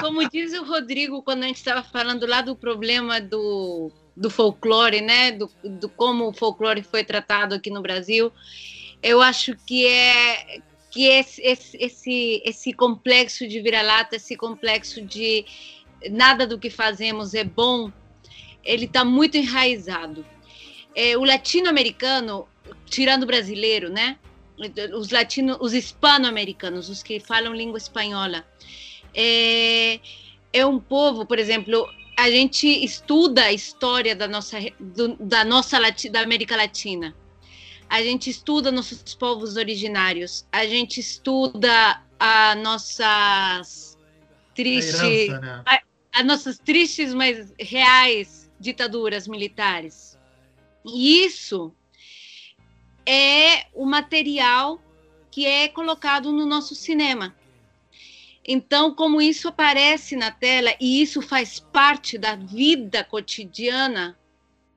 como 0.00 0.28
diz 0.28 0.52
o 0.52 0.64
Rodrigo 0.64 1.22
quando 1.22 1.44
a 1.44 1.46
gente 1.46 1.56
estava 1.56 1.82
falando 1.82 2.26
lá 2.26 2.42
do 2.42 2.56
problema 2.56 3.20
do, 3.20 3.90
do 4.16 4.28
folclore, 4.28 5.00
né? 5.00 5.32
Do, 5.32 5.50
do 5.62 5.88
como 5.88 6.28
o 6.28 6.32
folclore 6.32 6.82
foi 6.82 7.04
tratado 7.04 7.54
aqui 7.54 7.70
no 7.70 7.80
Brasil, 7.80 8.32
eu 9.02 9.22
acho 9.22 9.56
que 9.66 9.86
é 9.86 10.60
que 10.94 11.06
esse, 11.06 11.42
esse, 11.42 11.76
esse, 11.76 12.42
esse 12.44 12.72
complexo 12.72 13.48
de 13.48 13.60
vira-lata, 13.60 14.14
esse 14.14 14.36
complexo 14.36 15.02
de 15.02 15.44
nada 16.08 16.46
do 16.46 16.56
que 16.56 16.70
fazemos 16.70 17.34
é 17.34 17.42
bom, 17.42 17.90
ele 18.62 18.84
está 18.84 19.04
muito 19.04 19.36
enraizado. 19.36 20.24
É, 20.94 21.18
o 21.18 21.24
latino-americano, 21.24 22.46
tirando 22.86 23.24
o 23.24 23.26
brasileiro, 23.26 23.90
né? 23.90 24.16
Os 24.96 25.10
latinos, 25.10 25.58
os 25.60 25.74
hispano-americanos, 25.74 26.88
os 26.88 27.02
que 27.02 27.18
falam 27.18 27.52
língua 27.52 27.78
espanhola, 27.78 28.46
é, 29.12 29.98
é 30.52 30.64
um 30.64 30.78
povo, 30.78 31.26
por 31.26 31.40
exemplo, 31.40 31.88
a 32.16 32.30
gente 32.30 32.68
estuda 32.68 33.46
a 33.46 33.52
história 33.52 34.14
da 34.14 34.28
nossa, 34.28 34.58
do, 34.78 35.16
da 35.16 35.44
nossa 35.44 35.76
da 36.12 36.20
América 36.20 36.54
Latina 36.54 37.16
a 37.88 38.02
gente 38.02 38.30
estuda 38.30 38.72
nossos 38.72 39.14
povos 39.14 39.56
originários, 39.56 40.46
a 40.50 40.66
gente 40.66 41.00
estuda 41.00 42.02
a 42.18 42.54
nossas 42.54 43.98
tristes, 44.54 45.30
a, 45.30 45.40
né? 45.40 45.62
a, 45.66 45.80
a 46.20 46.22
nossas 46.22 46.58
tristes, 46.58 47.12
mas 47.12 47.52
reais 47.58 48.50
ditaduras 48.58 49.28
militares. 49.28 50.18
E 50.84 51.24
isso 51.24 51.74
é 53.06 53.66
o 53.74 53.84
material 53.84 54.80
que 55.30 55.46
é 55.46 55.68
colocado 55.68 56.32
no 56.32 56.46
nosso 56.46 56.74
cinema. 56.74 57.34
Então, 58.46 58.94
como 58.94 59.22
isso 59.22 59.48
aparece 59.48 60.16
na 60.16 60.30
tela 60.30 60.74
e 60.78 61.00
isso 61.00 61.22
faz 61.22 61.58
parte 61.58 62.18
da 62.18 62.36
vida 62.36 63.02
cotidiana 63.02 64.18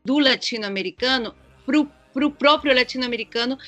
do 0.03 0.19
latino-americano, 0.19 1.35
para 1.65 1.79
o 1.81 1.91
para 2.17 2.25
o 2.25 2.31
próprio 2.31 2.73
latino-americano 2.73 3.59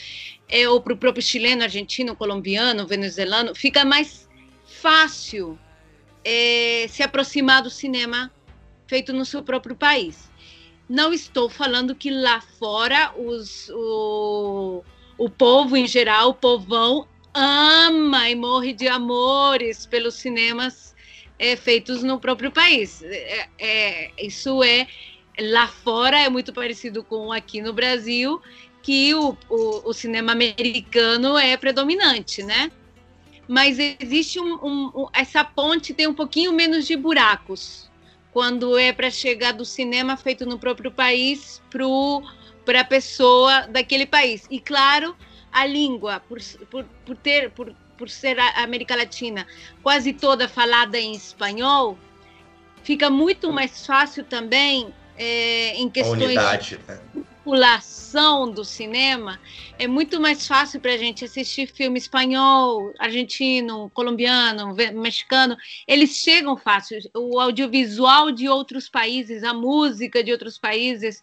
é, 0.50 0.68
ou 0.68 0.82
para 0.82 0.94
o 0.94 0.98
próprio 0.98 1.22
chileno, 1.22 1.62
argentino, 1.62 2.16
colombiano, 2.16 2.88
venezuelano, 2.88 3.54
fica 3.54 3.86
mais 3.86 4.28
fácil 4.66 5.60
é, 6.26 6.88
se 6.90 7.04
aproximar 7.04 7.62
do 7.62 7.70
cinema 7.70 8.34
feito 8.88 9.14
no 9.14 9.24
seu 9.24 9.44
próprio 9.44 9.76
país. 9.76 10.32
Não 10.90 11.14
estou 11.14 11.48
falando 11.48 11.94
que 11.94 12.10
lá 12.10 12.42
fora 12.42 13.14
os, 13.16 13.70
o, 13.70 14.84
o 15.16 15.30
povo 15.30 15.78
em 15.78 15.86
geral, 15.86 16.30
o 16.30 16.34
povão, 16.34 17.08
ama 17.36 18.32
e 18.32 18.36
morre 18.36 18.74
de 18.74 18.88
amores 18.88 19.86
pelos 19.86 20.16
cinemas 20.16 20.96
é, 21.38 21.56
feitos 21.56 22.02
no 22.02 22.20
próprio 22.20 22.52
país. 22.52 23.04
É, 23.04 23.48
é, 23.60 24.12
isso 24.18 24.64
é 24.64 24.88
lá 25.42 25.68
fora 25.68 26.20
é 26.20 26.30
muito 26.30 26.54
parecido 26.54 27.04
com 27.04 27.32
aqui 27.32 27.62
no 27.62 27.74
Brasil, 27.74 28.42
que 28.82 29.14
o, 29.14 29.38
o, 29.50 29.90
o 29.90 29.94
cinema 29.94 30.32
americano 30.32 31.38
é 31.38 31.56
predominante, 31.58 32.44
né? 32.44 32.72
Mas 33.48 33.80
existe 33.80 34.40
um, 34.40 34.54
um, 34.64 35.08
essa 35.14 35.44
ponte 35.44 35.94
tem 35.94 36.08
um 36.08 36.14
pouquinho 36.14 36.54
menos 36.54 36.86
de 36.86 36.96
buracos 36.96 37.90
quando 38.32 38.78
é 38.78 38.94
para 38.94 39.10
chegar 39.10 39.54
do 39.54 39.66
cinema 39.66 40.16
feito 40.16 40.46
no 40.46 40.60
próprio 40.60 40.92
país 40.92 41.62
para 42.64 42.82
a 42.82 42.84
pessoa 42.84 43.62
daquele 43.62 44.06
país. 44.06 44.46
E 44.52 44.60
claro, 44.60 45.16
a 45.52 45.66
língua, 45.66 46.20
por, 46.20 46.40
por, 46.70 46.86
por 47.06 47.18
ter 47.18 47.50
por, 47.52 47.74
por 47.98 48.10
ser 48.10 48.40
a 48.40 48.64
América 48.64 48.96
Latina 48.96 49.48
quase 49.82 50.14
toda 50.14 50.48
falada 50.48 51.00
em 51.00 51.14
espanhol, 51.14 51.98
fica 52.84 53.10
muito 53.10 53.52
mais 53.52 53.86
fácil 53.86 54.24
também 54.24 54.94
é, 55.20 55.76
em 55.76 55.90
questões 55.90 56.24
unidade, 56.24 56.80
né? 56.88 57.00
circulação 57.50 58.52
do 58.52 58.64
cinema, 58.64 59.40
é 59.80 59.88
muito 59.88 60.20
mais 60.20 60.46
fácil 60.46 60.80
para 60.80 60.94
a 60.94 60.98
gente 60.98 61.26
assistir 61.26 61.68
filme 61.68 61.98
espanhol, 61.98 62.94
argentino, 63.00 63.90
colombiano, 63.94 64.76
mexicano. 64.94 65.58
Eles 65.88 66.18
chegam 66.18 66.56
fácil. 66.56 67.00
O 67.16 67.40
audiovisual 67.40 68.32
de 68.32 68.48
outros 68.48 68.88
países, 68.88 69.44
a 69.44 69.54
música 69.54 70.24
de 70.24 70.32
outros 70.32 70.60
países, 70.60 71.22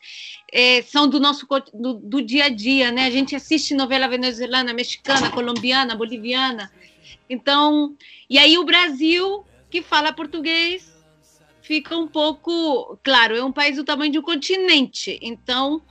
é, 0.53 0.83
são 0.83 1.07
do 1.07 1.21
nosso 1.21 1.47
do, 1.73 1.95
do 1.95 2.21
dia 2.21 2.47
a 2.47 2.49
dia, 2.49 2.91
né? 2.91 3.07
A 3.07 3.11
gente 3.11 3.37
assiste 3.37 3.75
novela 3.75 4.09
venezuelana, 4.09 4.73
mexicana, 4.73 5.31
colombiana, 5.31 5.95
boliviana. 5.95 6.73
Então, 7.31 7.95
e 8.29 8.37
aí 8.37 8.59
o 8.59 8.65
Brasil, 8.65 9.45
que 9.71 9.81
fala 9.81 10.13
português, 10.13 10.96
fica 11.67 11.97
um 11.97 12.07
pouco. 12.07 12.99
Claro, 13.03 13.37
é 13.37 13.45
um 13.45 13.53
país 13.53 13.77
do 13.77 13.85
tamanho 13.85 14.13
de 14.13 14.19
um 14.19 14.23
continente, 14.23 15.19
então 15.21 15.83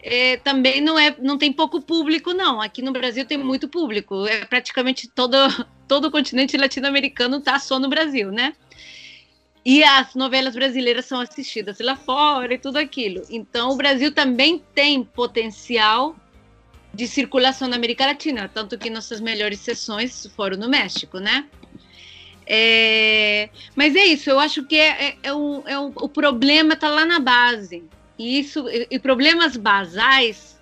é, 0.00 0.36
também 0.36 0.80
não, 0.80 0.98
é, 0.98 1.14
não 1.18 1.36
tem 1.36 1.52
pouco 1.52 1.80
público, 1.80 2.32
não. 2.32 2.60
Aqui 2.60 2.80
no 2.80 2.92
Brasil 2.92 3.24
tem 3.24 3.36
muito 3.38 3.68
público. 3.68 4.26
É 4.26 4.44
praticamente 4.44 5.08
todo, 5.08 5.36
todo 5.88 6.06
o 6.06 6.10
continente 6.10 6.56
latino-americano 6.56 7.38
está 7.38 7.58
só 7.58 7.78
no 7.78 7.88
Brasil, 7.88 8.30
né? 8.30 8.54
E 9.64 9.82
as 9.82 10.14
novelas 10.14 10.54
brasileiras 10.54 11.06
são 11.06 11.20
assistidas 11.20 11.78
lá 11.80 11.96
fora 11.96 12.52
e 12.52 12.58
tudo 12.58 12.76
aquilo. 12.76 13.22
Então, 13.30 13.70
o 13.70 13.76
Brasil 13.76 14.12
também 14.12 14.62
tem 14.74 15.02
potencial 15.02 16.14
de 16.92 17.08
circulação 17.08 17.66
na 17.66 17.76
América 17.76 18.04
Latina, 18.06 18.48
tanto 18.52 18.78
que 18.78 18.90
nossas 18.90 19.20
melhores 19.20 19.58
sessões 19.60 20.26
foram 20.36 20.58
no 20.58 20.68
México, 20.68 21.18
né? 21.18 21.46
É, 22.46 23.48
mas 23.74 23.96
é 23.96 24.04
isso, 24.04 24.28
eu 24.28 24.38
acho 24.38 24.64
que 24.64 24.76
é, 24.76 25.08
é, 25.08 25.16
é, 25.22 25.34
um, 25.34 25.62
é 25.66 25.78
um, 25.78 25.92
o 25.96 26.08
problema 26.08 26.74
está 26.74 26.88
lá 26.90 27.04
na 27.04 27.18
base. 27.18 27.84
E, 28.18 28.38
isso, 28.38 28.68
e, 28.68 28.86
e 28.90 28.98
problemas 28.98 29.56
basais, 29.56 30.58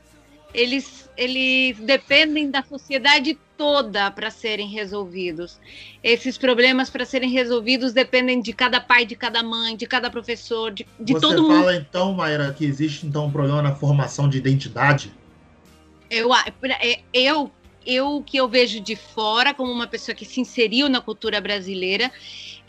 eles, 0.54 1.10
eles 1.16 1.78
dependem 1.78 2.50
da 2.50 2.62
sociedade 2.62 3.38
toda 3.56 4.10
para 4.10 4.30
serem 4.30 4.68
resolvidos. 4.68 5.58
Esses 6.02 6.38
problemas 6.38 6.88
para 6.88 7.04
serem 7.04 7.30
resolvidos 7.30 7.92
dependem 7.92 8.40
de 8.40 8.52
cada 8.52 8.80
pai, 8.80 9.04
de 9.04 9.14
cada 9.14 9.42
mãe, 9.42 9.76
de 9.76 9.86
cada 9.86 10.10
professor, 10.10 10.70
de, 10.70 10.86
de 10.98 11.20
todo 11.20 11.42
mundo. 11.42 11.54
Você 11.54 11.60
fala 11.60 11.76
então, 11.76 12.12
Mayra, 12.12 12.52
que 12.52 12.64
existe 12.64 13.06
então 13.06 13.26
um 13.26 13.30
problema 13.30 13.62
na 13.62 13.74
formação 13.74 14.28
de 14.28 14.38
identidade? 14.38 15.12
Eu, 16.10 16.34
é, 16.34 17.00
eu 17.86 18.02
eu 18.02 18.22
que 18.22 18.36
eu 18.36 18.48
vejo 18.48 18.80
de 18.80 18.96
fora, 18.96 19.54
como 19.54 19.70
uma 19.70 19.86
pessoa 19.86 20.14
que 20.14 20.24
se 20.24 20.40
inseriu 20.40 20.88
na 20.88 21.00
cultura 21.00 21.40
brasileira, 21.40 22.10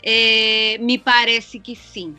é, 0.02 0.78
me 0.78 0.98
parece 0.98 1.58
que 1.58 1.74
sim. 1.74 2.14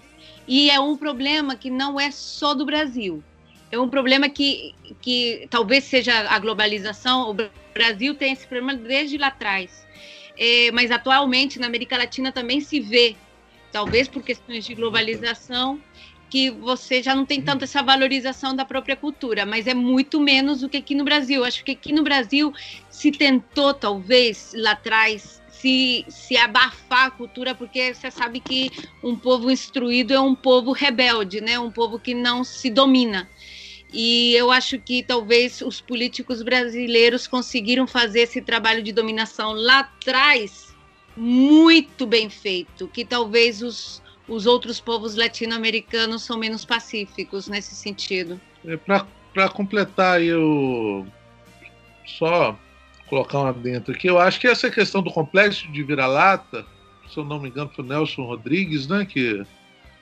E 0.47 0.69
é 0.69 0.79
um 0.79 0.97
problema 0.97 1.55
que 1.55 1.69
não 1.69 1.99
é 1.99 2.11
só 2.11 2.53
do 2.53 2.65
Brasil. 2.65 3.23
É 3.71 3.79
um 3.79 3.89
problema 3.89 4.29
que, 4.29 4.75
que 5.01 5.47
talvez 5.49 5.85
seja 5.85 6.29
a 6.29 6.39
globalização. 6.39 7.29
O 7.29 7.35
Brasil 7.73 8.15
tem 8.15 8.33
esse 8.33 8.45
problema 8.47 8.75
desde 8.75 9.17
lá 9.17 9.27
atrás. 9.27 9.85
É, 10.37 10.71
mas 10.71 10.91
atualmente 10.91 11.59
na 11.59 11.67
América 11.67 11.97
Latina 11.97 12.31
também 12.31 12.59
se 12.59 12.79
vê, 12.79 13.15
talvez 13.71 14.07
por 14.07 14.21
questões 14.21 14.65
de 14.65 14.75
globalização, 14.75 15.79
que 16.35 16.49
você 16.49 17.01
já 17.01 17.15
não 17.15 17.25
tem 17.25 17.41
tanto 17.41 17.63
essa 17.63 17.81
valorização 17.81 18.53
da 18.53 18.65
própria 18.65 18.97
cultura, 18.97 19.45
mas 19.45 19.67
é 19.67 19.73
muito 19.73 20.19
menos 20.19 20.59
do 20.59 20.67
que 20.67 20.75
aqui 20.75 20.93
no 20.93 21.05
Brasil. 21.05 21.45
Acho 21.45 21.63
que 21.63 21.71
aqui 21.71 21.93
no 21.93 22.03
Brasil 22.03 22.51
se 22.89 23.09
tentou, 23.09 23.73
talvez, 23.73 24.51
lá 24.53 24.71
atrás, 24.71 25.41
se, 25.47 26.03
se 26.09 26.35
abafar 26.35 27.05
a 27.05 27.09
cultura, 27.11 27.55
porque 27.55 27.93
você 27.93 28.11
sabe 28.11 28.41
que 28.41 28.69
um 29.01 29.15
povo 29.15 29.49
instruído 29.49 30.13
é 30.13 30.19
um 30.19 30.35
povo 30.35 30.73
rebelde, 30.73 31.39
né? 31.39 31.57
um 31.57 31.71
povo 31.71 31.97
que 31.97 32.13
não 32.13 32.43
se 32.43 32.69
domina. 32.69 33.29
E 33.93 34.33
eu 34.33 34.51
acho 34.51 34.77
que 34.77 35.03
talvez 35.03 35.61
os 35.61 35.79
políticos 35.79 36.43
brasileiros 36.43 37.27
conseguiram 37.27 37.87
fazer 37.87 38.23
esse 38.23 38.41
trabalho 38.41 38.83
de 38.83 38.91
dominação 38.91 39.53
lá 39.53 39.79
atrás 39.79 40.75
muito 41.15 42.05
bem 42.05 42.29
feito, 42.29 42.89
que 42.89 43.05
talvez 43.05 43.61
os, 43.61 44.03
os 44.27 44.45
outros 44.45 44.79
povos 44.79 45.15
latino-americanos 45.15 46.23
são 46.23 46.37
menos 46.37 46.65
pacíficos 46.65 47.47
nesse 47.47 47.75
sentido. 47.75 48.39
É, 48.65 48.77
Para 48.77 49.49
completar 49.49 50.17
aí 50.17 50.33
o. 50.33 51.05
Só 52.05 52.57
colocar 53.07 53.39
uma 53.39 53.53
dentro 53.53 53.93
aqui, 53.93 54.07
eu 54.07 54.17
acho 54.17 54.39
que 54.39 54.47
essa 54.47 54.69
questão 54.69 55.01
do 55.01 55.11
complexo 55.11 55.71
de 55.71 55.83
vira-lata, 55.83 56.65
se 57.07 57.17
eu 57.17 57.23
não 57.23 57.39
me 57.39 57.49
engano, 57.49 57.71
foi 57.75 57.85
o 57.85 57.87
Nelson 57.87 58.23
Rodrigues, 58.23 58.87
né, 58.87 59.05
que 59.05 59.43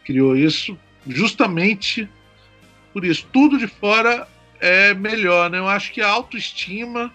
criou 0.06 0.38
isso, 0.38 0.78
justamente 1.08 2.10
por 2.94 3.04
isso. 3.04 3.28
Tudo 3.32 3.58
de 3.58 3.68
fora 3.68 4.28
é 4.60 4.94
melhor, 4.94 5.50
né? 5.50 5.58
Eu 5.58 5.68
acho 5.68 5.92
que 5.92 6.02
a 6.02 6.08
autoestima, 6.08 7.14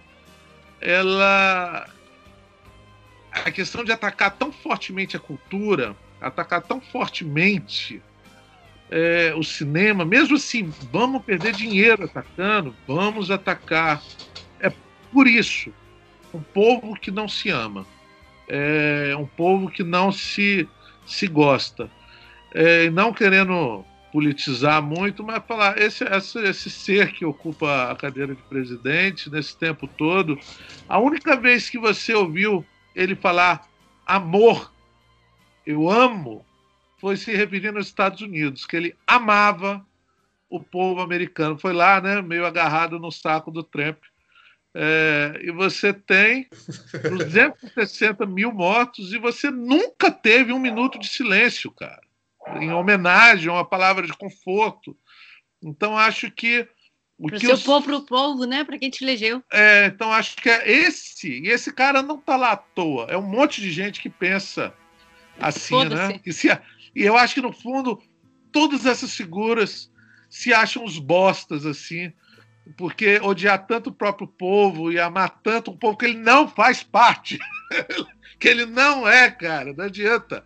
ela. 0.80 1.88
A 3.32 3.50
questão 3.50 3.84
de 3.84 3.92
atacar 3.92 4.32
tão 4.32 4.50
fortemente 4.50 5.16
a 5.16 5.20
cultura 5.20 5.94
atacar 6.20 6.62
tão 6.62 6.80
fortemente 6.80 8.02
é, 8.90 9.34
o 9.36 9.42
cinema, 9.42 10.04
mesmo 10.04 10.36
assim, 10.36 10.72
vamos 10.90 11.22
perder 11.22 11.52
dinheiro 11.52 12.04
atacando, 12.04 12.74
vamos 12.86 13.30
atacar. 13.30 14.02
É 14.60 14.72
por 15.12 15.26
isso, 15.26 15.72
um 16.32 16.40
povo 16.40 16.94
que 16.94 17.10
não 17.10 17.28
se 17.28 17.50
ama, 17.50 17.86
é 18.48 19.14
um 19.16 19.26
povo 19.26 19.70
que 19.70 19.82
não 19.82 20.10
se, 20.10 20.68
se 21.06 21.26
gosta. 21.26 21.90
É, 22.54 22.88
não 22.88 23.12
querendo 23.12 23.84
politizar 24.10 24.82
muito, 24.82 25.22
mas 25.22 25.42
falar, 25.46 25.78
esse, 25.78 26.02
esse, 26.04 26.38
esse 26.38 26.70
ser 26.70 27.12
que 27.12 27.26
ocupa 27.26 27.90
a 27.90 27.94
cadeira 27.94 28.34
de 28.34 28.42
presidente 28.42 29.30
nesse 29.30 29.54
tempo 29.54 29.86
todo, 29.86 30.38
a 30.88 30.98
única 30.98 31.36
vez 31.36 31.68
que 31.68 31.78
você 31.78 32.14
ouviu 32.14 32.64
ele 32.96 33.14
falar 33.14 33.68
amor 34.06 34.72
eu 35.68 35.90
amo, 35.90 36.46
foi 36.98 37.14
se 37.18 37.30
referir 37.30 37.70
nos 37.70 37.88
Estados 37.88 38.22
Unidos, 38.22 38.64
que 38.64 38.74
ele 38.74 38.96
amava 39.06 39.86
o 40.48 40.58
povo 40.58 41.02
americano. 41.02 41.58
Foi 41.58 41.74
lá, 41.74 42.00
né, 42.00 42.22
meio 42.22 42.46
agarrado 42.46 42.98
no 42.98 43.12
saco 43.12 43.50
do 43.50 43.62
Trump. 43.62 43.98
É, 44.74 45.38
e 45.42 45.50
você 45.50 45.92
tem 45.92 46.48
260 47.06 48.24
mil 48.24 48.50
mortos 48.50 49.12
e 49.12 49.18
você 49.18 49.50
nunca 49.50 50.10
teve 50.10 50.54
um 50.54 50.58
minuto 50.58 50.98
de 50.98 51.08
silêncio, 51.08 51.70
cara, 51.70 52.00
em 52.58 52.72
homenagem, 52.72 53.50
uma 53.50 53.64
palavra 53.64 54.06
de 54.06 54.14
conforto. 54.14 54.96
Então 55.62 55.98
acho 55.98 56.30
que 56.30 56.66
o 57.18 57.26
pro 57.26 57.38
que 57.38 57.44
seu 57.44 57.56
os... 57.56 57.62
povo, 57.62 57.84
pro 57.84 58.06
povo, 58.06 58.44
né? 58.46 58.64
Para 58.64 58.78
quem 58.78 58.88
te 58.88 59.04
elegeu. 59.04 59.42
É, 59.52 59.86
então 59.86 60.10
acho 60.12 60.36
que 60.36 60.48
é 60.48 60.70
esse. 60.70 61.40
E 61.40 61.48
esse 61.48 61.70
cara 61.74 62.00
não 62.00 62.16
tá 62.16 62.36
lá 62.36 62.52
à 62.52 62.56
toa. 62.56 63.06
É 63.10 63.18
um 63.18 63.28
monte 63.28 63.60
de 63.60 63.70
gente 63.70 64.00
que 64.00 64.08
pensa 64.08 64.72
assim, 65.40 65.84
né? 65.84 66.20
E, 66.24 66.32
se, 66.32 66.48
e 66.94 67.02
eu 67.02 67.16
acho 67.16 67.34
que 67.34 67.40
no 67.40 67.52
fundo 67.52 68.00
todas 68.52 68.86
essas 68.86 69.14
figuras 69.14 69.90
se 70.28 70.52
acham 70.52 70.84
os 70.84 70.98
bostas 70.98 71.64
assim, 71.64 72.12
porque 72.76 73.18
odiar 73.22 73.66
tanto 73.66 73.90
o 73.90 73.92
próprio 73.92 74.26
povo 74.26 74.92
e 74.92 74.98
amar 74.98 75.40
tanto 75.42 75.70
um 75.70 75.76
povo 75.76 75.96
que 75.96 76.04
ele 76.04 76.18
não 76.18 76.48
faz 76.48 76.82
parte, 76.82 77.38
que 78.38 78.48
ele 78.48 78.66
não 78.66 79.08
é, 79.08 79.30
cara, 79.30 79.72
não 79.72 79.84
adianta. 79.84 80.44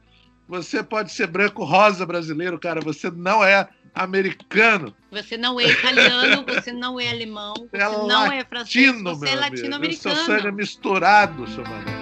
Você 0.49 0.83
pode 0.83 1.11
ser 1.13 1.27
branco 1.27 1.65
rosa 1.65 2.05
brasileiro, 2.05 2.59
cara, 2.59 2.81
você 2.81 3.11
não 3.11 3.43
é 3.43 3.69
americano. 3.95 4.95
Você 5.11 5.37
não 5.37 5.59
é 5.59 5.67
italiano, 5.67 6.45
você 6.47 6.73
não 6.73 7.01
é 7.01 7.09
alemão, 7.09 7.55
você 7.71 7.77
é 7.77 7.89
não 7.89 8.27
latino, 8.27 8.33
é 8.35 8.45
francês, 8.45 9.03
você 9.03 9.29
é 9.29 9.35
latino-americano. 9.37 10.17
Seu 10.17 10.27
sangue 10.27 10.49
é 10.49 10.53
misturado, 10.53 11.49
seu 11.49 11.65
mano. 11.65 12.02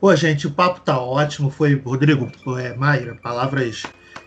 Pô, 0.00 0.16
gente, 0.16 0.46
o 0.46 0.50
papo 0.50 0.80
tá 0.80 0.98
ótimo. 0.98 1.50
Foi, 1.50 1.74
Rodrigo, 1.74 2.30
é, 2.58 2.74
Mayra, 2.74 3.14
palavras 3.16 3.82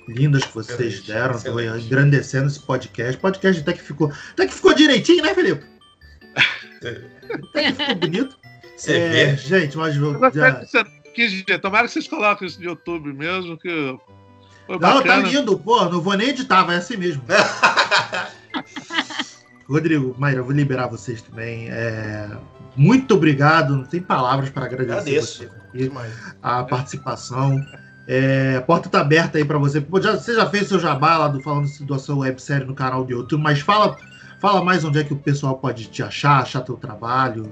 lindas 0.08 0.46
que 0.46 0.54
vocês 0.54 0.80
excelente, 0.80 1.08
deram, 1.08 1.36
excelente. 1.36 1.86
engrandecendo 1.86 2.48
esse 2.48 2.60
podcast. 2.60 3.20
podcast 3.20 3.62
até 3.62 3.74
que 3.74 3.82
ficou, 3.82 4.12
até 4.32 4.46
que 4.46 4.54
ficou 4.54 4.74
direitinho, 4.74 5.24
né, 5.24 5.34
Felipe? 5.34 5.66
até 7.50 7.72
que 7.72 7.78
ficou 7.80 7.96
bonito. 7.96 8.38
Você 8.78 8.98
é, 8.98 9.10
vê? 9.10 9.38
Gente, 9.38 9.78
mas 9.78 9.96
já... 9.96 10.64
quis 11.16 11.44
tomara 11.62 11.88
que 11.88 11.94
vocês 11.94 12.08
coloquem 12.08 12.48
isso 12.48 12.60
no 12.60 12.66
YouTube 12.66 13.14
mesmo, 13.14 13.58
que 13.58 13.98
foi 14.68 14.78
Não, 14.80 15.02
tá 15.02 15.18
lindo, 15.18 15.58
pô, 15.58 15.86
não 15.86 16.02
vou 16.02 16.14
nem 16.16 16.30
editar, 16.30 16.64
vai 16.64 16.76
assim 16.76 16.98
mesmo. 16.98 17.24
Rodrigo, 19.68 20.16
Mayra, 20.20 20.44
vou 20.44 20.52
liberar 20.52 20.88
vocês 20.88 21.22
também. 21.22 21.70
É, 21.70 22.30
muito 22.76 23.14
obrigado, 23.16 23.76
não 23.76 23.84
tem 23.84 24.02
palavras 24.02 24.50
para 24.50 24.66
agradecer 24.66 25.18
Agradeço. 25.18 25.50
você 25.74 25.92
a 26.42 26.64
participação. 26.64 27.64
É, 28.08 28.56
a 28.58 28.62
porta 28.62 28.88
está 28.88 29.02
aberta 29.02 29.38
aí 29.38 29.46
para 29.46 29.58
você. 29.58 29.80
você 29.80 30.36
já 30.36 30.50
fez 30.50 30.68
seu 30.68 30.80
jabá 30.80 31.18
lá 31.18 31.28
do, 31.28 31.42
falando 31.42 31.68
sua 31.68 32.16
websérie 32.16 32.68
no 32.68 32.76
canal 32.76 33.04
do 33.04 33.12
YouTube, 33.12 33.42
mas 33.42 33.60
fala, 33.60 33.98
fala 34.40 34.64
mais 34.64 34.84
onde 34.84 35.00
é 35.00 35.04
que 35.04 35.14
o 35.14 35.20
pessoal 35.20 35.58
pode 35.58 35.86
te 35.86 36.04
achar, 36.04 36.42
achar 36.42 36.62
teu 36.62 36.76
trabalho. 36.76 37.50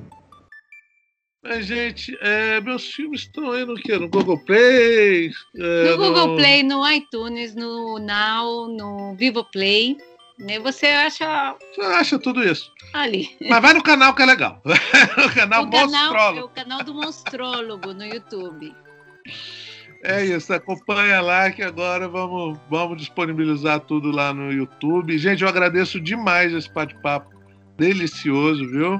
Mas, 1.44 1.66
gente, 1.66 2.16
é, 2.22 2.62
meus 2.62 2.86
filmes 2.94 3.22
estão 3.22 3.52
aí 3.52 3.66
no 3.66 3.74
quê? 3.74 3.98
No 3.98 4.08
Google 4.08 4.38
Play? 4.46 5.32
É, 5.56 5.92
no 5.92 5.98
Google 5.98 6.28
no... 6.28 6.36
Play, 6.36 6.62
no 6.62 6.88
iTunes, 6.88 7.56
no 7.56 7.98
Now, 7.98 8.68
no 8.68 9.16
Vivo 9.16 9.44
Play. 9.46 9.98
Né? 10.40 10.60
Você 10.60 10.88
acha. 10.88 11.56
Você 11.74 11.82
acha 11.82 12.20
tudo 12.20 12.44
isso. 12.44 12.72
Ali. 12.94 13.36
Mas 13.50 13.62
vai 13.62 13.74
no 13.74 13.84
canal 13.84 14.14
que 14.14 14.22
é 14.22 14.26
legal. 14.26 14.62
o 14.66 15.34
canal 15.34 15.64
o 15.64 15.68
Monstrólogo. 15.68 16.12
Canal, 16.12 16.38
é 16.38 16.44
o 16.44 16.50
canal 16.50 16.84
do 16.84 16.94
Monstrólogo 16.94 17.94
no 17.94 18.06
YouTube. 18.06 18.74
É 20.04 20.26
isso, 20.26 20.52
acompanha 20.52 21.22
lá 21.22 21.52
que 21.52 21.62
agora 21.62 22.08
vamos, 22.08 22.58
vamos 22.68 22.98
disponibilizar 22.98 23.80
tudo 23.82 24.10
lá 24.10 24.34
no 24.34 24.52
YouTube. 24.52 25.16
Gente, 25.18 25.44
eu 25.44 25.50
agradeço 25.50 26.00
demais 26.02 26.52
esse 26.54 26.72
bate-papo 26.74 27.30
delicioso, 27.78 28.68
viu? 28.68 29.00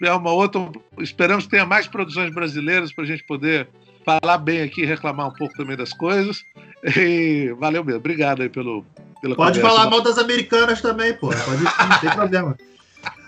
É 0.00 0.12
uma 0.12 0.30
outra. 0.30 0.60
Esperamos 1.00 1.44
que 1.44 1.50
tenha 1.50 1.66
mais 1.66 1.88
produções 1.88 2.32
brasileiras 2.32 2.92
para 2.92 3.02
a 3.02 3.06
gente 3.06 3.24
poder 3.24 3.68
falar 4.04 4.38
bem 4.38 4.62
aqui 4.62 4.82
e 4.82 4.86
reclamar 4.86 5.28
um 5.28 5.34
pouco 5.34 5.54
também 5.54 5.76
das 5.76 5.92
coisas. 5.92 6.44
E 6.96 7.52
valeu 7.58 7.84
mesmo. 7.84 7.98
Obrigado 7.98 8.42
aí 8.42 8.48
pelo. 8.48 8.84
Pela 9.20 9.34
Pode 9.34 9.58
conversa. 9.58 9.76
falar 9.76 9.90
mal 9.90 10.00
das 10.00 10.16
americanas 10.16 10.80
também, 10.80 11.12
pô. 11.12 11.28
Pode, 11.28 11.62
não 11.62 12.00
tem 12.00 12.10
problema. 12.10 12.56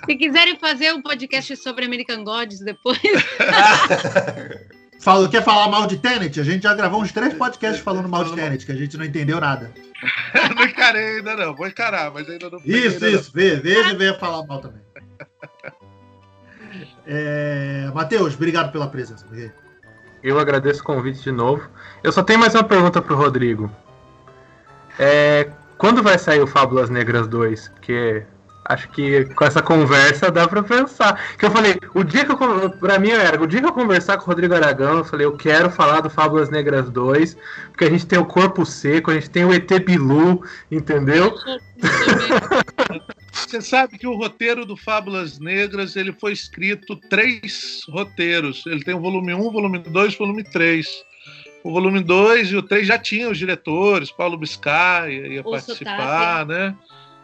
Se 0.05 0.17
quiserem 0.17 0.57
fazer 0.59 0.95
um 0.95 1.03
podcast 1.03 1.57
sobre 1.57 1.85
American 1.85 2.23
Gods 2.23 2.61
depois. 2.61 3.01
Fala, 5.01 5.29
quer 5.31 5.43
falar 5.43 5.69
mal 5.69 5.87
de 5.87 5.97
Tenet? 5.97 6.39
A 6.39 6.45
gente 6.45 6.63
já 6.63 6.75
gravou 6.75 7.01
uns 7.01 7.11
três 7.11 7.33
podcasts 7.33 7.83
falando 7.83 8.07
mal 8.09 8.23
de 8.23 8.35
Tenet, 8.35 8.67
que 8.67 8.73
a 8.73 8.77
gente 8.77 8.99
não 8.99 9.05
entendeu 9.05 9.41
nada. 9.41 9.73
não 10.55 10.65
encarei 10.65 11.17
ainda 11.17 11.37
não, 11.37 11.57
vou 11.57 11.67
encarar, 11.67 12.11
mas 12.13 12.29
ainda 12.29 12.51
não. 12.51 12.61
Isso, 12.65 13.05
isso, 13.07 13.33
vê, 13.33 13.57
veja 13.57 13.93
e 13.93 13.97
venha 13.97 14.15
falar 14.19 14.47
mal 14.47 14.61
também. 14.61 14.83
É... 17.07 17.91
Matheus, 17.95 18.35
obrigado 18.35 18.71
pela 18.71 18.89
presença. 18.89 19.27
Eu 20.23 20.39
agradeço 20.39 20.83
o 20.83 20.85
convite 20.85 21.23
de 21.23 21.33
novo. 21.33 21.67
Eu 22.03 22.13
só 22.13 22.23
tenho 22.23 22.39
mais 22.39 22.55
uma 22.55 22.65
pergunta 22.65 23.03
pro 23.03 23.17
Rodrigo. 23.17 23.71
É, 24.99 25.51
quando 25.79 26.03
vai 26.03 26.19
sair 26.19 26.41
o 26.41 26.47
Fábulas 26.47 26.91
Negras 26.91 27.27
2? 27.29 27.69
Porque 27.69 28.25
Acho 28.71 28.89
que 28.91 29.25
com 29.35 29.45
essa 29.45 29.61
conversa 29.61 30.31
dá 30.31 30.47
pra 30.47 30.63
pensar. 30.63 31.21
Que 31.37 31.45
eu 31.45 31.51
falei, 31.51 31.77
o 31.93 32.05
dia 32.05 32.25
que 32.25 32.31
eu. 32.31 32.71
Pra 32.79 33.01
mim 33.01 33.11
era, 33.11 33.43
o 33.43 33.47
dia 33.47 33.61
que 33.61 33.67
eu 33.67 33.73
conversar 33.73 34.17
com 34.17 34.23
o 34.23 34.27
Rodrigo 34.27 34.55
Aragão, 34.55 34.99
eu 34.99 35.05
falei, 35.05 35.27
eu 35.27 35.37
quero 35.37 35.69
falar 35.71 36.01
do 36.03 36.09
Fábulas 36.09 36.51
Negras 36.51 36.89
2, 36.89 37.37
porque 37.73 37.85
a 37.85 37.91
gente 37.91 38.07
tem 38.07 38.19
o 38.19 38.25
corpo 38.25 38.65
seco, 38.65 39.11
a 39.11 39.15
gente 39.15 39.29
tem 39.29 39.45
o 39.45 39.53
ET 39.53 39.69
Bilu, 39.85 40.45
entendeu? 40.71 41.35
Você 43.33 43.61
sabe 43.61 43.99
que 43.99 44.07
o 44.07 44.15
roteiro 44.15 44.65
do 44.65 44.77
Fábulas 44.77 45.41
Negras 45.41 45.97
ele 45.97 46.13
foi 46.13 46.33
escrito 46.33 46.95
três 47.09 47.83
roteiros. 47.89 48.65
Ele 48.67 48.85
tem 48.85 48.95
o 48.95 49.01
volume 49.01 49.35
1, 49.35 49.51
volume 49.51 49.79
2 49.81 50.17
volume 50.17 50.45
3. 50.45 50.87
O 51.63 51.73
volume 51.73 52.03
2 52.03 52.53
e 52.53 52.57
o 52.57 52.63
3 52.63 52.87
já 52.87 52.99
tinham 52.99 53.31
os 53.31 53.39
diretores, 53.39 54.11
Paulo 54.11 54.39
Biscay 54.39 55.35
ia 55.35 55.41
o 55.43 55.51
participar, 55.51 56.41
sotaque. 56.41 56.49
né? 56.49 56.77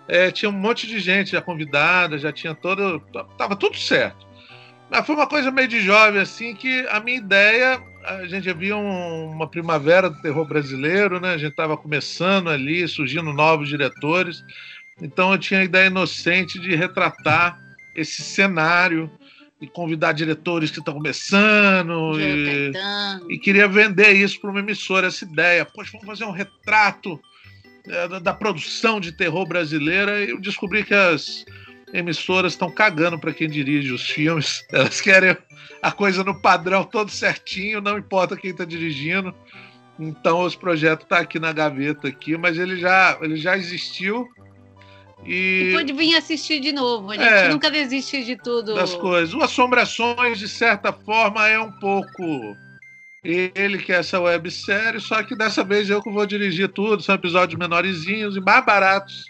É, 0.08 0.30
tinha 0.30 0.48
um 0.48 0.52
monte 0.52 0.86
de 0.86 1.00
gente 1.00 1.32
já 1.32 1.40
convidada, 1.40 2.18
já 2.18 2.30
tinha 2.32 2.54
todo. 2.54 3.00
Tava 3.36 3.56
tudo 3.56 3.76
certo. 3.76 4.26
Mas 4.88 5.04
foi 5.04 5.16
uma 5.16 5.26
coisa 5.26 5.50
meio 5.50 5.66
de 5.66 5.80
jovem, 5.80 6.20
assim, 6.20 6.54
que 6.54 6.86
a 6.90 7.00
minha 7.00 7.18
ideia. 7.18 7.82
A 8.04 8.24
gente 8.24 8.48
havia 8.48 8.76
um, 8.76 9.30
uma 9.32 9.48
primavera 9.48 10.08
do 10.08 10.22
terror 10.22 10.46
brasileiro, 10.46 11.18
né? 11.18 11.30
A 11.30 11.38
gente 11.38 11.50
estava 11.50 11.76
começando 11.76 12.48
ali, 12.48 12.86
surgindo 12.86 13.32
novos 13.32 13.68
diretores. 13.68 14.44
Então 15.02 15.32
eu 15.32 15.38
tinha 15.38 15.60
a 15.60 15.64
ideia 15.64 15.88
inocente 15.88 16.60
de 16.60 16.76
retratar 16.76 17.58
esse 17.96 18.22
cenário 18.22 19.10
e 19.61 19.66
convidar 19.66 20.12
diretores 20.12 20.70
que 20.70 20.78
estão 20.78 20.95
começando 20.95 22.20
e, 22.20 22.73
e, 23.31 23.39
queria 23.39 23.66
vender 23.66 24.12
isso 24.12 24.39
para 24.41 24.51
uma 24.51 24.61
emissora, 24.61 25.07
essa 25.07 25.24
ideia. 25.24 25.65
Poxa, 25.65 25.93
vamos 25.93 26.07
fazer 26.07 26.24
um 26.24 26.31
retrato 26.31 27.19
é, 27.89 28.09
da, 28.09 28.19
da 28.19 28.35
produção 28.35 29.01
de 29.01 29.12
terror 29.12 29.47
brasileira, 29.47 30.23
eu 30.24 30.41
descobri 30.41 30.85
que 30.85 30.95
as 30.95 31.45
emissoras 31.93 32.53
estão 32.53 32.70
cagando 32.70 33.19
para 33.19 33.33
quem 33.33 33.49
dirige 33.49 33.93
os 33.93 34.11
filmes. 34.11 34.65
Elas 34.73 35.01
querem 35.01 35.37
a 35.81 35.93
coisa 35.93 36.24
no 36.24 36.41
padrão 36.41 36.85
todo 36.85 37.11
certinho, 37.11 37.81
não 37.81 37.97
importa 37.97 38.37
quem 38.37 38.51
está 38.51 38.65
dirigindo. 38.65 39.35
Então 39.99 40.43
os 40.43 40.55
projetos 40.55 41.05
estão 41.05 41.16
tá 41.16 41.24
aqui 41.24 41.39
na 41.39 41.53
gaveta 41.53 42.09
aqui, 42.09 42.37
mas 42.37 42.59
ele 42.59 42.77
já, 42.77 43.16
ele 43.23 43.37
já 43.37 43.57
existiu. 43.57 44.28
E... 45.27 45.70
e 45.70 45.73
pode 45.73 45.93
vir 45.93 46.16
assistir 46.16 46.61
de 46.61 46.73
novo. 46.73 47.11
A 47.11 47.15
gente 47.15 47.27
é, 47.27 47.48
nunca 47.48 47.70
desiste 47.70 48.24
de 48.24 48.36
tudo. 48.36 48.74
Das 48.74 48.94
coisas. 48.94 49.35
O 49.35 49.43
Assombrações, 49.43 50.39
de 50.39 50.48
certa 50.48 50.93
forma, 50.93 51.47
é 51.48 51.59
um 51.59 51.73
pouco 51.73 52.57
ele 53.23 53.78
que 53.78 53.93
é 53.93 53.97
essa 53.97 54.20
websérie, 54.20 55.01
só 55.01 55.23
que 55.23 55.35
dessa 55.35 55.65
vez 55.65 55.90
eu 55.90 56.01
que 56.01 56.11
vou 56.11 56.24
dirigir 56.24 56.69
tudo, 56.69 57.03
são 57.03 57.15
episódios 57.15 57.59
menorzinhos 57.59 58.36
e 58.36 58.40
mais 58.40 58.65
baratos 58.65 59.24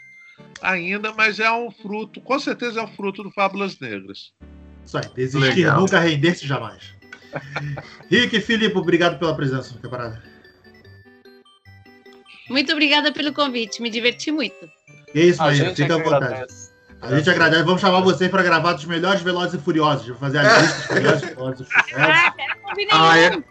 ainda, 0.60 1.12
mas 1.14 1.40
é 1.40 1.51
um 1.51 1.70
fruto, 1.70 2.20
com 2.20 2.39
certeza 2.39 2.81
é 2.81 2.82
um 2.82 2.89
fruto 2.89 3.23
do 3.23 3.31
Fábulas 3.31 3.78
Negras. 3.81 4.32
Isso 4.85 4.98
aí, 4.98 5.05
desistir 5.14 5.56
Legal. 5.56 5.81
nunca 5.81 5.98
render-se 5.98 6.47
jamais. 6.47 6.94
Rick 8.10 8.36
e 8.36 8.40
Filipe, 8.40 8.77
obrigado 8.77 9.18
pela 9.18 9.35
presença 9.35 9.74
no 9.74 9.81
camarada. 9.81 10.23
Muito 12.48 12.73
obrigada 12.73 13.12
pelo 13.12 13.32
convite, 13.32 13.82
me 13.82 13.90
diverti 13.90 14.31
muito. 14.31 14.68
É 15.14 15.20
isso, 15.20 15.42
Maíra, 15.42 15.74
fica 15.74 15.94
à 15.94 15.98
vontade. 15.98 16.24
Agradece. 16.24 16.70
A 17.00 17.16
gente 17.16 17.30
agradece. 17.30 17.62
Vamos 17.62 17.80
chamar 17.80 18.00
vocês 18.00 18.30
para 18.30 18.42
gravar 18.42 18.72
dos 18.72 18.84
melhores 18.84 19.20
Velozes 19.20 19.54
e 19.54 19.58
Furiosos. 19.58 20.08
Vou 20.08 20.16
fazer 20.16 20.38
a 20.38 20.60
lista 20.60 20.78
dos 20.78 20.88
melhores 20.94 21.20
Velozes 21.22 21.60
e 21.60 21.64
Furiosos. 21.64 22.32
Ah, 22.92 23.18
é? 23.18 23.42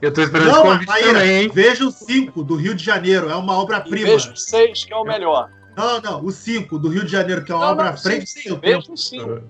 Eu 0.00 0.12
tô 0.12 0.22
esperando 0.22 0.48
não, 0.48 0.74
esse 0.74 0.86
convite 0.86 1.04
também, 1.04 1.42
hein? 1.42 1.50
Veja 1.52 1.86
o 1.86 1.90
5 1.90 2.44
do 2.44 2.54
Rio 2.54 2.74
de 2.74 2.84
Janeiro, 2.84 3.30
é 3.30 3.34
uma 3.34 3.54
obra-prima. 3.54 4.06
Veja 4.06 4.32
o 4.32 4.36
6, 4.36 4.84
que 4.84 4.92
é 4.92 4.96
o 4.96 5.04
melhor. 5.04 5.50
Não, 5.76 6.00
não, 6.00 6.24
o 6.24 6.30
5 6.30 6.78
do 6.78 6.88
Rio 6.88 7.04
de 7.04 7.12
Janeiro, 7.12 7.44
que 7.44 7.52
é 7.52 7.54
uma 7.54 7.70
obra 7.70 7.96
frente. 7.96 8.26
Sim, 8.26 8.40
sim, 8.40 8.60
veja 8.60 8.92
o 8.92 8.96
5. 8.96 9.42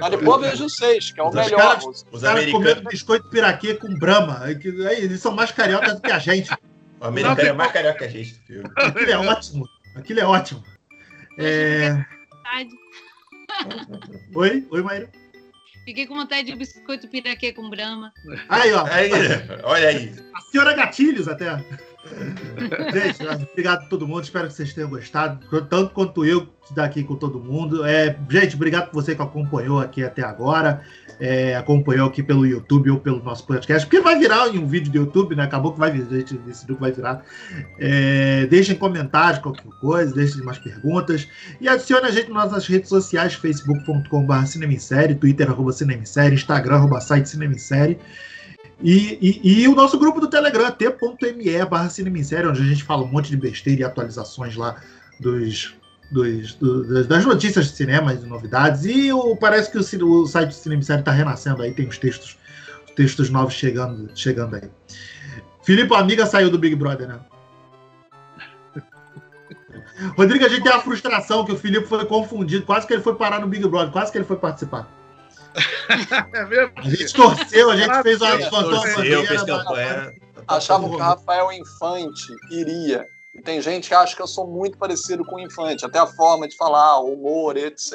Mas 0.00 0.10
depois 0.10 0.40
veja 0.40 0.64
o 0.64 0.70
6, 0.70 1.12
que 1.12 1.20
é 1.20 1.22
o 1.22 1.28
os 1.28 1.34
melhor. 1.34 1.58
Caras, 1.58 2.04
os 2.10 2.22
caras 2.22 2.50
comendo 2.50 2.82
biscoito 2.82 3.28
piraquê 3.30 3.74
com 3.74 3.94
brama. 3.94 4.42
Eles 4.48 5.20
são 5.20 5.32
mais 5.32 5.52
cariocas 5.52 5.94
do 5.94 6.00
que 6.00 6.10
a 6.10 6.18
gente. 6.18 6.50
O 7.00 7.04
americano 7.04 7.48
é 7.48 7.52
mais 7.52 7.72
carioca 7.72 7.98
que 7.98 8.04
a 8.04 8.08
gente. 8.08 8.34
Filho. 8.46 8.70
Aquilo 8.76 9.10
é 9.10 9.18
ótimo. 9.18 9.68
Aquilo 9.94 10.20
é 10.20 10.24
ótimo. 10.24 10.64
É... 11.38 12.04
Oi? 14.34 14.66
Oi, 14.70 14.82
Maíra? 14.82 15.10
Fiquei 15.84 16.06
com 16.06 16.14
vontade 16.14 16.44
de 16.44 16.56
biscoito 16.56 17.08
piraquê 17.08 17.52
com 17.52 17.68
brama. 17.68 18.12
Aí, 18.48 18.72
ó. 18.72 18.84
Aí, 18.86 19.10
olha 19.64 19.88
aí. 19.88 20.14
A 20.34 20.40
senhora 20.42 20.74
Gatilhos 20.74 21.26
até. 21.26 21.48
Gente, 22.92 23.48
obrigado 23.50 23.82
a 23.82 23.86
todo 23.86 24.06
mundo. 24.06 24.24
Espero 24.24 24.48
que 24.48 24.54
vocês 24.54 24.72
tenham 24.72 24.90
gostado. 24.90 25.38
Tanto 25.68 25.90
quanto 25.90 26.24
eu 26.24 26.48
daqui 26.70 27.02
com 27.02 27.16
todo 27.16 27.38
mundo. 27.38 27.84
É, 27.84 28.16
gente, 28.28 28.56
obrigado 28.56 28.90
por 28.90 29.02
você 29.02 29.14
que 29.14 29.22
acompanhou 29.22 29.80
aqui 29.80 30.02
até 30.02 30.22
agora. 30.22 30.82
É, 31.20 31.54
acompanhou 31.54 32.08
aqui 32.08 32.22
pelo 32.22 32.44
YouTube 32.46 32.90
ou 32.90 32.98
pelo 32.98 33.22
nosso 33.22 33.46
podcast, 33.46 33.86
porque 33.86 34.00
vai 34.00 34.18
virar 34.18 34.48
em 34.48 34.58
um 34.58 34.66
vídeo 34.66 34.90
do 34.90 34.98
YouTube, 34.98 35.36
né? 35.36 35.44
Acabou 35.44 35.72
que 35.72 35.78
vai 35.78 35.90
virar, 35.90 36.08
gente 36.10 36.36
decidiu 36.38 36.74
que 36.74 36.80
vai 36.80 36.90
virar. 36.90 37.24
É, 37.78 38.46
deixem 38.46 38.74
comentários, 38.74 39.38
qualquer 39.38 39.70
coisa, 39.80 40.12
deixem 40.14 40.42
mais 40.42 40.58
perguntas. 40.58 41.28
E 41.60 41.68
adicione 41.68 42.06
a 42.06 42.10
gente 42.10 42.30
nas 42.30 42.50
nossas 42.50 42.66
redes 42.66 42.88
sociais, 42.88 43.34
facebook.com.br 43.34 44.46
cinemissérie, 44.46 45.14
twitter, 45.14 45.48
arroba. 45.48 45.72
E, 48.82 49.40
e, 49.44 49.62
e, 49.62 49.68
o 49.68 49.74
nosso 49.76 49.96
grupo 49.96 50.20
do 50.20 50.28
Telegram, 50.28 50.70
t.me 50.70 51.64
barra 51.66 51.88
Cinemissérie, 51.88 52.48
onde 52.48 52.62
a 52.62 52.64
gente 52.64 52.82
fala 52.82 53.04
um 53.04 53.06
monte 53.08 53.30
de 53.30 53.36
besteira 53.36 53.82
e 53.82 53.84
atualizações 53.84 54.56
lá 54.56 54.76
dos, 55.20 55.72
dos, 56.10 56.54
do, 56.54 57.04
das 57.04 57.24
notícias 57.24 57.66
de 57.66 57.76
cinema 57.76 58.12
e 58.12 58.18
novidades. 58.26 58.84
E 58.84 59.12
o, 59.12 59.36
parece 59.36 59.70
que 59.70 59.78
o, 59.78 60.04
o 60.04 60.26
site 60.26 60.48
do 60.48 60.54
Cinemissérie 60.54 61.00
está 61.00 61.12
renascendo 61.12 61.62
aí, 61.62 61.72
tem 61.72 61.86
os 61.86 61.96
textos, 61.96 62.36
os 62.84 62.92
textos 62.94 63.30
novos 63.30 63.54
chegando, 63.54 64.10
chegando 64.16 64.56
aí. 64.56 64.68
Filipe, 65.62 65.94
amiga 65.94 66.26
saiu 66.26 66.50
do 66.50 66.58
Big 66.58 66.74
Brother, 66.74 67.06
né? 67.06 67.20
Rodrigo, 70.18 70.44
a 70.44 70.48
gente 70.48 70.64
tem 70.64 70.72
a 70.72 70.80
frustração 70.80 71.44
que 71.44 71.52
o 71.52 71.56
Filipe 71.56 71.86
foi 71.86 72.04
confundido, 72.04 72.66
quase 72.66 72.84
que 72.84 72.94
ele 72.94 73.02
foi 73.02 73.14
parar 73.14 73.40
no 73.40 73.46
Big 73.46 73.64
Brother, 73.68 73.92
quase 73.92 74.10
que 74.10 74.18
ele 74.18 74.24
foi 74.24 74.38
participar. 74.38 74.88
é 76.34 76.44
mesmo? 76.44 76.72
A 76.76 76.82
gente 76.82 77.12
torceu, 77.12 77.70
a 77.70 77.76
gente 77.76 78.02
fez 78.02 78.20
uma 78.20 78.38
torceu, 78.48 79.26
fez 79.26 79.42
campanha. 79.42 80.12
Achavam 80.48 80.90
que 80.90 80.96
o 80.96 80.98
Rafael 80.98 81.52
Infante 81.52 82.26
iria. 82.50 83.06
E 83.34 83.42
tem 83.42 83.60
gente 83.62 83.88
que 83.88 83.94
acha 83.94 84.14
que 84.14 84.22
eu 84.22 84.26
sou 84.26 84.46
muito 84.46 84.76
parecido 84.76 85.24
com 85.24 85.36
o 85.36 85.40
Infante, 85.40 85.86
até 85.86 85.98
a 85.98 86.06
forma 86.06 86.46
de 86.46 86.56
falar, 86.56 87.00
o 87.00 87.14
humor, 87.14 87.56
etc. 87.56 87.92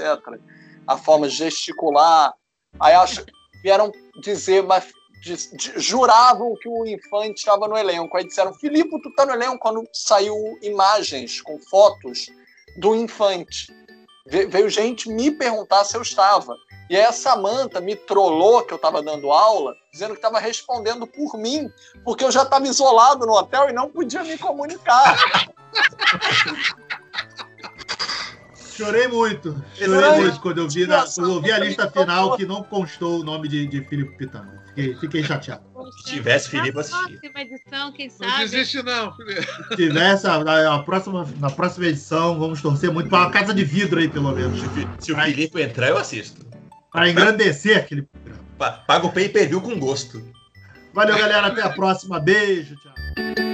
A 0.87 0.97
forma 0.97 1.27
de 1.27 1.35
gesticular. 1.35 2.33
Aí 2.79 2.93
acho, 2.93 3.23
vieram 3.61 3.91
dizer, 4.21 4.63
mas 4.63 4.91
de, 5.21 5.35
de, 5.57 5.79
juravam 5.79 6.55
que 6.61 6.67
o 6.67 6.85
Infante 6.85 7.39
estava 7.39 7.67
no 7.67 7.77
elenco. 7.77 8.15
Aí 8.17 8.25
disseram, 8.25 8.53
Filipe, 8.53 9.01
tu 9.01 9.13
tá 9.13 9.25
no 9.25 9.33
elenco 9.33 9.59
quando 9.59 9.87
saiu 9.93 10.35
imagens 10.61 11.41
com 11.41 11.59
fotos 11.59 12.27
do 12.77 12.95
Infante. 12.95 13.67
Ve 14.25 14.45
veio 14.45 14.69
gente 14.69 15.09
me 15.09 15.31
perguntar 15.31 15.83
se 15.85 15.95
eu 15.95 16.01
estava. 16.01 16.55
E 16.89 16.95
aí 16.95 17.03
a 17.03 17.11
Samanta 17.11 17.81
me 17.81 17.95
trollou 17.95 18.63
que 18.63 18.73
eu 18.73 18.77
estava 18.77 19.01
dando 19.01 19.31
aula, 19.31 19.75
dizendo 19.91 20.11
que 20.11 20.19
estava 20.19 20.39
respondendo 20.39 21.05
por 21.05 21.37
mim, 21.37 21.69
porque 22.03 22.23
eu 22.23 22.31
já 22.31 22.43
estava 22.43 22.65
isolado 22.65 23.25
no 23.25 23.33
hotel 23.33 23.69
e 23.69 23.73
não 23.73 23.89
podia 23.89 24.23
me 24.23 24.37
comunicar. 24.37 25.17
Chorei 28.77 29.07
muito. 29.07 29.59
Chorei 29.73 30.21
muito 30.21 30.39
quando 30.39 30.59
eu 30.59 30.69
vi, 30.69 30.85
na, 30.85 31.03
eu 31.17 31.41
vi 31.41 31.51
a 31.51 31.57
lista 31.57 31.89
final 31.89 32.37
que 32.37 32.45
não 32.45 32.63
constou 32.63 33.21
o 33.21 33.23
nome 33.23 33.47
de, 33.47 33.65
de 33.65 33.81
Filipe 33.85 34.15
Pitano. 34.15 34.51
Fiquei, 34.67 34.95
fiquei 34.95 35.23
chateado. 35.23 35.63
Se 35.97 36.13
tivesse 36.13 36.49
Felipe, 36.49 36.79
assistia. 36.79 37.19
edição, 37.37 37.91
quem 37.91 38.09
sabe? 38.09 38.31
Não 38.31 38.37
desiste, 38.39 38.83
não. 38.83 39.15
Se 39.15 39.75
tivesse 39.75 40.27
a, 40.27 40.75
a, 40.75 40.79
próxima, 40.83 41.27
na 41.39 41.49
próxima 41.49 41.87
edição, 41.87 42.37
vamos 42.37 42.61
torcer 42.61 42.91
muito 42.91 43.09
para 43.09 43.19
uma 43.23 43.31
casa 43.31 43.53
de 43.53 43.63
vidro 43.63 43.99
aí, 43.99 44.07
pelo 44.07 44.31
menos. 44.31 44.59
Se, 44.59 45.05
se 45.05 45.11
o 45.11 45.15
Felipe 45.15 45.59
entrar, 45.59 45.89
eu 45.89 45.97
assisto. 45.97 46.45
Para 46.97 47.11
engrandecer 47.11 47.77
aquele 47.77 48.01
programa. 48.01 48.83
Paga 48.87 49.05
o 49.05 49.11
pay 49.11 49.29
per 49.29 49.47
view 49.47 49.61
com 49.61 49.77
gosto. 49.77 50.19
Valeu, 50.95 51.15
galera. 51.15 51.45
Até 51.45 51.61
a 51.61 51.69
próxima. 51.69 52.19
Beijo. 52.19 52.75
Tchau. 52.77 53.46